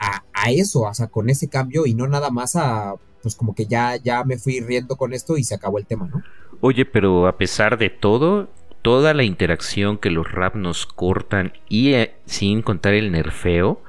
a, 0.00 0.24
a 0.32 0.50
eso, 0.50 0.80
o 0.80 0.94
sea, 0.94 1.06
con 1.06 1.30
ese 1.30 1.48
cambio 1.48 1.86
y 1.86 1.94
no 1.94 2.08
nada 2.08 2.30
más 2.30 2.56
a 2.56 2.94
pues 3.22 3.34
como 3.34 3.54
que 3.54 3.66
ya, 3.66 3.96
ya 3.96 4.24
me 4.24 4.38
fui 4.38 4.60
riendo 4.60 4.96
con 4.96 5.12
esto 5.12 5.36
y 5.36 5.44
se 5.44 5.54
acabó 5.54 5.78
el 5.78 5.86
tema, 5.86 6.08
¿no? 6.10 6.22
Oye, 6.60 6.84
pero 6.84 7.26
a 7.26 7.36
pesar 7.36 7.78
de 7.78 7.90
todo, 7.90 8.48
toda 8.82 9.14
la 9.14 9.24
interacción 9.24 9.98
que 9.98 10.10
los 10.10 10.30
rap 10.30 10.56
nos 10.56 10.86
cortan 10.86 11.52
y 11.68 11.92
eh, 11.92 12.14
sin 12.26 12.62
contar 12.62 12.94
el 12.94 13.12
nerfeo, 13.12 13.82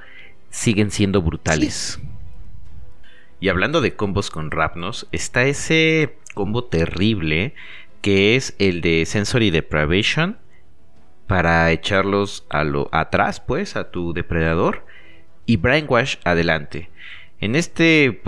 siguen 0.49 0.91
siendo 0.91 1.22
brutales. 1.22 1.99
Y 3.39 3.49
hablando 3.49 3.82
de 3.82 3.95
combos 3.95 4.30
con 4.30 4.51
Rapnos, 4.51 5.07
está 5.12 5.43
ese 5.43 6.18
combo 6.36 6.66
terrible 6.66 7.55
que 8.01 8.36
es 8.36 8.55
el 8.59 8.82
de 8.82 9.05
Sensory 9.05 9.49
Deprivation 9.49 10.38
para 11.28 11.72
echarlos 11.72 12.45
a 12.49 12.64
lo 12.64 12.89
atrás, 12.91 13.39
pues, 13.39 13.76
a 13.76 13.89
tu 13.89 14.14
depredador 14.14 14.86
y 15.46 15.58
Brainwash 15.58 16.18
adelante. 16.24 16.89
En 17.42 17.56
este 17.56 18.22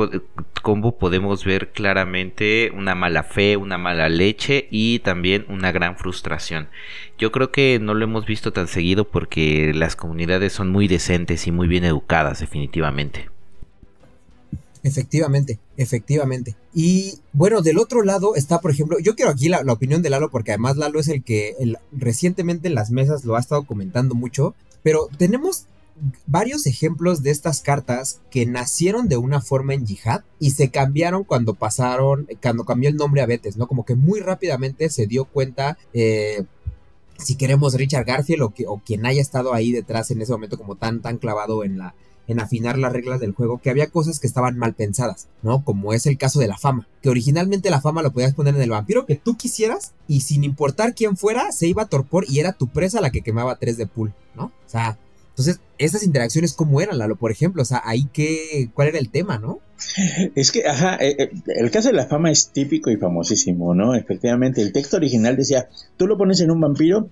combo 0.64 0.98
podemos 0.98 1.46
ver 1.46 1.72
claramente 1.72 2.72
una 2.76 2.96
mala 2.96 3.24
fe, 3.24 3.58
una 3.58 3.78
mala 3.78 4.10
leche 4.10 4.68
y 4.72 5.00
también 5.00 5.46
una 5.50 5.72
gran 5.72 5.98
frustración. 5.98 6.68
Yo 7.20 7.32
creo 7.32 7.52
que 7.52 7.78
no 7.80 7.94
lo 7.94 8.06
hemos 8.06 8.26
visto 8.26 8.54
tan 8.54 8.68
seguido 8.68 9.08
porque 9.08 9.72
las 9.76 9.96
comunidades 9.96 10.54
son 10.54 10.72
muy 10.72 10.88
decentes 10.88 11.46
y 11.46 11.52
muy 11.52 11.68
bien 11.68 11.84
educadas 11.84 12.40
definitivamente. 12.40 13.30
Efectivamente, 14.82 15.60
efectivamente. 15.78 16.56
Y 16.74 17.20
bueno, 17.32 17.62
del 17.62 17.78
otro 17.78 18.04
lado 18.04 18.36
está, 18.36 18.60
por 18.60 18.72
ejemplo, 18.72 18.98
yo 19.00 19.16
quiero 19.16 19.32
aquí 19.32 19.48
la, 19.48 19.62
opinión 19.72 20.02
de 20.02 20.10
Lalo 20.10 20.30
porque 20.30 20.52
además 20.52 20.76
Lalo 20.76 21.00
es 21.00 21.08
el 21.08 21.24
que 21.24 21.56
recientemente 21.92 22.68
en 22.68 22.76
las 22.76 22.92
mesas 22.92 23.24
lo 23.24 23.36
ha 23.36 23.40
estado 23.40 23.64
comentando 23.64 24.14
mucho, 24.14 24.56
pero 24.82 25.08
tenemos 25.18 25.68
varios 26.26 26.66
ejemplos 26.66 27.24
de 27.24 27.32
estas 27.32 27.62
cartas 27.62 28.22
que 28.32 28.46
nacieron 28.46 29.08
de 29.08 29.18
una 29.18 29.42
forma 29.42 29.74
en 29.74 29.86
Jihad 29.86 30.24
y 30.40 30.52
se 30.52 30.70
cambiaron 30.70 31.24
cuando 31.24 31.54
pasaron, 31.54 32.28
cuando 32.42 32.66
cambió 32.66 32.90
el 32.90 32.96
nombre 32.96 33.22
a 33.22 33.26
Betes, 33.26 33.58
¿no? 33.58 33.68
Como 33.68 33.86
que 33.86 33.96
muy 33.96 34.20
rápidamente 34.20 34.90
se 34.90 35.08
dio 35.08 35.26
cuenta, 35.26 35.78
eh, 35.94 36.44
si 37.18 37.36
queremos 37.36 37.76
Richard 37.76 38.06
Garfield 38.06 38.42
o, 38.42 38.50
que, 38.50 38.66
o 38.68 38.82
quien 38.84 39.06
haya 39.06 39.22
estado 39.22 39.54
ahí 39.54 39.72
detrás 39.72 40.12
en 40.12 40.22
ese 40.22 40.32
momento 40.32 40.58
como 40.58 40.76
tan, 40.76 41.02
tan 41.02 41.18
clavado 41.18 41.64
en 41.64 41.78
la, 41.78 41.94
en 42.28 42.40
afinar 42.40 42.78
las 42.78 42.94
reglas 42.94 43.20
del 43.20 43.34
juego, 43.34 43.60
que 43.60 43.70
había 43.70 43.90
cosas 43.90 44.20
que 44.20 44.28
estaban 44.28 44.58
mal 44.58 44.74
pensadas, 44.74 45.28
¿no? 45.42 45.64
Como 45.64 45.94
es 45.94 46.06
el 46.06 46.18
caso 46.18 46.40
de 46.40 46.48
la 46.48 46.58
fama, 46.58 46.88
que 47.02 47.10
originalmente 47.10 47.70
la 47.70 47.82
fama 47.82 48.02
lo 48.02 48.12
podías 48.12 48.34
poner 48.34 48.56
en 48.56 48.62
el 48.62 48.70
vampiro 48.70 49.06
que 49.06 49.16
tú 49.16 49.36
quisieras 49.36 49.94
y 50.08 50.22
sin 50.22 50.44
importar 50.44 50.96
quién 50.96 51.18
fuera, 51.18 51.52
se 51.52 51.68
iba 51.68 51.84
a 51.84 51.90
torpor 51.90 52.26
y 52.28 52.40
era 52.40 52.54
tu 52.54 52.68
presa 52.68 53.02
la 53.02 53.12
que 53.12 53.22
quemaba 53.22 53.58
tres 53.58 53.78
de 53.78 53.88
pool, 53.88 54.14
¿no? 54.36 54.46
O 54.46 54.70
sea, 54.70 54.98
entonces, 55.34 55.62
esas 55.80 56.04
interacciones, 56.04 56.54
¿cómo 56.54 56.80
eran, 56.80 57.00
Lalo? 57.00 57.16
Por 57.16 57.32
ejemplo, 57.32 57.64
o 57.64 57.66
sea, 57.66 57.82
ahí 57.84 58.08
qué, 58.14 58.70
¿cuál 58.76 58.90
era 58.90 59.00
el 59.00 59.10
tema, 59.10 59.40
no? 59.40 59.62
Es 60.36 60.52
que, 60.52 60.68
ajá, 60.68 60.96
eh, 60.98 61.16
eh, 61.18 61.32
el 61.48 61.72
caso 61.72 61.88
de 61.88 61.96
la 61.96 62.06
fama 62.06 62.30
es 62.30 62.50
típico 62.50 62.92
y 62.92 62.98
famosísimo, 62.98 63.74
¿no? 63.74 63.96
Efectivamente, 63.96 64.62
el 64.62 64.72
texto 64.72 64.98
original 64.98 65.36
decía, 65.36 65.70
tú 65.98 66.06
lo 66.06 66.20
pones 66.20 66.40
en 66.42 66.52
un 66.52 66.62
vampiro 66.62 67.10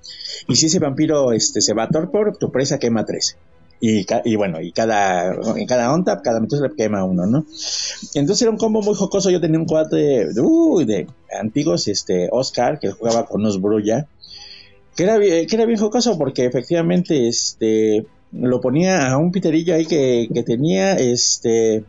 y 0.47 0.55
si 0.55 0.67
ese 0.67 0.77
vampiro 0.77 1.31
este, 1.31 1.61
se 1.61 1.73
va 1.73 1.85
a 1.85 1.89
torpor, 1.89 2.37
tu 2.37 2.51
presa 2.51 2.77
quema 2.77 3.05
tres. 3.05 3.37
Y, 3.83 4.05
y, 4.25 4.35
bueno, 4.35 4.61
y 4.61 4.71
cada, 4.71 5.33
en 5.55 5.65
cada 5.65 5.91
on 5.91 6.03
cada 6.03 6.39
metro 6.39 6.61
le 6.61 6.75
quema 6.75 7.03
uno, 7.03 7.25
¿no? 7.25 7.47
Entonces 8.13 8.43
era 8.43 8.51
un 8.51 8.57
combo 8.57 8.83
muy 8.83 8.93
jocoso. 8.93 9.31
Yo 9.31 9.41
tenía 9.41 9.57
un 9.57 9.65
cuate 9.65 9.95
de, 9.95 10.85
de 10.85 11.07
antiguos, 11.39 11.87
este, 11.87 12.29
Oscar, 12.31 12.77
que 12.77 12.91
jugaba 12.91 13.25
con 13.25 13.43
Osbruya, 13.43 14.07
que 14.95 15.03
era, 15.03 15.19
que 15.19 15.47
era 15.51 15.65
bien 15.65 15.79
jocoso 15.79 16.17
porque 16.17 16.45
efectivamente, 16.45 17.27
este, 17.27 18.05
lo 18.31 18.61
ponía 18.61 19.11
a 19.11 19.17
un 19.17 19.31
piterillo 19.31 19.75
ahí 19.75 19.85
que, 19.85 20.43
tenía, 20.45 20.93
este, 20.93 21.83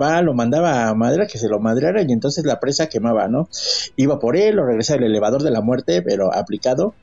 va, 0.00 0.22
lo 0.22 0.34
mandaba 0.34 0.88
a 0.88 0.94
madera, 0.94 1.26
que 1.26 1.38
se 1.38 1.48
lo 1.48 1.60
madreara 1.60 2.02
y 2.02 2.12
entonces 2.12 2.44
la 2.44 2.60
presa 2.60 2.88
quemaba, 2.88 3.28
¿no? 3.28 3.48
Iba 3.96 4.18
por 4.18 4.36
él, 4.36 4.56
lo 4.56 4.66
regresaba 4.66 5.00
el 5.00 5.10
elevador 5.10 5.42
de 5.42 5.50
la 5.50 5.60
muerte, 5.60 6.02
pero 6.02 6.34
aplicado, 6.34 6.94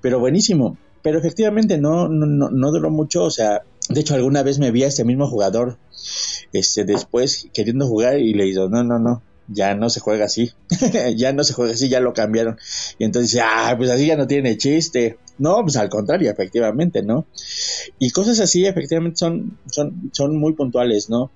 pero 0.00 0.18
buenísimo. 0.18 0.78
Pero 1.02 1.18
efectivamente 1.18 1.78
no, 1.78 2.08
no, 2.08 2.50
no 2.50 2.72
duró 2.72 2.90
mucho, 2.90 3.24
o 3.24 3.30
sea, 3.30 3.62
de 3.88 4.00
hecho 4.00 4.14
alguna 4.14 4.42
vez 4.42 4.58
me 4.58 4.70
vi 4.70 4.82
a 4.82 4.88
este 4.88 5.04
mismo 5.04 5.28
jugador, 5.28 5.78
este, 6.52 6.84
después 6.84 7.48
queriendo 7.54 7.86
jugar 7.86 8.18
y 8.18 8.34
le 8.34 8.44
digo, 8.44 8.68
no, 8.68 8.82
no, 8.82 8.98
no, 8.98 9.22
ya 9.48 9.74
no 9.74 9.90
se 9.90 10.00
juega 10.00 10.26
así, 10.26 10.52
ya 11.16 11.32
no 11.32 11.42
se 11.44 11.54
juega 11.54 11.72
así, 11.72 11.88
ya 11.88 12.00
lo 12.00 12.12
cambiaron. 12.12 12.58
Y 12.98 13.04
entonces 13.04 13.40
ah, 13.42 13.74
pues 13.76 13.90
así 13.90 14.06
ya 14.06 14.16
no 14.16 14.26
tiene 14.26 14.56
chiste. 14.56 15.18
No, 15.38 15.62
pues 15.62 15.76
al 15.76 15.88
contrario, 15.88 16.30
efectivamente, 16.30 17.02
¿no? 17.02 17.26
Y 17.98 18.10
cosas 18.10 18.40
así, 18.40 18.66
efectivamente, 18.66 19.18
son, 19.18 19.56
son, 19.70 20.10
son 20.12 20.36
muy 20.36 20.54
puntuales, 20.54 21.08
¿no? 21.10 21.30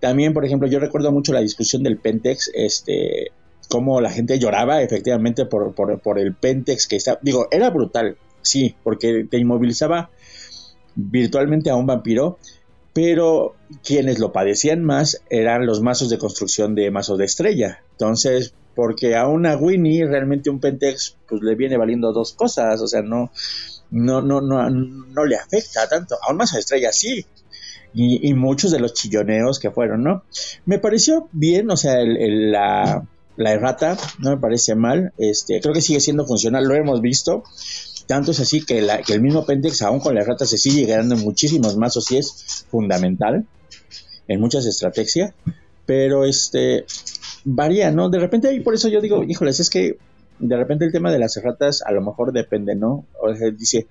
También, 0.00 0.34
por 0.34 0.44
ejemplo, 0.44 0.68
yo 0.68 0.78
recuerdo 0.78 1.10
mucho 1.12 1.32
la 1.32 1.40
discusión 1.40 1.82
del 1.82 1.96
Pentex, 1.96 2.50
este, 2.54 3.32
cómo 3.68 4.00
la 4.00 4.10
gente 4.10 4.38
lloraba 4.38 4.82
efectivamente 4.82 5.46
por, 5.46 5.74
por, 5.74 6.00
por 6.00 6.18
el 6.18 6.34
Pentex 6.34 6.86
que 6.86 6.96
está, 6.96 7.18
digo, 7.22 7.48
era 7.50 7.70
brutal, 7.70 8.16
sí, 8.42 8.74
porque 8.82 9.26
te 9.30 9.38
inmovilizaba 9.38 10.10
virtualmente 10.94 11.70
a 11.70 11.76
un 11.76 11.86
vampiro, 11.86 12.38
pero 13.00 13.54
quienes 13.84 14.18
lo 14.18 14.32
padecían 14.32 14.82
más 14.82 15.22
eran 15.30 15.66
los 15.66 15.80
mazos 15.80 16.10
de 16.10 16.18
construcción 16.18 16.74
de 16.74 16.90
mazos 16.90 17.16
de 17.16 17.26
estrella. 17.26 17.84
Entonces, 17.92 18.54
porque 18.74 19.14
a 19.14 19.28
una 19.28 19.56
Winnie 19.56 20.04
realmente 20.04 20.50
un 20.50 20.58
Pentex 20.58 21.16
pues 21.28 21.40
le 21.40 21.54
viene 21.54 21.76
valiendo 21.76 22.12
dos 22.12 22.32
cosas, 22.32 22.80
o 22.80 22.88
sea, 22.88 23.02
no 23.02 23.30
no 23.92 24.20
no 24.20 24.40
no 24.40 24.68
no 24.68 25.24
le 25.24 25.36
afecta 25.36 25.88
tanto. 25.88 26.16
A 26.20 26.32
un 26.32 26.38
mazo 26.38 26.56
de 26.56 26.60
estrella 26.60 26.90
sí. 26.90 27.24
Y, 27.94 28.34
muchos 28.34 28.72
de 28.72 28.80
los 28.80 28.94
chilloneos 28.94 29.60
que 29.60 29.70
fueron, 29.70 30.02
¿no? 30.02 30.24
Me 30.66 30.80
pareció 30.80 31.28
bien, 31.32 31.70
o 31.70 31.76
sea, 31.76 31.98
la, 32.04 33.06
la 33.36 33.52
errata 33.52 33.96
no 34.18 34.30
me 34.30 34.36
parece 34.36 34.74
mal, 34.74 35.12
este, 35.18 35.60
creo 35.60 35.72
que 35.72 35.80
sigue 35.80 36.00
siendo 36.00 36.26
funcional, 36.26 36.64
lo 36.64 36.74
hemos 36.74 37.00
visto, 37.00 37.44
tanto 38.08 38.30
es 38.30 38.40
así 38.40 38.64
que, 38.64 38.78
el 38.78 39.20
mismo 39.20 39.44
Pentex, 39.44 39.82
aún 39.82 40.00
con 40.00 40.14
la 40.14 40.24
rata, 40.24 40.46
se 40.46 40.56
sigue 40.56 40.86
ganando 40.86 41.14
en 41.14 41.20
muchísimos 41.20 41.76
mazos 41.76 42.10
y 42.10 42.16
es 42.16 42.66
fundamental 42.70 43.44
en 44.26 44.40
muchas 44.40 44.64
estrategias. 44.66 45.34
Pero 45.84 46.24
este 46.24 46.86
varía, 47.44 47.90
¿no? 47.90 48.08
De 48.08 48.18
repente, 48.18 48.52
y 48.52 48.60
por 48.60 48.74
eso 48.74 48.88
yo 48.88 49.00
digo, 49.00 49.22
híjoles, 49.24 49.60
es 49.60 49.70
que 49.70 49.98
de 50.38 50.56
repente 50.56 50.86
el 50.86 50.92
tema 50.92 51.12
de 51.12 51.18
las 51.18 51.36
erratas 51.36 51.82
a 51.82 51.92
lo 51.92 52.00
mejor 52.00 52.32
depende, 52.32 52.74
¿no? 52.74 53.04
O 53.20 53.34
sea, 53.34 53.50
dice, 53.50 53.86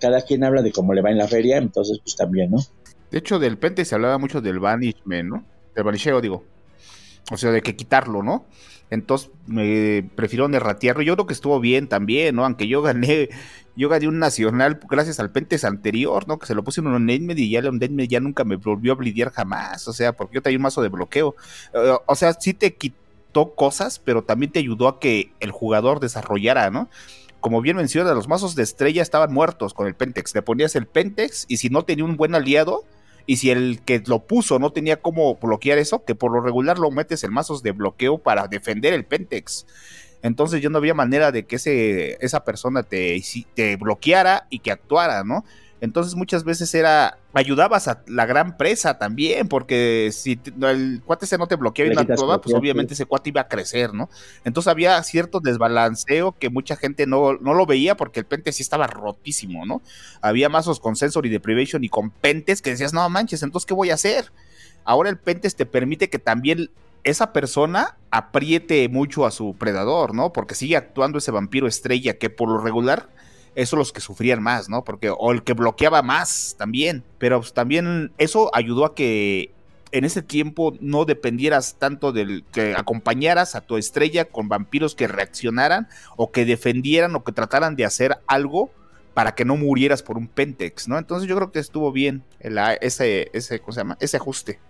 cada 0.00 0.22
quien 0.22 0.44
habla 0.44 0.62
de 0.62 0.72
cómo 0.72 0.94
le 0.94 1.02
va 1.02 1.10
en 1.10 1.18
la 1.18 1.28
feria, 1.28 1.58
entonces 1.58 2.00
pues 2.02 2.16
también, 2.16 2.50
¿no? 2.50 2.58
De 3.10 3.18
hecho, 3.18 3.38
del 3.38 3.58
Pente 3.58 3.84
se 3.84 3.94
hablaba 3.94 4.16
mucho 4.16 4.40
del 4.40 4.60
banishment, 4.60 5.28
¿no? 5.28 5.44
Del 5.74 5.84
banisheo, 5.84 6.20
digo. 6.22 6.44
O 7.30 7.36
sea, 7.36 7.50
de 7.50 7.60
que 7.60 7.76
quitarlo, 7.76 8.22
¿no? 8.22 8.46
Entonces 8.90 9.30
me 9.46 10.08
prefiero 10.14 10.48
nerratearlo. 10.48 11.02
Yo 11.02 11.14
creo 11.14 11.26
que 11.26 11.34
estuvo 11.34 11.60
bien 11.60 11.88
también, 11.88 12.36
¿no? 12.36 12.44
Aunque 12.44 12.68
yo 12.68 12.82
gané, 12.82 13.28
yo 13.76 13.88
gané 13.88 14.08
un 14.08 14.18
nacional 14.18 14.80
gracias 14.88 15.20
al 15.20 15.30
Pentes 15.30 15.64
anterior, 15.64 16.26
¿no? 16.26 16.38
Que 16.38 16.46
se 16.46 16.54
lo 16.54 16.64
puse 16.64 16.80
en 16.80 16.88
un 16.88 17.06
Netmed 17.06 17.36
y 17.36 17.50
ya 17.50 17.60
el 17.60 18.08
ya 18.08 18.20
nunca 18.20 18.44
me 18.44 18.56
volvió 18.56 18.92
a 18.92 18.96
blidear 18.96 19.30
jamás. 19.30 19.86
O 19.88 19.92
sea, 19.92 20.14
porque 20.14 20.36
yo 20.36 20.42
tenía 20.42 20.58
un 20.58 20.62
mazo 20.62 20.82
de 20.82 20.88
bloqueo. 20.88 21.36
Eh, 21.74 21.96
o 22.06 22.14
sea, 22.14 22.32
sí 22.34 22.54
te 22.54 22.74
quitó 22.74 23.54
cosas, 23.54 23.98
pero 23.98 24.24
también 24.24 24.52
te 24.52 24.58
ayudó 24.58 24.88
a 24.88 25.00
que 25.00 25.32
el 25.40 25.50
jugador 25.50 26.00
desarrollara, 26.00 26.70
¿no? 26.70 26.88
Como 27.40 27.60
bien 27.60 27.76
menciona, 27.76 28.14
los 28.14 28.26
mazos 28.26 28.56
de 28.56 28.64
estrella 28.64 29.00
estaban 29.02 29.32
muertos 29.32 29.74
con 29.74 29.86
el 29.86 29.94
Pentex. 29.94 30.34
Le 30.34 30.42
ponías 30.42 30.74
el 30.74 30.86
Pentex 30.86 31.44
y 31.48 31.58
si 31.58 31.68
no 31.68 31.84
tenía 31.84 32.04
un 32.04 32.16
buen 32.16 32.34
aliado, 32.34 32.84
y 33.28 33.36
si 33.36 33.50
el 33.50 33.82
que 33.84 34.02
lo 34.06 34.26
puso 34.26 34.58
no 34.58 34.72
tenía 34.72 35.02
cómo 35.02 35.36
bloquear 35.36 35.76
eso, 35.76 36.02
que 36.02 36.14
por 36.14 36.32
lo 36.32 36.40
regular 36.40 36.78
lo 36.78 36.90
metes 36.90 37.22
en 37.24 37.32
mazos 37.34 37.62
de 37.62 37.72
bloqueo 37.72 38.16
para 38.16 38.48
defender 38.48 38.94
el 38.94 39.04
Pentex. 39.04 39.66
Entonces 40.22 40.62
yo 40.62 40.70
no 40.70 40.78
había 40.78 40.94
manera 40.94 41.30
de 41.30 41.44
que 41.44 41.56
ese, 41.56 42.16
esa 42.24 42.42
persona 42.42 42.84
te, 42.84 43.22
te 43.52 43.76
bloqueara 43.76 44.46
y 44.48 44.60
que 44.60 44.72
actuara, 44.72 45.24
¿no? 45.24 45.44
Entonces 45.80 46.14
muchas 46.14 46.44
veces 46.44 46.74
era, 46.74 47.18
ayudabas 47.32 47.86
a 47.88 48.02
la 48.06 48.26
gran 48.26 48.56
presa 48.56 48.98
también, 48.98 49.48
porque 49.48 50.10
si 50.12 50.40
el 50.60 51.02
cuate 51.04 51.24
ese 51.24 51.38
no 51.38 51.46
te 51.46 51.56
bloqueaba 51.56 51.92
y 51.92 51.94
no 51.94 52.00
actuaba, 52.00 52.40
pues 52.40 52.54
obviamente 52.54 52.94
ese 52.94 53.06
cuate 53.06 53.30
iba 53.30 53.42
a 53.42 53.48
crecer, 53.48 53.94
¿no? 53.94 54.10
Entonces 54.44 54.68
había 54.68 55.00
cierto 55.02 55.40
desbalanceo 55.40 56.32
que 56.32 56.50
mucha 56.50 56.76
gente 56.76 57.06
no, 57.06 57.34
no 57.34 57.54
lo 57.54 57.66
veía 57.66 57.96
porque 57.96 58.20
el 58.20 58.26
pente 58.26 58.52
sí 58.52 58.62
estaba 58.62 58.86
rotísimo, 58.86 59.66
¿no? 59.66 59.82
Había 60.20 60.48
mazos 60.48 60.80
con 60.80 60.96
sensory 60.96 61.28
deprivation 61.28 61.84
y 61.84 61.88
con 61.88 62.10
pentes 62.10 62.60
que 62.60 62.70
decías, 62.70 62.92
no 62.92 63.08
manches, 63.08 63.42
entonces 63.42 63.66
¿qué 63.66 63.74
voy 63.74 63.90
a 63.90 63.94
hacer? 63.94 64.32
Ahora 64.84 65.10
el 65.10 65.18
pentes 65.18 65.54
te 65.54 65.66
permite 65.66 66.10
que 66.10 66.18
también 66.18 66.70
esa 67.04 67.32
persona 67.32 67.96
apriete 68.10 68.88
mucho 68.88 69.26
a 69.26 69.30
su 69.30 69.54
predador, 69.54 70.14
¿no? 70.14 70.32
Porque 70.32 70.54
sigue 70.54 70.76
actuando 70.76 71.18
ese 71.18 71.30
vampiro 71.30 71.66
estrella 71.66 72.18
que 72.18 72.30
por 72.30 72.48
lo 72.48 72.58
regular 72.58 73.08
eso 73.58 73.74
los 73.74 73.92
que 73.92 74.00
sufrían 74.00 74.40
más, 74.40 74.68
¿no? 74.68 74.84
Porque, 74.84 75.10
o 75.10 75.32
el 75.32 75.42
que 75.42 75.52
bloqueaba 75.52 76.00
más 76.00 76.54
también, 76.56 77.02
pero 77.18 77.40
pues, 77.40 77.52
también 77.52 78.12
eso 78.16 78.52
ayudó 78.54 78.84
a 78.84 78.94
que 78.94 79.50
en 79.90 80.04
ese 80.04 80.22
tiempo 80.22 80.74
no 80.80 81.04
dependieras 81.04 81.74
tanto 81.76 82.12
del 82.12 82.44
que 82.52 82.76
acompañaras 82.76 83.56
a 83.56 83.60
tu 83.60 83.76
estrella 83.76 84.26
con 84.26 84.48
vampiros 84.48 84.94
que 84.94 85.08
reaccionaran 85.08 85.88
o 86.16 86.30
que 86.30 86.44
defendieran 86.44 87.16
o 87.16 87.24
que 87.24 87.32
trataran 87.32 87.74
de 87.74 87.84
hacer 87.84 88.18
algo 88.28 88.70
para 89.12 89.34
que 89.34 89.44
no 89.44 89.56
murieras 89.56 90.04
por 90.04 90.18
un 90.18 90.28
pentex, 90.28 90.86
¿no? 90.86 90.96
Entonces 90.96 91.28
yo 91.28 91.34
creo 91.34 91.50
que 91.50 91.58
estuvo 91.58 91.90
bien 91.90 92.22
ese, 92.38 93.28
ese, 93.32 93.58
¿cómo 93.58 93.72
se 93.72 93.80
llama? 93.80 93.96
Ese 93.98 94.18
ajuste. 94.18 94.60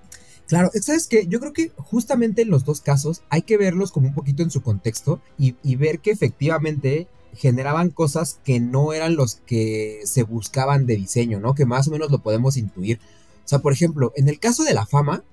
Claro, 0.47 0.70
¿sabes 0.80 1.09
que 1.09 1.26
Yo 1.26 1.41
creo 1.41 1.53
que 1.53 1.72
justamente 1.76 2.41
en 2.41 2.49
los 2.49 2.64
dos 2.64 2.80
casos 2.80 3.20
hay 3.28 3.43
que 3.43 3.59
verlos 3.59 3.93
como 3.93 4.09
un 4.09 4.14
poquito 4.14 4.43
en 4.43 4.51
su 4.51 4.62
contexto 4.62 5.20
y 5.36 5.76
ver 5.76 5.99
que 5.99 6.11
efectivamente 6.11 7.07
generaban 7.35 7.91
cosas 7.91 8.41
que 8.45 8.61
no 8.61 8.93
eran 8.93 9.16
los 9.16 9.37
que 9.37 10.01
se 10.05 10.22
buscaban 10.22 10.87
de 10.87 10.97
diseño, 10.97 11.41
¿no? 11.41 11.55
Que 11.55 11.66
más 11.66 11.89
o 11.89 11.91
menos 11.91 12.11
lo 12.11 12.22
podemos 12.22 12.57
intuir. 12.57 12.99
O 13.45 13.49
sea, 13.49 13.61
por 13.61 13.72
ejemplo, 13.72 14.12
en 14.16 14.29
el 14.29 14.39
caso 14.39 14.64
de 14.64 14.74
la 14.74 14.87
fama, 14.87 15.24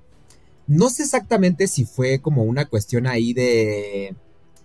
no 0.68 0.90
sé 0.90 1.04
exactamente 1.04 1.68
si 1.68 1.86
fue 1.86 2.20
como 2.20 2.44
una 2.44 2.66
cuestión 2.66 3.08
ahí 3.08 3.34
de... 3.34 4.16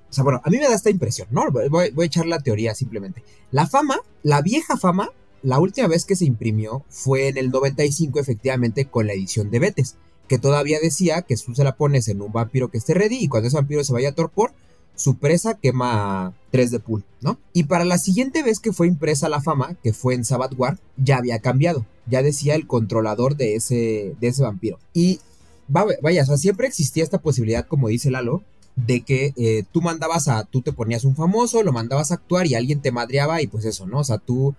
O 0.08 0.12
sea, 0.12 0.24
bueno, 0.24 0.40
a 0.44 0.50
mí 0.50 0.58
me 0.58 0.68
da 0.68 0.74
esta 0.74 0.90
impresión, 0.90 1.28
¿no? 1.30 1.44
Voy, 1.50 1.92
a 1.96 2.04
echar 2.04 2.26
la 2.26 2.40
teoría 2.40 2.74
simplemente. 2.74 3.22
La 3.52 3.66
fama, 3.66 4.00
la 4.22 4.42
vieja 4.42 4.76
fama, 4.76 5.10
la 5.42 5.60
última 5.60 5.86
vez 5.86 6.04
que 6.04 6.16
se 6.16 6.24
imprimió 6.24 6.84
fue 6.88 7.28
en 7.28 7.38
el 7.38 7.50
95 7.50 8.18
efectivamente 8.18 8.86
con 8.86 9.06
la 9.06 9.12
edición 9.12 9.50
de 9.50 9.60
Betes, 9.60 9.96
que 10.26 10.38
todavía 10.38 10.78
decía 10.80 11.22
que 11.22 11.36
tú 11.36 11.54
se 11.54 11.64
la 11.64 11.76
pones 11.76 12.08
en 12.08 12.22
un 12.22 12.32
vampiro 12.32 12.70
que 12.70 12.78
esté 12.78 12.94
ready 12.94 13.18
y 13.18 13.28
cuando 13.28 13.48
ese 13.48 13.56
vampiro 13.56 13.84
se 13.84 13.92
vaya 13.92 14.10
a 14.10 14.14
torpor, 14.14 14.52
su 15.00 15.16
presa 15.16 15.54
quema 15.54 16.34
3 16.50 16.70
de 16.70 16.78
pool, 16.78 17.04
¿no? 17.22 17.38
Y 17.54 17.64
para 17.64 17.86
la 17.86 17.96
siguiente 17.96 18.42
vez 18.42 18.60
que 18.60 18.74
fue 18.74 18.86
impresa 18.86 19.30
la 19.30 19.40
fama, 19.40 19.76
que 19.82 19.94
fue 19.94 20.14
en 20.14 20.26
Sabbath 20.26 20.52
War, 20.58 20.78
ya 20.98 21.16
había 21.16 21.38
cambiado. 21.38 21.86
Ya 22.06 22.22
decía 22.22 22.54
el 22.54 22.66
controlador 22.66 23.36
de 23.36 23.54
ese, 23.54 24.14
de 24.20 24.28
ese 24.28 24.42
vampiro. 24.42 24.78
Y 24.92 25.20
vaya, 25.68 26.22
o 26.22 26.26
sea, 26.26 26.36
siempre 26.36 26.66
existía 26.66 27.02
esta 27.02 27.22
posibilidad, 27.22 27.66
como 27.66 27.88
dice 27.88 28.10
Lalo, 28.10 28.42
de 28.76 29.00
que 29.00 29.32
eh, 29.38 29.64
tú 29.72 29.80
mandabas 29.80 30.28
a, 30.28 30.44
tú 30.44 30.60
te 30.60 30.72
ponías 30.72 31.04
un 31.04 31.16
famoso, 31.16 31.62
lo 31.62 31.72
mandabas 31.72 32.10
a 32.10 32.16
actuar 32.16 32.46
y 32.46 32.54
alguien 32.54 32.82
te 32.82 32.92
madreaba 32.92 33.40
y 33.40 33.46
pues 33.46 33.64
eso, 33.64 33.86
¿no? 33.86 34.00
O 34.00 34.04
sea, 34.04 34.18
tú, 34.18 34.54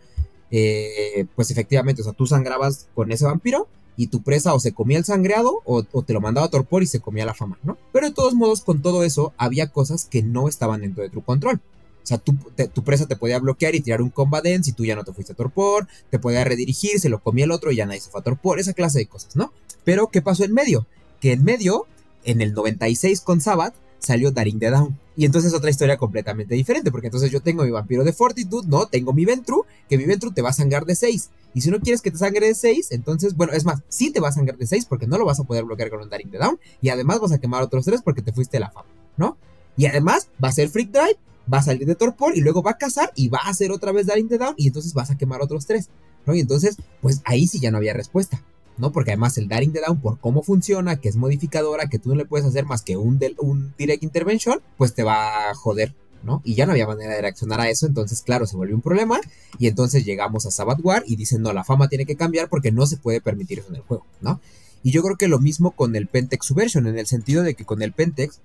eh, 0.49 1.25
pues 1.35 1.51
efectivamente, 1.51 2.01
o 2.01 2.05
sea, 2.05 2.13
tú 2.13 2.25
sangrabas 2.25 2.87
con 2.95 3.11
ese 3.11 3.25
vampiro 3.25 3.67
y 3.97 4.07
tu 4.07 4.21
presa 4.21 4.53
o 4.53 4.59
se 4.59 4.73
comía 4.73 4.97
el 4.97 5.05
sangreado 5.05 5.61
o, 5.65 5.83
te 5.83 6.13
lo 6.13 6.21
mandaba 6.21 6.47
a 6.47 6.49
torpor 6.49 6.83
y 6.83 6.87
se 6.87 6.99
comía 6.99 7.25
la 7.25 7.33
fama, 7.33 7.57
¿no? 7.63 7.77
Pero 7.91 8.07
de 8.07 8.13
todos 8.13 8.33
modos, 8.33 8.61
con 8.61 8.81
todo 8.81 9.03
eso, 9.03 9.33
había 9.37 9.67
cosas 9.67 10.05
que 10.05 10.23
no 10.23 10.47
estaban 10.47 10.81
dentro 10.81 11.03
de 11.03 11.09
tu 11.09 11.21
control. 11.21 11.59
O 12.03 12.07
sea, 12.07 12.17
tu, 12.17 12.35
tu 12.73 12.83
presa 12.83 13.07
te 13.07 13.15
podía 13.15 13.37
bloquear 13.39 13.75
y 13.75 13.81
tirar 13.81 14.01
un 14.01 14.09
combat 14.09 14.45
si 14.63 14.73
tú 14.73 14.85
ya 14.85 14.95
no 14.95 15.03
te 15.03 15.13
fuiste 15.13 15.33
a 15.33 15.35
torpor, 15.35 15.87
te 16.09 16.17
podía 16.17 16.43
redirigir, 16.43 16.99
se 16.99 17.09
lo 17.09 17.19
comía 17.19 17.45
el 17.45 17.51
otro 17.51 17.71
y 17.71 17.75
ya 17.75 17.85
nadie 17.85 18.01
se 18.01 18.09
fue 18.09 18.21
a 18.21 18.23
torpor, 18.23 18.59
esa 18.59 18.73
clase 18.73 18.99
de 18.99 19.05
cosas, 19.05 19.35
¿no? 19.35 19.53
Pero, 19.83 20.07
¿qué 20.07 20.21
pasó 20.21 20.43
en 20.43 20.53
medio? 20.53 20.87
Que 21.19 21.33
en 21.33 21.43
medio, 21.43 21.85
en 22.23 22.41
el 22.41 22.53
96 22.53 23.21
con 23.21 23.39
Sabbath, 23.39 23.75
salió 24.01 24.31
Daring 24.31 24.59
the 24.59 24.69
Down. 24.69 24.97
Y 25.15 25.25
entonces 25.25 25.53
otra 25.53 25.69
historia 25.69 25.97
completamente 25.97 26.55
diferente, 26.55 26.91
porque 26.91 27.07
entonces 27.07 27.31
yo 27.31 27.41
tengo 27.41 27.63
mi 27.63 27.71
vampiro 27.71 28.03
de 28.03 28.11
Fortitude, 28.11 28.67
¿no? 28.67 28.87
Tengo 28.87 29.13
mi 29.13 29.25
Ventru, 29.25 29.65
que 29.87 29.97
mi 29.97 30.05
Ventru 30.05 30.31
te 30.31 30.41
va 30.41 30.49
a 30.49 30.53
sangrar 30.53 30.85
de 30.85 30.95
6. 30.95 31.29
Y 31.53 31.61
si 31.61 31.69
no 31.69 31.79
quieres 31.79 32.01
que 32.01 32.11
te 32.11 32.17
sangre 32.17 32.47
de 32.47 32.55
6, 32.55 32.91
entonces, 32.91 33.35
bueno, 33.35 33.53
es 33.53 33.65
más, 33.65 33.81
sí 33.89 34.11
te 34.11 34.19
va 34.19 34.29
a 34.29 34.31
sangrar 34.31 34.57
de 34.57 34.65
6 34.65 34.85
porque 34.85 35.07
no 35.07 35.17
lo 35.17 35.25
vas 35.25 35.39
a 35.39 35.43
poder 35.43 35.63
bloquear 35.65 35.89
con 35.89 36.01
un 36.01 36.09
Daring 36.09 36.31
the 36.31 36.37
Down. 36.37 36.59
Y 36.81 36.89
además 36.89 37.19
vas 37.19 37.31
a 37.31 37.39
quemar 37.39 37.61
otros 37.61 37.85
3 37.85 38.01
porque 38.01 38.21
te 38.21 38.33
fuiste 38.33 38.59
la 38.59 38.71
fama, 38.71 38.87
¿no? 39.17 39.37
Y 39.77 39.85
además 39.85 40.29
va 40.43 40.49
a 40.49 40.53
ser 40.53 40.69
Freak 40.69 40.91
Drive, 40.91 41.17
va 41.51 41.59
a 41.59 41.63
salir 41.63 41.85
de 41.85 41.95
Torpor 41.95 42.35
y 42.35 42.41
luego 42.41 42.63
va 42.63 42.71
a 42.71 42.77
cazar 42.77 43.11
y 43.15 43.29
va 43.29 43.39
a 43.43 43.49
hacer 43.49 43.71
otra 43.71 43.91
vez 43.91 44.07
Daring 44.07 44.29
the 44.29 44.37
Down 44.37 44.55
y 44.57 44.67
entonces 44.67 44.93
vas 44.93 45.11
a 45.11 45.17
quemar 45.17 45.41
otros 45.41 45.65
3, 45.65 45.89
¿no? 46.25 46.33
Y 46.33 46.39
entonces, 46.39 46.77
pues 47.01 47.21
ahí 47.25 47.47
sí 47.47 47.59
ya 47.59 47.71
no 47.71 47.77
había 47.77 47.93
respuesta. 47.93 48.43
¿No? 48.77 48.91
Porque 48.91 49.11
además 49.11 49.37
el 49.37 49.47
Daring 49.47 49.73
the 49.73 49.81
Down, 49.85 49.99
por 49.99 50.19
cómo 50.19 50.43
funciona, 50.43 50.97
que 50.97 51.09
es 51.09 51.15
modificadora, 51.15 51.87
que 51.87 51.99
tú 51.99 52.09
no 52.09 52.15
le 52.15 52.25
puedes 52.25 52.45
hacer 52.45 52.65
más 52.65 52.81
que 52.81 52.97
un, 52.97 53.19
Direct 53.77 54.03
Intervention, 54.03 54.61
pues 54.77 54.93
te 54.93 55.03
va 55.03 55.49
a 55.49 55.55
joder, 55.55 55.93
¿no? 56.23 56.41
Y 56.43 56.55
ya 56.55 56.65
no 56.65 56.71
había 56.71 56.87
manera 56.87 57.15
de 57.15 57.21
reaccionar 57.21 57.61
a 57.61 57.69
eso, 57.69 57.85
entonces, 57.87 58.21
claro, 58.21 58.45
se 58.45 58.55
vuelve 58.55 58.73
un 58.73 58.81
problema. 58.81 59.19
Y 59.59 59.67
entonces 59.67 60.05
llegamos 60.05 60.45
a 60.45 60.51
Sabbath 60.51 60.79
War 60.83 61.03
y 61.05 61.15
dicen, 61.15 61.41
no, 61.41 61.53
la 61.53 61.63
fama 61.63 61.89
tiene 61.89 62.05
que 62.05 62.15
cambiar 62.15 62.49
porque 62.49 62.71
no 62.71 62.85
se 62.85 62.97
puede 62.97 63.21
permitir 63.21 63.59
eso 63.59 63.69
en 63.69 63.75
el 63.75 63.81
juego, 63.81 64.05
¿no? 64.21 64.39
Y 64.83 64.91
yo 64.91 65.03
creo 65.03 65.15
que 65.15 65.27
lo 65.27 65.39
mismo 65.39 65.71
con 65.71 65.95
el 65.95 66.07
Pentex 66.07 66.45
Subversion, 66.45 66.87
en 66.87 66.97
el 66.97 67.05
sentido 67.05 67.43
de 67.43 67.53
que 67.53 67.65
con 67.65 67.81
el 67.81 67.93
Pentex 67.93 68.39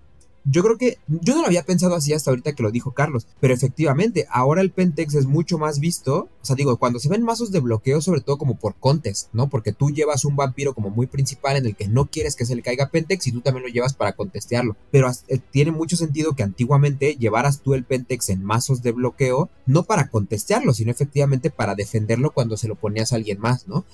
yo 0.48 0.62
creo 0.62 0.78
que 0.78 0.98
yo 1.08 1.34
no 1.34 1.40
lo 1.40 1.46
había 1.46 1.64
pensado 1.64 1.96
así 1.96 2.12
hasta 2.12 2.30
ahorita 2.30 2.54
que 2.54 2.62
lo 2.62 2.70
dijo 2.70 2.92
Carlos, 2.92 3.26
pero 3.40 3.52
efectivamente, 3.52 4.26
ahora 4.30 4.62
el 4.62 4.70
Pentex 4.70 5.14
es 5.14 5.26
mucho 5.26 5.58
más 5.58 5.80
visto, 5.80 6.28
o 6.40 6.44
sea, 6.44 6.54
digo, 6.54 6.76
cuando 6.76 7.00
se 7.00 7.08
ven 7.08 7.24
mazos 7.24 7.50
de 7.50 7.60
bloqueo, 7.60 8.00
sobre 8.00 8.20
todo 8.20 8.38
como 8.38 8.56
por 8.56 8.76
contest, 8.76 9.28
¿no? 9.32 9.48
Porque 9.48 9.72
tú 9.72 9.90
llevas 9.90 10.24
un 10.24 10.36
vampiro 10.36 10.72
como 10.72 10.90
muy 10.90 11.08
principal 11.08 11.56
en 11.56 11.66
el 11.66 11.74
que 11.74 11.88
no 11.88 12.06
quieres 12.06 12.36
que 12.36 12.46
se 12.46 12.54
le 12.54 12.62
caiga 12.62 12.90
Pentex 12.90 13.26
y 13.26 13.32
tú 13.32 13.40
también 13.40 13.64
lo 13.64 13.72
llevas 13.72 13.94
para 13.94 14.12
contestearlo, 14.12 14.76
pero 14.92 15.10
eh, 15.28 15.40
tiene 15.50 15.72
mucho 15.72 15.96
sentido 15.96 16.34
que 16.34 16.44
antiguamente 16.44 17.16
llevaras 17.16 17.60
tú 17.60 17.74
el 17.74 17.84
Pentex 17.84 18.30
en 18.30 18.44
mazos 18.44 18.82
de 18.82 18.92
bloqueo, 18.92 19.50
no 19.66 19.82
para 19.82 20.08
contestearlo, 20.08 20.74
sino 20.74 20.92
efectivamente 20.92 21.50
para 21.50 21.74
defenderlo 21.74 22.30
cuando 22.32 22.56
se 22.56 22.68
lo 22.68 22.76
ponías 22.76 23.12
a 23.12 23.16
alguien 23.16 23.40
más, 23.40 23.66
¿no? 23.66 23.84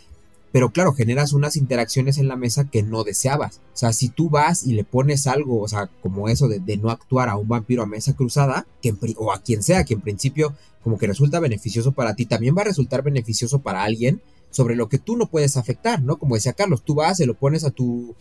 Pero 0.52 0.70
claro, 0.70 0.92
generas 0.92 1.32
unas 1.32 1.56
interacciones 1.56 2.18
en 2.18 2.28
la 2.28 2.36
mesa 2.36 2.68
que 2.70 2.82
no 2.82 3.04
deseabas. 3.04 3.60
O 3.72 3.76
sea, 3.76 3.92
si 3.94 4.10
tú 4.10 4.28
vas 4.28 4.66
y 4.66 4.74
le 4.74 4.84
pones 4.84 5.26
algo, 5.26 5.62
o 5.62 5.68
sea, 5.68 5.88
como 6.02 6.28
eso 6.28 6.46
de, 6.46 6.76
no 6.76 6.90
actuar 6.90 7.30
a 7.30 7.36
un 7.36 7.48
vampiro 7.48 7.82
a 7.82 7.86
mesa 7.86 8.14
cruzada, 8.14 8.66
que 8.82 8.94
o 9.16 9.32
a 9.32 9.40
quien 9.40 9.62
sea, 9.62 9.84
que 9.84 9.94
en 9.94 10.02
principio 10.02 10.54
como 10.84 10.98
que 10.98 11.06
resulta 11.06 11.40
beneficioso 11.40 11.92
para 11.92 12.14
ti, 12.14 12.26
también 12.26 12.56
va 12.56 12.62
a 12.62 12.66
resultar 12.66 13.02
beneficioso 13.02 13.60
para 13.60 13.82
alguien 13.82 14.20
sobre 14.50 14.76
lo 14.76 14.88
que 14.88 14.98
tú 14.98 15.16
no 15.16 15.26
puedes 15.26 15.56
afectar, 15.56 16.02
¿no? 16.02 16.18
Como 16.18 16.34
decía 16.34 16.52
Carlos, 16.52 16.82
tú 16.82 16.94
vas, 16.94 17.16
se 17.16 17.26
lo 17.26 17.34
pones 17.34 17.64
a 17.64 17.70
tu, 17.70 18.14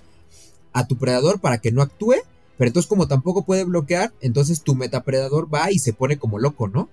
a 0.71 0.87
tu 0.87 0.97
predador 0.97 1.41
para 1.41 1.57
que 1.57 1.71
no 1.71 1.81
actúe, 1.81 2.15
pero 2.61 2.69
entonces 2.69 2.87
como 2.87 3.07
tampoco 3.07 3.43
puede 3.43 3.63
bloquear, 3.63 4.13
entonces 4.21 4.61
tu 4.61 4.75
metapredador 4.75 5.51
va 5.51 5.71
y 5.71 5.79
se 5.79 5.93
pone 5.93 6.19
como 6.19 6.37
loco, 6.37 6.67
¿no? 6.67 6.89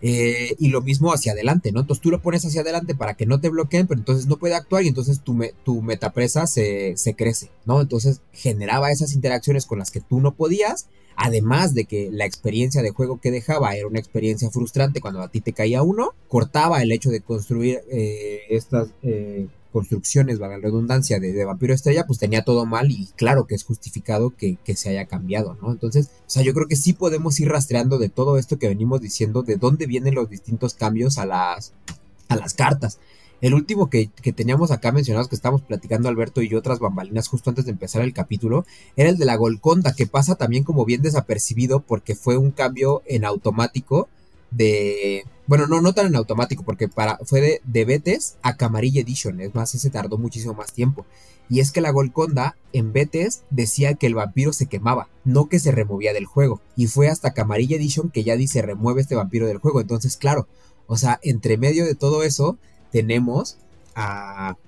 Eh, 0.00 0.54
y 0.60 0.68
lo 0.68 0.80
mismo 0.80 1.12
hacia 1.12 1.32
adelante, 1.32 1.72
¿no? 1.72 1.80
Entonces 1.80 2.00
tú 2.00 2.12
lo 2.12 2.22
pones 2.22 2.44
hacia 2.44 2.60
adelante 2.60 2.94
para 2.94 3.14
que 3.14 3.26
no 3.26 3.40
te 3.40 3.48
bloqueen, 3.48 3.88
pero 3.88 3.98
entonces 3.98 4.28
no 4.28 4.36
puede 4.36 4.54
actuar 4.54 4.84
y 4.84 4.86
entonces 4.86 5.22
tu, 5.22 5.36
tu 5.64 5.82
metapresa 5.82 6.46
se, 6.46 6.96
se 6.96 7.14
crece, 7.14 7.50
¿no? 7.66 7.80
Entonces 7.80 8.20
generaba 8.32 8.92
esas 8.92 9.12
interacciones 9.12 9.66
con 9.66 9.80
las 9.80 9.90
que 9.90 10.00
tú 10.00 10.20
no 10.20 10.34
podías, 10.34 10.86
además 11.16 11.74
de 11.74 11.86
que 11.86 12.10
la 12.12 12.24
experiencia 12.24 12.80
de 12.82 12.90
juego 12.90 13.20
que 13.20 13.32
dejaba 13.32 13.74
era 13.74 13.88
una 13.88 13.98
experiencia 13.98 14.50
frustrante 14.50 15.00
cuando 15.00 15.20
a 15.20 15.32
ti 15.32 15.40
te 15.40 15.52
caía 15.52 15.82
uno, 15.82 16.12
cortaba 16.28 16.80
el 16.80 16.92
hecho 16.92 17.10
de 17.10 17.22
construir 17.22 17.80
eh, 17.90 18.42
estas 18.50 18.90
eh, 19.02 19.48
construcciones, 19.72 20.38
valga 20.38 20.56
la 20.56 20.62
redundancia, 20.62 21.20
de, 21.20 21.44
Vampiro 21.44 21.74
Estrella, 21.74 22.06
pues 22.06 22.18
tenía 22.18 22.42
todo 22.42 22.66
mal 22.66 22.90
y 22.90 23.08
claro 23.16 23.46
que 23.46 23.54
es 23.54 23.64
justificado 23.64 24.34
que, 24.36 24.58
se 24.74 24.90
haya 24.90 25.06
cambiado, 25.06 25.56
¿no? 25.60 25.70
Entonces, 25.70 26.06
o 26.06 26.30
sea, 26.30 26.42
yo 26.42 26.54
creo 26.54 26.68
que 26.68 26.76
sí 26.76 26.92
podemos 26.92 27.38
ir 27.40 27.48
rastreando 27.48 27.98
de 27.98 28.08
todo 28.08 28.38
esto 28.38 28.58
que 28.58 28.68
venimos 28.68 29.00
diciendo, 29.00 29.42
de 29.42 29.56
dónde 29.56 29.86
vienen 29.86 30.14
los 30.14 30.30
distintos 30.30 30.74
cambios 30.74 31.18
a 31.18 31.26
las, 31.26 31.72
a 32.28 32.36
las 32.36 32.54
cartas. 32.54 32.98
El 33.40 33.54
último 33.54 33.88
que, 33.88 34.08
que, 34.08 34.32
teníamos 34.32 34.72
acá 34.72 34.90
mencionados, 34.90 35.28
que 35.28 35.36
estábamos 35.36 35.62
platicando 35.62 36.08
Alberto 36.08 36.42
y 36.42 36.48
yo 36.48 36.58
otras 36.58 36.80
bambalinas 36.80 37.28
justo 37.28 37.50
antes 37.50 37.66
de 37.66 37.70
empezar 37.70 38.02
el 38.02 38.12
capítulo, 38.12 38.66
era 38.96 39.10
el 39.10 39.16
de 39.16 39.26
la 39.26 39.36
Golconda, 39.36 39.94
que 39.94 40.06
pasa 40.06 40.34
también 40.34 40.64
como 40.64 40.84
bien 40.84 41.02
desapercibido 41.02 41.80
porque 41.80 42.16
fue 42.16 42.36
un 42.36 42.50
cambio 42.50 43.02
en 43.06 43.24
automático 43.24 44.08
de... 44.50 45.24
Bueno, 45.48 45.66
no, 45.66 45.80
no 45.80 45.94
tan 45.94 46.06
en 46.06 46.14
automático, 46.14 46.62
porque 46.62 46.88
para, 46.88 47.18
fue 47.24 47.40
de, 47.40 47.60
de 47.64 47.84
Betes 47.86 48.36
a 48.42 48.56
Camarilla 48.56 49.00
Edition. 49.00 49.40
Es 49.40 49.54
más, 49.54 49.74
ese 49.74 49.88
tardó 49.88 50.18
muchísimo 50.18 50.52
más 50.52 50.74
tiempo. 50.74 51.06
Y 51.48 51.60
es 51.60 51.72
que 51.72 51.80
la 51.80 51.90
Golconda 51.90 52.56
en 52.74 52.92
Betes 52.92 53.44
decía 53.48 53.94
que 53.94 54.06
el 54.06 54.14
vampiro 54.14 54.52
se 54.52 54.66
quemaba, 54.66 55.08
no 55.24 55.48
que 55.48 55.58
se 55.58 55.72
removía 55.72 56.12
del 56.12 56.26
juego. 56.26 56.60
Y 56.76 56.86
fue 56.86 57.08
hasta 57.08 57.32
Camarilla 57.32 57.76
Edition 57.76 58.10
que 58.10 58.24
ya 58.24 58.36
dice 58.36 58.60
remueve 58.60 59.00
este 59.00 59.14
vampiro 59.14 59.46
del 59.46 59.56
juego. 59.56 59.80
Entonces, 59.80 60.18
claro, 60.18 60.46
o 60.86 60.98
sea, 60.98 61.18
entre 61.22 61.56
medio 61.56 61.86
de 61.86 61.94
todo 61.94 62.22
eso, 62.22 62.58
tenemos 62.92 63.56
a, 63.94 64.58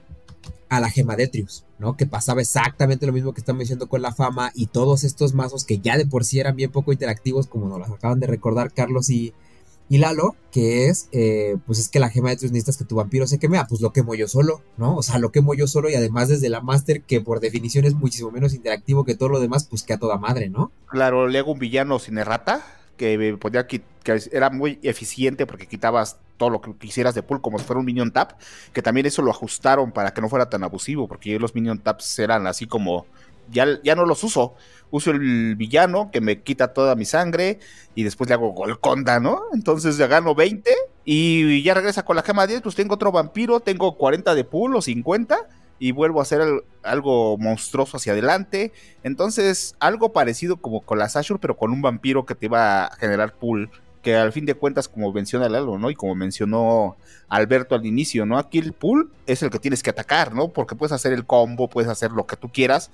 a 0.70 0.80
la 0.80 0.88
Gemadetrius, 0.88 1.66
¿no? 1.78 1.98
Que 1.98 2.06
pasaba 2.06 2.40
exactamente 2.40 3.04
lo 3.04 3.12
mismo 3.12 3.34
que 3.34 3.40
estamos 3.42 3.60
diciendo 3.60 3.86
con 3.86 4.00
la 4.00 4.14
fama 4.14 4.50
y 4.54 4.68
todos 4.68 5.04
estos 5.04 5.34
mazos 5.34 5.64
que 5.64 5.78
ya 5.80 5.98
de 5.98 6.06
por 6.06 6.24
sí 6.24 6.40
eran 6.40 6.56
bien 6.56 6.72
poco 6.72 6.92
interactivos, 6.94 7.46
como 7.48 7.68
nos 7.68 7.80
los 7.80 7.90
acaban 7.90 8.20
de 8.20 8.26
recordar 8.26 8.72
Carlos 8.72 9.10
y, 9.10 9.34
y 9.90 9.98
Lalo, 9.98 10.36
que 10.52 10.86
es, 10.86 11.08
eh, 11.10 11.56
pues 11.66 11.80
es 11.80 11.88
que 11.88 11.98
la 11.98 12.10
gema 12.10 12.30
de 12.30 12.36
tus 12.36 12.52
necesitas 12.52 12.76
que 12.76 12.84
tu 12.84 12.94
vampiro 12.94 13.26
se 13.26 13.40
queme, 13.40 13.58
ah, 13.58 13.66
pues 13.68 13.80
lo 13.80 13.92
quemo 13.92 14.14
yo 14.14 14.28
solo, 14.28 14.62
¿no? 14.76 14.94
O 14.94 15.02
sea, 15.02 15.18
lo 15.18 15.32
quemo 15.32 15.52
yo 15.52 15.66
solo 15.66 15.90
y 15.90 15.96
además 15.96 16.28
desde 16.28 16.48
la 16.48 16.60
Master, 16.60 17.02
que 17.02 17.20
por 17.20 17.40
definición 17.40 17.84
es 17.84 17.94
muchísimo 17.94 18.30
menos 18.30 18.54
interactivo 18.54 19.04
que 19.04 19.16
todo 19.16 19.28
lo 19.28 19.40
demás, 19.40 19.66
pues 19.68 19.82
que 19.82 19.92
a 19.92 19.98
toda 19.98 20.16
madre, 20.16 20.48
¿no? 20.48 20.70
Claro, 20.86 21.26
le 21.26 21.40
hago 21.40 21.50
un 21.50 21.58
villano 21.58 21.98
sin 21.98 22.18
errata, 22.18 22.64
que 22.96 23.36
podía 23.40 23.66
que 23.66 23.82
era 24.30 24.48
muy 24.50 24.78
eficiente 24.82 25.44
porque 25.44 25.66
quitabas 25.66 26.18
todo 26.36 26.50
lo 26.50 26.60
que 26.60 26.72
quisieras 26.74 27.16
de 27.16 27.24
pool 27.24 27.40
como 27.40 27.58
si 27.58 27.64
fuera 27.64 27.80
un 27.80 27.86
minion 27.86 28.12
tap, 28.12 28.38
que 28.72 28.82
también 28.82 29.06
eso 29.06 29.22
lo 29.22 29.32
ajustaron 29.32 29.90
para 29.90 30.14
que 30.14 30.20
no 30.20 30.28
fuera 30.28 30.48
tan 30.48 30.62
abusivo, 30.62 31.08
porque 31.08 31.36
los 31.40 31.52
minion 31.54 31.80
taps 31.80 32.18
eran 32.20 32.46
así 32.46 32.66
como 32.66 33.06
ya, 33.50 33.66
ya 33.82 33.94
no 33.94 34.06
los 34.06 34.22
uso. 34.24 34.54
Uso 34.90 35.12
el 35.12 35.54
villano 35.56 36.10
que 36.10 36.20
me 36.20 36.42
quita 36.42 36.72
toda 36.72 36.96
mi 36.96 37.04
sangre 37.04 37.60
y 37.94 38.02
después 38.02 38.28
le 38.28 38.34
hago 38.34 38.50
Golconda, 38.50 39.20
¿no? 39.20 39.42
Entonces 39.52 39.96
ya 39.96 40.08
gano 40.08 40.34
20 40.34 40.68
y 41.04 41.62
ya 41.62 41.74
regresa 41.74 42.04
con 42.04 42.16
la 42.16 42.22
gema 42.22 42.46
10, 42.46 42.62
pues 42.62 42.74
tengo 42.74 42.94
otro 42.94 43.12
vampiro, 43.12 43.60
tengo 43.60 43.96
40 43.96 44.34
de 44.34 44.44
pool 44.44 44.74
o 44.74 44.82
50 44.82 45.48
y 45.80 45.92
vuelvo 45.92 46.20
a 46.20 46.22
hacer 46.22 46.42
algo 46.82 47.38
monstruoso 47.38 47.96
hacia 47.96 48.12
adelante. 48.12 48.70
Entonces, 49.02 49.74
algo 49.80 50.12
parecido 50.12 50.58
como 50.58 50.82
con 50.82 50.98
la 50.98 51.08
Sashur, 51.08 51.40
pero 51.40 51.56
con 51.56 51.72
un 51.72 51.82
vampiro 51.82 52.26
que 52.26 52.34
te 52.34 52.48
va 52.48 52.84
a 52.84 52.96
generar 52.96 53.34
pool. 53.34 53.70
Que 54.02 54.16
al 54.16 54.32
fin 54.32 54.46
de 54.46 54.54
cuentas, 54.54 54.88
como 54.88 55.12
menciona 55.12 55.48
Lalo, 55.48 55.78
¿no? 55.78 55.90
Y 55.90 55.94
como 55.94 56.14
mencionó 56.14 56.96
Alberto 57.28 57.74
al 57.74 57.84
inicio, 57.84 58.26
¿no? 58.26 58.38
Aquí 58.38 58.58
el 58.58 58.72
pool 58.72 59.10
es 59.26 59.42
el 59.42 59.50
que 59.50 59.58
tienes 59.58 59.82
que 59.82 59.90
atacar, 59.90 60.34
¿no? 60.34 60.48
Porque 60.48 60.74
puedes 60.74 60.92
hacer 60.92 61.12
el 61.12 61.26
combo, 61.26 61.68
puedes 61.68 61.90
hacer 61.90 62.10
lo 62.10 62.26
que 62.26 62.36
tú 62.36 62.50
quieras. 62.50 62.90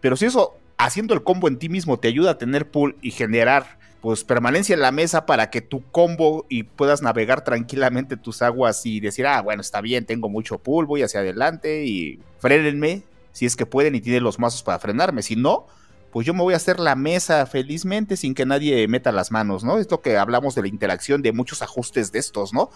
Pero 0.00 0.16
si 0.16 0.26
eso, 0.26 0.56
haciendo 0.78 1.14
el 1.14 1.22
combo 1.22 1.48
en 1.48 1.58
ti 1.58 1.68
mismo, 1.68 1.98
te 1.98 2.08
ayuda 2.08 2.32
a 2.32 2.38
tener 2.38 2.70
pool 2.70 2.96
y 3.02 3.10
generar 3.10 3.78
pues 4.00 4.22
permanencia 4.22 4.74
en 4.74 4.80
la 4.80 4.92
mesa 4.92 5.26
para 5.26 5.50
que 5.50 5.60
tu 5.60 5.82
combo 5.90 6.46
y 6.48 6.62
puedas 6.62 7.02
navegar 7.02 7.42
tranquilamente 7.42 8.16
tus 8.16 8.40
aguas 8.40 8.86
y 8.86 9.00
decir, 9.00 9.26
ah, 9.26 9.42
bueno, 9.42 9.62
está 9.62 9.80
bien, 9.80 10.04
tengo 10.04 10.28
mucho 10.28 10.58
pool, 10.58 10.86
voy 10.86 11.02
hacia 11.02 11.20
adelante 11.20 11.84
y 11.84 12.20
frenenme 12.38 13.02
si 13.32 13.46
es 13.46 13.56
que 13.56 13.66
pueden 13.66 13.94
y 13.94 14.00
tienen 14.00 14.22
los 14.22 14.38
mazos 14.38 14.62
para 14.62 14.78
frenarme. 14.78 15.22
Si 15.22 15.34
no, 15.34 15.66
pues 16.12 16.26
yo 16.26 16.34
me 16.34 16.42
voy 16.42 16.54
a 16.54 16.56
hacer 16.56 16.78
la 16.78 16.94
mesa 16.94 17.44
felizmente 17.46 18.16
sin 18.16 18.34
que 18.34 18.46
nadie 18.46 18.86
meta 18.88 19.12
las 19.12 19.30
manos, 19.30 19.64
¿no? 19.64 19.78
Es 19.78 19.90
lo 19.90 20.00
que 20.00 20.16
hablamos 20.16 20.54
de 20.54 20.62
la 20.62 20.68
interacción 20.68 21.20
de 21.20 21.32
muchos 21.32 21.60
ajustes 21.60 22.12
de 22.12 22.18
estos, 22.18 22.54
¿no? 22.54 22.70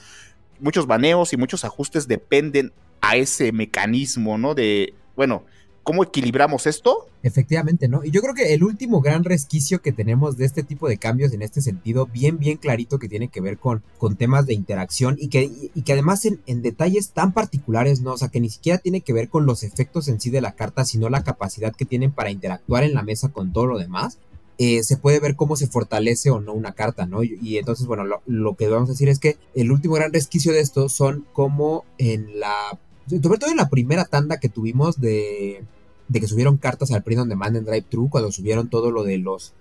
Muchos 0.58 0.86
baneos 0.86 1.32
y 1.32 1.36
muchos 1.36 1.64
ajustes 1.64 2.08
dependen 2.08 2.72
a 3.00 3.16
ese 3.16 3.52
mecanismo, 3.52 4.36
¿no? 4.36 4.54
De, 4.54 4.94
bueno, 5.16 5.44
¿Cómo 5.90 6.04
equilibramos 6.04 6.68
esto? 6.68 7.08
Efectivamente, 7.24 7.88
¿no? 7.88 8.04
Y 8.04 8.12
yo 8.12 8.20
creo 8.20 8.32
que 8.32 8.54
el 8.54 8.62
último 8.62 9.00
gran 9.00 9.24
resquicio 9.24 9.82
que 9.82 9.90
tenemos 9.90 10.36
de 10.36 10.44
este 10.44 10.62
tipo 10.62 10.88
de 10.88 10.98
cambios 10.98 11.32
en 11.32 11.42
este 11.42 11.60
sentido, 11.62 12.06
bien, 12.06 12.38
bien 12.38 12.58
clarito 12.58 13.00
que 13.00 13.08
tiene 13.08 13.26
que 13.26 13.40
ver 13.40 13.58
con, 13.58 13.82
con 13.98 14.14
temas 14.14 14.46
de 14.46 14.54
interacción 14.54 15.16
y 15.18 15.26
que, 15.26 15.50
y, 15.74 15.82
que 15.82 15.92
además 15.92 16.24
en, 16.26 16.62
detalles 16.62 17.10
tan 17.10 17.32
particulares, 17.32 18.02
¿no? 18.02 18.12
O 18.12 18.16
sea, 18.16 18.28
que 18.28 18.38
ni 18.38 18.50
siquiera 18.50 18.78
tiene 18.78 19.00
que 19.00 19.12
ver 19.12 19.28
con 19.28 19.46
los 19.46 19.64
efectos 19.64 20.06
en 20.06 20.20
sí 20.20 20.30
de 20.30 20.40
la 20.40 20.52
carta, 20.52 20.84
sino 20.84 21.08
la 21.08 21.24
capacidad 21.24 21.74
que 21.74 21.86
tienen 21.86 22.12
para 22.12 22.30
interactuar 22.30 22.84
en 22.84 22.94
la 22.94 23.02
mesa 23.02 23.30
con 23.30 23.52
todo 23.52 23.66
lo 23.66 23.76
demás. 23.76 24.18
Eh, 24.58 24.84
se 24.84 24.96
puede 24.96 25.18
ver 25.18 25.34
cómo 25.34 25.56
se 25.56 25.66
fortalece 25.66 26.30
o 26.30 26.40
no 26.40 26.52
una 26.52 26.70
carta, 26.70 27.04
¿no? 27.04 27.24
Y, 27.24 27.36
y 27.42 27.58
entonces, 27.58 27.88
bueno, 27.88 28.04
lo, 28.04 28.22
lo, 28.26 28.54
que 28.54 28.68
vamos 28.68 28.90
a 28.90 28.92
decir 28.92 29.08
es 29.08 29.18
que 29.18 29.38
el 29.56 29.72
último 29.72 29.94
gran 29.94 30.12
resquicio 30.12 30.52
de 30.52 30.60
esto 30.60 30.88
son 30.88 31.26
como 31.32 31.84
en 31.98 32.38
la 32.38 32.78
sobre 33.08 33.38
todo 33.38 33.50
en 33.50 33.56
la 33.56 33.68
primera 33.68 34.04
tanda 34.04 34.38
que 34.38 34.48
tuvimos 34.48 35.00
de, 35.00 35.64
de 36.10 36.20
que 36.20 36.26
subieron 36.26 36.56
cartas 36.56 36.90
al 36.90 37.02
Print 37.02 37.22
on 37.22 37.28
Demand 37.28 37.56
en 37.56 37.64
Drive 37.64 37.86
True, 37.88 38.10
cuando 38.10 38.32
subieron 38.32 38.68
todo 38.68 38.90
lo 38.90 39.04
de 39.04 39.18
los, 39.18 39.54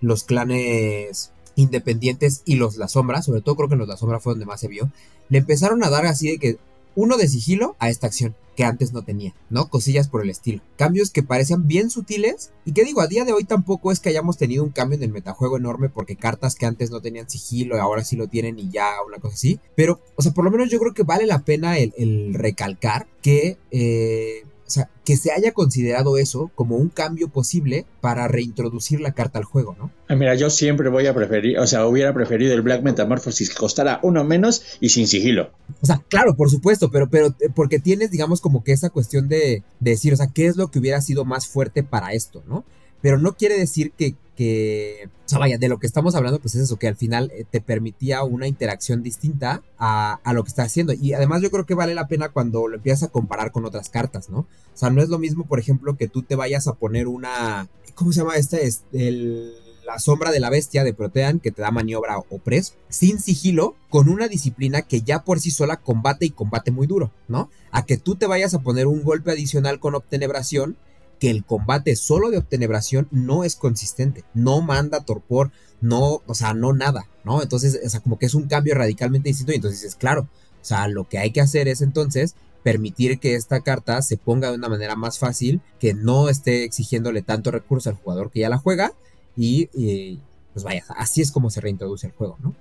los 0.00 0.24
clanes 0.24 1.32
independientes 1.54 2.42
y 2.46 2.56
los 2.56 2.78
La 2.78 2.88
Sombra, 2.88 3.20
sobre 3.20 3.42
todo 3.42 3.56
creo 3.56 3.68
que 3.68 3.76
los 3.76 3.86
La 3.86 3.98
Sombra 3.98 4.18
fue 4.18 4.32
donde 4.32 4.46
más 4.46 4.60
se 4.60 4.68
vio, 4.68 4.90
le 5.28 5.38
empezaron 5.38 5.84
a 5.84 5.90
dar 5.90 6.06
así 6.06 6.30
de 6.30 6.38
que 6.38 6.58
uno 6.94 7.16
de 7.18 7.28
sigilo 7.28 7.76
a 7.78 7.90
esta 7.90 8.06
acción 8.06 8.34
que 8.56 8.64
antes 8.64 8.92
no 8.92 9.02
tenía, 9.02 9.34
¿no? 9.48 9.68
Cosillas 9.68 10.08
por 10.08 10.22
el 10.22 10.28
estilo. 10.28 10.62
Cambios 10.76 11.10
que 11.10 11.22
parecían 11.22 11.66
bien 11.66 11.88
sutiles 11.88 12.52
y 12.64 12.72
que 12.72 12.84
digo, 12.84 13.00
a 13.00 13.06
día 13.06 13.24
de 13.24 13.32
hoy 13.32 13.44
tampoco 13.44 13.92
es 13.92 14.00
que 14.00 14.10
hayamos 14.10 14.36
tenido 14.36 14.62
un 14.62 14.70
cambio 14.70 14.96
en 14.96 15.04
el 15.04 15.12
metajuego 15.12 15.56
enorme 15.56 15.88
porque 15.88 16.16
cartas 16.16 16.54
que 16.54 16.66
antes 16.66 16.90
no 16.90 17.00
tenían 17.00 17.30
sigilo 17.30 17.80
ahora 17.80 18.04
sí 18.04 18.16
lo 18.16 18.28
tienen 18.28 18.58
y 18.58 18.70
ya 18.70 18.90
una 19.06 19.18
cosa 19.18 19.34
así. 19.34 19.58
Pero, 19.74 20.00
o 20.16 20.22
sea, 20.22 20.32
por 20.32 20.44
lo 20.44 20.50
menos 20.50 20.70
yo 20.70 20.78
creo 20.78 20.92
que 20.92 21.02
vale 21.02 21.26
la 21.26 21.40
pena 21.40 21.78
el, 21.78 22.34
recalcar 22.34 23.06
que 23.22 23.56
eh, 23.70 24.44
sea, 24.72 24.88
que 25.04 25.16
se 25.16 25.32
haya 25.32 25.52
considerado 25.52 26.16
eso 26.16 26.50
como 26.54 26.76
un 26.76 26.88
cambio 26.88 27.28
posible 27.28 27.86
para 28.00 28.28
reintroducir 28.28 29.00
la 29.00 29.12
carta 29.12 29.38
al 29.38 29.44
juego, 29.44 29.76
¿no? 29.78 29.90
Ah, 30.08 30.14
mira, 30.14 30.34
yo 30.34 30.50
siempre 30.50 30.88
voy 30.88 31.06
a 31.06 31.14
preferir, 31.14 31.58
o 31.58 31.66
sea, 31.66 31.86
hubiera 31.86 32.12
preferido 32.14 32.54
el 32.54 32.62
Black 32.62 32.82
Metamorphosis 32.82 33.50
que 33.50 33.56
costara 33.56 34.00
uno 34.02 34.24
menos 34.24 34.62
y 34.80 34.90
sin 34.90 35.06
sigilo. 35.06 35.50
O 35.80 35.86
sea, 35.86 36.02
claro, 36.08 36.34
por 36.36 36.50
supuesto, 36.50 36.90
pero, 36.90 37.08
pero 37.08 37.28
eh, 37.40 37.48
porque 37.54 37.78
tienes, 37.78 38.10
digamos, 38.10 38.40
como 38.40 38.64
que 38.64 38.72
esa 38.72 38.90
cuestión 38.90 39.28
de, 39.28 39.62
de 39.80 39.90
decir, 39.90 40.12
o 40.12 40.16
sea, 40.16 40.28
¿qué 40.28 40.46
es 40.46 40.56
lo 40.56 40.70
que 40.70 40.78
hubiera 40.78 41.00
sido 41.00 41.24
más 41.24 41.46
fuerte 41.46 41.82
para 41.82 42.12
esto, 42.12 42.42
¿no? 42.46 42.64
Pero 43.02 43.18
no 43.18 43.34
quiere 43.34 43.58
decir 43.58 43.92
que, 43.92 44.14
que, 44.36 45.10
o 45.26 45.28
sea, 45.28 45.38
vaya, 45.38 45.58
de 45.58 45.68
lo 45.68 45.78
que 45.78 45.86
estamos 45.86 46.14
hablando, 46.14 46.38
pues 46.40 46.54
es 46.54 46.62
eso, 46.62 46.78
que 46.78 46.88
al 46.88 46.96
final 46.96 47.30
eh, 47.34 47.44
te 47.50 47.60
permitía 47.60 48.22
una 48.22 48.46
interacción 48.46 49.02
distinta 49.02 49.62
a, 49.76 50.20
a, 50.24 50.32
lo 50.32 50.44
que 50.44 50.48
estás 50.48 50.66
haciendo. 50.66 50.92
Y 50.92 51.12
además 51.12 51.42
yo 51.42 51.50
creo 51.50 51.66
que 51.66 51.74
vale 51.74 51.94
la 51.94 52.08
pena 52.08 52.30
cuando 52.30 52.68
lo 52.68 52.76
empiezas 52.76 53.08
a 53.08 53.12
comparar 53.12 53.52
con 53.52 53.64
otras 53.64 53.90
cartas, 53.90 54.30
¿no? 54.30 54.38
O 54.38 54.46
sea, 54.74 54.90
no 54.90 55.02
es 55.02 55.08
lo 55.08 55.18
mismo, 55.18 55.44
por 55.44 55.58
ejemplo, 55.58 55.96
que 55.96 56.08
tú 56.08 56.22
te 56.22 56.36
vayas 56.36 56.68
a 56.68 56.74
poner 56.74 57.08
una, 57.08 57.68
¿cómo 57.94 58.12
se 58.12 58.20
llama 58.20 58.36
esta? 58.36 58.58
Es 58.58 58.84
el, 58.92 59.52
la 59.84 59.98
sombra 59.98 60.30
de 60.30 60.40
la 60.40 60.50
bestia 60.50 60.84
de 60.84 60.94
Protean 60.94 61.40
que 61.40 61.50
te 61.50 61.62
da 61.62 61.70
maniobra 61.70 62.18
o 62.18 62.38
press, 62.38 62.74
sin 62.88 63.20
sigilo, 63.20 63.74
con 63.90 64.08
una 64.08 64.28
disciplina 64.28 64.82
que 64.82 65.02
ya 65.02 65.24
por 65.24 65.40
sí 65.40 65.50
sola 65.50 65.78
combate 65.78 66.26
y 66.26 66.30
combate 66.30 66.70
muy 66.70 66.86
duro, 66.86 67.10
¿no? 67.28 67.50
A 67.70 67.84
que 67.84 67.96
tú 67.96 68.14
te 68.14 68.26
vayas 68.26 68.54
a 68.54 68.60
poner 68.60 68.86
un 68.86 69.02
golpe 69.02 69.32
adicional 69.32 69.80
con 69.80 69.94
obtenebración 69.94 70.76
que 71.22 71.30
el 71.30 71.44
combate 71.44 71.94
solo 71.94 72.32
de 72.32 72.38
obtenebración 72.38 73.06
no 73.12 73.44
es 73.44 73.54
consistente, 73.54 74.24
no 74.34 74.60
manda 74.60 75.04
torpor, 75.04 75.52
no, 75.80 76.20
o 76.26 76.34
sea, 76.34 76.52
no 76.52 76.72
nada, 76.72 77.06
¿no? 77.22 77.40
Entonces, 77.40 77.78
o 77.86 77.88
sea, 77.88 78.00
como 78.00 78.18
que 78.18 78.26
es 78.26 78.34
un 78.34 78.48
cambio 78.48 78.74
radicalmente 78.74 79.28
distinto 79.28 79.52
y 79.52 79.54
entonces 79.54 79.84
es 79.84 79.94
claro, 79.94 80.22
o 80.22 80.64
sea, 80.64 80.88
lo 80.88 81.08
que 81.08 81.18
hay 81.18 81.30
que 81.30 81.40
hacer 81.40 81.68
es 81.68 81.80
entonces 81.80 82.34
permitir 82.64 83.20
que 83.20 83.36
esta 83.36 83.60
carta 83.60 84.02
se 84.02 84.16
ponga 84.16 84.50
de 84.50 84.56
una 84.56 84.68
manera 84.68 84.96
más 84.96 85.20
fácil, 85.20 85.60
que 85.78 85.94
no 85.94 86.28
esté 86.28 86.64
exigiéndole 86.64 87.22
tanto 87.22 87.52
recurso 87.52 87.88
al 87.88 87.94
jugador 87.94 88.32
que 88.32 88.40
ya 88.40 88.48
la 88.48 88.58
juega 88.58 88.92
y, 89.36 89.68
pues 90.52 90.64
vaya, 90.64 90.84
así 90.96 91.22
es 91.22 91.30
como 91.30 91.50
se 91.50 91.60
reintroduce 91.60 92.08
el 92.08 92.14
juego, 92.14 92.36
¿no? 92.42 92.52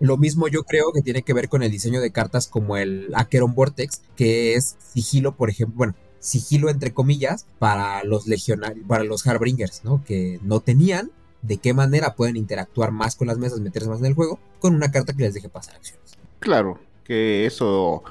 Lo 0.00 0.16
mismo 0.16 0.48
yo 0.48 0.64
creo 0.64 0.90
que 0.92 1.02
tiene 1.02 1.22
que 1.22 1.34
ver 1.34 1.48
con 1.48 1.62
el 1.62 1.70
diseño 1.70 2.00
de 2.00 2.10
cartas 2.10 2.48
como 2.48 2.76
el 2.76 3.12
Acheron 3.14 3.54
Vortex, 3.54 4.02
que 4.16 4.54
es 4.54 4.74
sigilo, 4.92 5.36
por 5.36 5.50
ejemplo, 5.50 5.76
bueno, 5.76 5.94
sigilo 6.20 6.70
entre 6.70 6.92
comillas 6.92 7.46
para 7.58 8.02
los 8.04 8.26
legionarios, 8.26 8.86
para 8.86 9.04
los 9.04 9.26
Harbringers, 9.26 9.84
¿no? 9.84 10.04
Que 10.04 10.38
no 10.42 10.60
tenían 10.60 11.10
de 11.42 11.58
qué 11.58 11.72
manera 11.72 12.14
pueden 12.14 12.36
interactuar 12.36 12.90
más 12.90 13.14
con 13.14 13.28
las 13.28 13.38
mesas, 13.38 13.60
meterse 13.60 13.88
más 13.88 14.00
en 14.00 14.06
el 14.06 14.14
juego, 14.14 14.38
con 14.58 14.74
una 14.74 14.90
carta 14.90 15.12
que 15.12 15.22
les 15.22 15.34
deje 15.34 15.48
pasar 15.48 15.76
acciones. 15.76 16.18
Claro, 16.40 16.80
que 17.04 17.46
eso 17.46 18.02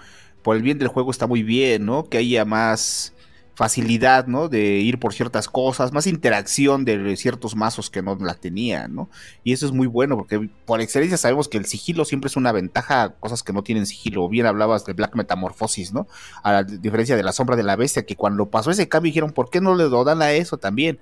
por 0.41 0.55
el 0.55 0.61
bien 0.61 0.79
del 0.79 0.87
juego 0.87 1.11
está 1.11 1.27
muy 1.27 1.43
bien, 1.43 1.85
¿no? 1.85 2.07
Que 2.07 2.17
haya 2.17 2.45
más 2.45 3.13
facilidad, 3.57 4.27
¿no? 4.27 4.49
De 4.49 4.61
ir 4.61 4.99
por 4.99 5.15
ciertas 5.15 5.47
cosas, 5.47 5.91
más 5.91 6.05
interacción 6.05 6.85
de 6.85 7.17
ciertos 7.17 7.55
mazos 7.55 7.89
que 7.89 8.03
no 8.03 8.15
la 8.21 8.35
tenían, 8.35 8.93
¿no? 8.93 9.09
Y 9.43 9.51
eso 9.51 9.65
es 9.65 9.71
muy 9.71 9.87
bueno 9.87 10.15
porque 10.15 10.47
por 10.63 10.79
excelencia 10.79 11.17
sabemos 11.17 11.47
que 11.47 11.57
el 11.57 11.65
sigilo 11.65 12.05
siempre 12.05 12.27
es 12.27 12.35
una 12.35 12.51
ventaja, 12.51 13.15
cosas 13.19 13.41
que 13.41 13.53
no 13.53 13.63
tienen 13.63 13.87
sigilo. 13.87 14.29
Bien 14.29 14.45
hablabas 14.45 14.85
de 14.85 14.93
Black 14.93 15.15
Metamorphosis, 15.15 15.91
¿no? 15.91 16.05
A 16.43 16.61
diferencia 16.61 17.15
de 17.15 17.23
la 17.23 17.31
sombra 17.31 17.55
de 17.55 17.63
la 17.63 17.75
bestia, 17.75 18.05
que 18.05 18.15
cuando 18.15 18.45
pasó 18.45 18.69
ese 18.69 18.87
cambio 18.87 19.09
dijeron, 19.09 19.31
¿por 19.31 19.49
qué 19.49 19.59
no 19.59 19.73
le 19.73 19.89
dan 19.89 20.21
a 20.21 20.33
eso 20.33 20.59
también? 20.59 20.99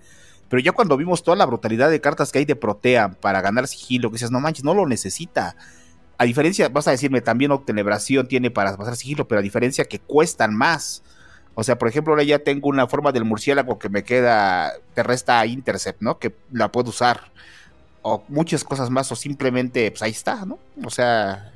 Pero 0.48 0.62
ya 0.62 0.72
cuando 0.72 0.96
vimos 0.96 1.24
toda 1.24 1.36
la 1.36 1.46
brutalidad 1.46 1.90
de 1.90 2.00
cartas 2.00 2.32
que 2.32 2.40
hay 2.40 2.46
de 2.46 2.56
Protea 2.56 3.18
para 3.20 3.42
ganar 3.42 3.68
sigilo, 3.68 4.12
que 4.12 4.16
dices, 4.16 4.32
no 4.32 4.40
manches, 4.40 4.64
no 4.64 4.74
lo 4.74 4.88
necesita. 4.88 5.58
A 6.18 6.24
diferencia, 6.24 6.70
vas 6.70 6.88
a 6.88 6.92
decirme, 6.92 7.20
también 7.20 7.52
Obtenebración 7.52 8.30
tiene 8.30 8.50
para 8.50 8.78
pasar 8.78 8.96
sigilo, 8.96 9.28
pero 9.28 9.40
a 9.40 9.42
diferencia 9.42 9.84
que 9.84 10.00
cuestan 10.00 10.56
más. 10.56 11.04
O 11.56 11.64
sea, 11.64 11.78
por 11.78 11.88
ejemplo, 11.88 12.14
ahora 12.14 12.24
ya 12.24 12.40
tengo 12.40 12.70
una 12.70 12.88
forma 12.88 13.12
del 13.12 13.24
murciélago 13.24 13.80
que 13.80 13.90
me 13.90 14.04
queda, 14.04 14.74
te 14.94 15.04
resta 15.04 15.46
intercept, 15.46 16.02
¿no? 16.02 16.20
Que 16.20 16.36
la 16.52 16.72
puedo 16.72 16.90
usar. 16.90 17.32
O 18.02 18.24
muchas 18.28 18.64
cosas 18.64 18.90
más, 18.90 19.12
o 19.12 19.16
simplemente, 19.16 19.90
pues 19.90 20.02
ahí 20.04 20.12
está, 20.12 20.46
¿no? 20.46 20.60
O 20.84 20.90
sea, 20.90 21.54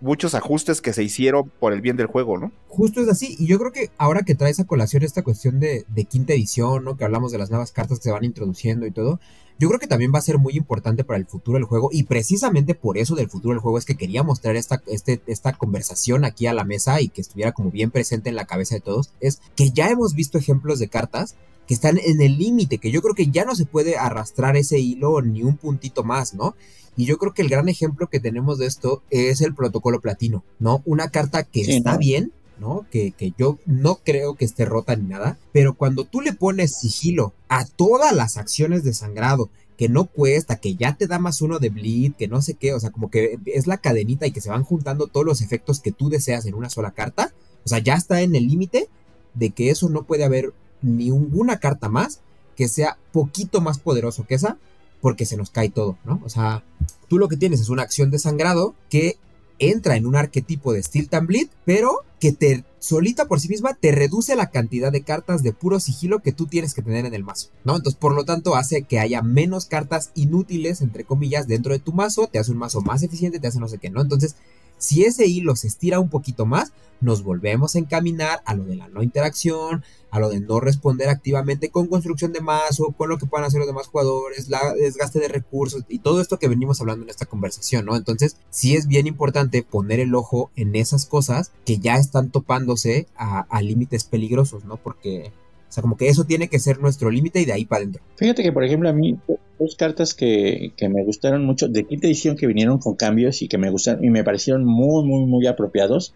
muchos 0.00 0.34
ajustes 0.34 0.80
que 0.80 0.92
se 0.92 1.02
hicieron 1.02 1.50
por 1.58 1.72
el 1.72 1.80
bien 1.80 1.96
del 1.96 2.06
juego, 2.06 2.38
¿no? 2.38 2.52
Justo 2.68 3.00
es 3.00 3.08
así, 3.08 3.36
y 3.38 3.46
yo 3.46 3.58
creo 3.58 3.72
que 3.72 3.90
ahora 3.98 4.22
que 4.22 4.34
traes 4.34 4.60
a 4.60 4.64
colación 4.64 5.02
esta 5.02 5.22
cuestión 5.22 5.60
de, 5.60 5.84
de 5.88 6.04
quinta 6.04 6.32
edición, 6.32 6.84
¿no? 6.84 6.96
Que 6.96 7.04
hablamos 7.04 7.32
de 7.32 7.38
las 7.38 7.50
nuevas 7.50 7.72
cartas 7.72 7.98
que 7.98 8.04
se 8.04 8.12
van 8.12 8.24
introduciendo 8.24 8.86
y 8.86 8.92
todo, 8.92 9.18
yo 9.58 9.68
creo 9.68 9.80
que 9.80 9.86
también 9.86 10.12
va 10.12 10.18
a 10.18 10.22
ser 10.22 10.38
muy 10.38 10.56
importante 10.56 11.04
para 11.04 11.18
el 11.18 11.26
futuro 11.26 11.56
del 11.56 11.64
juego 11.64 11.88
y 11.92 12.04
precisamente 12.04 12.74
por 12.74 12.98
eso 12.98 13.14
del 13.14 13.30
futuro 13.30 13.54
del 13.54 13.60
juego 13.60 13.78
es 13.78 13.84
que 13.84 13.96
quería 13.96 14.22
mostrar 14.22 14.56
esta, 14.56 14.82
este, 14.86 15.20
esta 15.26 15.52
conversación 15.52 16.24
aquí 16.24 16.46
a 16.46 16.54
la 16.54 16.64
mesa 16.64 17.00
y 17.00 17.08
que 17.08 17.20
estuviera 17.20 17.52
como 17.52 17.70
bien 17.70 17.90
presente 17.90 18.28
en 18.28 18.36
la 18.36 18.46
cabeza 18.46 18.74
de 18.74 18.80
todos, 18.80 19.10
es 19.20 19.40
que 19.54 19.70
ya 19.70 19.88
hemos 19.88 20.14
visto 20.14 20.38
ejemplos 20.38 20.78
de 20.78 20.88
cartas 20.88 21.36
que 21.66 21.74
están 21.74 21.98
en 21.98 22.20
el 22.20 22.36
límite, 22.36 22.78
que 22.78 22.90
yo 22.90 23.00
creo 23.00 23.14
que 23.14 23.28
ya 23.28 23.44
no 23.44 23.54
se 23.54 23.64
puede 23.64 23.96
arrastrar 23.96 24.56
ese 24.56 24.78
hilo 24.78 25.22
ni 25.22 25.42
un 25.42 25.56
puntito 25.56 26.04
más, 26.04 26.34
¿no? 26.34 26.54
Y 26.96 27.06
yo 27.06 27.18
creo 27.18 27.32
que 27.32 27.42
el 27.42 27.48
gran 27.48 27.68
ejemplo 27.68 28.08
que 28.08 28.20
tenemos 28.20 28.58
de 28.58 28.66
esto 28.66 29.02
es 29.10 29.40
el 29.40 29.54
protocolo 29.54 30.00
platino, 30.00 30.44
¿no? 30.58 30.82
Una 30.84 31.08
carta 31.08 31.42
que 31.42 31.62
está 31.62 31.96
bien, 31.96 32.32
¿no? 32.58 32.86
Que, 32.90 33.12
yo 33.36 33.58
no 33.66 33.96
creo 34.04 34.34
que 34.34 34.44
esté 34.44 34.64
rota 34.64 34.96
ni 34.96 35.08
nada, 35.08 35.38
pero 35.52 35.74
cuando 35.74 36.04
tú 36.04 36.20
le 36.20 36.32
pones 36.32 36.76
sigilo 36.78 37.32
a 37.48 37.64
todas 37.64 38.14
las 38.14 38.36
acciones 38.36 38.84
de 38.84 38.94
sangrado, 38.94 39.50
que 39.76 39.88
no 39.88 40.04
cuesta, 40.04 40.56
que 40.56 40.76
ya 40.76 40.96
te 40.96 41.06
da 41.06 41.18
más 41.18 41.42
uno 41.42 41.58
de 41.58 41.68
bleed, 41.68 42.12
que 42.12 42.28
no 42.28 42.40
sé 42.42 42.54
qué, 42.54 42.74
o 42.74 42.80
sea, 42.80 42.90
como 42.90 43.10
que 43.10 43.38
es 43.46 43.66
la 43.66 43.78
cadenita 43.78 44.26
y 44.26 44.30
que 44.30 44.40
se 44.40 44.50
van 44.50 44.62
juntando 44.62 45.08
todos 45.08 45.26
los 45.26 45.40
efectos 45.40 45.80
que 45.80 45.90
tú 45.90 46.08
deseas 46.08 46.46
en 46.46 46.54
una 46.54 46.70
sola 46.70 46.92
carta, 46.92 47.32
o 47.64 47.68
sea, 47.68 47.80
ya 47.80 47.94
está 47.94 48.20
en 48.20 48.36
el 48.36 48.46
límite 48.46 48.88
de 49.34 49.50
que 49.50 49.70
eso 49.70 49.88
no 49.88 50.04
puede 50.04 50.24
haber 50.24 50.52
ninguna 50.80 51.58
carta 51.58 51.88
más 51.88 52.20
que 52.56 52.68
sea 52.68 52.98
poquito 53.12 53.60
más 53.60 53.78
poderoso 53.78 54.26
que 54.26 54.36
esa, 54.36 54.58
porque 55.00 55.26
se 55.26 55.36
nos 55.36 55.50
cae 55.50 55.70
todo, 55.70 55.98
¿no? 56.04 56.20
O 56.24 56.28
sea, 56.28 56.62
tú 57.08 57.18
lo 57.18 57.28
que 57.28 57.36
tienes 57.36 57.60
es 57.60 57.68
una 57.68 57.82
acción 57.82 58.10
de 58.10 58.18
sangrado 58.18 58.74
que 58.88 59.18
entra 59.58 59.96
en 59.96 60.06
un 60.06 60.16
arquetipo 60.16 60.72
de 60.72 60.82
Steel 60.82 61.08
Bleed, 61.26 61.48
pero 61.64 62.04
que 62.20 62.32
te 62.32 62.64
solita 62.78 63.26
por 63.26 63.40
sí 63.40 63.48
misma 63.48 63.74
te 63.74 63.92
reduce 63.92 64.36
la 64.36 64.50
cantidad 64.50 64.92
de 64.92 65.02
cartas 65.02 65.42
de 65.42 65.52
puro 65.52 65.80
sigilo 65.80 66.20
que 66.20 66.32
tú 66.32 66.46
tienes 66.46 66.74
que 66.74 66.82
tener 66.82 67.06
en 67.06 67.14
el 67.14 67.24
mazo, 67.24 67.50
¿no? 67.64 67.76
Entonces, 67.76 67.98
por 67.98 68.14
lo 68.14 68.24
tanto, 68.24 68.56
hace 68.56 68.82
que 68.82 68.98
haya 68.98 69.22
menos 69.22 69.66
cartas 69.66 70.10
inútiles, 70.14 70.80
entre 70.80 71.04
comillas, 71.04 71.46
dentro 71.46 71.72
de 71.72 71.78
tu 71.78 71.92
mazo, 71.92 72.26
te 72.26 72.38
hace 72.38 72.52
un 72.52 72.58
mazo 72.58 72.80
más 72.80 73.02
eficiente, 73.02 73.40
te 73.40 73.46
hace 73.46 73.60
no 73.60 73.68
sé 73.68 73.78
qué, 73.78 73.90
¿no? 73.90 74.00
Entonces, 74.00 74.36
si 74.78 75.04
ese 75.04 75.26
hilo 75.26 75.56
se 75.56 75.66
estira 75.66 76.00
un 76.00 76.08
poquito 76.08 76.46
más, 76.46 76.72
nos 77.00 77.22
volvemos 77.22 77.74
a 77.74 77.78
encaminar 77.78 78.40
a 78.46 78.54
lo 78.54 78.64
de 78.64 78.76
la 78.76 78.88
no 78.88 79.02
interacción, 79.02 79.84
a 80.10 80.20
lo 80.20 80.30
de 80.30 80.40
no 80.40 80.60
responder 80.60 81.08
activamente 81.08 81.68
con 81.68 81.86
construcción 81.86 82.32
de 82.32 82.40
mazo, 82.40 82.94
con 82.96 83.08
lo 83.08 83.18
que 83.18 83.26
puedan 83.26 83.46
hacer 83.46 83.58
los 83.58 83.66
demás 83.66 83.88
jugadores, 83.88 84.48
la 84.48 84.72
desgaste 84.74 85.20
de 85.20 85.28
recursos 85.28 85.84
y 85.88 85.98
todo 85.98 86.20
esto 86.20 86.38
que 86.38 86.48
venimos 86.48 86.80
hablando 86.80 87.04
en 87.04 87.10
esta 87.10 87.26
conversación, 87.26 87.84
¿no? 87.84 87.96
Entonces, 87.96 88.36
sí 88.50 88.74
es 88.74 88.86
bien 88.86 89.06
importante 89.06 89.62
poner 89.62 90.00
el 90.00 90.14
ojo 90.14 90.50
en 90.56 90.74
esas 90.76 91.06
cosas 91.06 91.52
que 91.64 91.78
ya 91.78 91.96
están 91.96 92.30
topándose 92.30 93.06
a, 93.16 93.44
límites 93.60 94.04
peligrosos, 94.04 94.64
¿no? 94.64 94.76
Porque 94.76 95.32
o 95.68 95.72
sea, 95.74 95.82
como 95.82 95.96
que 95.96 96.08
eso 96.08 96.24
tiene 96.24 96.48
que 96.48 96.58
ser 96.58 96.80
nuestro 96.80 97.10
límite 97.10 97.40
y 97.40 97.44
de 97.46 97.52
ahí 97.52 97.64
para 97.64 97.80
adentro. 97.80 98.02
Fíjate 98.16 98.42
que, 98.42 98.52
por 98.52 98.62
ejemplo, 98.62 98.88
a 98.88 98.92
mí, 98.92 99.18
dos 99.58 99.76
cartas 99.76 100.14
que, 100.14 100.72
que, 100.76 100.88
me 100.88 101.04
gustaron 101.04 101.44
mucho, 101.44 101.68
de 101.68 101.84
quinta 101.84 102.06
edición 102.06 102.36
que 102.36 102.46
vinieron 102.46 102.78
con 102.78 102.96
cambios 102.96 103.42
y 103.42 103.48
que 103.48 103.58
me 103.58 103.70
gustaron 103.70 104.04
y 104.04 104.10
me 104.10 104.24
parecieron 104.24 104.64
muy, 104.64 105.04
muy, 105.04 105.26
muy 105.26 105.46
apropiados 105.46 106.14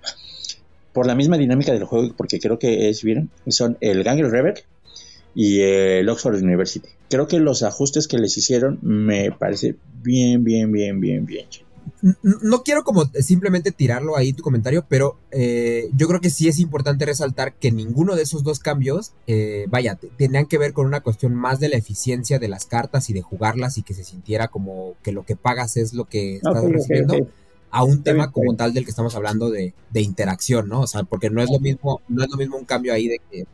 por 0.93 1.07
la 1.07 1.15
misma 1.15 1.39
dinámica 1.39 1.73
del 1.73 1.85
juego, 1.85 2.15
porque 2.17 2.41
creo 2.41 2.59
que 2.59 2.89
es 2.89 3.03
bien, 3.03 3.31
son 3.47 3.77
el 3.81 4.03
Gangrel 4.03 4.31
Rever 4.31 4.65
y 5.35 5.61
el 5.61 6.09
Oxford 6.09 6.43
University. 6.43 6.89
Creo 7.09 7.29
que 7.29 7.39
los 7.39 7.63
ajustes 7.63 8.09
que 8.09 8.19
les 8.19 8.37
hicieron 8.37 8.79
me 8.83 9.31
parece 9.31 9.77
bien, 10.03 10.43
bien, 10.43 10.73
bien, 10.73 11.01
bien, 11.01 11.27
bien. 11.27 11.47
No 12.23 12.63
quiero 12.63 12.85
como 12.85 13.05
simplemente 13.21 13.73
tirarlo 13.73 14.17
ahí 14.17 14.33
tu 14.33 14.43
comentario, 14.43 14.85
pero 14.89 15.19
eh, 15.31 15.89
yo 15.97 16.09
creo 16.09 16.21
que 16.21 16.31
sí 16.31 16.49
es 16.49 16.59
importante 16.59 17.07
resaltar 17.07 17.55
que 17.55 17.71
ninguno 17.73 18.17
de 18.17 18.23
esos 18.23 18.43
dos 18.43 18.59
cambios, 18.59 19.13
eh, 19.27 19.67
vaya, 19.69 19.99
tenían 20.17 20.47
que 20.47 20.59
ver 20.59 20.73
con 20.73 20.87
una 20.87 21.01
cuestión 21.01 21.35
más 21.35 21.61
de 21.61 21.69
la 21.69 21.77
eficiencia 21.77 22.39
de 22.39 22.49
las 22.49 22.67
cartas 22.67 23.11
y 23.11 23.13
de 23.13 23.23
jugarlas 23.23 23.79
y 23.79 23.83
que 23.83 23.95
se 23.95 24.05
sintiera 24.05 24.49
como 24.49 24.95
que 25.03 25.13
lo 25.13 25.25
que 25.25 25.37
pagas 25.37 25.77
es 25.77 25.95
lo 25.95 26.05
que 26.05 26.37
estás 26.37 26.65
recibiendo 26.65 27.29
a 27.71 27.85
un 27.85 28.03
tema 28.03 28.33
como 28.33 28.55
tal 28.57 28.73
del 28.73 28.85
que 28.85 28.91
estamos 28.91 29.15
hablando 29.15 29.51
de, 29.51 29.75
de, 29.91 30.01
interacción, 30.01 30.69
¿no? 30.69 30.81
O 30.81 30.87
sea, 30.87 31.03
porque 31.03 31.31
no 31.31 31.43
es 31.43 31.51
lo 31.51 31.61
mismo, 31.61 32.01
no 32.09 32.25
es 32.25 32.31
lo 32.31 32.37
mismo 32.37 32.57
un 32.57 32.65
cambio 32.65 32.93
ahí 32.93 33.09
de 33.09 33.21
que. 33.31 33.47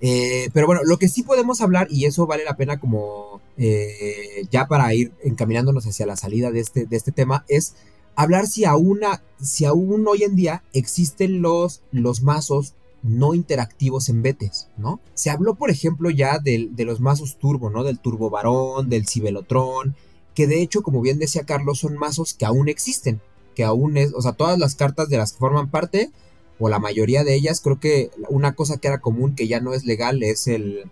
Eh, 0.00 0.50
pero 0.52 0.66
bueno, 0.66 0.82
lo 0.84 0.98
que 0.98 1.08
sí 1.08 1.22
podemos 1.22 1.60
hablar, 1.60 1.88
y 1.90 2.04
eso 2.04 2.26
vale 2.26 2.44
la 2.44 2.56
pena 2.56 2.78
como 2.78 3.40
eh, 3.56 4.46
ya 4.50 4.66
para 4.66 4.92
ir 4.94 5.12
encaminándonos 5.22 5.86
hacia 5.86 6.06
la 6.06 6.16
salida 6.16 6.50
de 6.50 6.60
este, 6.60 6.86
de 6.86 6.96
este 6.96 7.12
tema, 7.12 7.44
es 7.48 7.74
hablar 8.14 8.46
si 8.46 8.64
aún, 8.64 9.00
si 9.40 9.64
aún 9.64 10.06
hoy 10.06 10.22
en 10.22 10.36
día 10.36 10.62
existen 10.72 11.42
los, 11.42 11.82
los 11.92 12.22
mazos 12.22 12.74
no 13.02 13.34
interactivos 13.34 14.08
en 14.08 14.22
Betes, 14.22 14.68
¿no? 14.76 15.00
Se 15.14 15.30
habló, 15.30 15.54
por 15.54 15.70
ejemplo, 15.70 16.10
ya 16.10 16.38
de, 16.38 16.68
de 16.70 16.84
los 16.84 17.00
mazos 17.00 17.38
turbo, 17.38 17.70
¿no? 17.70 17.84
Del 17.84 18.00
turbo 18.00 18.30
varón, 18.30 18.88
del 18.88 19.06
cibelotrón, 19.06 19.94
que 20.34 20.46
de 20.46 20.60
hecho, 20.60 20.82
como 20.82 21.00
bien 21.00 21.18
decía 21.18 21.44
Carlos, 21.44 21.78
son 21.78 21.96
mazos 21.96 22.34
que 22.34 22.44
aún 22.44 22.68
existen, 22.68 23.20
que 23.54 23.64
aún 23.64 23.96
es, 23.96 24.12
o 24.12 24.20
sea, 24.20 24.32
todas 24.32 24.58
las 24.58 24.74
cartas 24.74 25.08
de 25.08 25.18
las 25.18 25.32
que 25.32 25.38
forman 25.38 25.70
parte, 25.70 26.10
o 26.58 26.68
la 26.68 26.78
mayoría 26.78 27.24
de 27.24 27.34
ellas, 27.34 27.60
creo 27.60 27.80
que 27.80 28.10
una 28.28 28.54
cosa 28.54 28.78
que 28.78 28.88
era 28.88 29.00
común 29.00 29.34
que 29.34 29.48
ya 29.48 29.60
no 29.60 29.74
es 29.74 29.84
legal 29.84 30.22
es 30.22 30.46
el, 30.46 30.84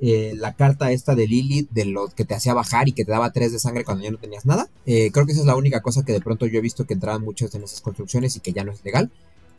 eh, 0.00 0.34
la 0.36 0.54
carta 0.54 0.92
esta 0.92 1.14
de 1.14 1.26
Lilith, 1.26 1.70
de 1.70 1.86
lo 1.86 2.08
que 2.08 2.24
te 2.24 2.34
hacía 2.34 2.52
bajar 2.54 2.88
y 2.88 2.92
que 2.92 3.04
te 3.04 3.12
daba 3.12 3.32
3 3.32 3.52
de 3.52 3.58
sangre 3.58 3.84
cuando 3.84 4.04
ya 4.04 4.10
no 4.10 4.18
tenías 4.18 4.44
nada. 4.44 4.68
Eh, 4.86 5.10
creo 5.12 5.26
que 5.26 5.32
esa 5.32 5.40
es 5.40 5.46
la 5.46 5.56
única 5.56 5.80
cosa 5.80 6.04
que 6.04 6.12
de 6.12 6.20
pronto 6.20 6.46
yo 6.46 6.58
he 6.58 6.62
visto 6.62 6.86
que 6.86 6.94
entraban 6.94 7.22
muchas 7.22 7.54
en 7.54 7.62
esas 7.62 7.80
construcciones 7.80 8.36
y 8.36 8.40
que 8.40 8.52
ya 8.52 8.64
no 8.64 8.72
es 8.72 8.84
legal. 8.84 9.10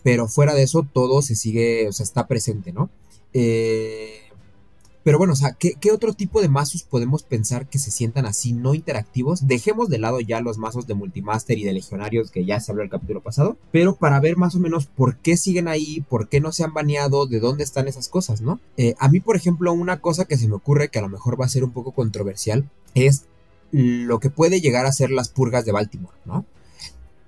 Pero 0.03 0.27
fuera 0.27 0.53
de 0.53 0.63
eso, 0.63 0.85
todo 0.93 1.21
se 1.21 1.35
sigue, 1.35 1.87
o 1.87 1.91
sea, 1.91 2.03
está 2.03 2.27
presente, 2.27 2.71
¿no? 2.73 2.89
Eh, 3.33 4.24
pero 5.05 5.19
bueno, 5.19 5.33
o 5.33 5.35
sea, 5.35 5.51
¿qué, 5.51 5.91
otro 5.91 6.13
tipo 6.13 6.41
de 6.41 6.49
mazos 6.49 6.81
podemos 6.81 7.21
pensar 7.21 7.69
que 7.69 7.77
se 7.77 7.91
sientan 7.91 8.25
así 8.25 8.53
no 8.53 8.73
interactivos? 8.73 9.45
Dejemos 9.45 9.87
de 9.87 9.99
lado 9.99 10.19
ya 10.19 10.41
los 10.41 10.57
mazos 10.57 10.87
de 10.87 10.95
Multimaster 10.95 11.59
y 11.59 11.63
de 11.63 11.73
Legionarios 11.73 12.31
que 12.31 12.43
ya 12.43 12.59
se 12.59 12.71
habló 12.71 12.81
el 12.81 12.89
capítulo 12.89 13.21
pasado, 13.21 13.55
pero 13.71 13.97
para 13.97 14.19
ver 14.19 14.35
más 14.35 14.55
o 14.55 14.59
menos 14.59 14.87
por 14.87 15.17
qué 15.17 15.37
siguen 15.37 15.67
ahí, 15.67 16.03
por 16.09 16.27
qué 16.27 16.41
no 16.41 16.51
se 16.51 16.63
han 16.63 16.73
baneado, 16.73 17.27
de 17.27 17.39
dónde 17.39 17.63
están 17.63 17.87
esas 17.87 18.09
cosas, 18.09 18.41
¿no? 18.41 18.59
Eh, 18.77 18.95
a 18.97 19.07
mí, 19.07 19.19
por 19.19 19.35
ejemplo, 19.35 19.71
una 19.73 20.01
cosa 20.01 20.25
que 20.25 20.37
se 20.37 20.47
me 20.47 20.55
ocurre 20.55 20.89
que 20.89 20.97
a 20.97 21.03
lo 21.03 21.09
mejor 21.09 21.39
va 21.39 21.45
a 21.45 21.49
ser 21.49 21.63
un 21.63 21.71
poco 21.71 21.91
controversial 21.91 22.67
es 22.95 23.25
lo 23.71 24.19
que 24.19 24.31
puede 24.31 24.59
llegar 24.59 24.87
a 24.87 24.91
ser 24.91 25.11
las 25.11 25.29
purgas 25.29 25.65
de 25.65 25.71
Baltimore, 25.71 26.17
¿no? 26.25 26.47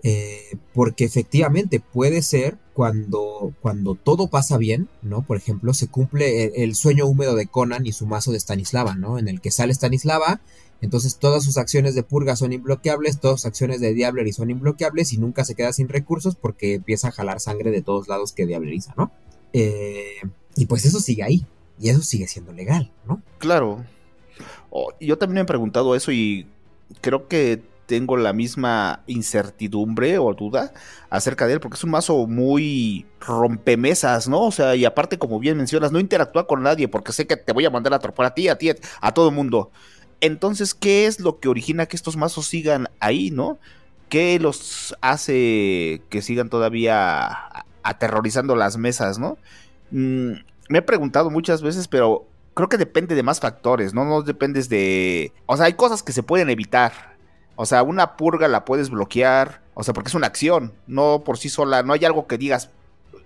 Eh, 0.10 0.58
porque 0.74 1.04
efectivamente 1.04 1.82
puede 1.82 2.22
ser 2.22 2.58
cuando, 2.74 3.54
cuando 3.60 3.96
todo 3.96 4.28
pasa 4.28 4.58
bien, 4.58 4.88
¿no? 5.02 5.24
Por 5.24 5.36
ejemplo, 5.36 5.74
se 5.74 5.90
cumple 5.90 6.64
el, 6.64 6.76
sueño 6.76 7.06
húmedo 7.08 7.36
de 7.36 7.48
Conan 7.48 7.86
y 7.86 7.92
su 7.92 8.08
mazo 8.08 8.32
de 8.32 8.40
Stanislava, 8.40 8.96
¿no? 8.96 9.20
En 9.20 9.28
el 9.28 9.42
que 9.42 9.52
sale 9.52 9.74
Stanislava, 9.74 10.40
entonces 10.80 11.18
todas 11.18 11.44
sus 11.44 11.58
acciones 11.58 11.94
de 11.94 12.04
purga 12.04 12.38
son 12.38 12.54
imbloqueables, 12.54 13.20
todas 13.20 13.42
sus 13.42 13.48
acciones 13.48 13.82
de 13.82 13.94
Diablery 13.94 14.32
son 14.32 14.50
imbloqueables 14.50 15.12
y 15.12 15.18
nunca 15.18 15.44
se 15.44 15.56
queda 15.56 15.74
sin 15.74 15.90
recursos 15.90 16.38
porque 16.38 16.76
empieza 16.76 17.10
a 17.10 17.12
jalar 17.12 17.42
sangre 17.42 17.70
de 17.70 17.82
todos 17.82 18.08
lados 18.08 18.32
que 18.32 18.46
Diableriza, 18.46 18.94
¿no? 18.96 19.12
Eh, 19.52 20.22
y 20.56 20.68
pues 20.68 20.86
eso 20.86 21.02
sigue 21.02 21.24
ahí, 21.24 21.46
y 21.82 21.90
eso 21.90 22.02
sigue 22.02 22.30
siendo 22.30 22.54
legal, 22.54 22.94
¿no? 23.06 23.22
Claro. 23.40 23.84
Oh, 24.70 24.94
yo 25.02 25.18
también 25.18 25.36
me 25.36 25.42
he 25.42 25.46
preguntado 25.46 25.98
eso 25.98 26.14
y 26.14 26.48
creo 27.02 27.28
que 27.28 27.62
tengo 27.88 28.18
la 28.18 28.34
misma 28.34 29.02
incertidumbre 29.08 30.20
o 30.20 30.34
duda 30.34 30.74
acerca 31.10 31.48
de 31.48 31.54
él, 31.54 31.60
porque 31.60 31.78
es 31.78 31.84
un 31.84 31.92
mazo 31.92 32.28
muy 32.28 33.08
rompemesas, 33.20 34.28
¿no? 34.28 34.42
O 34.44 34.52
sea, 34.52 34.76
y 34.76 34.86
aparte, 34.86 35.18
como 35.18 35.40
bien 35.40 35.58
mencionas, 35.58 35.92
no 35.92 36.00
interactúa 36.00 36.46
con 36.46 36.62
nadie, 36.62 36.88
porque 36.88 37.14
sé 37.14 37.26
que 37.26 37.38
te 37.38 37.54
voy 37.54 37.66
a 37.66 37.70
mandar 37.70 37.94
a 37.94 38.00
tropar 38.00 38.28
a 38.28 38.34
ti, 38.36 38.50
a 38.50 38.58
ti, 38.58 38.70
a 39.02 39.14
todo 39.14 39.32
mundo. 39.32 39.72
Entonces, 40.20 40.76
¿qué 40.76 41.08
es 41.08 41.20
lo 41.20 41.40
que 41.40 41.48
origina 41.48 41.86
que 41.86 41.96
estos 41.96 42.18
mazos 42.18 42.46
sigan 42.48 42.90
ahí, 43.00 43.32
no? 43.32 43.58
¿Qué 44.10 44.40
los 44.40 44.96
hace 45.02 46.02
que 46.10 46.22
sigan 46.22 46.50
todavía 46.50 47.66
aterrorizando 47.84 48.56
las 48.56 48.78
mesas, 48.78 49.18
no? 49.18 49.38
Mm, 49.92 50.34
me 50.70 50.80
he 50.80 50.82
preguntado 50.82 51.30
muchas 51.30 51.62
veces, 51.62 51.88
pero 51.88 52.28
creo 52.54 52.68
que 52.68 52.78
depende 52.78 53.16
de 53.16 53.24
más 53.24 53.40
factores, 53.40 53.94
¿no? 53.94 54.04
No 54.04 54.24
dependes 54.24 54.68
de... 54.68 55.32
O 55.46 55.56
sea, 55.56 55.68
hay 55.68 55.74
cosas 55.74 56.04
que 56.04 56.12
se 56.12 56.24
pueden 56.24 56.50
evitar 56.50 57.17
o 57.58 57.66
sea, 57.66 57.84
una 57.84 58.16
purga 58.16 58.48
la 58.48 58.64
puedes 58.64 58.92
bloquear, 58.92 59.62
o 59.74 59.84
sea, 59.84 59.94
porque 59.94 60.10
es 60.10 60.14
una 60.14 60.28
acción, 60.28 60.74
no 60.86 61.24
por 61.26 61.38
sí 61.40 61.50
sola, 61.50 61.84
no 61.84 61.94
hay 61.94 62.06
algo 62.06 62.28
que 62.28 62.38
digas, 62.38 62.72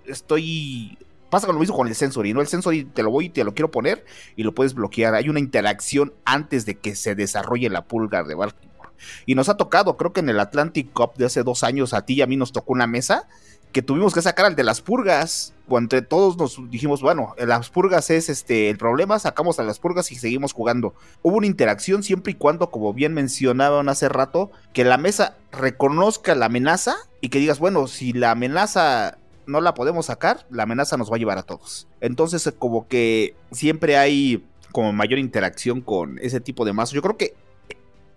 estoy... 0.06 0.98
Pasa 1.30 1.46
con 1.48 1.56
lo 1.56 1.62
mismo 1.62 1.78
con 1.78 1.88
el 1.88 1.96
Sensory, 1.96 2.34
¿no? 2.34 2.42
El 2.42 2.48
Sensory 2.48 2.84
te 2.84 3.04
lo 3.04 3.12
voy 3.12 3.26
y 3.28 3.30
te 3.30 3.46
lo 3.46 3.54
quiero 3.54 3.72
poner 3.72 4.04
y 4.36 4.44
lo 4.44 4.54
puedes 4.54 4.74
bloquear. 4.74 5.16
Hay 5.16 5.30
una 5.30 5.40
interacción 5.40 6.14
antes 6.26 6.66
de 6.66 6.78
que 6.78 6.94
se 6.94 7.16
desarrolle 7.16 7.70
la 7.70 7.86
pulga 7.86 8.24
de 8.24 8.36
Baltimore. 8.36 8.90
Y 9.26 9.36
nos 9.36 9.48
ha 9.48 9.56
tocado, 9.56 9.96
creo 9.96 10.12
que 10.12 10.20
en 10.20 10.28
el 10.28 10.42
Atlantic 10.42 10.92
Cup 10.92 11.14
de 11.16 11.28
hace 11.28 11.44
dos 11.44 11.64
años, 11.64 11.94
a 11.94 12.06
ti 12.06 12.16
y 12.16 12.22
a 12.22 12.28
mí 12.28 12.36
nos 12.36 12.52
tocó 12.52 12.74
una 12.74 12.86
mesa 12.86 13.30
que 13.72 13.82
tuvimos 13.82 14.14
que 14.14 14.22
sacar 14.22 14.46
al 14.46 14.56
de 14.56 14.64
las 14.64 14.82
purgas. 14.82 15.54
O 15.68 15.78
entre 15.78 16.02
todos 16.02 16.38
nos 16.38 16.70
dijimos, 16.70 17.02
bueno, 17.02 17.34
las 17.38 17.70
purgas 17.70 18.10
es 18.10 18.28
este 18.28 18.70
el 18.70 18.78
problema, 18.78 19.20
sacamos 19.20 19.58
a 19.58 19.64
las 19.64 19.80
purgas 19.80 20.12
y 20.12 20.16
seguimos 20.16 20.52
jugando. 20.52 20.94
Hubo 21.22 21.38
una 21.38 21.48
interacción 21.48 22.04
siempre 22.04 22.34
y 22.34 22.36
cuando, 22.36 22.72
como 22.72 22.94
bien 22.94 23.14
mencionaban 23.14 23.88
hace 23.88 24.10
rato, 24.10 24.52
que 24.74 24.84
la 24.84 24.98
mesa 24.98 25.38
reconozca 25.52 26.36
la 26.36 26.48
amenaza 26.48 26.96
y 27.22 27.30
que 27.30 27.40
digas, 27.40 27.60
bueno, 27.60 27.88
si 27.88 28.12
la 28.12 28.32
amenaza 28.32 29.18
no 29.46 29.62
la 29.62 29.74
podemos 29.74 30.08
sacar, 30.08 30.46
la 30.50 30.64
amenaza 30.64 30.98
nos 30.98 31.10
va 31.10 31.16
a 31.16 31.20
llevar 31.20 31.38
a 31.38 31.44
todos. 31.44 31.88
Entonces, 32.02 32.52
como 32.60 32.88
que 32.90 33.36
siempre 33.52 33.98
hay 33.98 34.44
como 34.72 34.92
mayor 34.94 35.20
interacción 35.20 35.82
con 35.82 36.20
ese 36.20 36.40
tipo 36.40 36.66
de 36.66 36.74
mazos. 36.74 36.94
Yo 36.94 37.02
creo 37.02 37.18
que 37.18 37.34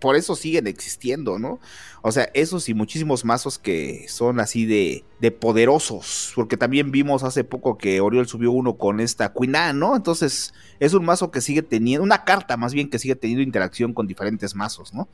por 0.05 0.15
eso 0.15 0.35
siguen 0.35 0.67
existiendo, 0.67 1.39
¿no? 1.39 1.59
O 2.03 2.11
sea, 2.11 2.29
esos 2.35 2.69
y 2.69 2.75
muchísimos 2.75 3.25
mazos 3.25 3.57
que 3.57 4.05
son 4.07 4.39
así 4.39 4.67
de, 4.67 5.03
de 5.19 5.31
poderosos, 5.31 6.31
porque 6.35 6.57
también 6.57 6.91
vimos 6.91 7.23
hace 7.23 7.43
poco 7.43 7.79
que 7.79 8.01
Oriol 8.01 8.27
subió 8.27 8.51
uno 8.51 8.77
con 8.77 8.99
esta 8.99 9.33
Queen 9.33 9.79
¿no? 9.79 9.95
Entonces, 9.95 10.53
es 10.79 10.93
un 10.93 11.05
mazo 11.05 11.31
que 11.31 11.41
sigue 11.41 11.63
teniendo, 11.63 12.03
una 12.03 12.23
carta 12.23 12.55
más 12.55 12.75
bien 12.75 12.91
que 12.91 12.99
sigue 12.99 13.15
teniendo 13.15 13.41
interacción 13.41 13.95
con 13.95 14.05
diferentes 14.05 14.53
mazos, 14.53 14.93
¿no? 14.93 15.09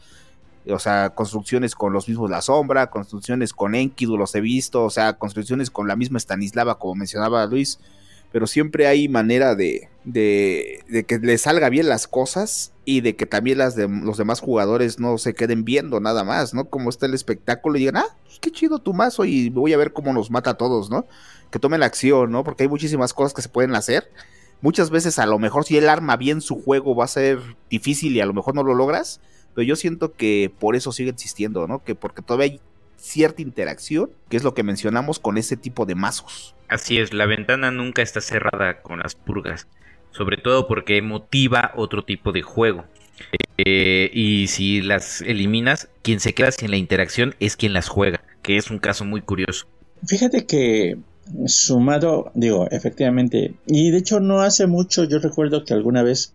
O 0.67 0.79
sea, 0.79 1.11
construcciones 1.11 1.73
con 1.73 1.93
los 1.93 2.09
mismos 2.09 2.29
La 2.29 2.41
Sombra, 2.41 2.89
construcciones 2.89 3.53
con 3.53 3.75
Enkidu, 3.75 4.17
los 4.17 4.35
he 4.35 4.41
visto, 4.41 4.83
o 4.83 4.89
sea, 4.89 5.13
construcciones 5.13 5.71
con 5.71 5.87
la 5.87 5.95
misma 5.95 6.19
Stanislava, 6.19 6.79
como 6.79 6.95
mencionaba 6.95 7.45
Luis 7.45 7.79
pero 8.31 8.47
siempre 8.47 8.87
hay 8.87 9.09
manera 9.09 9.55
de, 9.55 9.89
de, 10.05 10.83
de, 10.87 11.03
que 11.03 11.19
le 11.19 11.37
salga 11.37 11.69
bien 11.69 11.89
las 11.89 12.07
cosas 12.07 12.71
y 12.85 13.01
de 13.01 13.15
que 13.15 13.25
también 13.25 13.57
las 13.57 13.75
de 13.75 13.87
los 13.87 14.17
demás 14.17 14.39
jugadores 14.39 14.99
no 14.99 15.17
se 15.17 15.33
queden 15.33 15.65
viendo 15.65 15.99
nada 15.99 16.23
más, 16.23 16.53
¿no? 16.53 16.65
Como 16.65 16.89
está 16.89 17.05
el 17.05 17.13
espectáculo 17.13 17.75
y 17.75 17.79
digan, 17.79 17.97
ah, 17.97 18.17
pues 18.23 18.39
qué 18.39 18.51
chido 18.51 18.79
tu 18.79 18.93
mazo 18.93 19.25
y 19.25 19.49
voy 19.49 19.73
a 19.73 19.77
ver 19.77 19.91
cómo 19.91 20.13
nos 20.13 20.31
mata 20.31 20.51
a 20.51 20.57
todos, 20.57 20.89
¿no? 20.89 21.05
Que 21.51 21.59
tomen 21.59 21.81
la 21.81 21.87
acción, 21.87 22.31
¿no? 22.31 22.43
Porque 22.43 22.63
hay 22.63 22.69
muchísimas 22.69 23.13
cosas 23.13 23.33
que 23.33 23.41
se 23.41 23.49
pueden 23.49 23.75
hacer. 23.75 24.09
Muchas 24.61 24.91
veces 24.91 25.19
a 25.19 25.25
lo 25.25 25.37
mejor 25.37 25.65
si 25.65 25.77
él 25.77 25.89
arma 25.89 26.15
bien 26.15 26.39
su 26.39 26.61
juego 26.61 26.95
va 26.95 27.05
a 27.05 27.09
ser 27.09 27.39
difícil 27.69 28.15
y 28.15 28.21
a 28.21 28.25
lo 28.25 28.33
mejor 28.33 28.55
no 28.55 28.63
lo 28.63 28.75
logras, 28.75 29.19
pero 29.53 29.65
yo 29.65 29.75
siento 29.75 30.13
que 30.13 30.53
por 30.59 30.75
eso 30.75 30.91
sigue 30.93 31.09
existiendo, 31.09 31.67
¿no? 31.67 31.83
Que 31.83 31.95
porque 31.95 32.21
todavía 32.21 32.53
hay 32.53 32.61
cierta 33.01 33.41
interacción, 33.41 34.11
que 34.29 34.37
es 34.37 34.43
lo 34.43 34.53
que 34.53 34.63
mencionamos 34.63 35.19
con 35.19 35.37
ese 35.37 35.57
tipo 35.57 35.85
de 35.85 35.95
mazos. 35.95 36.55
Así 36.67 36.99
es, 36.99 37.13
la 37.13 37.25
ventana 37.25 37.71
nunca 37.71 38.01
está 38.01 38.21
cerrada 38.21 38.81
con 38.81 38.99
las 38.99 39.15
purgas, 39.15 39.67
sobre 40.11 40.37
todo 40.37 40.67
porque 40.67 41.01
motiva 41.01 41.73
otro 41.75 42.03
tipo 42.03 42.31
de 42.31 42.43
juego. 42.43 42.85
Eh, 43.57 44.09
y 44.13 44.47
si 44.47 44.81
las 44.81 45.21
eliminas, 45.21 45.89
quien 46.01 46.19
se 46.19 46.33
queda 46.33 46.51
sin 46.51 46.71
la 46.71 46.77
interacción 46.77 47.35
es 47.39 47.57
quien 47.57 47.73
las 47.73 47.89
juega, 47.89 48.23
que 48.41 48.57
es 48.57 48.71
un 48.71 48.79
caso 48.79 49.03
muy 49.03 49.21
curioso. 49.21 49.67
Fíjate 50.05 50.45
que 50.45 50.97
sumado, 51.45 52.31
digo, 52.33 52.67
efectivamente, 52.71 53.53
y 53.67 53.91
de 53.91 53.97
hecho 53.97 54.19
no 54.19 54.41
hace 54.41 54.67
mucho, 54.67 55.03
yo 55.03 55.19
recuerdo 55.19 55.63
que 55.63 55.73
alguna 55.73 56.03
vez 56.03 56.33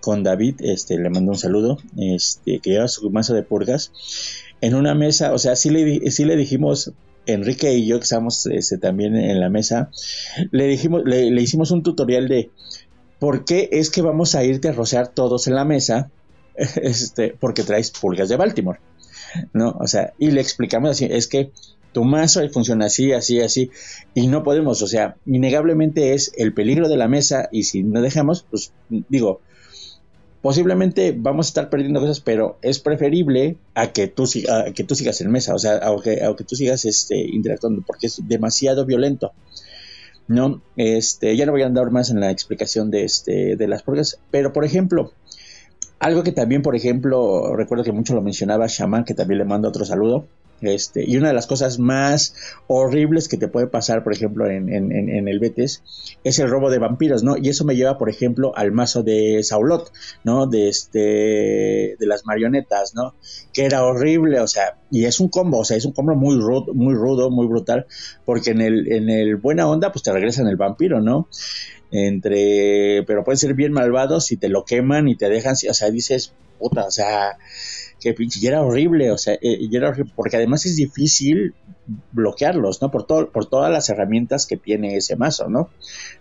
con 0.00 0.22
David, 0.22 0.56
este, 0.60 0.98
le 0.98 1.10
mandó 1.10 1.32
un 1.32 1.38
saludo, 1.38 1.78
este, 1.96 2.60
que 2.60 2.70
lleva 2.70 2.88
su 2.88 3.10
mazo 3.10 3.34
de 3.34 3.42
purgas, 3.42 3.92
en 4.60 4.74
una 4.74 4.94
mesa, 4.94 5.32
o 5.32 5.38
sea, 5.38 5.56
sí 5.56 5.70
le, 5.70 6.10
sí 6.10 6.24
le 6.24 6.36
dijimos, 6.36 6.92
Enrique 7.26 7.74
y 7.74 7.86
yo 7.86 7.98
que 7.98 8.04
estamos 8.04 8.46
este, 8.46 8.78
también 8.78 9.14
en 9.16 9.38
la 9.40 9.50
mesa, 9.50 9.90
le 10.50 10.66
dijimos, 10.66 11.02
le, 11.04 11.26
hicimos 11.40 11.70
un 11.70 11.82
tutorial 11.82 12.28
de 12.28 12.50
por 13.18 13.44
qué 13.44 13.68
es 13.72 13.90
que 13.90 14.02
vamos 14.02 14.34
a 14.34 14.44
irte 14.44 14.68
a 14.68 14.72
rociar 14.72 15.08
todos 15.08 15.46
en 15.46 15.54
la 15.54 15.64
mesa, 15.64 16.10
este, 16.56 17.34
porque 17.38 17.62
traes 17.62 17.90
pulgas 17.90 18.28
de 18.28 18.36
Baltimore, 18.36 18.80
¿no? 19.52 19.76
O 19.78 19.86
sea, 19.86 20.14
y 20.18 20.30
le 20.30 20.40
explicamos 20.40 20.90
así, 20.90 21.06
es 21.10 21.28
que 21.28 21.52
tu 21.92 22.04
mazo 22.04 22.46
funciona 22.50 22.86
así, 22.86 23.12
así, 23.12 23.40
así, 23.40 23.70
y 24.14 24.26
no 24.26 24.42
podemos, 24.42 24.82
o 24.82 24.86
sea, 24.86 25.16
innegablemente 25.26 26.14
es 26.14 26.32
el 26.36 26.54
peligro 26.54 26.88
de 26.88 26.96
la 26.96 27.08
mesa, 27.08 27.48
y 27.52 27.64
si 27.64 27.82
no 27.82 28.00
dejamos, 28.00 28.46
pues 28.50 28.72
digo, 28.88 29.40
posiblemente 30.42 31.14
vamos 31.16 31.46
a 31.46 31.48
estar 31.48 31.70
perdiendo 31.70 32.00
cosas, 32.00 32.20
pero 32.20 32.58
es 32.62 32.78
preferible 32.78 33.56
a 33.74 33.92
que 33.92 34.06
tú, 34.06 34.24
que 34.74 34.84
tú 34.84 34.94
sigas 34.94 35.20
en 35.20 35.30
mesa, 35.30 35.54
o 35.54 35.58
sea, 35.58 35.78
aunque, 35.78 36.22
aunque 36.22 36.44
tú 36.44 36.56
sigas 36.56 36.84
este, 36.84 37.18
interactuando, 37.18 37.82
porque 37.86 38.06
es 38.06 38.20
demasiado 38.26 38.84
violento. 38.84 39.32
No, 40.28 40.60
este, 40.76 41.36
ya 41.36 41.46
no 41.46 41.52
voy 41.52 41.62
a 41.62 41.66
andar 41.66 41.90
más 41.90 42.10
en 42.10 42.20
la 42.20 42.30
explicación 42.30 42.90
de, 42.90 43.04
este, 43.04 43.56
de 43.56 43.68
las 43.68 43.82
purgas, 43.82 44.20
pero 44.30 44.52
por 44.52 44.64
ejemplo, 44.64 45.12
algo 45.98 46.22
que 46.22 46.32
también, 46.32 46.62
por 46.62 46.76
ejemplo, 46.76 47.56
recuerdo 47.56 47.82
que 47.82 47.92
mucho 47.92 48.14
lo 48.14 48.20
mencionaba 48.20 48.66
Shaman, 48.68 49.04
que 49.04 49.14
también 49.14 49.38
le 49.38 49.44
mando 49.46 49.68
otro 49.68 49.86
saludo, 49.86 50.26
Este, 50.60 51.04
y 51.08 51.16
una 51.16 51.28
de 51.28 51.34
las 51.34 51.46
cosas 51.46 51.78
más 51.78 52.34
horribles 52.66 53.28
que 53.28 53.36
te 53.36 53.46
puede 53.46 53.68
pasar, 53.68 54.02
por 54.02 54.12
ejemplo, 54.12 54.48
en, 54.48 55.28
el 55.28 55.38
Betes, 55.38 55.84
es 56.24 56.38
el 56.40 56.50
robo 56.50 56.68
de 56.70 56.78
vampiros, 56.78 57.22
¿no? 57.22 57.36
Y 57.36 57.48
eso 57.48 57.64
me 57.64 57.76
lleva, 57.76 57.96
por 57.96 58.10
ejemplo, 58.10 58.52
al 58.56 58.72
mazo 58.72 59.02
de 59.04 59.42
Saulot, 59.44 59.92
¿no? 60.24 60.46
De 60.46 60.68
este, 60.68 61.96
de 61.98 62.06
las 62.06 62.26
marionetas, 62.26 62.94
¿no? 62.94 63.14
Que 63.52 63.66
era 63.66 63.84
horrible, 63.84 64.40
o 64.40 64.48
sea, 64.48 64.78
y 64.90 65.04
es 65.04 65.20
un 65.20 65.28
combo, 65.28 65.58
o 65.58 65.64
sea, 65.64 65.76
es 65.76 65.84
un 65.84 65.92
combo 65.92 66.16
muy 66.16 66.36
rudo, 66.40 66.74
muy 66.74 66.94
rudo, 66.94 67.30
muy 67.30 67.46
brutal, 67.46 67.86
porque 68.24 68.50
en 68.50 68.60
el, 68.60 68.90
en 68.92 69.10
el 69.10 69.36
buena 69.36 69.68
onda, 69.68 69.92
pues 69.92 70.02
te 70.02 70.12
regresan 70.12 70.48
el 70.48 70.56
vampiro, 70.56 71.00
¿no? 71.00 71.28
Entre, 71.90 73.04
pero 73.06 73.24
pueden 73.24 73.38
ser 73.38 73.54
bien 73.54 73.72
malvados 73.72 74.26
si 74.26 74.36
te 74.36 74.48
lo 74.48 74.64
queman 74.64 75.08
y 75.08 75.16
te 75.16 75.28
dejan, 75.28 75.54
o 75.70 75.74
sea, 75.74 75.90
dices, 75.90 76.32
puta, 76.58 76.84
o 76.84 76.90
sea, 76.90 77.38
que 78.00 78.14
pinche, 78.14 78.40
y 78.42 78.46
era 78.46 78.62
horrible, 78.62 79.10
o 79.10 79.18
sea, 79.18 79.34
eh, 79.34 79.58
y 79.60 79.74
era 79.76 79.88
horrible, 79.88 80.12
porque 80.14 80.36
además 80.36 80.66
es 80.66 80.76
difícil 80.76 81.54
bloquearlos, 82.12 82.80
¿no? 82.82 82.90
Por, 82.90 83.06
todo, 83.06 83.30
por 83.30 83.46
todas 83.46 83.70
las 83.70 83.88
herramientas 83.88 84.46
que 84.46 84.56
tiene 84.56 84.96
ese 84.96 85.16
mazo, 85.16 85.48
¿no? 85.48 85.70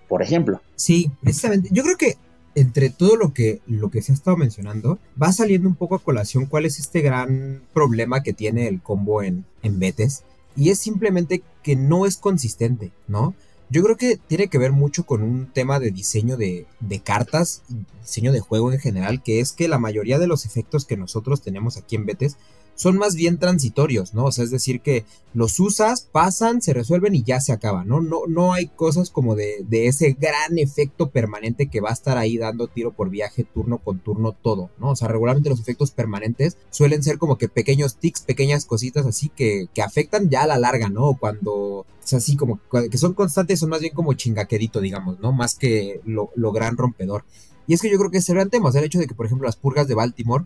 Por 0.08 0.22
ejemplo. 0.22 0.62
Sí, 0.76 1.12
precisamente. 1.22 1.70
Yo 1.72 1.84
creo 1.84 1.98
que 1.98 2.18
entre 2.56 2.90
todo 2.90 3.18
lo 3.18 3.34
que, 3.34 3.62
lo 3.68 3.92
que 3.92 4.02
se 4.02 4.12
ha 4.12 4.16
estado 4.16 4.36
mencionando, 4.36 4.98
va 5.22 5.32
saliendo 5.32 5.70
un 5.70 5.76
poco 5.76 5.94
a 5.94 6.00
colación 6.00 6.48
cuál 6.48 6.66
es 6.66 6.80
este 6.80 7.02
gran 7.02 7.62
problema 7.72 8.24
que 8.24 8.34
tiene 8.34 8.68
el 8.68 8.82
combo 8.82 9.22
en, 9.22 9.46
en 9.62 9.78
Betes. 9.78 10.24
Y 10.56 10.72
es 10.72 10.80
simplemente 10.80 11.44
que 11.62 11.76
no 11.76 12.08
es 12.08 12.18
consistente, 12.18 12.92
¿no? 13.08 13.36
Yo 13.70 13.84
creo 13.84 13.98
que 13.98 14.18
tiene 14.28 14.48
que 14.48 14.58
ver 14.58 14.72
mucho 14.72 15.06
con 15.06 15.22
un 15.22 15.48
tema 15.52 15.80
de 15.80 15.92
diseño 15.92 16.38
de, 16.38 16.66
cartas, 17.04 17.64
diseño 18.02 18.32
de 18.32 18.40
juego 18.40 18.72
en 18.72 18.80
general, 18.80 19.22
que 19.22 19.42
es 19.42 19.52
que 19.52 19.68
la 19.68 19.78
mayoría 19.78 20.20
de 20.20 20.28
los 20.28 20.46
efectos 20.46 20.86
que 20.86 20.96
nosotros 20.96 21.42
tenemos 21.42 21.76
aquí 21.76 21.98
en 21.98 22.06
Betes 22.06 22.38
son 22.78 22.98
más 22.98 23.16
bien 23.16 23.40
transitorios, 23.40 24.14
¿no? 24.14 24.26
O 24.26 24.32
sea, 24.32 24.46
es 24.46 24.52
decir, 24.52 24.80
que 24.80 25.04
los 25.34 25.60
usas, 25.60 26.08
pasan, 26.12 26.62
se 26.62 26.74
resuelven 26.74 27.16
y 27.16 27.24
ya 27.24 27.42
se 27.42 27.52
acaban, 27.52 27.88
¿no? 27.88 28.00
No, 28.00 28.22
no 28.28 28.54
hay 28.54 28.68
cosas 28.68 29.10
como 29.10 29.36
de, 29.36 29.66
de, 29.68 29.88
ese 29.88 30.16
gran 30.18 30.58
efecto 30.58 31.10
permanente 31.10 31.68
que 31.68 31.82
va 31.82 31.90
a 31.90 31.94
estar 31.94 32.18
ahí 32.18 32.38
dando 32.38 32.68
tiro 32.68 32.94
por 32.94 33.10
viaje, 33.10 33.44
turno 33.44 33.80
con 33.80 34.00
turno, 34.00 34.32
todo, 34.32 34.70
¿no? 34.80 34.92
O 34.92 34.96
sea, 34.96 35.10
regularmente 35.10 35.50
los 35.50 35.60
efectos 35.60 35.92
permanentes 35.92 36.56
suelen 36.70 37.04
ser 37.04 37.18
como 37.18 37.38
que 37.38 37.50
pequeños 37.50 37.98
tics, 37.98 38.22
pequeñas 38.22 38.66
cositas 38.66 39.06
así 39.06 39.30
que, 39.36 39.68
que 39.74 39.82
afectan 39.82 40.30
ya 40.30 40.44
a 40.44 40.48
la 40.48 40.58
larga, 40.58 40.88
¿no? 40.90 41.18
Cuando 41.20 41.86
es 42.08 42.14
así 42.14 42.38
como 42.38 42.60
que 42.90 42.98
son 42.98 43.14
constantes, 43.14 43.60
son 43.60 43.70
más 43.70 43.82
bien 43.82 43.94
como 43.94 44.14
chingaquerito, 44.14 44.80
digamos, 44.80 45.20
¿no? 45.20 45.34
Más 45.34 45.56
que 45.56 46.00
lo, 46.06 46.30
gran 46.52 46.78
rompedor. 46.78 47.26
Y 47.68 47.74
es 47.74 47.82
que 47.82 47.92
yo 47.92 47.98
creo 47.98 48.12
que 48.12 48.20
es 48.20 48.30
el 48.30 48.36
gran 48.36 48.50
tema, 48.50 48.70
o 48.70 48.78
el 48.78 48.84
hecho 48.84 49.00
de 49.00 49.08
que, 49.08 49.16
por 49.16 49.26
ejemplo, 49.26 49.46
las 49.46 49.58
purgas 49.58 49.88
de 49.88 49.96
Baltimore 49.96 50.46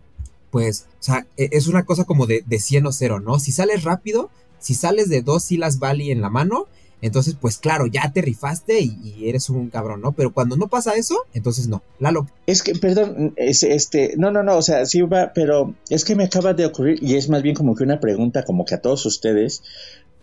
pues, 0.52 0.86
o 1.00 1.04
sea, 1.04 1.26
e, 1.38 1.50
es 1.52 1.68
una 1.68 1.86
cosa 1.86 2.04
como 2.04 2.28
de, 2.28 2.44
de 2.46 2.60
100 2.60 2.86
o 2.86 2.92
0, 2.92 3.20
¿no? 3.22 3.40
Si 3.40 3.52
sales 3.52 3.84
rápido, 3.84 4.30
si 4.60 4.76
sales 4.76 5.10
de 5.10 5.22
dos 5.22 5.44
silas 5.44 5.80
Bali 5.80 6.12
en 6.12 6.22
la 6.22 6.30
mano, 6.30 6.68
entonces, 7.02 7.36
pues 7.40 7.58
claro, 7.58 7.88
ya 7.88 8.12
te 8.14 8.22
rifaste 8.22 8.80
y, 8.80 9.28
eres 9.28 9.50
un 9.50 9.70
cabrón, 9.70 10.02
¿no? 10.02 10.12
Pero 10.12 10.34
cuando 10.34 10.56
no 10.56 10.68
pasa 10.68 10.94
eso, 10.96 11.16
entonces 11.34 11.68
no. 11.68 11.82
Lalo. 12.00 12.28
Es 12.46 12.62
que, 12.62 12.76
perdón, 12.76 13.34
es, 13.38 13.64
este, 13.64 14.14
no, 14.18 14.30
no, 14.32 14.44
no, 14.44 14.58
o 14.58 14.62
sea, 14.62 14.86
sí 14.86 15.02
va, 15.02 15.32
pero 15.34 15.74
es 15.90 16.06
que 16.06 16.16
me 16.16 16.26
acaba 16.26 16.54
de 16.54 16.66
ocurrir 16.66 17.00
y 17.02 17.16
es 17.16 17.28
más 17.28 17.42
bien 17.42 17.56
como 17.56 17.76
que 17.76 17.84
una 17.84 18.00
pregunta 18.00 18.44
como 18.44 18.66
que 18.66 18.76
a 18.76 18.82
todos 18.82 19.06
ustedes, 19.06 19.64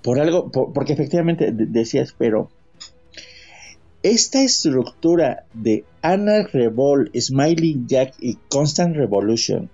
por 0.03 0.21
algo, 0.21 0.51
porque 0.51 0.93
efectivamente 0.93 1.51
decías, 1.53 2.15
pero 2.17 2.49
esta 4.05 4.43
estructura 4.43 5.47
de 5.55 5.85
Anna 6.03 6.45
Revol, 6.45 7.11
Smiling 7.19 7.89
Jack 7.89 8.15
y 8.21 8.39
Constant 8.49 8.95
Revolution, 8.95 9.69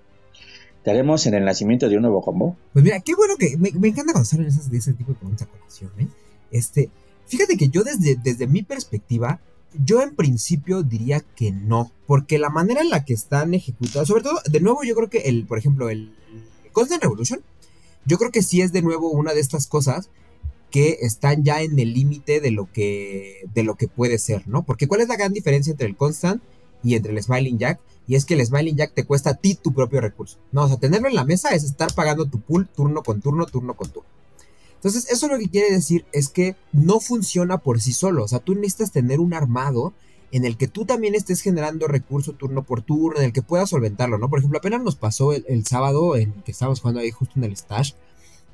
estaremos 0.85 1.25
en 1.25 1.33
el 1.33 1.43
nacimiento 1.43 1.89
de 1.89 1.95
un 1.95 2.03
nuevo 2.03 2.21
combo. 2.21 2.55
Pues 2.71 2.85
mira, 2.85 2.99
qué 2.99 3.15
bueno 3.15 3.37
que 3.37 3.57
me, 3.57 3.69
encanta 3.69 4.13
cuando 4.13 4.23
salen 4.23 4.45
esas, 4.45 4.71
ese 4.71 4.93
tipo 4.93 5.13
de 5.13 5.17
preguntas 5.17 5.47
¿eh? 5.97 6.07
Este, 6.51 6.91
fíjate 7.25 7.57
que 7.57 7.69
yo 7.69 7.83
desde, 7.83 8.15
desde 8.15 8.45
mi 8.45 8.61
perspectiva, 8.61 9.39
yo 9.83 10.03
en 10.03 10.15
principio 10.15 10.83
diría 10.83 11.21
que 11.21 11.51
no, 11.51 11.91
porque 12.05 12.37
la 12.37 12.51
manera 12.51 12.81
en 12.81 12.91
la 12.91 13.03
que 13.03 13.15
están 13.15 13.55
ejecutadas, 13.55 14.07
sobre 14.07 14.21
todo, 14.21 14.39
de 14.47 14.59
nuevo, 14.59 14.83
yo 14.83 14.93
creo 14.93 15.09
que 15.09 15.21
el, 15.21 15.47
por 15.47 15.57
ejemplo, 15.57 15.89
el 15.89 16.13
Constant 16.71 17.01
Revolution, 17.01 17.41
yo 18.05 18.19
creo 18.19 18.29
que 18.29 18.43
sí 18.43 18.61
es 18.61 18.71
de 18.71 18.83
nuevo 18.83 19.09
una 19.09 19.33
de 19.33 19.39
estas 19.39 19.65
cosas 19.65 20.11
que 20.69 20.99
están 21.01 21.43
ya 21.43 21.63
en 21.63 21.79
el 21.79 21.93
límite 21.93 22.41
de 22.41 22.51
lo 22.51 22.71
que 22.71 23.47
de 23.55 23.63
lo 23.63 23.73
que 23.73 23.87
puede 23.87 24.19
ser, 24.19 24.47
¿no? 24.47 24.63
Porque 24.63 24.87
¿cuál 24.87 25.01
es 25.01 25.07
la 25.07 25.15
gran 25.15 25.33
diferencia 25.33 25.71
entre 25.71 25.87
el 25.87 25.95
Constant 25.95 26.43
y 26.85 26.95
entre 26.95 27.11
el 27.11 27.21
Smiling 27.21 27.57
Jack? 27.57 27.79
y 28.07 28.15
es 28.15 28.25
que 28.25 28.35
el 28.35 28.45
Smiling 28.45 28.75
Jack 28.75 28.93
te 28.93 29.05
cuesta 29.05 29.31
a 29.31 29.33
ti 29.35 29.55
tu 29.55 29.73
propio 29.73 30.01
recurso. 30.01 30.37
No, 30.51 30.63
o 30.63 30.67
sea, 30.67 30.77
tenerlo 30.77 31.07
en 31.07 31.15
la 31.15 31.25
mesa 31.25 31.49
es 31.49 31.63
estar 31.63 31.93
pagando 31.93 32.25
tu 32.25 32.39
pool 32.39 32.67
turno 32.67 33.03
con 33.03 33.21
turno, 33.21 33.45
turno 33.45 33.75
con 33.75 33.89
turno. 33.89 34.09
Entonces, 34.75 35.11
eso 35.11 35.27
lo 35.27 35.39
que 35.39 35.49
quiere 35.49 35.71
decir 35.71 36.05
es 36.11 36.29
que 36.29 36.55
no 36.71 36.99
funciona 36.99 37.57
por 37.57 37.81
sí 37.81 37.93
solo. 37.93 38.23
O 38.23 38.27
sea, 38.27 38.39
tú 38.39 38.53
necesitas 38.53 38.91
tener 38.91 39.19
un 39.19 39.33
armado 39.33 39.93
en 40.31 40.45
el 40.45 40.57
que 40.57 40.67
tú 40.67 40.85
también 40.85 41.15
estés 41.15 41.41
generando 41.41 41.87
recurso 41.87 42.33
turno 42.33 42.63
por 42.63 42.83
turno, 42.83 43.19
en 43.19 43.25
el 43.25 43.33
que 43.33 43.41
puedas 43.41 43.69
solventarlo, 43.69 44.19
¿no? 44.19 44.29
Por 44.29 44.39
ejemplo, 44.39 44.59
apenas 44.59 44.83
nos 44.83 44.95
pasó 44.95 45.33
el, 45.33 45.65
sábado 45.65 46.15
en 46.15 46.33
que 46.43 46.51
estábamos 46.51 46.81
jugando 46.81 47.01
ahí 47.01 47.09
justo 47.09 47.33
en 47.37 47.45
el 47.45 47.57
stash, 47.57 47.93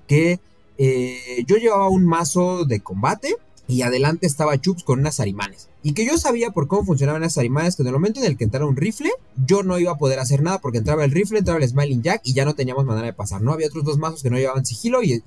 que 0.07 0.39
eh, 0.77 1.43
yo 1.47 1.57
llevaba 1.57 1.89
un 1.89 2.05
mazo 2.05 2.65
de 2.65 2.79
combate 2.79 3.35
y 3.67 3.81
adelante 3.81 4.27
estaba 4.27 4.59
Chups 4.59 4.83
con 4.83 4.99
unas 4.99 5.19
arimanes. 5.19 5.70
Y 5.83 5.93
que 5.93 6.05
yo 6.05 6.17
sabía 6.17 6.51
por 6.51 6.67
cómo 6.67 6.85
funcionaban 6.85 7.23
esas 7.23 7.39
arimanes, 7.39 7.75
que 7.75 7.81
en 7.81 7.87
el 7.87 7.93
momento 7.93 8.19
en 8.19 8.27
el 8.27 8.37
que 8.37 8.43
entrara 8.43 8.65
un 8.65 8.75
rifle, 8.75 9.11
yo 9.45 9.63
no 9.63 9.79
iba 9.79 9.91
a 9.91 9.97
poder 9.97 10.19
hacer 10.19 10.43
nada 10.43 10.59
porque 10.59 10.77
entraba 10.77 11.03
el 11.03 11.11
rifle, 11.11 11.39
entraba 11.39 11.59
el 11.59 11.67
Smiling 11.67 12.03
Jack 12.03 12.21
y 12.23 12.33
ya 12.33 12.45
no 12.45 12.53
teníamos 12.53 12.85
manera 12.85 13.07
de 13.07 13.13
pasar, 13.13 13.41
¿no? 13.41 13.51
Había 13.51 13.67
otros 13.67 13.83
dos 13.83 13.97
mazos 13.97 14.21
que 14.21 14.29
no 14.29 14.37
llevaban 14.37 14.65
sigilo 14.65 15.01
y, 15.01 15.21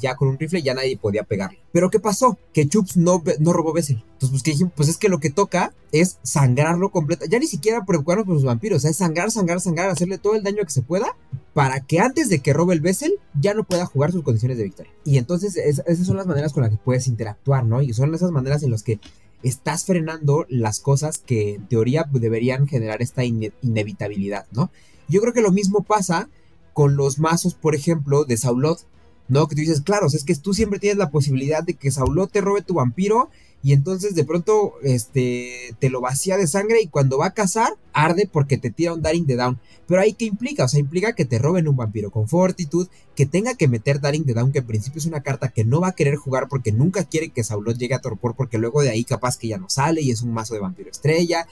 ya 0.00 0.16
con 0.16 0.28
un 0.28 0.38
rifle 0.38 0.62
ya 0.62 0.74
nadie 0.74 0.96
podía 0.96 1.22
pegarle. 1.22 1.60
Pero 1.72 1.90
¿qué 1.90 2.00
pasó? 2.00 2.38
Que 2.52 2.68
Chups 2.68 2.96
no, 2.96 3.22
no 3.38 3.52
robó 3.52 3.72
Bessel. 3.72 4.02
Entonces, 4.14 4.30
pues 4.30 4.42
que 4.42 4.50
dijimos, 4.50 4.72
pues 4.76 4.88
es 4.88 4.96
que 4.96 5.08
lo 5.08 5.18
que 5.18 5.30
toca 5.30 5.72
es 5.92 6.18
sangrarlo 6.22 6.90
completo. 6.90 7.24
Ya 7.26 7.38
ni 7.38 7.46
siquiera 7.46 7.84
preocuparnos 7.86 8.26
por 8.26 8.34
los 8.34 8.44
vampiros, 8.44 8.84
es 8.84 8.96
sangrar, 8.96 9.30
sangrar, 9.30 9.60
sangrar, 9.60 9.90
hacerle 9.90 10.18
todo 10.18 10.34
el 10.34 10.42
daño 10.42 10.64
que 10.64 10.70
se 10.70 10.82
pueda 10.82 11.16
para 11.54 11.80
que 11.80 12.00
antes 12.00 12.28
de 12.28 12.40
que 12.40 12.52
robe 12.52 12.74
el 12.74 12.80
Bessel 12.80 13.14
ya 13.40 13.54
no 13.54 13.64
pueda 13.64 13.86
jugar 13.86 14.12
sus 14.12 14.22
condiciones 14.22 14.58
de 14.58 14.64
victoria. 14.64 14.92
Y 15.04 15.18
entonces 15.18 15.56
esas 15.56 16.06
son 16.06 16.16
las 16.16 16.26
maneras 16.26 16.52
con 16.52 16.62
las 16.62 16.70
que 16.70 16.76
puedes 16.76 17.06
interactuar, 17.06 17.64
¿no? 17.64 17.80
Y 17.80 17.92
son 17.92 18.14
esas 18.14 18.30
maneras 18.30 18.62
en 18.62 18.70
las 18.70 18.82
que 18.82 19.00
estás 19.42 19.84
frenando 19.84 20.46
las 20.48 20.80
cosas 20.80 21.18
que 21.18 21.54
en 21.54 21.66
teoría 21.66 22.04
deberían 22.10 22.66
generar 22.66 23.02
esta 23.02 23.24
inevitabilidad, 23.24 24.46
¿no? 24.52 24.70
Yo 25.08 25.20
creo 25.20 25.32
que 25.32 25.42
lo 25.42 25.52
mismo 25.52 25.82
pasa 25.82 26.28
con 26.72 26.96
los 26.96 27.18
mazos, 27.18 27.54
por 27.54 27.74
ejemplo, 27.74 28.24
de 28.24 28.36
Saulot, 28.36 28.86
¿no? 29.28 29.48
Que 29.48 29.54
tú 29.54 29.60
dices, 29.60 29.80
claro, 29.80 30.06
es 30.06 30.24
que 30.24 30.34
tú 30.36 30.54
siempre 30.54 30.78
tienes 30.78 30.98
la 30.98 31.10
posibilidad 31.10 31.62
de 31.62 31.74
que 31.74 31.90
Saulot 31.90 32.30
te 32.30 32.40
robe 32.40 32.62
tu 32.62 32.74
vampiro 32.74 33.30
y 33.62 33.72
entonces 33.74 34.14
de 34.14 34.24
pronto 34.24 34.74
este, 34.82 35.74
te 35.78 35.90
lo 35.90 36.00
vacía 36.00 36.38
de 36.38 36.46
sangre 36.46 36.80
y 36.80 36.86
cuando 36.86 37.18
va 37.18 37.26
a 37.26 37.34
cazar 37.34 37.74
arde 37.92 38.28
porque 38.30 38.56
te 38.56 38.70
tira 38.70 38.94
un 38.94 39.02
Daring 39.02 39.26
de 39.26 39.36
Down. 39.36 39.60
Pero 39.86 40.00
ahí 40.00 40.14
qué 40.14 40.24
implica, 40.24 40.64
o 40.64 40.68
sea, 40.68 40.80
implica 40.80 41.14
que 41.14 41.24
te 41.24 41.38
roben 41.38 41.68
un 41.68 41.76
vampiro 41.76 42.10
con 42.10 42.28
fortitud, 42.28 42.88
que 43.14 43.26
tenga 43.26 43.56
que 43.56 43.68
meter 43.68 44.00
Daring 44.00 44.24
de 44.24 44.34
Down, 44.34 44.52
que 44.52 44.60
en 44.60 44.66
principio 44.66 44.98
es 44.98 45.06
una 45.06 45.22
carta 45.22 45.48
que 45.48 45.64
no 45.64 45.80
va 45.80 45.88
a 45.88 45.94
querer 45.94 46.16
jugar 46.16 46.48
porque 46.48 46.72
nunca 46.72 47.04
quiere 47.04 47.30
que 47.30 47.44
Saulot 47.44 47.76
llegue 47.76 47.94
a 47.94 48.00
torpor 48.00 48.34
porque 48.34 48.58
luego 48.58 48.82
de 48.82 48.90
ahí 48.90 49.04
capaz 49.04 49.36
que 49.36 49.48
ya 49.48 49.58
no 49.58 49.68
sale 49.68 50.00
y 50.00 50.10
es 50.10 50.22
un 50.22 50.32
mazo 50.32 50.54
de 50.54 50.60
vampiro 50.60 50.90
estrella. 50.90 51.46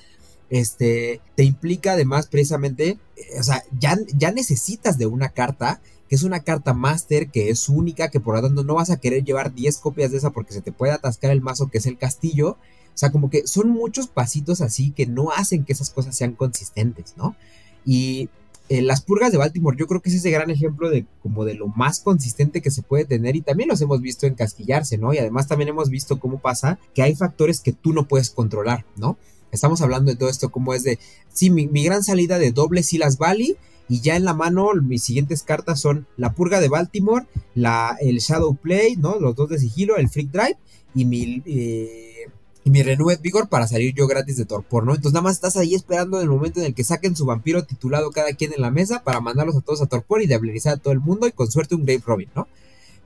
Este, 0.50 1.20
te 1.34 1.44
implica 1.44 1.92
además 1.92 2.26
precisamente, 2.26 2.98
eh, 3.16 3.38
o 3.38 3.42
sea, 3.42 3.62
ya, 3.78 3.98
ya 4.16 4.32
necesitas 4.32 4.96
de 4.96 5.04
una 5.04 5.28
carta 5.28 5.82
que 6.08 6.14
es 6.14 6.22
una 6.22 6.40
carta 6.40 6.74
máster 6.74 7.30
que 7.30 7.50
es 7.50 7.68
única, 7.68 8.08
que 8.08 8.20
por 8.20 8.34
lo 8.34 8.42
tanto 8.42 8.64
no 8.64 8.74
vas 8.74 8.90
a 8.90 8.98
querer 8.98 9.24
llevar 9.24 9.54
10 9.54 9.78
copias 9.78 10.10
de 10.10 10.18
esa 10.18 10.30
porque 10.30 10.54
se 10.54 10.62
te 10.62 10.72
puede 10.72 10.92
atascar 10.92 11.30
el 11.30 11.40
mazo 11.40 11.68
que 11.68 11.78
es 11.78 11.86
el 11.86 11.98
castillo. 11.98 12.50
O 12.50 12.98
sea, 12.98 13.12
como 13.12 13.30
que 13.30 13.46
son 13.46 13.68
muchos 13.70 14.08
pasitos 14.08 14.60
así 14.60 14.90
que 14.90 15.06
no 15.06 15.30
hacen 15.30 15.64
que 15.64 15.72
esas 15.72 15.90
cosas 15.90 16.16
sean 16.16 16.32
consistentes, 16.32 17.14
¿no? 17.16 17.36
Y 17.84 18.28
eh, 18.70 18.82
las 18.82 19.00
purgas 19.02 19.32
de 19.32 19.38
Baltimore, 19.38 19.76
yo 19.78 19.86
creo 19.86 20.02
que 20.02 20.10
es 20.10 20.16
ese 20.16 20.30
gran 20.30 20.50
ejemplo 20.50 20.90
de 20.90 21.06
como 21.22 21.44
de 21.44 21.54
lo 21.54 21.68
más 21.68 22.00
consistente 22.00 22.60
que 22.60 22.70
se 22.70 22.82
puede 22.82 23.04
tener 23.06 23.34
y 23.34 23.40
también 23.40 23.68
los 23.68 23.80
hemos 23.80 24.00
visto 24.02 24.26
encasquillarse, 24.26 24.98
¿no? 24.98 25.14
Y 25.14 25.18
además 25.18 25.46
también 25.46 25.68
hemos 25.68 25.88
visto 25.88 26.18
cómo 26.20 26.38
pasa 26.38 26.78
que 26.94 27.02
hay 27.02 27.14
factores 27.14 27.60
que 27.60 27.72
tú 27.72 27.92
no 27.92 28.08
puedes 28.08 28.30
controlar, 28.30 28.84
¿no? 28.96 29.16
Estamos 29.52 29.80
hablando 29.80 30.10
de 30.10 30.18
todo 30.18 30.28
esto 30.28 30.50
como 30.50 30.74
es 30.74 30.82
de, 30.82 30.98
sí, 31.32 31.48
mi, 31.48 31.66
mi 31.66 31.82
gran 31.82 32.04
salida 32.04 32.38
de 32.38 32.52
doble 32.52 32.82
Silas 32.82 33.16
Valley 33.16 33.56
y 33.88 34.00
ya 34.00 34.16
en 34.16 34.24
la 34.24 34.34
mano, 34.34 34.70
mis 34.74 35.02
siguientes 35.02 35.42
cartas 35.42 35.80
son 35.80 36.06
la 36.16 36.34
Purga 36.34 36.60
de 36.60 36.68
Baltimore, 36.68 37.26
la, 37.54 37.96
el 38.00 38.18
Shadow 38.18 38.54
Play, 38.54 38.96
¿no? 38.96 39.18
Los 39.18 39.34
dos 39.34 39.48
de 39.48 39.58
sigilo, 39.58 39.96
el 39.96 40.08
Freak 40.08 40.30
Drive 40.30 40.58
y 40.94 41.04
mi, 41.06 41.42
eh, 41.46 42.26
y 42.64 42.70
mi 42.70 42.82
Renewed 42.82 43.20
Vigor 43.20 43.48
para 43.48 43.66
salir 43.66 43.94
yo 43.94 44.06
gratis 44.06 44.36
de 44.36 44.44
Torpor, 44.44 44.84
¿no? 44.84 44.92
Entonces 44.94 45.14
nada 45.14 45.22
más 45.22 45.36
estás 45.36 45.56
ahí 45.56 45.74
esperando 45.74 46.18
en 46.18 46.24
el 46.24 46.28
momento 46.28 46.60
en 46.60 46.66
el 46.66 46.74
que 46.74 46.84
saquen 46.84 47.16
su 47.16 47.24
vampiro 47.24 47.64
titulado 47.64 48.10
cada 48.10 48.32
quien 48.34 48.52
en 48.52 48.60
la 48.60 48.70
mesa 48.70 49.02
para 49.04 49.20
mandarlos 49.20 49.56
a 49.56 49.60
todos 49.62 49.80
a 49.80 49.86
Torpor 49.86 50.22
y 50.22 50.26
debilizar 50.26 50.74
a 50.74 50.76
todo 50.76 50.92
el 50.92 51.00
mundo 51.00 51.26
y 51.26 51.32
con 51.32 51.50
suerte 51.50 51.74
un 51.74 51.84
Grave 51.84 52.02
Robin, 52.04 52.28
¿no? 52.34 52.46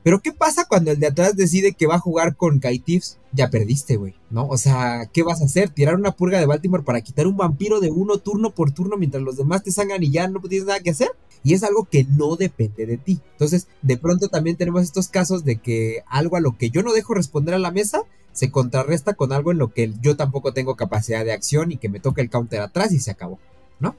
Pero 0.03 0.21
¿qué 0.21 0.33
pasa 0.33 0.67
cuando 0.69 0.91
el 0.91 0.99
de 0.99 1.07
atrás 1.07 1.37
decide 1.37 1.75
que 1.75 1.87
va 1.87 1.95
a 1.95 2.01
jugar 2.01 2.35
con 2.35 2.59
Kaitifs? 2.59 3.19
Ya 3.33 3.51
perdiste, 3.51 3.97
güey, 3.97 4.15
¿no? 4.31 4.49
O 4.49 4.57
sea, 4.57 5.09
¿qué 5.13 5.23
vas 5.23 5.41
a 5.41 5.45
hacer? 5.45 5.71
¿Tirar 5.71 5.95
una 5.95 6.13
purga 6.13 6.41
de 6.41 6.47
Baltimore 6.47 6.83
para 6.83 7.01
quitar 7.01 7.27
un 7.27 7.37
vampiro 7.37 7.81
de 7.81 7.91
uno 7.91 8.19
turno 8.19 8.51
por 8.51 8.73
turno 8.73 8.97
mientras 8.97 9.23
los 9.23 9.37
demás 9.37 9.63
te 9.63 9.71
sangran 9.71 10.03
y 10.03 10.11
ya 10.11 10.27
no 10.27 10.41
tienes 10.41 10.67
nada 10.67 10.81
que 10.81 10.91
hacer? 10.91 11.11
Y 11.45 11.55
es 11.55 11.63
algo 11.63 11.85
que 11.85 12.05
no 12.05 12.37
depende 12.37 12.85
de 12.87 12.99
ti. 12.99 13.21
Entonces, 13.33 13.69
de 13.83 13.97
pronto 13.97 14.29
también 14.29 14.57
tenemos 14.57 14.83
estos 14.83 15.09
casos 15.09 15.45
de 15.45 15.57
que 15.57 16.03
algo 16.09 16.37
a 16.37 16.41
lo 16.41 16.57
que 16.59 16.71
yo 16.71 16.83
no 16.83 16.93
dejo 16.93 17.15
responder 17.15 17.55
a 17.55 17.59
la 17.59 17.71
mesa 17.71 18.03
se 18.33 18.51
contrarresta 18.51 19.15
con 19.15 19.33
algo 19.33 19.53
en 19.53 19.59
lo 19.59 19.73
que 19.73 19.93
yo 20.01 20.17
tampoco 20.17 20.53
tengo 20.53 20.75
capacidad 20.75 21.25
de 21.25 21.33
acción 21.33 21.71
y 21.71 21.77
que 21.77 21.89
me 21.89 22.01
toca 22.01 22.23
el 22.23 22.31
counter 22.31 22.61
atrás 22.61 22.93
y 22.93 22.99
se 22.99 23.11
acabó, 23.11 23.39
¿no? 23.79 23.95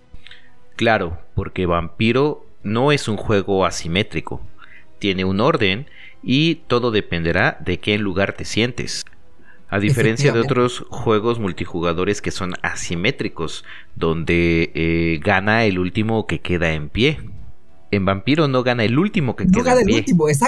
Claro, 0.75 1.19
porque 1.35 1.65
Vampiro 1.65 2.45
no 2.63 2.91
es 2.91 3.07
un 3.07 3.17
juego 3.17 3.65
asimétrico 3.65 4.41
tiene 5.03 5.25
un 5.25 5.41
orden 5.41 5.87
y 6.23 6.61
todo 6.67 6.89
dependerá 6.89 7.57
de 7.59 7.77
qué 7.77 7.97
lugar 7.97 8.31
te 8.31 8.45
sientes. 8.45 9.03
A 9.67 9.79
diferencia 9.79 10.31
de 10.31 10.39
otros 10.39 10.85
juegos 10.87 11.39
multijugadores 11.39 12.21
que 12.21 12.31
son 12.31 12.53
asimétricos, 12.61 13.65
donde 13.95 14.71
eh, 14.73 15.19
gana 15.21 15.65
el 15.65 15.77
último 15.77 16.25
que 16.25 16.39
queda 16.39 16.71
en 16.71 16.87
pie. 16.87 17.19
En 17.95 18.05
Vampiro 18.05 18.47
no 18.47 18.63
gana 18.63 18.83
el 18.83 18.97
último 18.97 19.35
que 19.35 19.45
queda 19.45 19.79
en 19.79 19.85
pie. 19.85 20.05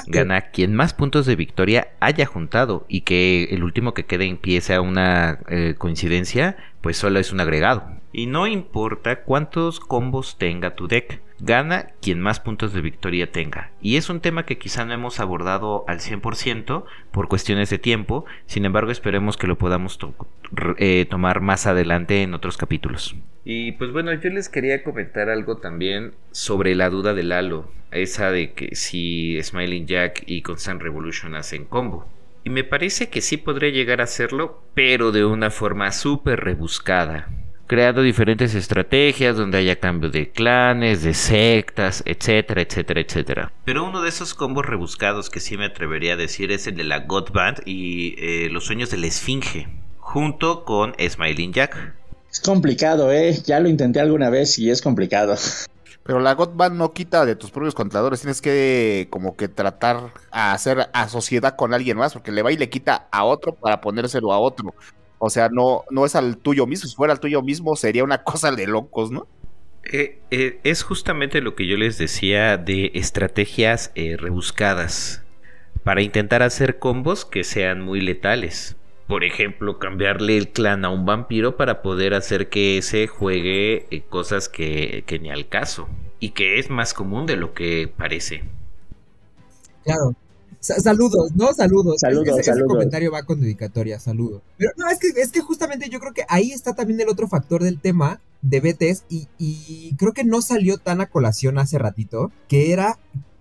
Gana 0.08 0.42
quien 0.50 0.74
más 0.74 0.96
puntos 0.96 1.28
de 1.28 1.36
victoria 1.36 1.90
haya 2.00 2.26
juntado 2.26 2.86
y 2.88 3.02
que 3.02 3.44
el 3.52 3.64
último 3.64 3.94
que 3.94 4.06
quede 4.06 4.26
en 4.26 4.38
pie 4.38 4.62
sea 4.62 4.82
una 4.82 5.40
eh, 5.48 5.76
coincidencia, 5.78 6.58
pues 6.82 6.98
solo 6.98 7.20
es 7.20 7.32
un 7.32 7.40
agregado. 7.40 7.84
Y 8.12 8.26
no 8.26 8.48
importa 8.48 9.24
cuántos 9.24 9.80
combos 9.80 10.38
tenga 10.40 10.76
tu 10.76 10.88
deck 10.88 11.22
gana 11.40 11.90
quien 12.02 12.22
más 12.22 12.40
puntos 12.40 12.74
de 12.74 12.82
victoria 12.82 13.32
tenga. 13.32 13.72
Y 13.82 13.98
es 13.98 14.10
un 14.10 14.22
tema 14.22 14.46
que 14.46 14.58
quizá 14.58 14.86
no 14.86 14.94
hemos 14.94 15.20
abordado 15.20 15.84
al 15.88 16.00
100% 16.00 16.86
por 17.12 17.28
cuestiones 17.28 17.70
de 17.70 17.78
tiempo, 17.78 18.26
sin 18.46 18.66
embargo 18.66 18.92
esperemos 18.92 19.38
que 19.38 19.48
lo 19.48 19.58
podamos 19.58 19.98
eh, 20.78 21.06
tomar 21.10 21.42
más 21.42 21.68
adelante 21.68 22.22
en 22.22 22.34
otros 22.34 22.58
capítulos. 22.58 23.16
Y 23.44 23.74
pues 23.74 23.92
bueno, 23.92 24.14
yo 24.14 24.30
les 24.30 24.50
quería 24.50 24.84
comentar 24.84 25.30
algo 25.30 25.58
también 25.58 26.14
sobre 26.32 26.76
la 26.76 26.90
duda 26.90 27.14
del 27.14 27.30
Lalo, 27.30 27.72
esa 27.92 28.32
de 28.32 28.54
que 28.54 28.76
si 28.76 29.42
Smiling 29.42 29.86
Jack 29.86 30.24
y 30.26 30.42
Constant 30.42 30.82
Revolution 30.82 31.36
hacen 31.36 31.66
combo. 31.66 32.08
Y 32.44 32.50
me 32.50 32.64
parece 32.64 33.10
que 33.10 33.22
sí 33.22 33.38
podría 33.38 33.70
llegar 33.70 34.02
a 34.02 34.06
hacerlo, 34.06 34.64
pero 34.74 35.12
de 35.12 35.26
una 35.26 35.50
forma 35.50 35.92
súper 35.92 36.40
rebuscada 36.40 37.28
creado 37.68 38.02
diferentes 38.02 38.54
estrategias 38.54 39.38
donde 39.38 39.58
haya 39.58 39.80
cambio 39.80 40.10
de 40.10 40.30
clanes, 40.30 41.04
de 41.04 41.14
sectas, 41.14 42.04
etcétera, 42.06 42.62
etcétera, 42.62 43.02
etcétera. 43.02 43.54
Pero 43.64 43.86
uno 43.86 44.02
de 44.02 44.10
esos 44.10 44.34
combos 44.34 44.66
rebuscados 44.66 45.30
que 45.30 45.40
sí 45.40 45.58
me 45.58 45.66
atrevería 45.66 46.14
a 46.14 46.18
decir 46.18 46.52
es 46.52 46.68
el 46.68 46.76
de 46.76 46.84
la 46.84 47.00
God 47.00 47.32
Band 47.32 47.62
y 47.66 48.16
eh, 48.18 48.50
los 48.52 48.66
sueños 48.66 48.92
de 48.92 48.98
la 48.98 49.08
Esfinge, 49.08 49.68
junto 50.06 50.64
con 50.64 50.94
Smiling 50.99 51.52
Jack. 51.52 51.95
Es 52.32 52.40
complicado, 52.40 53.11
¿eh? 53.11 53.41
Ya 53.44 53.60
lo 53.60 53.68
intenté 53.68 53.99
alguna 53.99 54.30
vez 54.30 54.60
y 54.60 54.69
es 54.69 54.82
complicado. 54.82 55.36
Pero 56.03 56.19
la 56.19 56.36
God 56.36 56.52
Band 56.53 56.77
no 56.77 56.94
quita 56.94 57.26
de 57.26 57.36
tus 57.36 57.49
propios 57.49 57.73
contadores, 57.73 58.22
tienes 58.22 58.40
que 58.40 59.07
como 59.10 59.36
que 59.36 59.48
tratar 59.48 60.14
a 60.30 60.53
hacer 60.53 60.90
a 60.94 61.10
sociedad 61.10 61.56
con 61.56 61.73
alguien 61.73 61.98
más, 61.98 62.14
porque 62.14 62.32
le 62.32 62.44
va 62.44 62.52
y 62.52 62.57
le 62.57 62.69
quita 62.69 63.07
a 63.11 63.23
otro 63.26 63.56
para 63.56 63.82
ponérselo 63.82 64.32
a 64.32 64.38
otro. 64.38 64.76
O 65.18 65.32
sea, 65.32 65.49
no, 65.49 65.84
no 65.90 66.06
es 66.06 66.15
al 66.15 66.38
tuyo 66.38 66.68
mismo. 66.68 66.88
Si 66.88 66.95
fuera 66.95 67.11
al 67.11 67.19
tuyo 67.19 67.41
mismo, 67.41 67.76
sería 67.76 68.03
una 68.03 68.23
cosa 68.23 68.52
de 68.52 68.68
locos, 68.68 69.10
¿no? 69.10 69.27
Eh, 69.91 70.19
eh, 70.30 70.60
es 70.64 70.84
justamente 70.84 71.41
lo 71.41 71.56
que 71.56 71.65
yo 71.68 71.77
les 71.77 71.98
decía 71.98 72.57
de 72.57 72.91
estrategias 72.94 73.91
eh, 73.95 74.18
rebuscadas 74.18 75.23
para 75.84 76.03
intentar 76.03 76.44
hacer 76.44 76.77
combos 76.77 77.26
que 77.26 77.44
sean 77.44 77.82
muy 77.82 78.02
letales. 78.02 78.76
Por 79.07 79.23
ejemplo, 79.23 79.77
cambiarle 79.77 80.38
el 80.38 80.49
clan 80.52 80.84
a 80.84 80.90
un 80.90 81.06
vampiro 81.06 81.57
para 81.57 81.82
poder 81.82 82.14
hacer 82.14 82.49
que 82.49 82.80
ese 82.80 83.07
juegue 83.07 84.03
cosas 84.10 84.49
que, 84.49 85.03
que 85.06 85.19
ni 85.19 85.30
al 85.30 85.48
caso. 85.48 85.88
Y 86.19 86.32
que 86.32 86.57
es 86.60 86.69
más 86.69 86.94
común 86.94 87.26
de 87.26 87.36
lo 87.36 87.53
que 87.53 87.88
parece. 87.95 88.44
Claro, 89.84 90.15
saludos, 90.60 91.32
¿no? 91.36 91.53
Saludos. 91.53 91.99
Saludos, 91.99 92.40
ese, 92.40 92.65
comentario 92.65 93.11
va 93.11 93.23
con 93.23 93.40
dedicatoria, 93.40 93.99
saludo. 93.99 94.41
Pero 94.57 94.72
no, 94.77 94.90
es 94.90 94.99
que, 94.99 95.10
es 95.22 95.32
que 95.32 95.41
justamente 95.41 95.90
yo 95.90 95.99
creo 95.99 96.14
que 96.14 96.26
ahí 96.27 96.52
está 96.52 96.73
también 96.73 96.99
el 96.99 97.10
otro 97.10 97.27
factor 97.27 97.64
del 97.64 97.80
tema 97.80 98.19
de 98.41 98.60
BTS 98.60 99.06
y, 99.10 99.27
y 99.38 99.95
creo 99.98 100.14
que 100.14 100.23
no 100.23 100.41
salió 100.41 100.77
tan 100.77 101.02
a 101.02 101.07
colación 101.07 101.60
hace 101.60 101.77
ratito, 101.77 102.32
que 102.48 102.73
era 102.73 102.98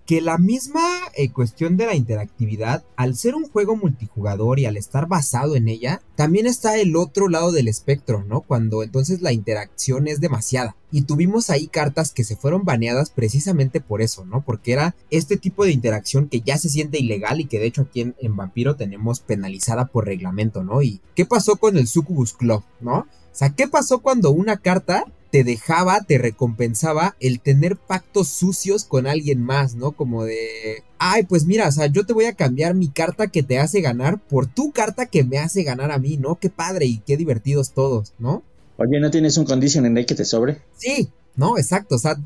que 0.06 0.20
la 0.20 0.36
misma 0.36 0.82
eh, 1.14 1.31
cuestión 1.31 1.76
de 1.76 1.86
la 1.86 1.94
interactividad, 1.94 2.85
al 2.97 3.16
ser 3.16 3.35
un 3.35 3.48
juego 3.48 3.76
multijugador 3.76 4.59
y 4.59 4.66
al 4.66 4.76
estar 4.76 5.06
basado 5.06 5.56
en 5.56 5.68
ella, 5.68 6.02
también 6.14 6.47
está 6.47 6.78
el 6.78 6.94
otro 6.97 7.28
lado 7.28 7.52
del 7.52 7.68
espectro, 7.68 8.22
¿no? 8.24 8.43
Cuando 8.43 8.82
entonces 8.82 9.22
la 9.22 9.32
interacción 9.32 10.06
es 10.06 10.20
demasiada. 10.20 10.76
Y 10.90 11.02
tuvimos 11.02 11.51
ahí 11.51 11.68
cartas 11.68 12.12
que 12.12 12.22
se 12.22 12.36
fueron 12.36 12.64
baneadas 12.64 13.10
precisamente 13.10 13.81
por 13.81 14.02
eso, 14.02 14.24
¿no? 14.26 14.43
Porque 14.44 14.72
era 14.72 14.94
este 15.10 15.36
tipo 15.36 15.64
de 15.64 15.72
interacción 15.72 16.28
que 16.28 16.43
ya 16.43 16.59
se 16.59 16.68
siente 16.68 16.98
ilegal 16.98 17.40
y 17.40 17.47
que 17.47 17.59
de 17.59 17.66
hecho 17.66 17.82
aquí 17.82 18.02
en, 18.02 18.14
en 18.20 18.36
Vampiro 18.36 18.76
tenemos 18.76 19.20
penalizada 19.20 19.86
por 19.86 20.05
reglamento, 20.05 20.62
¿no? 20.62 20.82
Y 20.82 21.01
¿qué 21.14 21.24
pasó 21.24 21.56
con 21.56 21.78
el 21.78 21.89
Sucubus 21.89 22.35
Club, 22.35 22.62
¿no? 22.81 22.98
O 22.98 23.36
sea, 23.36 23.51
¿qué 23.51 23.66
pasó 23.66 23.98
cuando 23.98 24.31
una 24.31 24.59
carta 24.59 25.06
te 25.35 25.43
dejaba, 25.43 26.02
te 26.02 26.16
recompensaba 26.16 27.16
el 27.19 27.40
tener 27.40 27.77
pactos 27.77 28.28
sucios 28.28 28.85
con 28.85 29.09
alguien 29.09 29.43
más, 29.43 29.74
¿no? 29.74 29.90
Como 29.90 30.23
de, 30.23 30.85
ay, 30.98 31.24
pues 31.24 31.44
mira, 31.44 31.66
o 31.66 31.73
sea, 31.73 31.86
yo 31.86 32.06
te 32.06 32.12
voy 32.12 32.27
a 32.27 32.35
cambiar 32.35 32.74
mi 32.74 32.86
carta 32.86 33.27
que 33.27 33.43
te 33.43 33.59
hace 33.59 33.81
ganar 33.81 34.20
por 34.20 34.47
tu 34.47 34.70
carta 34.70 35.06
que 35.06 35.24
me 35.24 35.39
hace 35.39 35.65
ganar 35.65 35.90
a 35.90 35.98
mí, 35.98 36.19
¿no? 36.19 36.36
Qué 36.36 36.51
padre 36.51 36.86
y 36.86 36.98
qué 36.98 37.16
divertidos 37.16 37.73
todos, 37.73 38.15
¿no? 38.20 38.44
Oye, 38.77 39.01
¿no 39.01 39.11
tienes 39.11 39.36
un 39.36 39.44
conditioning 39.44 39.97
ahí 39.97 40.06
que 40.06 40.15
te 40.15 40.24
sobre? 40.24 40.62
Sí, 40.77 41.11
no, 41.35 41.59
exacto, 41.59 41.97
o 41.97 41.98
sea, 41.98 42.16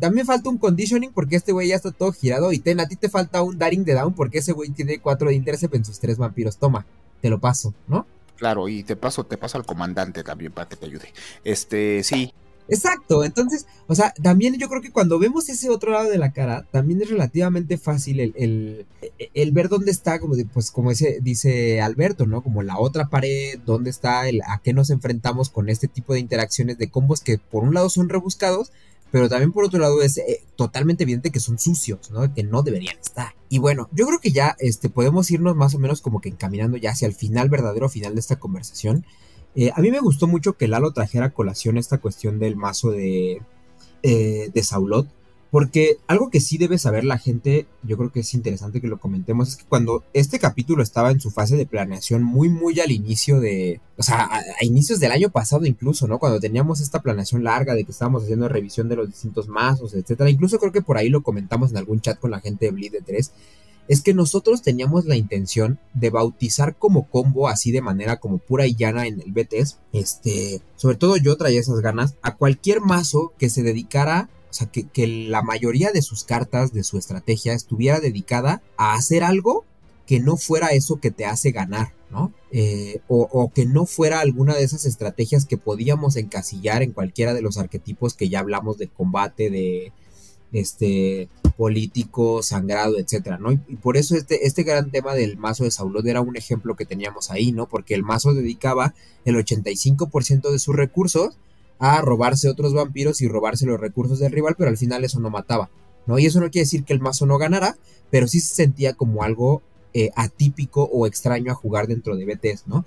también 0.00 0.26
falta 0.26 0.50
un 0.50 0.58
conditioning 0.58 1.12
porque 1.12 1.36
este 1.36 1.52
güey 1.52 1.68
ya 1.68 1.76
está 1.76 1.92
todo 1.92 2.10
girado 2.10 2.50
y 2.50 2.58
ten, 2.58 2.80
a 2.80 2.88
ti 2.88 2.96
te 2.96 3.08
falta 3.08 3.42
un 3.42 3.58
Daring 3.58 3.84
de 3.84 3.94
Down 3.94 4.14
porque 4.14 4.38
ese 4.38 4.50
güey 4.50 4.70
tiene 4.70 4.98
cuatro 4.98 5.28
de 5.28 5.36
intercept 5.36 5.76
en 5.76 5.84
sus 5.84 6.00
tres 6.00 6.18
vampiros, 6.18 6.56
toma, 6.56 6.84
te 7.22 7.30
lo 7.30 7.38
paso, 7.38 7.74
¿no? 7.86 8.08
Claro, 8.40 8.70
y 8.70 8.84
te 8.84 8.96
paso, 8.96 9.24
te 9.24 9.36
paso 9.36 9.58
al 9.58 9.66
comandante 9.66 10.24
también 10.24 10.50
para 10.50 10.66
que 10.66 10.74
te 10.74 10.86
ayude. 10.86 11.12
Este, 11.44 12.02
sí. 12.02 12.32
Exacto, 12.68 13.22
entonces, 13.22 13.66
o 13.86 13.94
sea, 13.94 14.14
también 14.22 14.56
yo 14.56 14.70
creo 14.70 14.80
que 14.80 14.90
cuando 14.90 15.18
vemos 15.18 15.50
ese 15.50 15.68
otro 15.68 15.90
lado 15.90 16.08
de 16.08 16.16
la 16.16 16.32
cara, 16.32 16.66
también 16.70 17.02
es 17.02 17.10
relativamente 17.10 17.76
fácil 17.76 18.18
el, 18.18 18.86
el, 19.34 19.52
ver 19.52 19.68
dónde 19.68 19.90
está, 19.90 20.20
como 20.20 20.36
pues 20.54 20.70
como 20.70 20.90
ese, 20.90 21.18
dice 21.20 21.82
Alberto, 21.82 22.24
¿no? 22.26 22.42
Como 22.42 22.62
la 22.62 22.78
otra 22.78 23.10
pared, 23.10 23.58
dónde 23.66 23.90
está, 23.90 24.26
el, 24.26 24.40
a 24.46 24.62
qué 24.64 24.72
nos 24.72 24.88
enfrentamos 24.88 25.50
con 25.50 25.68
este 25.68 25.86
tipo 25.86 26.14
de 26.14 26.20
interacciones 26.20 26.78
de 26.78 26.88
combos 26.88 27.20
que 27.20 27.36
por 27.36 27.62
un 27.64 27.74
lado 27.74 27.90
son 27.90 28.08
rebuscados, 28.08 28.72
pero 29.10 29.28
también 29.28 29.52
por 29.52 29.64
otro 29.64 29.80
lado 29.80 30.02
es 30.02 30.18
eh, 30.18 30.42
totalmente 30.56 31.02
evidente 31.02 31.30
que 31.30 31.40
son 31.40 31.58
sucios, 31.58 32.10
¿no? 32.10 32.32
Que 32.32 32.44
no 32.44 32.62
deberían 32.62 32.98
estar. 32.98 33.34
Y 33.48 33.58
bueno, 33.58 33.88
yo 33.92 34.06
creo 34.06 34.20
que 34.20 34.30
ya 34.30 34.56
este, 34.58 34.88
podemos 34.88 35.30
irnos 35.30 35.56
más 35.56 35.74
o 35.74 35.78
menos 35.78 36.00
como 36.00 36.20
que 36.20 36.28
encaminando 36.28 36.76
ya 36.76 36.90
hacia 36.90 37.06
el 37.06 37.14
final, 37.14 37.48
verdadero 37.48 37.88
final 37.88 38.14
de 38.14 38.20
esta 38.20 38.38
conversación. 38.38 39.04
Eh, 39.54 39.72
a 39.74 39.80
mí 39.80 39.90
me 39.90 40.00
gustó 40.00 40.28
mucho 40.28 40.52
que 40.52 40.68
Lalo 40.68 40.92
trajera 40.92 41.26
a 41.26 41.30
colación 41.30 41.76
esta 41.76 41.98
cuestión 41.98 42.38
del 42.38 42.54
mazo 42.54 42.90
de, 42.90 43.42
eh, 44.02 44.50
de 44.54 44.62
Saulot, 44.62 45.08
porque 45.50 45.98
algo 46.06 46.30
que 46.30 46.40
sí 46.40 46.58
debe 46.58 46.78
saber 46.78 47.04
la 47.04 47.18
gente, 47.18 47.66
yo 47.82 47.96
creo 47.96 48.12
que 48.12 48.20
es 48.20 48.34
interesante 48.34 48.80
que 48.80 48.86
lo 48.86 49.00
comentemos, 49.00 49.48
es 49.48 49.56
que 49.56 49.64
cuando 49.64 50.04
este 50.12 50.38
capítulo 50.38 50.82
estaba 50.82 51.10
en 51.10 51.20
su 51.20 51.30
fase 51.30 51.56
de 51.56 51.66
planeación 51.66 52.22
muy, 52.22 52.48
muy 52.48 52.78
al 52.78 52.92
inicio 52.92 53.40
de, 53.40 53.80
o 53.98 54.02
sea, 54.02 54.28
a, 54.32 54.64
inicios 54.64 55.00
del 55.00 55.10
año 55.10 55.30
pasado 55.30 55.66
incluso, 55.66 56.06
¿no? 56.06 56.18
Cuando 56.18 56.38
teníamos 56.38 56.80
esta 56.80 57.02
planeación 57.02 57.42
larga 57.42 57.74
de 57.74 57.84
que 57.84 57.90
estábamos 57.90 58.22
haciendo 58.22 58.48
revisión 58.48 58.88
de 58.88 58.96
los 58.96 59.08
distintos 59.08 59.48
mazos, 59.48 59.94
etcétera. 59.94 60.30
Incluso 60.30 60.58
creo 60.58 60.72
que 60.72 60.82
por 60.82 60.96
ahí 60.96 61.08
lo 61.08 61.22
comentamos 61.22 61.72
en 61.72 61.78
algún 61.78 62.00
chat 62.00 62.18
con 62.18 62.30
la 62.30 62.40
gente 62.40 62.66
de 62.66 62.72
Bleed 62.72 62.92
de 62.92 63.00
3 63.00 63.32
es 63.90 64.02
que 64.02 64.14
nosotros 64.14 64.62
teníamos 64.62 65.06
la 65.06 65.16
intención 65.16 65.80
de 65.94 66.10
bautizar 66.10 66.76
como 66.76 67.08
combo 67.08 67.48
así 67.48 67.72
de 67.72 67.82
manera 67.82 68.20
como 68.20 68.38
pura 68.38 68.68
y 68.68 68.76
llana 68.76 69.08
en 69.08 69.20
el 69.20 69.32
BTS, 69.32 69.78
este, 69.92 70.62
sobre 70.76 70.96
todo 70.96 71.16
yo 71.16 71.36
traía 71.36 71.58
esas 71.58 71.80
ganas 71.80 72.14
a 72.22 72.36
cualquier 72.36 72.80
mazo 72.80 73.32
que 73.36 73.50
se 73.50 73.64
dedicara 73.64 74.28
o 74.50 74.52
sea, 74.52 74.68
que, 74.68 75.06
la 75.06 75.42
mayoría 75.42 75.92
de 75.92 76.02
sus 76.02 76.24
cartas, 76.24 76.72
de 76.72 76.82
su 76.82 76.98
estrategia, 76.98 77.54
estuviera 77.54 78.00
dedicada 78.00 78.62
a 78.76 78.94
hacer 78.94 79.22
algo 79.22 79.64
que 80.06 80.18
no 80.18 80.36
fuera 80.36 80.68
eso 80.68 80.98
que 81.00 81.12
te 81.12 81.24
hace 81.24 81.52
ganar, 81.52 81.92
¿no? 82.10 82.32
Eh, 82.50 83.00
o, 83.06 83.52
que 83.54 83.64
no 83.64 83.86
fuera 83.86 84.18
alguna 84.18 84.56
de 84.56 84.64
esas 84.64 84.86
estrategias 84.86 85.46
que 85.46 85.56
podíamos 85.56 86.16
encasillar 86.16 86.82
en 86.82 86.90
cualquiera 86.92 87.32
de 87.32 87.42
los 87.42 87.58
arquetipos 87.58 88.14
que 88.14 88.28
ya 88.28 88.40
hablamos 88.40 88.76
de 88.76 88.88
combate, 88.88 89.50
de 89.50 89.92
este 90.52 91.28
político, 91.56 92.42
sangrado, 92.42 92.98
etcétera, 92.98 93.38
¿no? 93.38 93.52
Y, 93.52 93.58
por 93.76 93.96
eso 93.96 94.16
este, 94.16 94.46
este 94.48 94.64
gran 94.64 94.90
tema 94.90 95.14
del 95.14 95.36
mazo 95.36 95.62
de 95.62 95.70
Saulot 95.70 96.04
era 96.04 96.22
un 96.22 96.36
ejemplo 96.36 96.74
que 96.74 96.86
teníamos 96.86 97.30
ahí, 97.30 97.52
¿no? 97.52 97.68
Porque 97.68 97.94
el 97.94 98.02
mazo 98.02 98.34
dedicaba 98.34 98.94
el 99.24 99.36
85% 99.36 100.50
de 100.50 100.58
sus 100.58 100.74
recursos 100.74 101.36
a 101.80 102.00
robarse 102.02 102.48
otros 102.48 102.74
vampiros 102.74 103.20
y 103.22 103.28
robarse 103.28 103.66
los 103.66 103.80
recursos 103.80 104.20
del 104.20 104.32
rival, 104.32 104.54
pero 104.56 104.70
al 104.70 104.76
final 104.76 105.02
eso 105.02 105.18
no 105.18 105.30
mataba, 105.30 105.70
¿no? 106.06 106.18
Y 106.18 106.26
eso 106.26 106.38
no 106.38 106.50
quiere 106.50 106.64
decir 106.64 106.84
que 106.84 106.92
el 106.92 107.00
mazo 107.00 107.26
no 107.26 107.38
ganara, 107.38 107.76
pero 108.10 108.28
sí 108.28 108.38
se 108.40 108.54
sentía 108.54 108.92
como 108.92 109.24
algo 109.24 109.62
eh, 109.94 110.10
atípico 110.14 110.84
o 110.92 111.06
extraño 111.06 111.50
a 111.50 111.56
jugar 111.56 111.88
dentro 111.88 112.16
de 112.16 112.26
BTS, 112.26 112.68
¿no? 112.68 112.84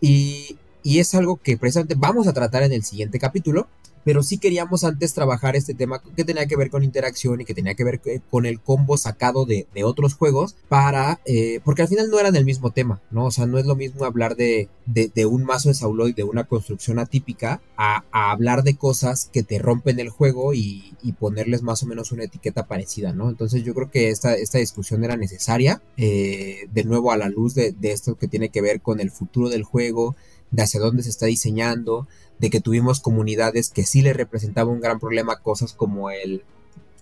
Y, 0.00 0.56
y 0.82 1.00
es 1.00 1.14
algo 1.14 1.36
que 1.36 1.58
precisamente 1.58 1.96
vamos 1.98 2.28
a 2.28 2.32
tratar 2.32 2.62
en 2.62 2.72
el 2.72 2.84
siguiente 2.84 3.18
capítulo, 3.18 3.66
pero 4.04 4.22
sí 4.22 4.38
queríamos 4.38 4.84
antes 4.84 5.14
trabajar 5.14 5.56
este 5.56 5.74
tema 5.74 6.02
que 6.16 6.24
tenía 6.24 6.46
que 6.46 6.56
ver 6.56 6.70
con 6.70 6.84
interacción 6.84 7.40
y 7.40 7.44
que 7.44 7.54
tenía 7.54 7.74
que 7.74 7.84
ver 7.84 8.00
eh, 8.06 8.20
con 8.30 8.46
el 8.46 8.60
combo 8.60 8.96
sacado 8.96 9.44
de, 9.44 9.66
otros 9.84 10.14
juegos 10.14 10.54
para, 10.68 11.20
eh, 11.24 11.60
porque 11.64 11.82
al 11.82 11.88
final 11.88 12.08
no 12.08 12.20
eran 12.20 12.36
el 12.36 12.44
mismo 12.44 12.70
tema, 12.70 13.00
¿no? 13.10 13.26
O 13.26 13.30
sea, 13.30 13.46
no 13.46 13.58
es 13.58 13.66
lo 13.66 13.74
mismo 13.74 14.04
hablar 14.04 14.36
de, 14.36 14.68
de, 14.86 15.26
un 15.26 15.44
mazo 15.44 15.68
de 15.68 15.74
Sauloid, 15.74 16.14
de 16.14 16.22
una 16.22 16.44
construcción 16.44 16.98
atípica, 16.98 17.60
a, 17.76 18.04
hablar 18.12 18.62
de 18.62 18.76
cosas 18.76 19.28
que 19.32 19.42
te 19.42 19.58
rompen 19.58 19.98
el 19.98 20.08
juego 20.08 20.54
y, 20.54 20.94
ponerles 21.18 21.62
más 21.62 21.82
o 21.82 21.86
menos 21.86 22.10
una 22.10 22.24
etiqueta 22.24 22.66
parecida, 22.66 23.12
¿no? 23.12 23.28
Entonces 23.28 23.62
yo 23.62 23.74
creo 23.74 23.90
que 23.90 24.08
esta, 24.08 24.34
esta 24.34 24.58
discusión 24.58 25.04
era 25.04 25.16
necesaria, 25.16 25.82
eh, 25.96 26.68
de 26.72 26.84
nuevo 26.84 27.12
a 27.12 27.16
la 27.16 27.28
luz 27.28 27.54
de, 27.54 27.72
de 27.72 27.92
esto 27.92 28.16
que 28.16 28.28
tiene 28.28 28.48
que 28.48 28.62
ver 28.62 28.80
con 28.80 28.98
el 28.98 29.10
futuro 29.10 29.48
del 29.48 29.62
juego, 29.62 30.16
de 30.52 30.62
hacia 30.62 30.80
dónde 30.80 31.02
se 31.02 31.10
está 31.10 31.26
diseñando, 31.26 32.06
de 32.42 32.50
que 32.50 32.60
tuvimos 32.60 33.00
comunidades 33.00 33.70
que 33.70 33.86
sí 33.86 34.02
le 34.02 34.12
representaba 34.12 34.72
un 34.72 34.80
gran 34.80 34.98
problema 34.98 35.36
cosas 35.36 35.72
como 35.72 36.10
el 36.10 36.42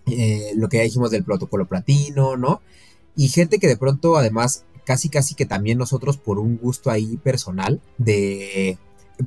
eh, 0.07 0.53
lo 0.55 0.69
que 0.69 0.77
ya 0.77 0.83
dijimos 0.83 1.11
del 1.11 1.25
protocolo 1.25 1.67
platino, 1.67 2.37
¿no? 2.37 2.61
Y 3.17 3.29
gente 3.29 3.59
que 3.59 3.67
de 3.67 3.79
pronto 3.79 4.19
además 4.19 4.65
casi 4.85 5.09
casi 5.09 5.35
que 5.35 5.47
también 5.47 5.79
nosotros 5.79 6.19
por 6.19 6.39
un 6.39 6.59
gusto 6.59 6.91
ahí 6.91 7.17
personal 7.17 7.81
de 7.97 8.77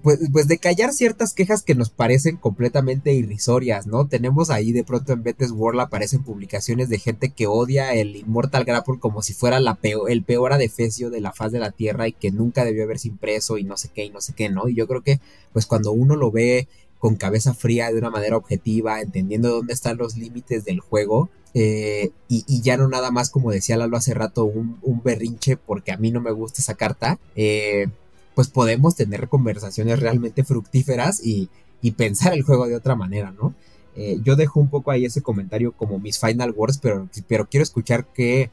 pues, 0.01 0.19
pues, 0.31 0.47
de 0.47 0.57
callar 0.57 0.93
ciertas 0.93 1.33
quejas 1.33 1.63
que 1.63 1.75
nos 1.75 1.89
parecen 1.89 2.37
completamente 2.37 3.13
irrisorias, 3.13 3.87
¿no? 3.87 4.07
Tenemos 4.07 4.49
ahí 4.49 4.71
de 4.71 4.83
pronto 4.83 5.13
en 5.13 5.23
Betes 5.23 5.51
World 5.51 5.81
aparecen 5.81 6.23
publicaciones 6.23 6.89
de 6.89 6.99
gente 6.99 7.29
que 7.29 7.47
odia 7.47 7.93
el 7.93 8.15
Immortal 8.15 8.63
Grapple 8.63 8.99
como 8.99 9.21
si 9.21 9.33
fuera 9.33 9.59
la 9.59 9.75
peor, 9.75 10.09
el 10.09 10.23
peor 10.23 10.53
adefesio 10.53 11.09
de 11.09 11.21
la 11.21 11.33
faz 11.33 11.51
de 11.51 11.59
la 11.59 11.71
Tierra 11.71 12.07
y 12.07 12.13
que 12.13 12.31
nunca 12.31 12.65
debió 12.65 12.83
haberse 12.83 13.07
impreso 13.07 13.57
y 13.57 13.63
no 13.63 13.77
sé 13.77 13.89
qué 13.93 14.05
y 14.05 14.09
no 14.09 14.21
sé 14.21 14.33
qué, 14.33 14.49
¿no? 14.49 14.67
Y 14.69 14.75
yo 14.75 14.87
creo 14.87 15.01
que 15.01 15.19
pues 15.51 15.65
cuando 15.65 15.91
uno 15.91 16.15
lo 16.15 16.31
ve 16.31 16.67
con 16.99 17.15
cabeza 17.17 17.53
fría, 17.53 17.91
de 17.91 17.97
una 17.97 18.09
manera 18.09 18.37
objetiva, 18.37 19.01
entendiendo 19.01 19.49
dónde 19.49 19.73
están 19.73 19.97
los 19.97 20.15
límites 20.15 20.63
del 20.63 20.79
juego, 20.79 21.29
eh, 21.53 22.11
y, 22.29 22.61
ya 22.61 22.77
no 22.77 22.87
nada 22.87 23.11
más 23.11 23.29
como 23.29 23.51
decía 23.51 23.77
Lalo 23.77 23.97
hace 23.97 24.13
rato, 24.13 24.45
un, 24.45 24.79
un 24.81 25.03
berrinche 25.03 25.57
porque 25.57 25.91
a 25.91 25.97
mí 25.97 26.11
no 26.11 26.21
me 26.21 26.31
gusta 26.31 26.61
esa 26.61 26.75
carta, 26.75 27.19
eh, 27.35 27.87
pues 28.35 28.47
podemos 28.47 28.95
tener 28.95 29.27
conversaciones 29.27 29.99
realmente 29.99 30.43
fructíferas 30.43 31.21
y, 31.23 31.49
pensar 31.97 32.33
el 32.33 32.43
juego 32.43 32.65
de 32.65 32.77
otra 32.77 32.95
manera, 32.95 33.31
¿no? 33.31 33.53
Eh, 33.97 34.17
yo 34.23 34.37
dejo 34.37 34.61
un 34.61 34.69
poco 34.69 34.89
ahí 34.89 35.03
ese 35.03 35.21
comentario 35.21 35.73
como 35.73 35.99
mis 35.99 36.17
final 36.17 36.51
words, 36.51 36.77
pero, 36.77 37.09
pero 37.27 37.45
quiero 37.45 37.63
escuchar 37.63 38.05
que 38.05 38.49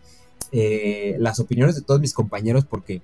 eh, 0.50 1.14
las 1.20 1.38
opiniones 1.38 1.76
de 1.76 1.82
todos 1.82 2.00
mis 2.00 2.12
compañeros 2.12 2.64
porque 2.64 3.02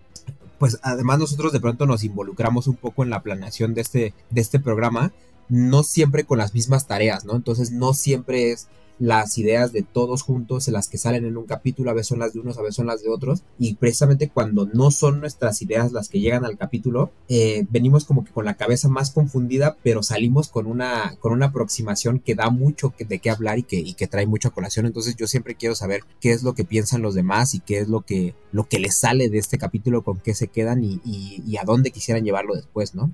pues 0.59 0.79
además 0.83 1.19
nosotros 1.19 1.53
de 1.53 1.61
pronto 1.61 1.87
nos 1.87 2.03
involucramos 2.03 2.67
un 2.67 2.75
poco 2.77 3.05
en 3.05 3.11
la 3.11 3.23
planeación 3.23 3.75
de 3.75 3.83
este, 3.83 4.15
de 4.31 4.41
este 4.41 4.59
programa, 4.59 5.13
no 5.49 5.83
siempre 5.83 6.25
con 6.25 6.39
las 6.39 6.55
mismas 6.55 6.87
tareas, 6.87 7.25
¿no? 7.25 7.37
Entonces 7.37 7.71
no 7.71 7.95
siempre 7.95 8.51
es 8.51 8.69
las 8.99 9.37
ideas 9.39 9.73
de 9.73 9.83
todos 9.83 10.23
juntos, 10.23 10.69
en 10.69 10.75
las 10.75 10.89
que 10.89 10.99
salen 10.99 11.25
en 11.25 11.37
un 11.37 11.45
capítulo, 11.45 11.91
a 11.91 11.95
veces 11.95 12.09
son 12.09 12.19
las 12.19 12.33
de 12.33 12.41
unos, 12.41 12.59
a 12.59 12.63
veces 12.63 12.77
son 12.77 12.87
las 12.87 13.03
de 13.03 13.11
otros, 13.11 13.43
y 13.59 13.75
precisamente 13.75 14.29
cuando 14.29 14.67
no 14.67 14.91
son 14.91 15.21
nuestras 15.21 15.61
ideas 15.63 15.93
las 15.93 16.09
que 16.09 16.21
llegan 16.21 16.45
al 16.45 16.57
capítulo, 16.57 17.11
eh, 17.29 17.67
venimos 17.71 18.05
como 18.05 18.25
que 18.25 18.33
con 18.33 18.45
la 18.45 18.55
cabeza 18.55 18.89
más 18.89 19.11
confundida, 19.11 19.77
pero 19.83 20.03
salimos 20.03 20.49
con 20.49 20.67
una, 20.67 21.17
con 21.21 21.33
una 21.33 21.47
aproximación 21.47 22.21
que 22.21 22.35
da 22.35 22.51
mucho 22.51 22.93
de 22.99 23.19
qué 23.19 23.31
hablar 23.31 23.59
y 23.59 23.63
que, 23.63 23.77
y 23.77 23.95
que 23.95 24.07
trae 24.07 24.27
mucha 24.27 24.51
colación, 24.51 24.87
entonces 24.87 25.17
yo 25.17 25.27
siempre 25.27 25.55
quiero 25.55 25.75
saber 25.75 26.03
qué 26.21 26.33
es 26.33 26.43
lo 26.43 26.55
que 26.55 26.65
piensan 26.65 27.03
los 27.03 27.15
demás 27.15 27.55
y 27.55 27.61
qué 27.61 27.79
es 27.79 27.89
lo 27.89 28.03
que, 28.03 28.35
lo 28.53 28.69
que 28.69 28.79
les 28.79 28.99
sale 28.99 29.29
de 29.29 29.39
este 29.39 29.59
capítulo, 29.59 30.03
con 30.03 30.19
qué 30.19 30.35
se 30.35 30.49
quedan 30.49 30.83
y, 30.85 31.01
y 31.05 31.57
a 31.57 31.65
dónde 31.65 31.91
quisieran 31.91 32.25
llevarlo 32.25 32.55
después, 32.55 32.95
¿no? 32.95 33.11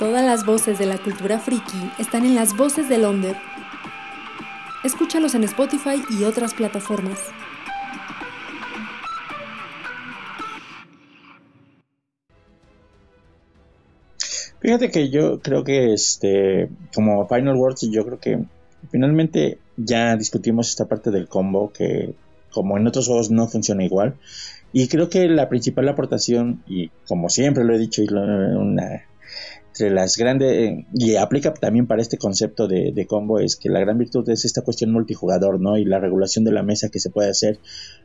Todas 0.00 0.24
las 0.24 0.46
voces 0.46 0.78
de 0.78 0.86
la 0.86 0.96
cultura 0.96 1.38
friki 1.38 1.90
están 1.98 2.24
en 2.24 2.34
las 2.34 2.56
voces 2.56 2.88
de 2.88 2.96
Londres. 2.96 3.36
Escúchalos 4.82 5.34
en 5.34 5.44
Spotify 5.44 6.02
y 6.18 6.24
otras 6.24 6.54
plataformas. 6.54 7.18
Fíjate 14.60 14.90
que 14.90 15.10
yo 15.10 15.40
creo 15.40 15.64
que 15.64 15.92
este, 15.92 16.70
como 16.94 17.28
Final 17.28 17.56
Words, 17.56 17.90
yo 17.90 18.06
creo 18.06 18.18
que 18.18 18.42
finalmente 18.90 19.58
ya 19.76 20.16
discutimos 20.16 20.70
esta 20.70 20.88
parte 20.88 21.10
del 21.10 21.28
combo 21.28 21.74
que 21.74 22.14
como 22.50 22.78
en 22.78 22.86
otros 22.86 23.06
juegos 23.06 23.30
no 23.30 23.48
funciona 23.48 23.84
igual. 23.84 24.14
Y 24.72 24.88
creo 24.88 25.10
que 25.10 25.28
la 25.28 25.50
principal 25.50 25.86
aportación, 25.90 26.62
y 26.66 26.88
como 27.06 27.28
siempre 27.28 27.64
lo 27.64 27.74
he 27.74 27.78
dicho, 27.78 28.02
y 28.02 28.08
una 28.08 29.09
entre 29.80 29.94
las 29.94 30.16
grandes, 30.16 30.52
eh, 30.52 30.86
y 30.92 31.16
aplica 31.16 31.54
también 31.54 31.86
para 31.86 32.02
este 32.02 32.18
concepto 32.18 32.68
de, 32.68 33.06
combo, 33.06 33.38
es 33.38 33.56
que 33.56 33.70
la 33.70 33.80
gran 33.80 33.98
virtud 33.98 34.28
es 34.28 34.44
esta 34.44 34.62
cuestión 34.62 34.92
multijugador, 34.92 35.60
¿no? 35.60 35.78
Y 35.78 35.84
la 35.84 35.98
regulación 35.98 36.44
de 36.44 36.52
la 36.52 36.62
mesa 36.62 36.90
que 36.90 37.00
se 37.00 37.10
puede 37.10 37.30
hacer 37.30 37.58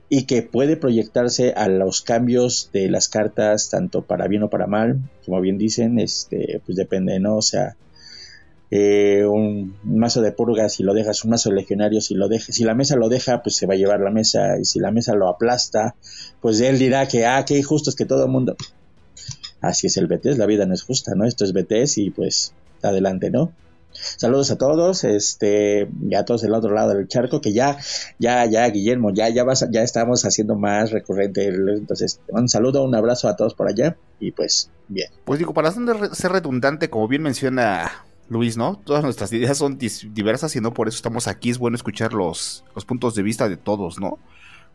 y 0.08 0.24
que 0.24 0.42
puede 0.42 0.78
proyectarse 0.78 1.52
a 1.52 1.68
los 1.68 2.02
cambios 2.02 2.70
de 2.72 2.90
las 2.90 3.10
cartas, 3.10 3.70
tanto 3.70 4.04
para 4.04 4.28
bien 4.28 4.44
o 4.44 4.50
para 4.50 4.68
mal, 4.68 5.00
como 5.26 5.42
bien 5.42 5.58
dicen, 5.58 6.00
este, 6.00 6.62
pues 6.66 6.78
depende, 6.78 7.20
¿no? 7.20 7.38
O 7.38 7.42
sea, 7.42 7.76
eh, 8.72 9.26
un 9.26 9.76
mazo 9.84 10.22
de 10.22 10.32
purgas, 10.32 10.74
si 10.74 10.84
lo 10.84 10.94
dejas, 10.94 11.24
un 11.26 11.32
mazo 11.32 11.50
de 11.50 11.56
legionarios, 11.56 12.06
si 12.06 12.16
lo 12.16 12.30
dejas, 12.30 12.56
si 12.56 12.64
la 12.64 12.74
mesa 12.74 12.96
lo 12.96 13.10
deja, 13.10 13.44
pues 13.44 13.58
se 13.58 13.68
va 13.68 13.74
a 13.74 13.78
llevar 13.78 14.00
la 14.00 14.12
mesa, 14.12 14.58
y 14.60 14.66
si 14.66 14.80
la 14.80 14.92
mesa 14.92 15.14
lo 15.14 15.28
aplasta, 15.28 15.96
pues 16.42 16.62
él 16.62 16.80
dirá 16.80 17.08
que, 17.08 17.26
ah, 17.26 17.44
qué 17.46 17.58
injusto 17.58 17.90
es 17.90 17.96
que 17.96 18.06
todo 18.06 18.26
el 18.26 18.32
mundo, 18.32 18.56
así 19.68 19.88
es 19.88 19.98
el 19.98 20.08
BTS, 20.08 20.38
la 20.38 20.46
vida 20.46 20.66
no 20.66 20.74
es 20.74 20.84
justa, 20.84 21.14
¿no? 21.16 21.26
Esto 21.26 21.44
es 21.44 21.54
BTS 21.54 21.98
y 22.00 22.10
pues 22.10 22.54
adelante, 22.82 23.32
¿no? 23.32 23.52
Saludos 24.18 24.52
a 24.52 24.58
todos, 24.58 25.04
este, 25.04 25.88
ya 26.02 26.26
todos 26.26 26.42
del 26.42 26.54
otro 26.54 26.74
lado 26.74 26.94
del 26.94 27.08
charco, 27.08 27.40
que 27.42 27.54
ya, 27.54 27.78
ya, 28.20 28.46
ya, 28.46 28.68
Guillermo, 28.70 29.12
ya, 29.14 29.30
ya 29.30 29.46
ya 29.72 29.84
estamos 29.84 30.26
haciendo 30.26 30.56
más 30.56 30.92
recurrente. 30.92 31.48
Entonces, 31.48 32.20
un 32.28 32.50
saludo, 32.50 32.84
un 32.84 32.94
abrazo 32.94 33.30
a 33.30 33.36
todos 33.36 33.54
por 33.54 33.70
allá 33.70 33.96
y 34.20 34.32
pues, 34.32 34.70
bien. 34.90 35.10
Pues 35.24 35.40
digo, 35.40 35.54
para 35.54 35.72
ser 35.72 36.32
redundante, 36.32 36.90
como 36.90 37.08
bien 37.08 37.22
menciona 37.22 38.06
Luis, 38.28 38.58
¿no? 38.58 38.82
Todas 38.84 39.04
nuestras 39.04 39.32
ideas 39.34 39.58
son 39.58 39.78
diversas 39.78 40.56
y 40.56 40.62
no 40.62 40.74
por 40.74 40.88
eso 40.88 40.98
estamos 40.98 41.28
aquí. 41.28 41.50
Es 41.50 41.58
bueno 41.58 41.76
escuchar 41.76 42.14
los, 42.14 42.66
los 42.76 42.86
puntos 42.86 43.16
de 43.16 43.24
vista 43.24 43.48
de 43.48 43.58
todos, 43.58 44.00
¿no? 44.00 44.20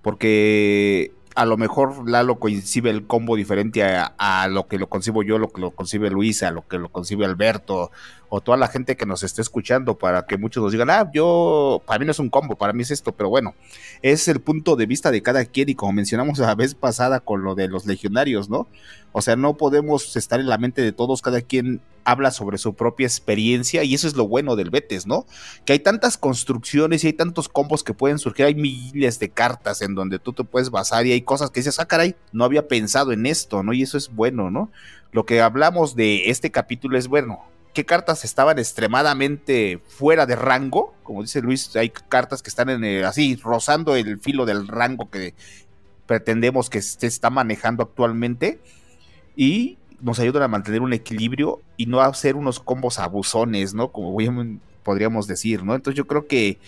Porque 0.03 1.13
a 1.35 1.45
lo 1.45 1.57
mejor 1.57 2.09
Lalo 2.09 2.39
concibe 2.39 2.91
el 2.91 3.07
combo 3.07 3.37
diferente 3.37 3.83
a, 3.85 4.49
lo 4.51 4.67
que 4.67 4.79
lo 4.79 4.89
concibo 4.89 5.23
yo, 5.23 5.39
lo 5.39 5.51
que 5.51 5.61
lo 5.61 5.71
concibe 5.71 6.11
Luisa, 6.11 6.51
lo 6.51 6.67
que 6.67 6.79
lo 6.79 6.89
concibe 6.89 7.25
Alberto, 7.25 7.91
o 8.31 8.41
toda 8.41 8.57
la 8.57 8.69
gente 8.69 8.97
que 8.97 9.05
nos 9.07 9.23
esté 9.25 9.43
escuchando, 9.43 9.99
para 9.99 10.25
que 10.25 10.39
muchos 10.39 10.63
nos 10.63 10.73
digan, 10.73 10.89
ah, 10.89 11.11
yo, 11.13 11.83
para 11.85 11.99
mí 11.99 12.07
no 12.07 12.13
es 12.13 12.19
un 12.21 12.31
combo, 12.31 12.55
para 12.55 12.73
mí 12.73 12.83
es 12.83 12.93
esto, 12.93 13.13
pero 13.13 13.29
bueno, 13.29 13.55
es 14.03 14.29
el 14.29 14.41
punto 14.41 14.77
de 14.77 14.87
vista 14.87 15.11
de 15.11 15.21
cada 15.21 15.45
quien, 15.45 15.69
y 15.69 15.75
como 15.75 15.93
mencionamos 15.93 16.39
la 16.39 16.55
vez 16.55 16.75
pasada 16.75 17.21
con 17.21 17.43
lo 17.43 17.57
de 17.57 17.67
los 17.67 17.87
legionarios, 17.87 18.49
¿no? 18.49 18.69
O 19.13 19.21
sea, 19.21 19.35
no 19.35 19.57
podemos 19.57 20.17
estar 20.17 20.39
en 20.39 20.49
la 20.49 20.59
mente 20.59 20.81
de 20.81 20.93
todos, 20.93 21.23
cada 21.23 21.41
quien 21.41 21.83
habla 22.05 22.31
sobre 22.31 22.59
su 22.59 22.75
propia 22.75 23.07
experiencia 23.07 23.85
y 23.85 23.95
eso 23.95 24.07
es 24.07 24.17
lo 24.17 24.27
bueno 24.27 24.57
del 24.57 24.71
Betes, 24.71 25.07
¿no? 25.07 25.27
Que 25.65 25.75
hay 25.75 25.79
tantas 25.81 26.17
construcciones 26.17 27.03
y 27.03 27.09
hay 27.09 27.13
tantos 27.13 27.49
combos 27.49 27.85
que 27.85 27.95
pueden 27.95 28.19
surgir, 28.19 28.47
hay 28.47 28.55
miles 28.55 29.19
de 29.19 29.31
cartas 29.31 29.83
en 29.83 29.95
donde 29.95 30.19
tú 30.19 30.33
te 30.33 30.45
puedes 30.45 30.71
basar 30.71 31.07
y 31.07 31.13
hay 31.13 31.23
cosas 31.23 31.51
que 31.51 31.61
dices, 31.61 31.79
ah, 31.81 31.87
caray, 31.87 32.15
no 32.33 32.45
había 32.45 32.69
pensado 32.69 33.13
en 33.13 33.27
esto, 33.27 33.63
¿no? 33.63 33.73
Y 33.73 33.83
eso 33.83 33.99
es 33.99 34.15
bueno, 34.15 34.51
¿no? 34.51 34.71
Lo 35.13 35.27
que 35.27 35.41
hablamos 35.41 35.97
de 35.97 36.31
este 36.31 36.51
capítulo 36.51 36.97
es 36.97 37.09
bueno. 37.09 37.41
¿Qué 37.73 37.87
cartas 37.87 38.25
estaban 38.25 38.59
extremadamente 38.59 39.81
fuera 39.87 40.27
de 40.27 40.37
rango? 40.37 40.95
Como 41.03 41.23
dice 41.23 41.41
Luis, 41.41 41.75
hay 41.77 41.91
cartas 41.91 42.43
que 42.43 42.51
están 42.51 42.69
en 42.69 43.05
así, 43.05 43.37
rozando 43.37 43.95
el 43.95 44.19
filo 44.19 44.45
del 44.45 44.67
rango 44.67 45.09
que 45.11 45.35
pretendemos 46.07 46.69
que 46.69 46.83
se 46.83 47.07
está 47.07 47.31
manejando 47.31 47.85
actualmente. 47.85 48.61
Y 49.37 49.79
nos 50.01 50.19
ayudan 50.19 50.43
a 50.43 50.49
mantener 50.49 50.83
un 50.83 50.93
equilibrio 50.93 51.61
y 51.77 51.87
no 51.87 52.01
hacer 52.01 52.37
unos 52.37 52.59
combos 52.59 52.99
abusones, 52.99 53.75
¿no? 53.75 53.93
Como 53.93 54.17
podríamos 54.83 55.27
decir, 55.27 55.63
¿no? 55.63 55.75
Entonces 55.75 55.97
yo 55.97 56.07
creo 56.07 56.27
que 56.27 56.59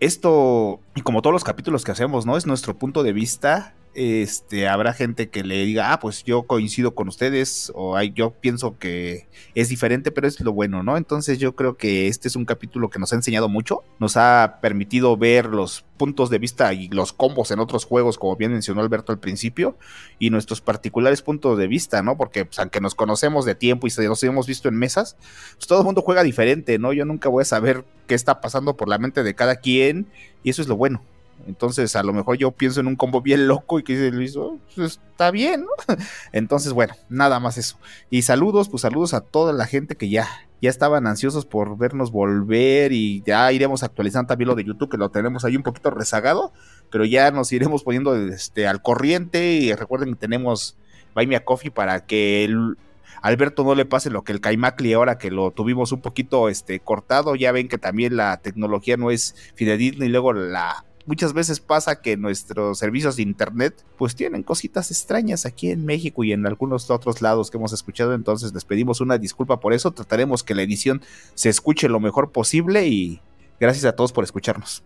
esto, 0.00 0.80
y 0.94 1.02
como 1.02 1.22
todos 1.22 1.32
los 1.32 1.44
capítulos 1.44 1.84
que 1.84 1.92
hacemos, 1.92 2.26
¿no? 2.26 2.36
Es 2.36 2.46
nuestro 2.46 2.76
punto 2.76 3.02
de 3.02 3.12
vista 3.12 3.74
este, 3.94 4.68
habrá 4.68 4.92
gente 4.92 5.28
que 5.28 5.42
le 5.42 5.64
diga, 5.64 5.92
ah, 5.92 6.00
pues 6.00 6.24
yo 6.24 6.44
coincido 6.44 6.94
con 6.94 7.08
ustedes, 7.08 7.72
o 7.74 7.96
ay, 7.96 8.12
yo 8.14 8.30
pienso 8.30 8.78
que 8.78 9.28
es 9.54 9.68
diferente, 9.68 10.10
pero 10.10 10.26
es 10.26 10.40
lo 10.40 10.52
bueno, 10.52 10.82
¿no? 10.82 10.96
Entonces 10.96 11.38
yo 11.38 11.56
creo 11.56 11.76
que 11.76 12.06
este 12.06 12.28
es 12.28 12.36
un 12.36 12.44
capítulo 12.44 12.90
que 12.90 12.98
nos 12.98 13.12
ha 13.12 13.16
enseñado 13.16 13.48
mucho, 13.48 13.82
nos 13.98 14.16
ha 14.16 14.58
permitido 14.60 15.16
ver 15.16 15.46
los 15.46 15.84
puntos 15.96 16.30
de 16.30 16.38
vista 16.38 16.72
y 16.72 16.88
los 16.88 17.12
combos 17.12 17.50
en 17.50 17.58
otros 17.58 17.84
juegos, 17.84 18.18
como 18.18 18.36
bien 18.36 18.52
mencionó 18.52 18.80
Alberto 18.80 19.12
al 19.12 19.18
principio, 19.18 19.76
y 20.18 20.30
nuestros 20.30 20.60
particulares 20.60 21.22
puntos 21.22 21.58
de 21.58 21.66
vista, 21.66 22.02
¿no? 22.02 22.16
Porque 22.16 22.44
pues, 22.44 22.58
aunque 22.58 22.80
nos 22.80 22.94
conocemos 22.94 23.44
de 23.44 23.54
tiempo 23.54 23.86
y 23.86 23.90
nos 24.04 24.22
hemos 24.22 24.46
visto 24.46 24.68
en 24.68 24.76
mesas, 24.76 25.16
pues 25.56 25.66
todo 25.66 25.80
el 25.80 25.84
mundo 25.84 26.02
juega 26.02 26.22
diferente, 26.22 26.78
¿no? 26.78 26.92
Yo 26.92 27.04
nunca 27.04 27.28
voy 27.28 27.42
a 27.42 27.44
saber 27.44 27.84
qué 28.06 28.14
está 28.14 28.40
pasando 28.40 28.76
por 28.76 28.88
la 28.88 28.98
mente 28.98 29.22
de 29.22 29.34
cada 29.34 29.56
quien, 29.56 30.06
y 30.42 30.50
eso 30.50 30.62
es 30.62 30.68
lo 30.68 30.76
bueno. 30.76 31.02
Entonces, 31.46 31.96
a 31.96 32.02
lo 32.02 32.12
mejor 32.12 32.36
yo 32.36 32.50
pienso 32.50 32.80
en 32.80 32.86
un 32.86 32.96
combo 32.96 33.22
bien 33.22 33.48
loco 33.48 33.78
y 33.78 33.82
que 33.82 33.94
dice 33.94 34.10
Luis, 34.10 34.36
oh, 34.36 34.58
pues, 34.74 35.00
está 35.10 35.30
bien, 35.30 35.62
¿no? 35.62 35.94
Entonces, 36.32 36.72
bueno, 36.72 36.94
nada 37.08 37.40
más 37.40 37.58
eso. 37.58 37.78
Y 38.10 38.22
saludos, 38.22 38.68
pues 38.68 38.82
saludos 38.82 39.14
a 39.14 39.20
toda 39.20 39.52
la 39.52 39.66
gente 39.66 39.96
que 39.96 40.08
ya, 40.08 40.28
ya 40.60 40.70
estaban 40.70 41.06
ansiosos 41.06 41.46
por 41.46 41.78
vernos 41.78 42.10
volver 42.10 42.92
y 42.92 43.22
ya 43.26 43.50
iremos 43.52 43.82
actualizando 43.82 44.28
también 44.28 44.48
lo 44.48 44.54
de 44.54 44.64
YouTube, 44.64 44.90
que 44.90 44.98
lo 44.98 45.10
tenemos 45.10 45.44
ahí 45.44 45.56
un 45.56 45.62
poquito 45.62 45.90
rezagado, 45.90 46.52
pero 46.90 47.04
ya 47.04 47.30
nos 47.30 47.52
iremos 47.52 47.82
poniendo 47.82 48.14
este, 48.16 48.66
al 48.66 48.82
corriente 48.82 49.52
y 49.52 49.72
recuerden 49.74 50.10
que 50.10 50.20
tenemos 50.20 50.76
Buy 51.14 51.26
Me 51.26 51.36
a 51.36 51.44
Coffee 51.44 51.70
para 51.70 52.04
que 52.04 52.44
el, 52.44 52.76
Alberto 53.22 53.64
no 53.64 53.74
le 53.74 53.84
pase 53.84 54.10
lo 54.10 54.22
que 54.22 54.32
el 54.32 54.40
Caimacli 54.40 54.92
ahora 54.92 55.18
que 55.18 55.30
lo 55.30 55.50
tuvimos 55.50 55.92
un 55.92 56.00
poquito 56.00 56.48
este, 56.48 56.80
cortado, 56.80 57.34
ya 57.34 57.52
ven 57.52 57.68
que 57.68 57.78
también 57.78 58.16
la 58.16 58.36
tecnología 58.38 58.96
no 58.96 59.10
es 59.10 59.34
fidedigna 59.54 60.06
y 60.06 60.08
luego 60.08 60.32
la 60.32 60.84
muchas 61.08 61.32
veces 61.32 61.58
pasa 61.58 62.02
que 62.02 62.18
nuestros 62.18 62.78
servicios 62.78 63.16
de 63.16 63.22
internet 63.22 63.82
pues 63.96 64.14
tienen 64.14 64.42
cositas 64.42 64.90
extrañas 64.90 65.46
aquí 65.46 65.70
en 65.70 65.86
México 65.86 66.22
y 66.22 66.32
en 66.32 66.46
algunos 66.46 66.90
otros 66.90 67.22
lados 67.22 67.50
que 67.50 67.56
hemos 67.56 67.72
escuchado, 67.72 68.12
entonces 68.12 68.52
les 68.52 68.66
pedimos 68.66 69.00
una 69.00 69.16
disculpa 69.16 69.58
por 69.58 69.72
eso, 69.72 69.90
trataremos 69.92 70.44
que 70.44 70.54
la 70.54 70.62
edición 70.62 71.00
se 71.34 71.48
escuche 71.48 71.88
lo 71.88 71.98
mejor 71.98 72.30
posible 72.30 72.86
y 72.88 73.22
gracias 73.58 73.86
a 73.86 73.96
todos 73.96 74.12
por 74.12 74.22
escucharnos. 74.22 74.82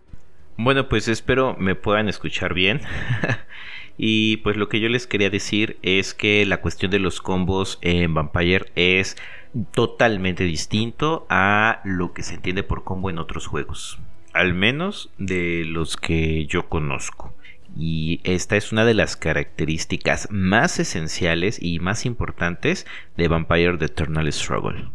Bueno, 0.55 0.87
pues 0.87 1.09
espero 1.09 1.57
me 1.59 1.75
puedan 1.75 2.07
escuchar 2.07 2.53
bien. 2.53 2.79
y 3.97 4.37
pues 4.37 4.55
lo 4.55 4.69
que 4.69 4.79
yo 4.79 4.87
les 4.87 5.07
quería 5.07 5.29
decir 5.29 5.77
es 5.81 6.13
que 6.13 6.45
la 6.45 6.61
cuestión 6.61 6.89
de 6.89 6.99
los 6.99 7.19
combos 7.19 7.79
en 7.81 8.13
Vampire 8.13 8.71
es 8.75 9.17
totalmente 9.73 10.45
distinto 10.45 11.25
a 11.29 11.81
lo 11.83 12.13
que 12.13 12.23
se 12.23 12.35
entiende 12.35 12.63
por 12.63 12.85
combo 12.85 13.09
en 13.09 13.19
otros 13.19 13.45
juegos 13.45 13.99
al 14.33 14.53
menos 14.53 15.09
de 15.17 15.63
los 15.65 15.97
que 15.97 16.45
yo 16.47 16.67
conozco. 16.67 17.33
Y 17.75 18.19
esta 18.23 18.55
es 18.55 18.71
una 18.71 18.85
de 18.85 18.93
las 18.93 19.15
características 19.15 20.27
más 20.29 20.79
esenciales 20.79 21.61
y 21.61 21.79
más 21.79 22.05
importantes 22.05 22.85
de 23.17 23.27
Vampire 23.27 23.77
The 23.77 23.85
Eternal 23.85 24.31
Struggle. 24.31 24.89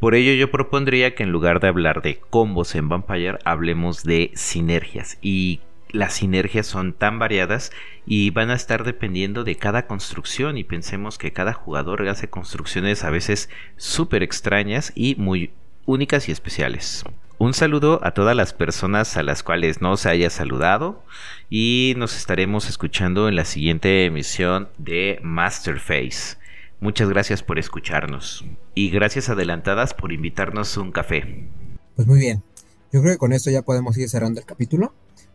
Por 0.00 0.14
ello 0.14 0.32
yo 0.34 0.50
propondría 0.50 1.14
que 1.14 1.22
en 1.22 1.30
lugar 1.30 1.60
de 1.60 1.68
hablar 1.68 2.02
de 2.02 2.18
combos 2.18 2.74
en 2.74 2.88
Vampire, 2.88 3.38
hablemos 3.44 4.02
de 4.02 4.32
sinergias. 4.34 5.18
Y 5.22 5.60
las 5.90 6.14
sinergias 6.14 6.66
son 6.66 6.92
tan 6.92 7.18
variadas 7.20 7.70
y 8.04 8.30
van 8.30 8.50
a 8.50 8.54
estar 8.54 8.82
dependiendo 8.84 9.44
de 9.44 9.54
cada 9.54 9.86
construcción 9.86 10.58
y 10.58 10.64
pensemos 10.64 11.18
que 11.18 11.32
cada 11.32 11.52
jugador 11.52 12.06
hace 12.08 12.28
construcciones 12.28 13.04
a 13.04 13.10
veces 13.10 13.48
súper 13.76 14.24
extrañas 14.24 14.92
y 14.96 15.14
muy 15.14 15.52
únicas 15.86 16.28
y 16.28 16.32
especiales. 16.32 17.04
Un 17.36 17.52
saludo 17.52 17.98
a 18.04 18.12
todas 18.12 18.36
las 18.36 18.52
personas 18.52 19.16
a 19.16 19.24
las 19.24 19.42
cuales 19.42 19.80
no 19.80 19.96
se 19.96 20.08
haya 20.08 20.30
saludado 20.30 21.02
y 21.50 21.94
nos 21.96 22.16
estaremos 22.16 22.68
escuchando 22.68 23.28
en 23.28 23.34
la 23.34 23.44
siguiente 23.44 24.04
emisión 24.04 24.68
de 24.78 25.18
Masterface. 25.20 26.36
Muchas 26.78 27.08
gracias 27.08 27.42
por 27.42 27.58
escucharnos 27.58 28.44
y 28.76 28.90
gracias 28.90 29.30
adelantadas 29.30 29.94
por 29.94 30.12
invitarnos 30.12 30.76
un 30.76 30.92
café. 30.92 31.48
Pues 31.96 32.06
muy 32.06 32.20
bien, 32.20 32.44
yo 32.92 33.00
creo 33.00 33.14
que 33.14 33.18
con 33.18 33.32
esto 33.32 33.50
ya 33.50 33.62
podemos 33.62 33.98
ir 33.98 34.08
cerrando 34.08 34.38
el 34.38 34.46
capítulo. 34.46 34.94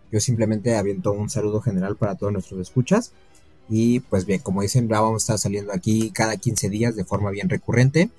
Yo 0.10 0.22
simplemente 0.22 0.78
aviento 0.78 1.12
un 1.12 1.30
saludo 1.30 1.60
general 1.60 1.98
para 1.98 2.16
todos 2.16 2.32
nuestros 2.32 2.62
escuchas. 2.62 3.12
Y 3.70 4.00
pues 4.00 4.26
bien, 4.26 4.40
como 4.40 4.62
dicen, 4.62 4.88
ya 4.88 5.02
vamos 5.02 5.24
a 5.24 5.24
estar 5.24 5.38
saliendo 5.38 5.74
aquí 5.74 6.12
cada 6.12 6.38
15 6.38 6.70
días 6.70 6.96
de 6.96 7.04
forma 7.04 7.30
bien 7.30 7.50
recurrente 7.50 8.10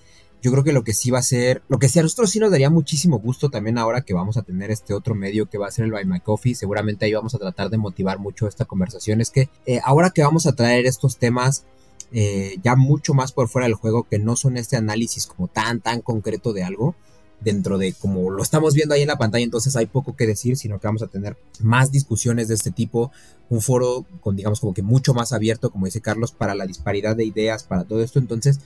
yo 0.43 0.51
creo 0.53 0.65
que 0.65 0.73
lo 0.73 0.85
que 0.85 0.95
sí 0.95 1.11
va 1.11 1.19
a 1.19 1.23
ser, 1.23 1.63
lo 1.69 1.79
que 1.79 1.89
sí 1.89 1.99
a 1.99 2.03
nosotros 2.03 2.31
sí 2.31 2.39
nos 2.39 2.51
daría 2.51 2.71
muchísimo 2.71 3.19
gusto 3.19 3.51
también 3.51 3.79
ahora 3.79 4.03
que 4.03 4.15
vamos 4.15 4.37
a 4.37 4.43
tener 4.43 4.71
este 4.71 4.95
otro 4.95 5.15
medio 5.15 5.47
que 5.47 5.59
va 5.59 5.67
a 5.67 5.71
ser 5.71 5.85
el 5.85 5.93
By 5.93 6.05
My 6.05 6.21
Coffee, 6.21 6.55
seguramente 6.55 7.05
ahí 7.05 7.13
vamos 7.13 7.35
a 7.35 7.39
tratar 7.39 7.71
de 7.71 7.79
motivar 7.79 8.19
mucho 8.19 8.47
esta 8.47 8.65
conversación, 8.65 9.21
es 9.21 9.31
que 9.31 9.49
eh, 9.67 9.81
ahora 9.85 10.11
que 10.11 10.23
vamos 10.23 10.47
a 10.47 10.53
traer 10.53 10.87
estos 10.87 11.19
temas 11.19 11.65
eh, 12.13 12.57
ya 12.63 12.75
mucho 12.75 13.15
más 13.15 13.33
por 13.33 13.49
fuera 13.49 13.67
del 13.67 13.75
juego, 13.75 14.05
que 14.09 14.19
no 14.19 14.35
son 14.35 14.57
este 14.57 14.77
análisis 14.77 15.27
como 15.27 15.49
tan, 15.49 15.81
tan 15.81 16.01
concreto 16.01 16.53
de 16.53 16.65
algo, 16.65 16.97
dentro 17.41 17.79
de 17.79 17.93
como 17.95 18.31
lo 18.31 18.43
estamos 18.43 18.75
viendo 18.75 18.95
ahí 18.95 19.03
en 19.03 19.09
la 19.09 19.19
pantalla, 19.19 19.45
entonces 19.45 19.77
hay 19.77 19.87
poco 19.87 20.15
que 20.15 20.27
decir, 20.27 20.57
sino 20.57 20.79
que 20.79 20.87
vamos 20.87 21.03
a 21.03 21.07
tener 21.07 21.37
más 21.61 21.91
discusiones 21.91 22.49
de 22.49 22.55
este 22.55 22.71
tipo, 22.71 23.11
un 23.49 23.61
foro 23.61 24.05
con 24.21 24.37
digamos 24.37 24.61
como 24.61 24.75
que 24.75 24.83
mucho 24.83 25.15
más 25.15 25.33
abierto, 25.33 25.71
como 25.71 25.87
dice 25.87 26.01
Carlos, 26.01 26.33
para 26.33 26.55
la 26.55 26.67
disparidad 26.67 27.17
de 27.17 27.25
ideas, 27.25 27.65
para 27.65 27.85
todo 27.85 28.03
esto, 28.03 28.19
entonces 28.19 28.61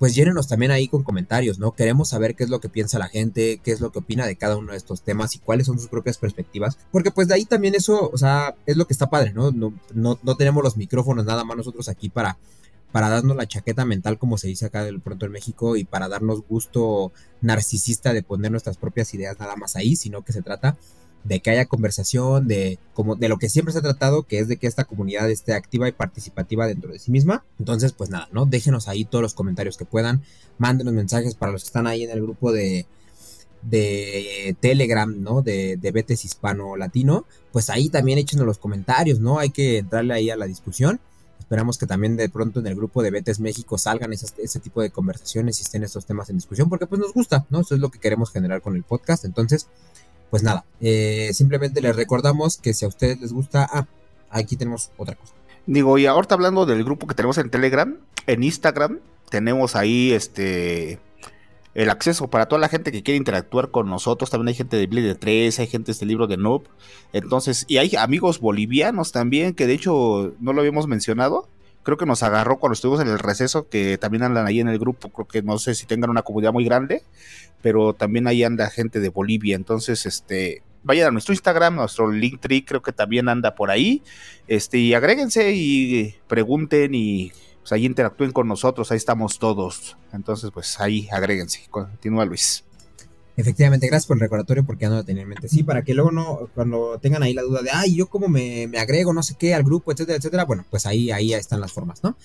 pues 0.00 0.14
llénenos 0.14 0.48
también 0.48 0.72
ahí 0.72 0.88
con 0.88 1.02
comentarios, 1.02 1.58
¿no? 1.58 1.72
Queremos 1.72 2.08
saber 2.08 2.34
qué 2.34 2.42
es 2.42 2.48
lo 2.48 2.58
que 2.58 2.70
piensa 2.70 2.98
la 2.98 3.08
gente, 3.08 3.60
qué 3.62 3.70
es 3.70 3.82
lo 3.82 3.92
que 3.92 3.98
opina 3.98 4.26
de 4.26 4.34
cada 4.34 4.56
uno 4.56 4.72
de 4.72 4.78
estos 4.78 5.02
temas 5.02 5.34
y 5.34 5.40
cuáles 5.40 5.66
son 5.66 5.78
sus 5.78 5.88
propias 5.88 6.16
perspectivas, 6.16 6.78
porque 6.90 7.10
pues 7.10 7.28
de 7.28 7.34
ahí 7.34 7.44
también 7.44 7.74
eso, 7.74 8.08
o 8.10 8.16
sea, 8.16 8.54
es 8.64 8.78
lo 8.78 8.86
que 8.86 8.94
está 8.94 9.10
padre, 9.10 9.34
¿no? 9.34 9.50
No, 9.50 9.74
no, 9.92 10.36
tenemos 10.36 10.64
los 10.64 10.78
micrófonos 10.78 11.26
nada 11.26 11.44
más 11.44 11.58
nosotros 11.58 11.90
aquí 11.90 12.08
para, 12.08 12.38
para 12.92 13.10
darnos 13.10 13.36
la 13.36 13.46
chaqueta 13.46 13.84
mental, 13.84 14.18
como 14.18 14.38
se 14.38 14.48
dice 14.48 14.64
acá 14.64 14.84
del 14.84 15.02
pronto 15.02 15.26
en 15.26 15.32
México, 15.32 15.76
y 15.76 15.84
para 15.84 16.08
darnos 16.08 16.40
gusto 16.48 17.12
narcisista 17.42 18.14
de 18.14 18.22
poner 18.22 18.50
nuestras 18.50 18.78
propias 18.78 19.12
ideas 19.12 19.38
nada 19.38 19.54
más 19.56 19.76
ahí, 19.76 19.96
sino 19.96 20.24
que 20.24 20.32
se 20.32 20.40
trata 20.40 20.78
de 21.24 21.40
que 21.40 21.50
haya 21.50 21.66
conversación, 21.66 22.48
de, 22.48 22.78
como, 22.94 23.14
de 23.14 23.28
lo 23.28 23.38
que 23.38 23.48
siempre 23.48 23.72
se 23.72 23.78
ha 23.78 23.82
tratado, 23.82 24.22
que 24.22 24.38
es 24.38 24.48
de 24.48 24.56
que 24.56 24.66
esta 24.66 24.84
comunidad 24.84 25.30
esté 25.30 25.52
activa 25.54 25.88
y 25.88 25.92
participativa 25.92 26.66
dentro 26.66 26.92
de 26.92 26.98
sí 26.98 27.10
misma. 27.10 27.44
Entonces, 27.58 27.92
pues 27.92 28.10
nada, 28.10 28.28
¿no? 28.32 28.46
Déjenos 28.46 28.88
ahí 28.88 29.04
todos 29.04 29.22
los 29.22 29.34
comentarios 29.34 29.76
que 29.76 29.84
puedan, 29.84 30.22
mándenos 30.58 30.94
mensajes 30.94 31.34
para 31.34 31.52
los 31.52 31.62
que 31.62 31.68
están 31.68 31.86
ahí 31.86 32.04
en 32.04 32.10
el 32.10 32.22
grupo 32.22 32.52
de, 32.52 32.86
de 33.62 34.56
Telegram, 34.60 35.22
¿no? 35.22 35.42
De, 35.42 35.76
de 35.76 35.92
Betes 35.92 36.24
Hispano 36.24 36.76
Latino, 36.76 37.26
pues 37.52 37.68
ahí 37.70 37.88
también 37.90 38.18
échenos 38.18 38.46
los 38.46 38.58
comentarios, 38.58 39.20
¿no? 39.20 39.38
Hay 39.38 39.50
que 39.50 39.78
entrarle 39.78 40.14
ahí 40.14 40.30
a 40.30 40.36
la 40.36 40.46
discusión. 40.46 41.00
Esperamos 41.38 41.78
que 41.78 41.86
también 41.86 42.16
de 42.16 42.28
pronto 42.28 42.60
en 42.60 42.66
el 42.68 42.76
grupo 42.76 43.02
de 43.02 43.10
Betes 43.10 43.40
México 43.40 43.76
salgan 43.76 44.12
ese 44.12 44.60
tipo 44.60 44.82
de 44.82 44.90
conversaciones 44.90 45.58
y 45.58 45.62
estén 45.62 45.82
estos 45.82 46.06
temas 46.06 46.30
en 46.30 46.36
discusión, 46.36 46.68
porque 46.68 46.86
pues 46.86 47.00
nos 47.00 47.12
gusta, 47.12 47.44
¿no? 47.50 47.60
Eso 47.60 47.74
es 47.74 47.80
lo 47.80 47.90
que 47.90 47.98
queremos 47.98 48.30
generar 48.30 48.62
con 48.62 48.76
el 48.76 48.84
podcast. 48.84 49.24
Entonces, 49.24 49.66
pues 50.30 50.42
nada, 50.42 50.64
eh, 50.80 51.30
simplemente 51.32 51.80
les 51.80 51.94
recordamos 51.94 52.56
que 52.56 52.72
si 52.72 52.84
a 52.84 52.88
ustedes 52.88 53.20
les 53.20 53.32
gusta, 53.32 53.68
ah, 53.70 53.86
aquí 54.30 54.56
tenemos 54.56 54.90
otra 54.96 55.16
cosa. 55.16 55.34
Digo, 55.66 55.98
y 55.98 56.06
ahorita 56.06 56.34
hablando 56.34 56.66
del 56.66 56.84
grupo 56.84 57.06
que 57.06 57.14
tenemos 57.14 57.38
en 57.38 57.50
Telegram, 57.50 57.98
en 58.26 58.42
Instagram 58.42 59.00
tenemos 59.28 59.76
ahí 59.76 60.12
este 60.12 60.98
el 61.74 61.88
acceso 61.88 62.28
para 62.28 62.46
toda 62.46 62.60
la 62.60 62.68
gente 62.68 62.90
que 62.90 63.02
quiere 63.02 63.16
interactuar 63.16 63.70
con 63.70 63.88
nosotros. 63.88 64.30
También 64.30 64.48
hay 64.48 64.54
gente 64.54 64.76
de 64.76 64.86
Blade 64.86 65.14
3, 65.14 65.60
hay 65.60 65.66
gente 65.66 65.86
de 65.86 65.92
este 65.92 66.06
libro 66.06 66.26
de 66.26 66.36
Noob. 66.36 66.64
Entonces, 67.12 67.64
y 67.68 67.78
hay 67.78 67.94
amigos 67.96 68.40
bolivianos 68.40 69.12
también, 69.12 69.54
que 69.54 69.66
de 69.66 69.74
hecho 69.74 70.34
no 70.40 70.52
lo 70.52 70.60
habíamos 70.60 70.86
mencionado. 70.88 71.48
Creo 71.82 71.96
que 71.96 72.06
nos 72.06 72.22
agarró 72.22 72.58
cuando 72.58 72.74
estuvimos 72.74 73.00
en 73.00 73.08
el 73.08 73.18
receso, 73.18 73.68
que 73.68 73.96
también 73.98 74.24
andan 74.24 74.46
ahí 74.46 74.60
en 74.60 74.68
el 74.68 74.78
grupo. 74.78 75.08
Creo 75.10 75.26
que 75.26 75.42
no 75.42 75.58
sé 75.58 75.74
si 75.74 75.86
tengan 75.86 76.10
una 76.10 76.22
comunidad 76.22 76.52
muy 76.52 76.64
grande, 76.64 77.02
pero 77.62 77.94
también 77.94 78.26
ahí 78.26 78.42
anda 78.42 78.70
gente 78.70 79.00
de 79.00 79.08
Bolivia. 79.08 79.56
Entonces, 79.56 80.06
este, 80.06 80.62
vayan 80.82 81.08
a 81.08 81.10
nuestro 81.10 81.32
Instagram, 81.32 81.76
nuestro 81.76 82.10
Linktree, 82.10 82.64
creo 82.64 82.82
que 82.82 82.92
también 82.92 83.28
anda 83.28 83.54
por 83.54 83.70
ahí. 83.70 84.02
Este, 84.46 84.78
y 84.78 84.94
agréguense 84.94 85.52
y 85.54 86.14
pregunten 86.26 86.94
y 86.94 87.32
pues, 87.60 87.72
ahí 87.72 87.86
interactúen 87.86 88.32
con 88.32 88.48
nosotros, 88.48 88.90
ahí 88.90 88.96
estamos 88.96 89.38
todos. 89.38 89.96
Entonces, 90.12 90.50
pues 90.52 90.80
ahí 90.80 91.08
agréguense. 91.10 91.60
Continúa 91.70 92.24
Luis. 92.24 92.64
Efectivamente, 93.36 93.86
gracias 93.86 94.06
por 94.06 94.16
el 94.16 94.20
recordatorio 94.20 94.64
porque 94.64 94.82
ya 94.82 94.90
no 94.90 94.96
lo 94.96 95.04
tenía 95.04 95.22
en 95.22 95.28
mente. 95.28 95.48
Sí, 95.48 95.62
para 95.62 95.82
que 95.82 95.94
luego 95.94 96.10
no, 96.10 96.50
cuando 96.54 96.98
tengan 96.98 97.22
ahí 97.22 97.32
la 97.32 97.42
duda 97.42 97.62
de, 97.62 97.70
ay, 97.72 97.96
yo 97.96 98.06
cómo 98.06 98.28
me, 98.28 98.66
me 98.66 98.78
agrego, 98.78 99.14
no 99.14 99.22
sé 99.22 99.34
qué, 99.38 99.54
al 99.54 99.62
grupo, 99.62 99.92
etcétera, 99.92 100.18
etcétera, 100.18 100.44
bueno, 100.44 100.66
pues 100.68 100.84
ahí, 100.84 101.10
ahí 101.10 101.32
están 101.32 101.60
las 101.60 101.72
formas, 101.72 102.02
¿no? 102.02 102.16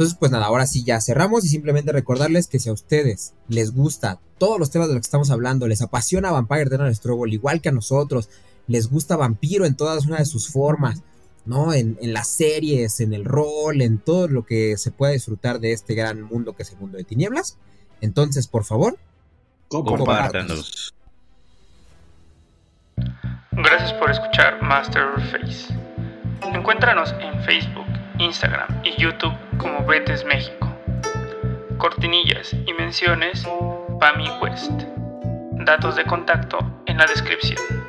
Entonces, 0.00 0.16
pues 0.18 0.32
nada, 0.32 0.46
ahora 0.46 0.66
sí 0.66 0.82
ya 0.82 0.98
cerramos 0.98 1.44
y 1.44 1.48
simplemente 1.48 1.92
recordarles 1.92 2.48
que 2.48 2.58
si 2.58 2.70
a 2.70 2.72
ustedes 2.72 3.34
les 3.48 3.74
gusta 3.74 4.18
todos 4.38 4.58
los 4.58 4.70
temas 4.70 4.88
de 4.88 4.94
los 4.94 5.02
que 5.02 5.08
estamos 5.08 5.30
hablando, 5.30 5.68
les 5.68 5.82
apasiona 5.82 6.32
Vampire 6.32 6.62
Eternal 6.62 6.96
Struggle, 6.96 7.34
igual 7.34 7.60
que 7.60 7.68
a 7.68 7.72
nosotros, 7.72 8.30
les 8.66 8.88
gusta 8.88 9.18
Vampiro 9.18 9.66
en 9.66 9.76
todas 9.76 10.06
una 10.06 10.16
de 10.16 10.24
sus 10.24 10.48
formas, 10.48 11.02
¿no? 11.44 11.74
En, 11.74 11.98
las 12.00 12.28
series, 12.28 13.00
en 13.00 13.12
el 13.12 13.26
rol, 13.26 13.82
en 13.82 13.98
todo 13.98 14.26
lo 14.26 14.46
que 14.46 14.78
se 14.78 14.90
pueda 14.90 15.12
disfrutar 15.12 15.60
de 15.60 15.72
este 15.74 15.94
gran 15.94 16.22
mundo 16.22 16.56
que 16.56 16.62
es 16.62 16.72
el 16.72 16.78
mundo 16.78 16.96
de 16.96 17.04
tinieblas. 17.04 17.58
Entonces, 18.00 18.46
por 18.46 18.64
favor, 18.64 18.96
compártanos. 19.68 20.94
Gracias 23.52 23.92
por 23.92 24.10
escuchar 24.10 24.62
Master 24.62 25.08
Face. 25.30 25.78
Encuéntranos 26.54 27.12
en 27.20 27.44
Facebook 27.44 27.89
Instagram 28.20 28.82
y 28.84 29.00
YouTube 29.00 29.34
como 29.56 29.84
Betes 29.86 30.24
México. 30.24 30.70
Cortinillas 31.78 32.54
y 32.66 32.72
menciones 32.74 33.48
Pami 33.98 34.28
West. 34.42 34.82
Datos 35.52 35.96
de 35.96 36.04
contacto 36.04 36.58
en 36.84 36.98
la 36.98 37.06
descripción. 37.06 37.79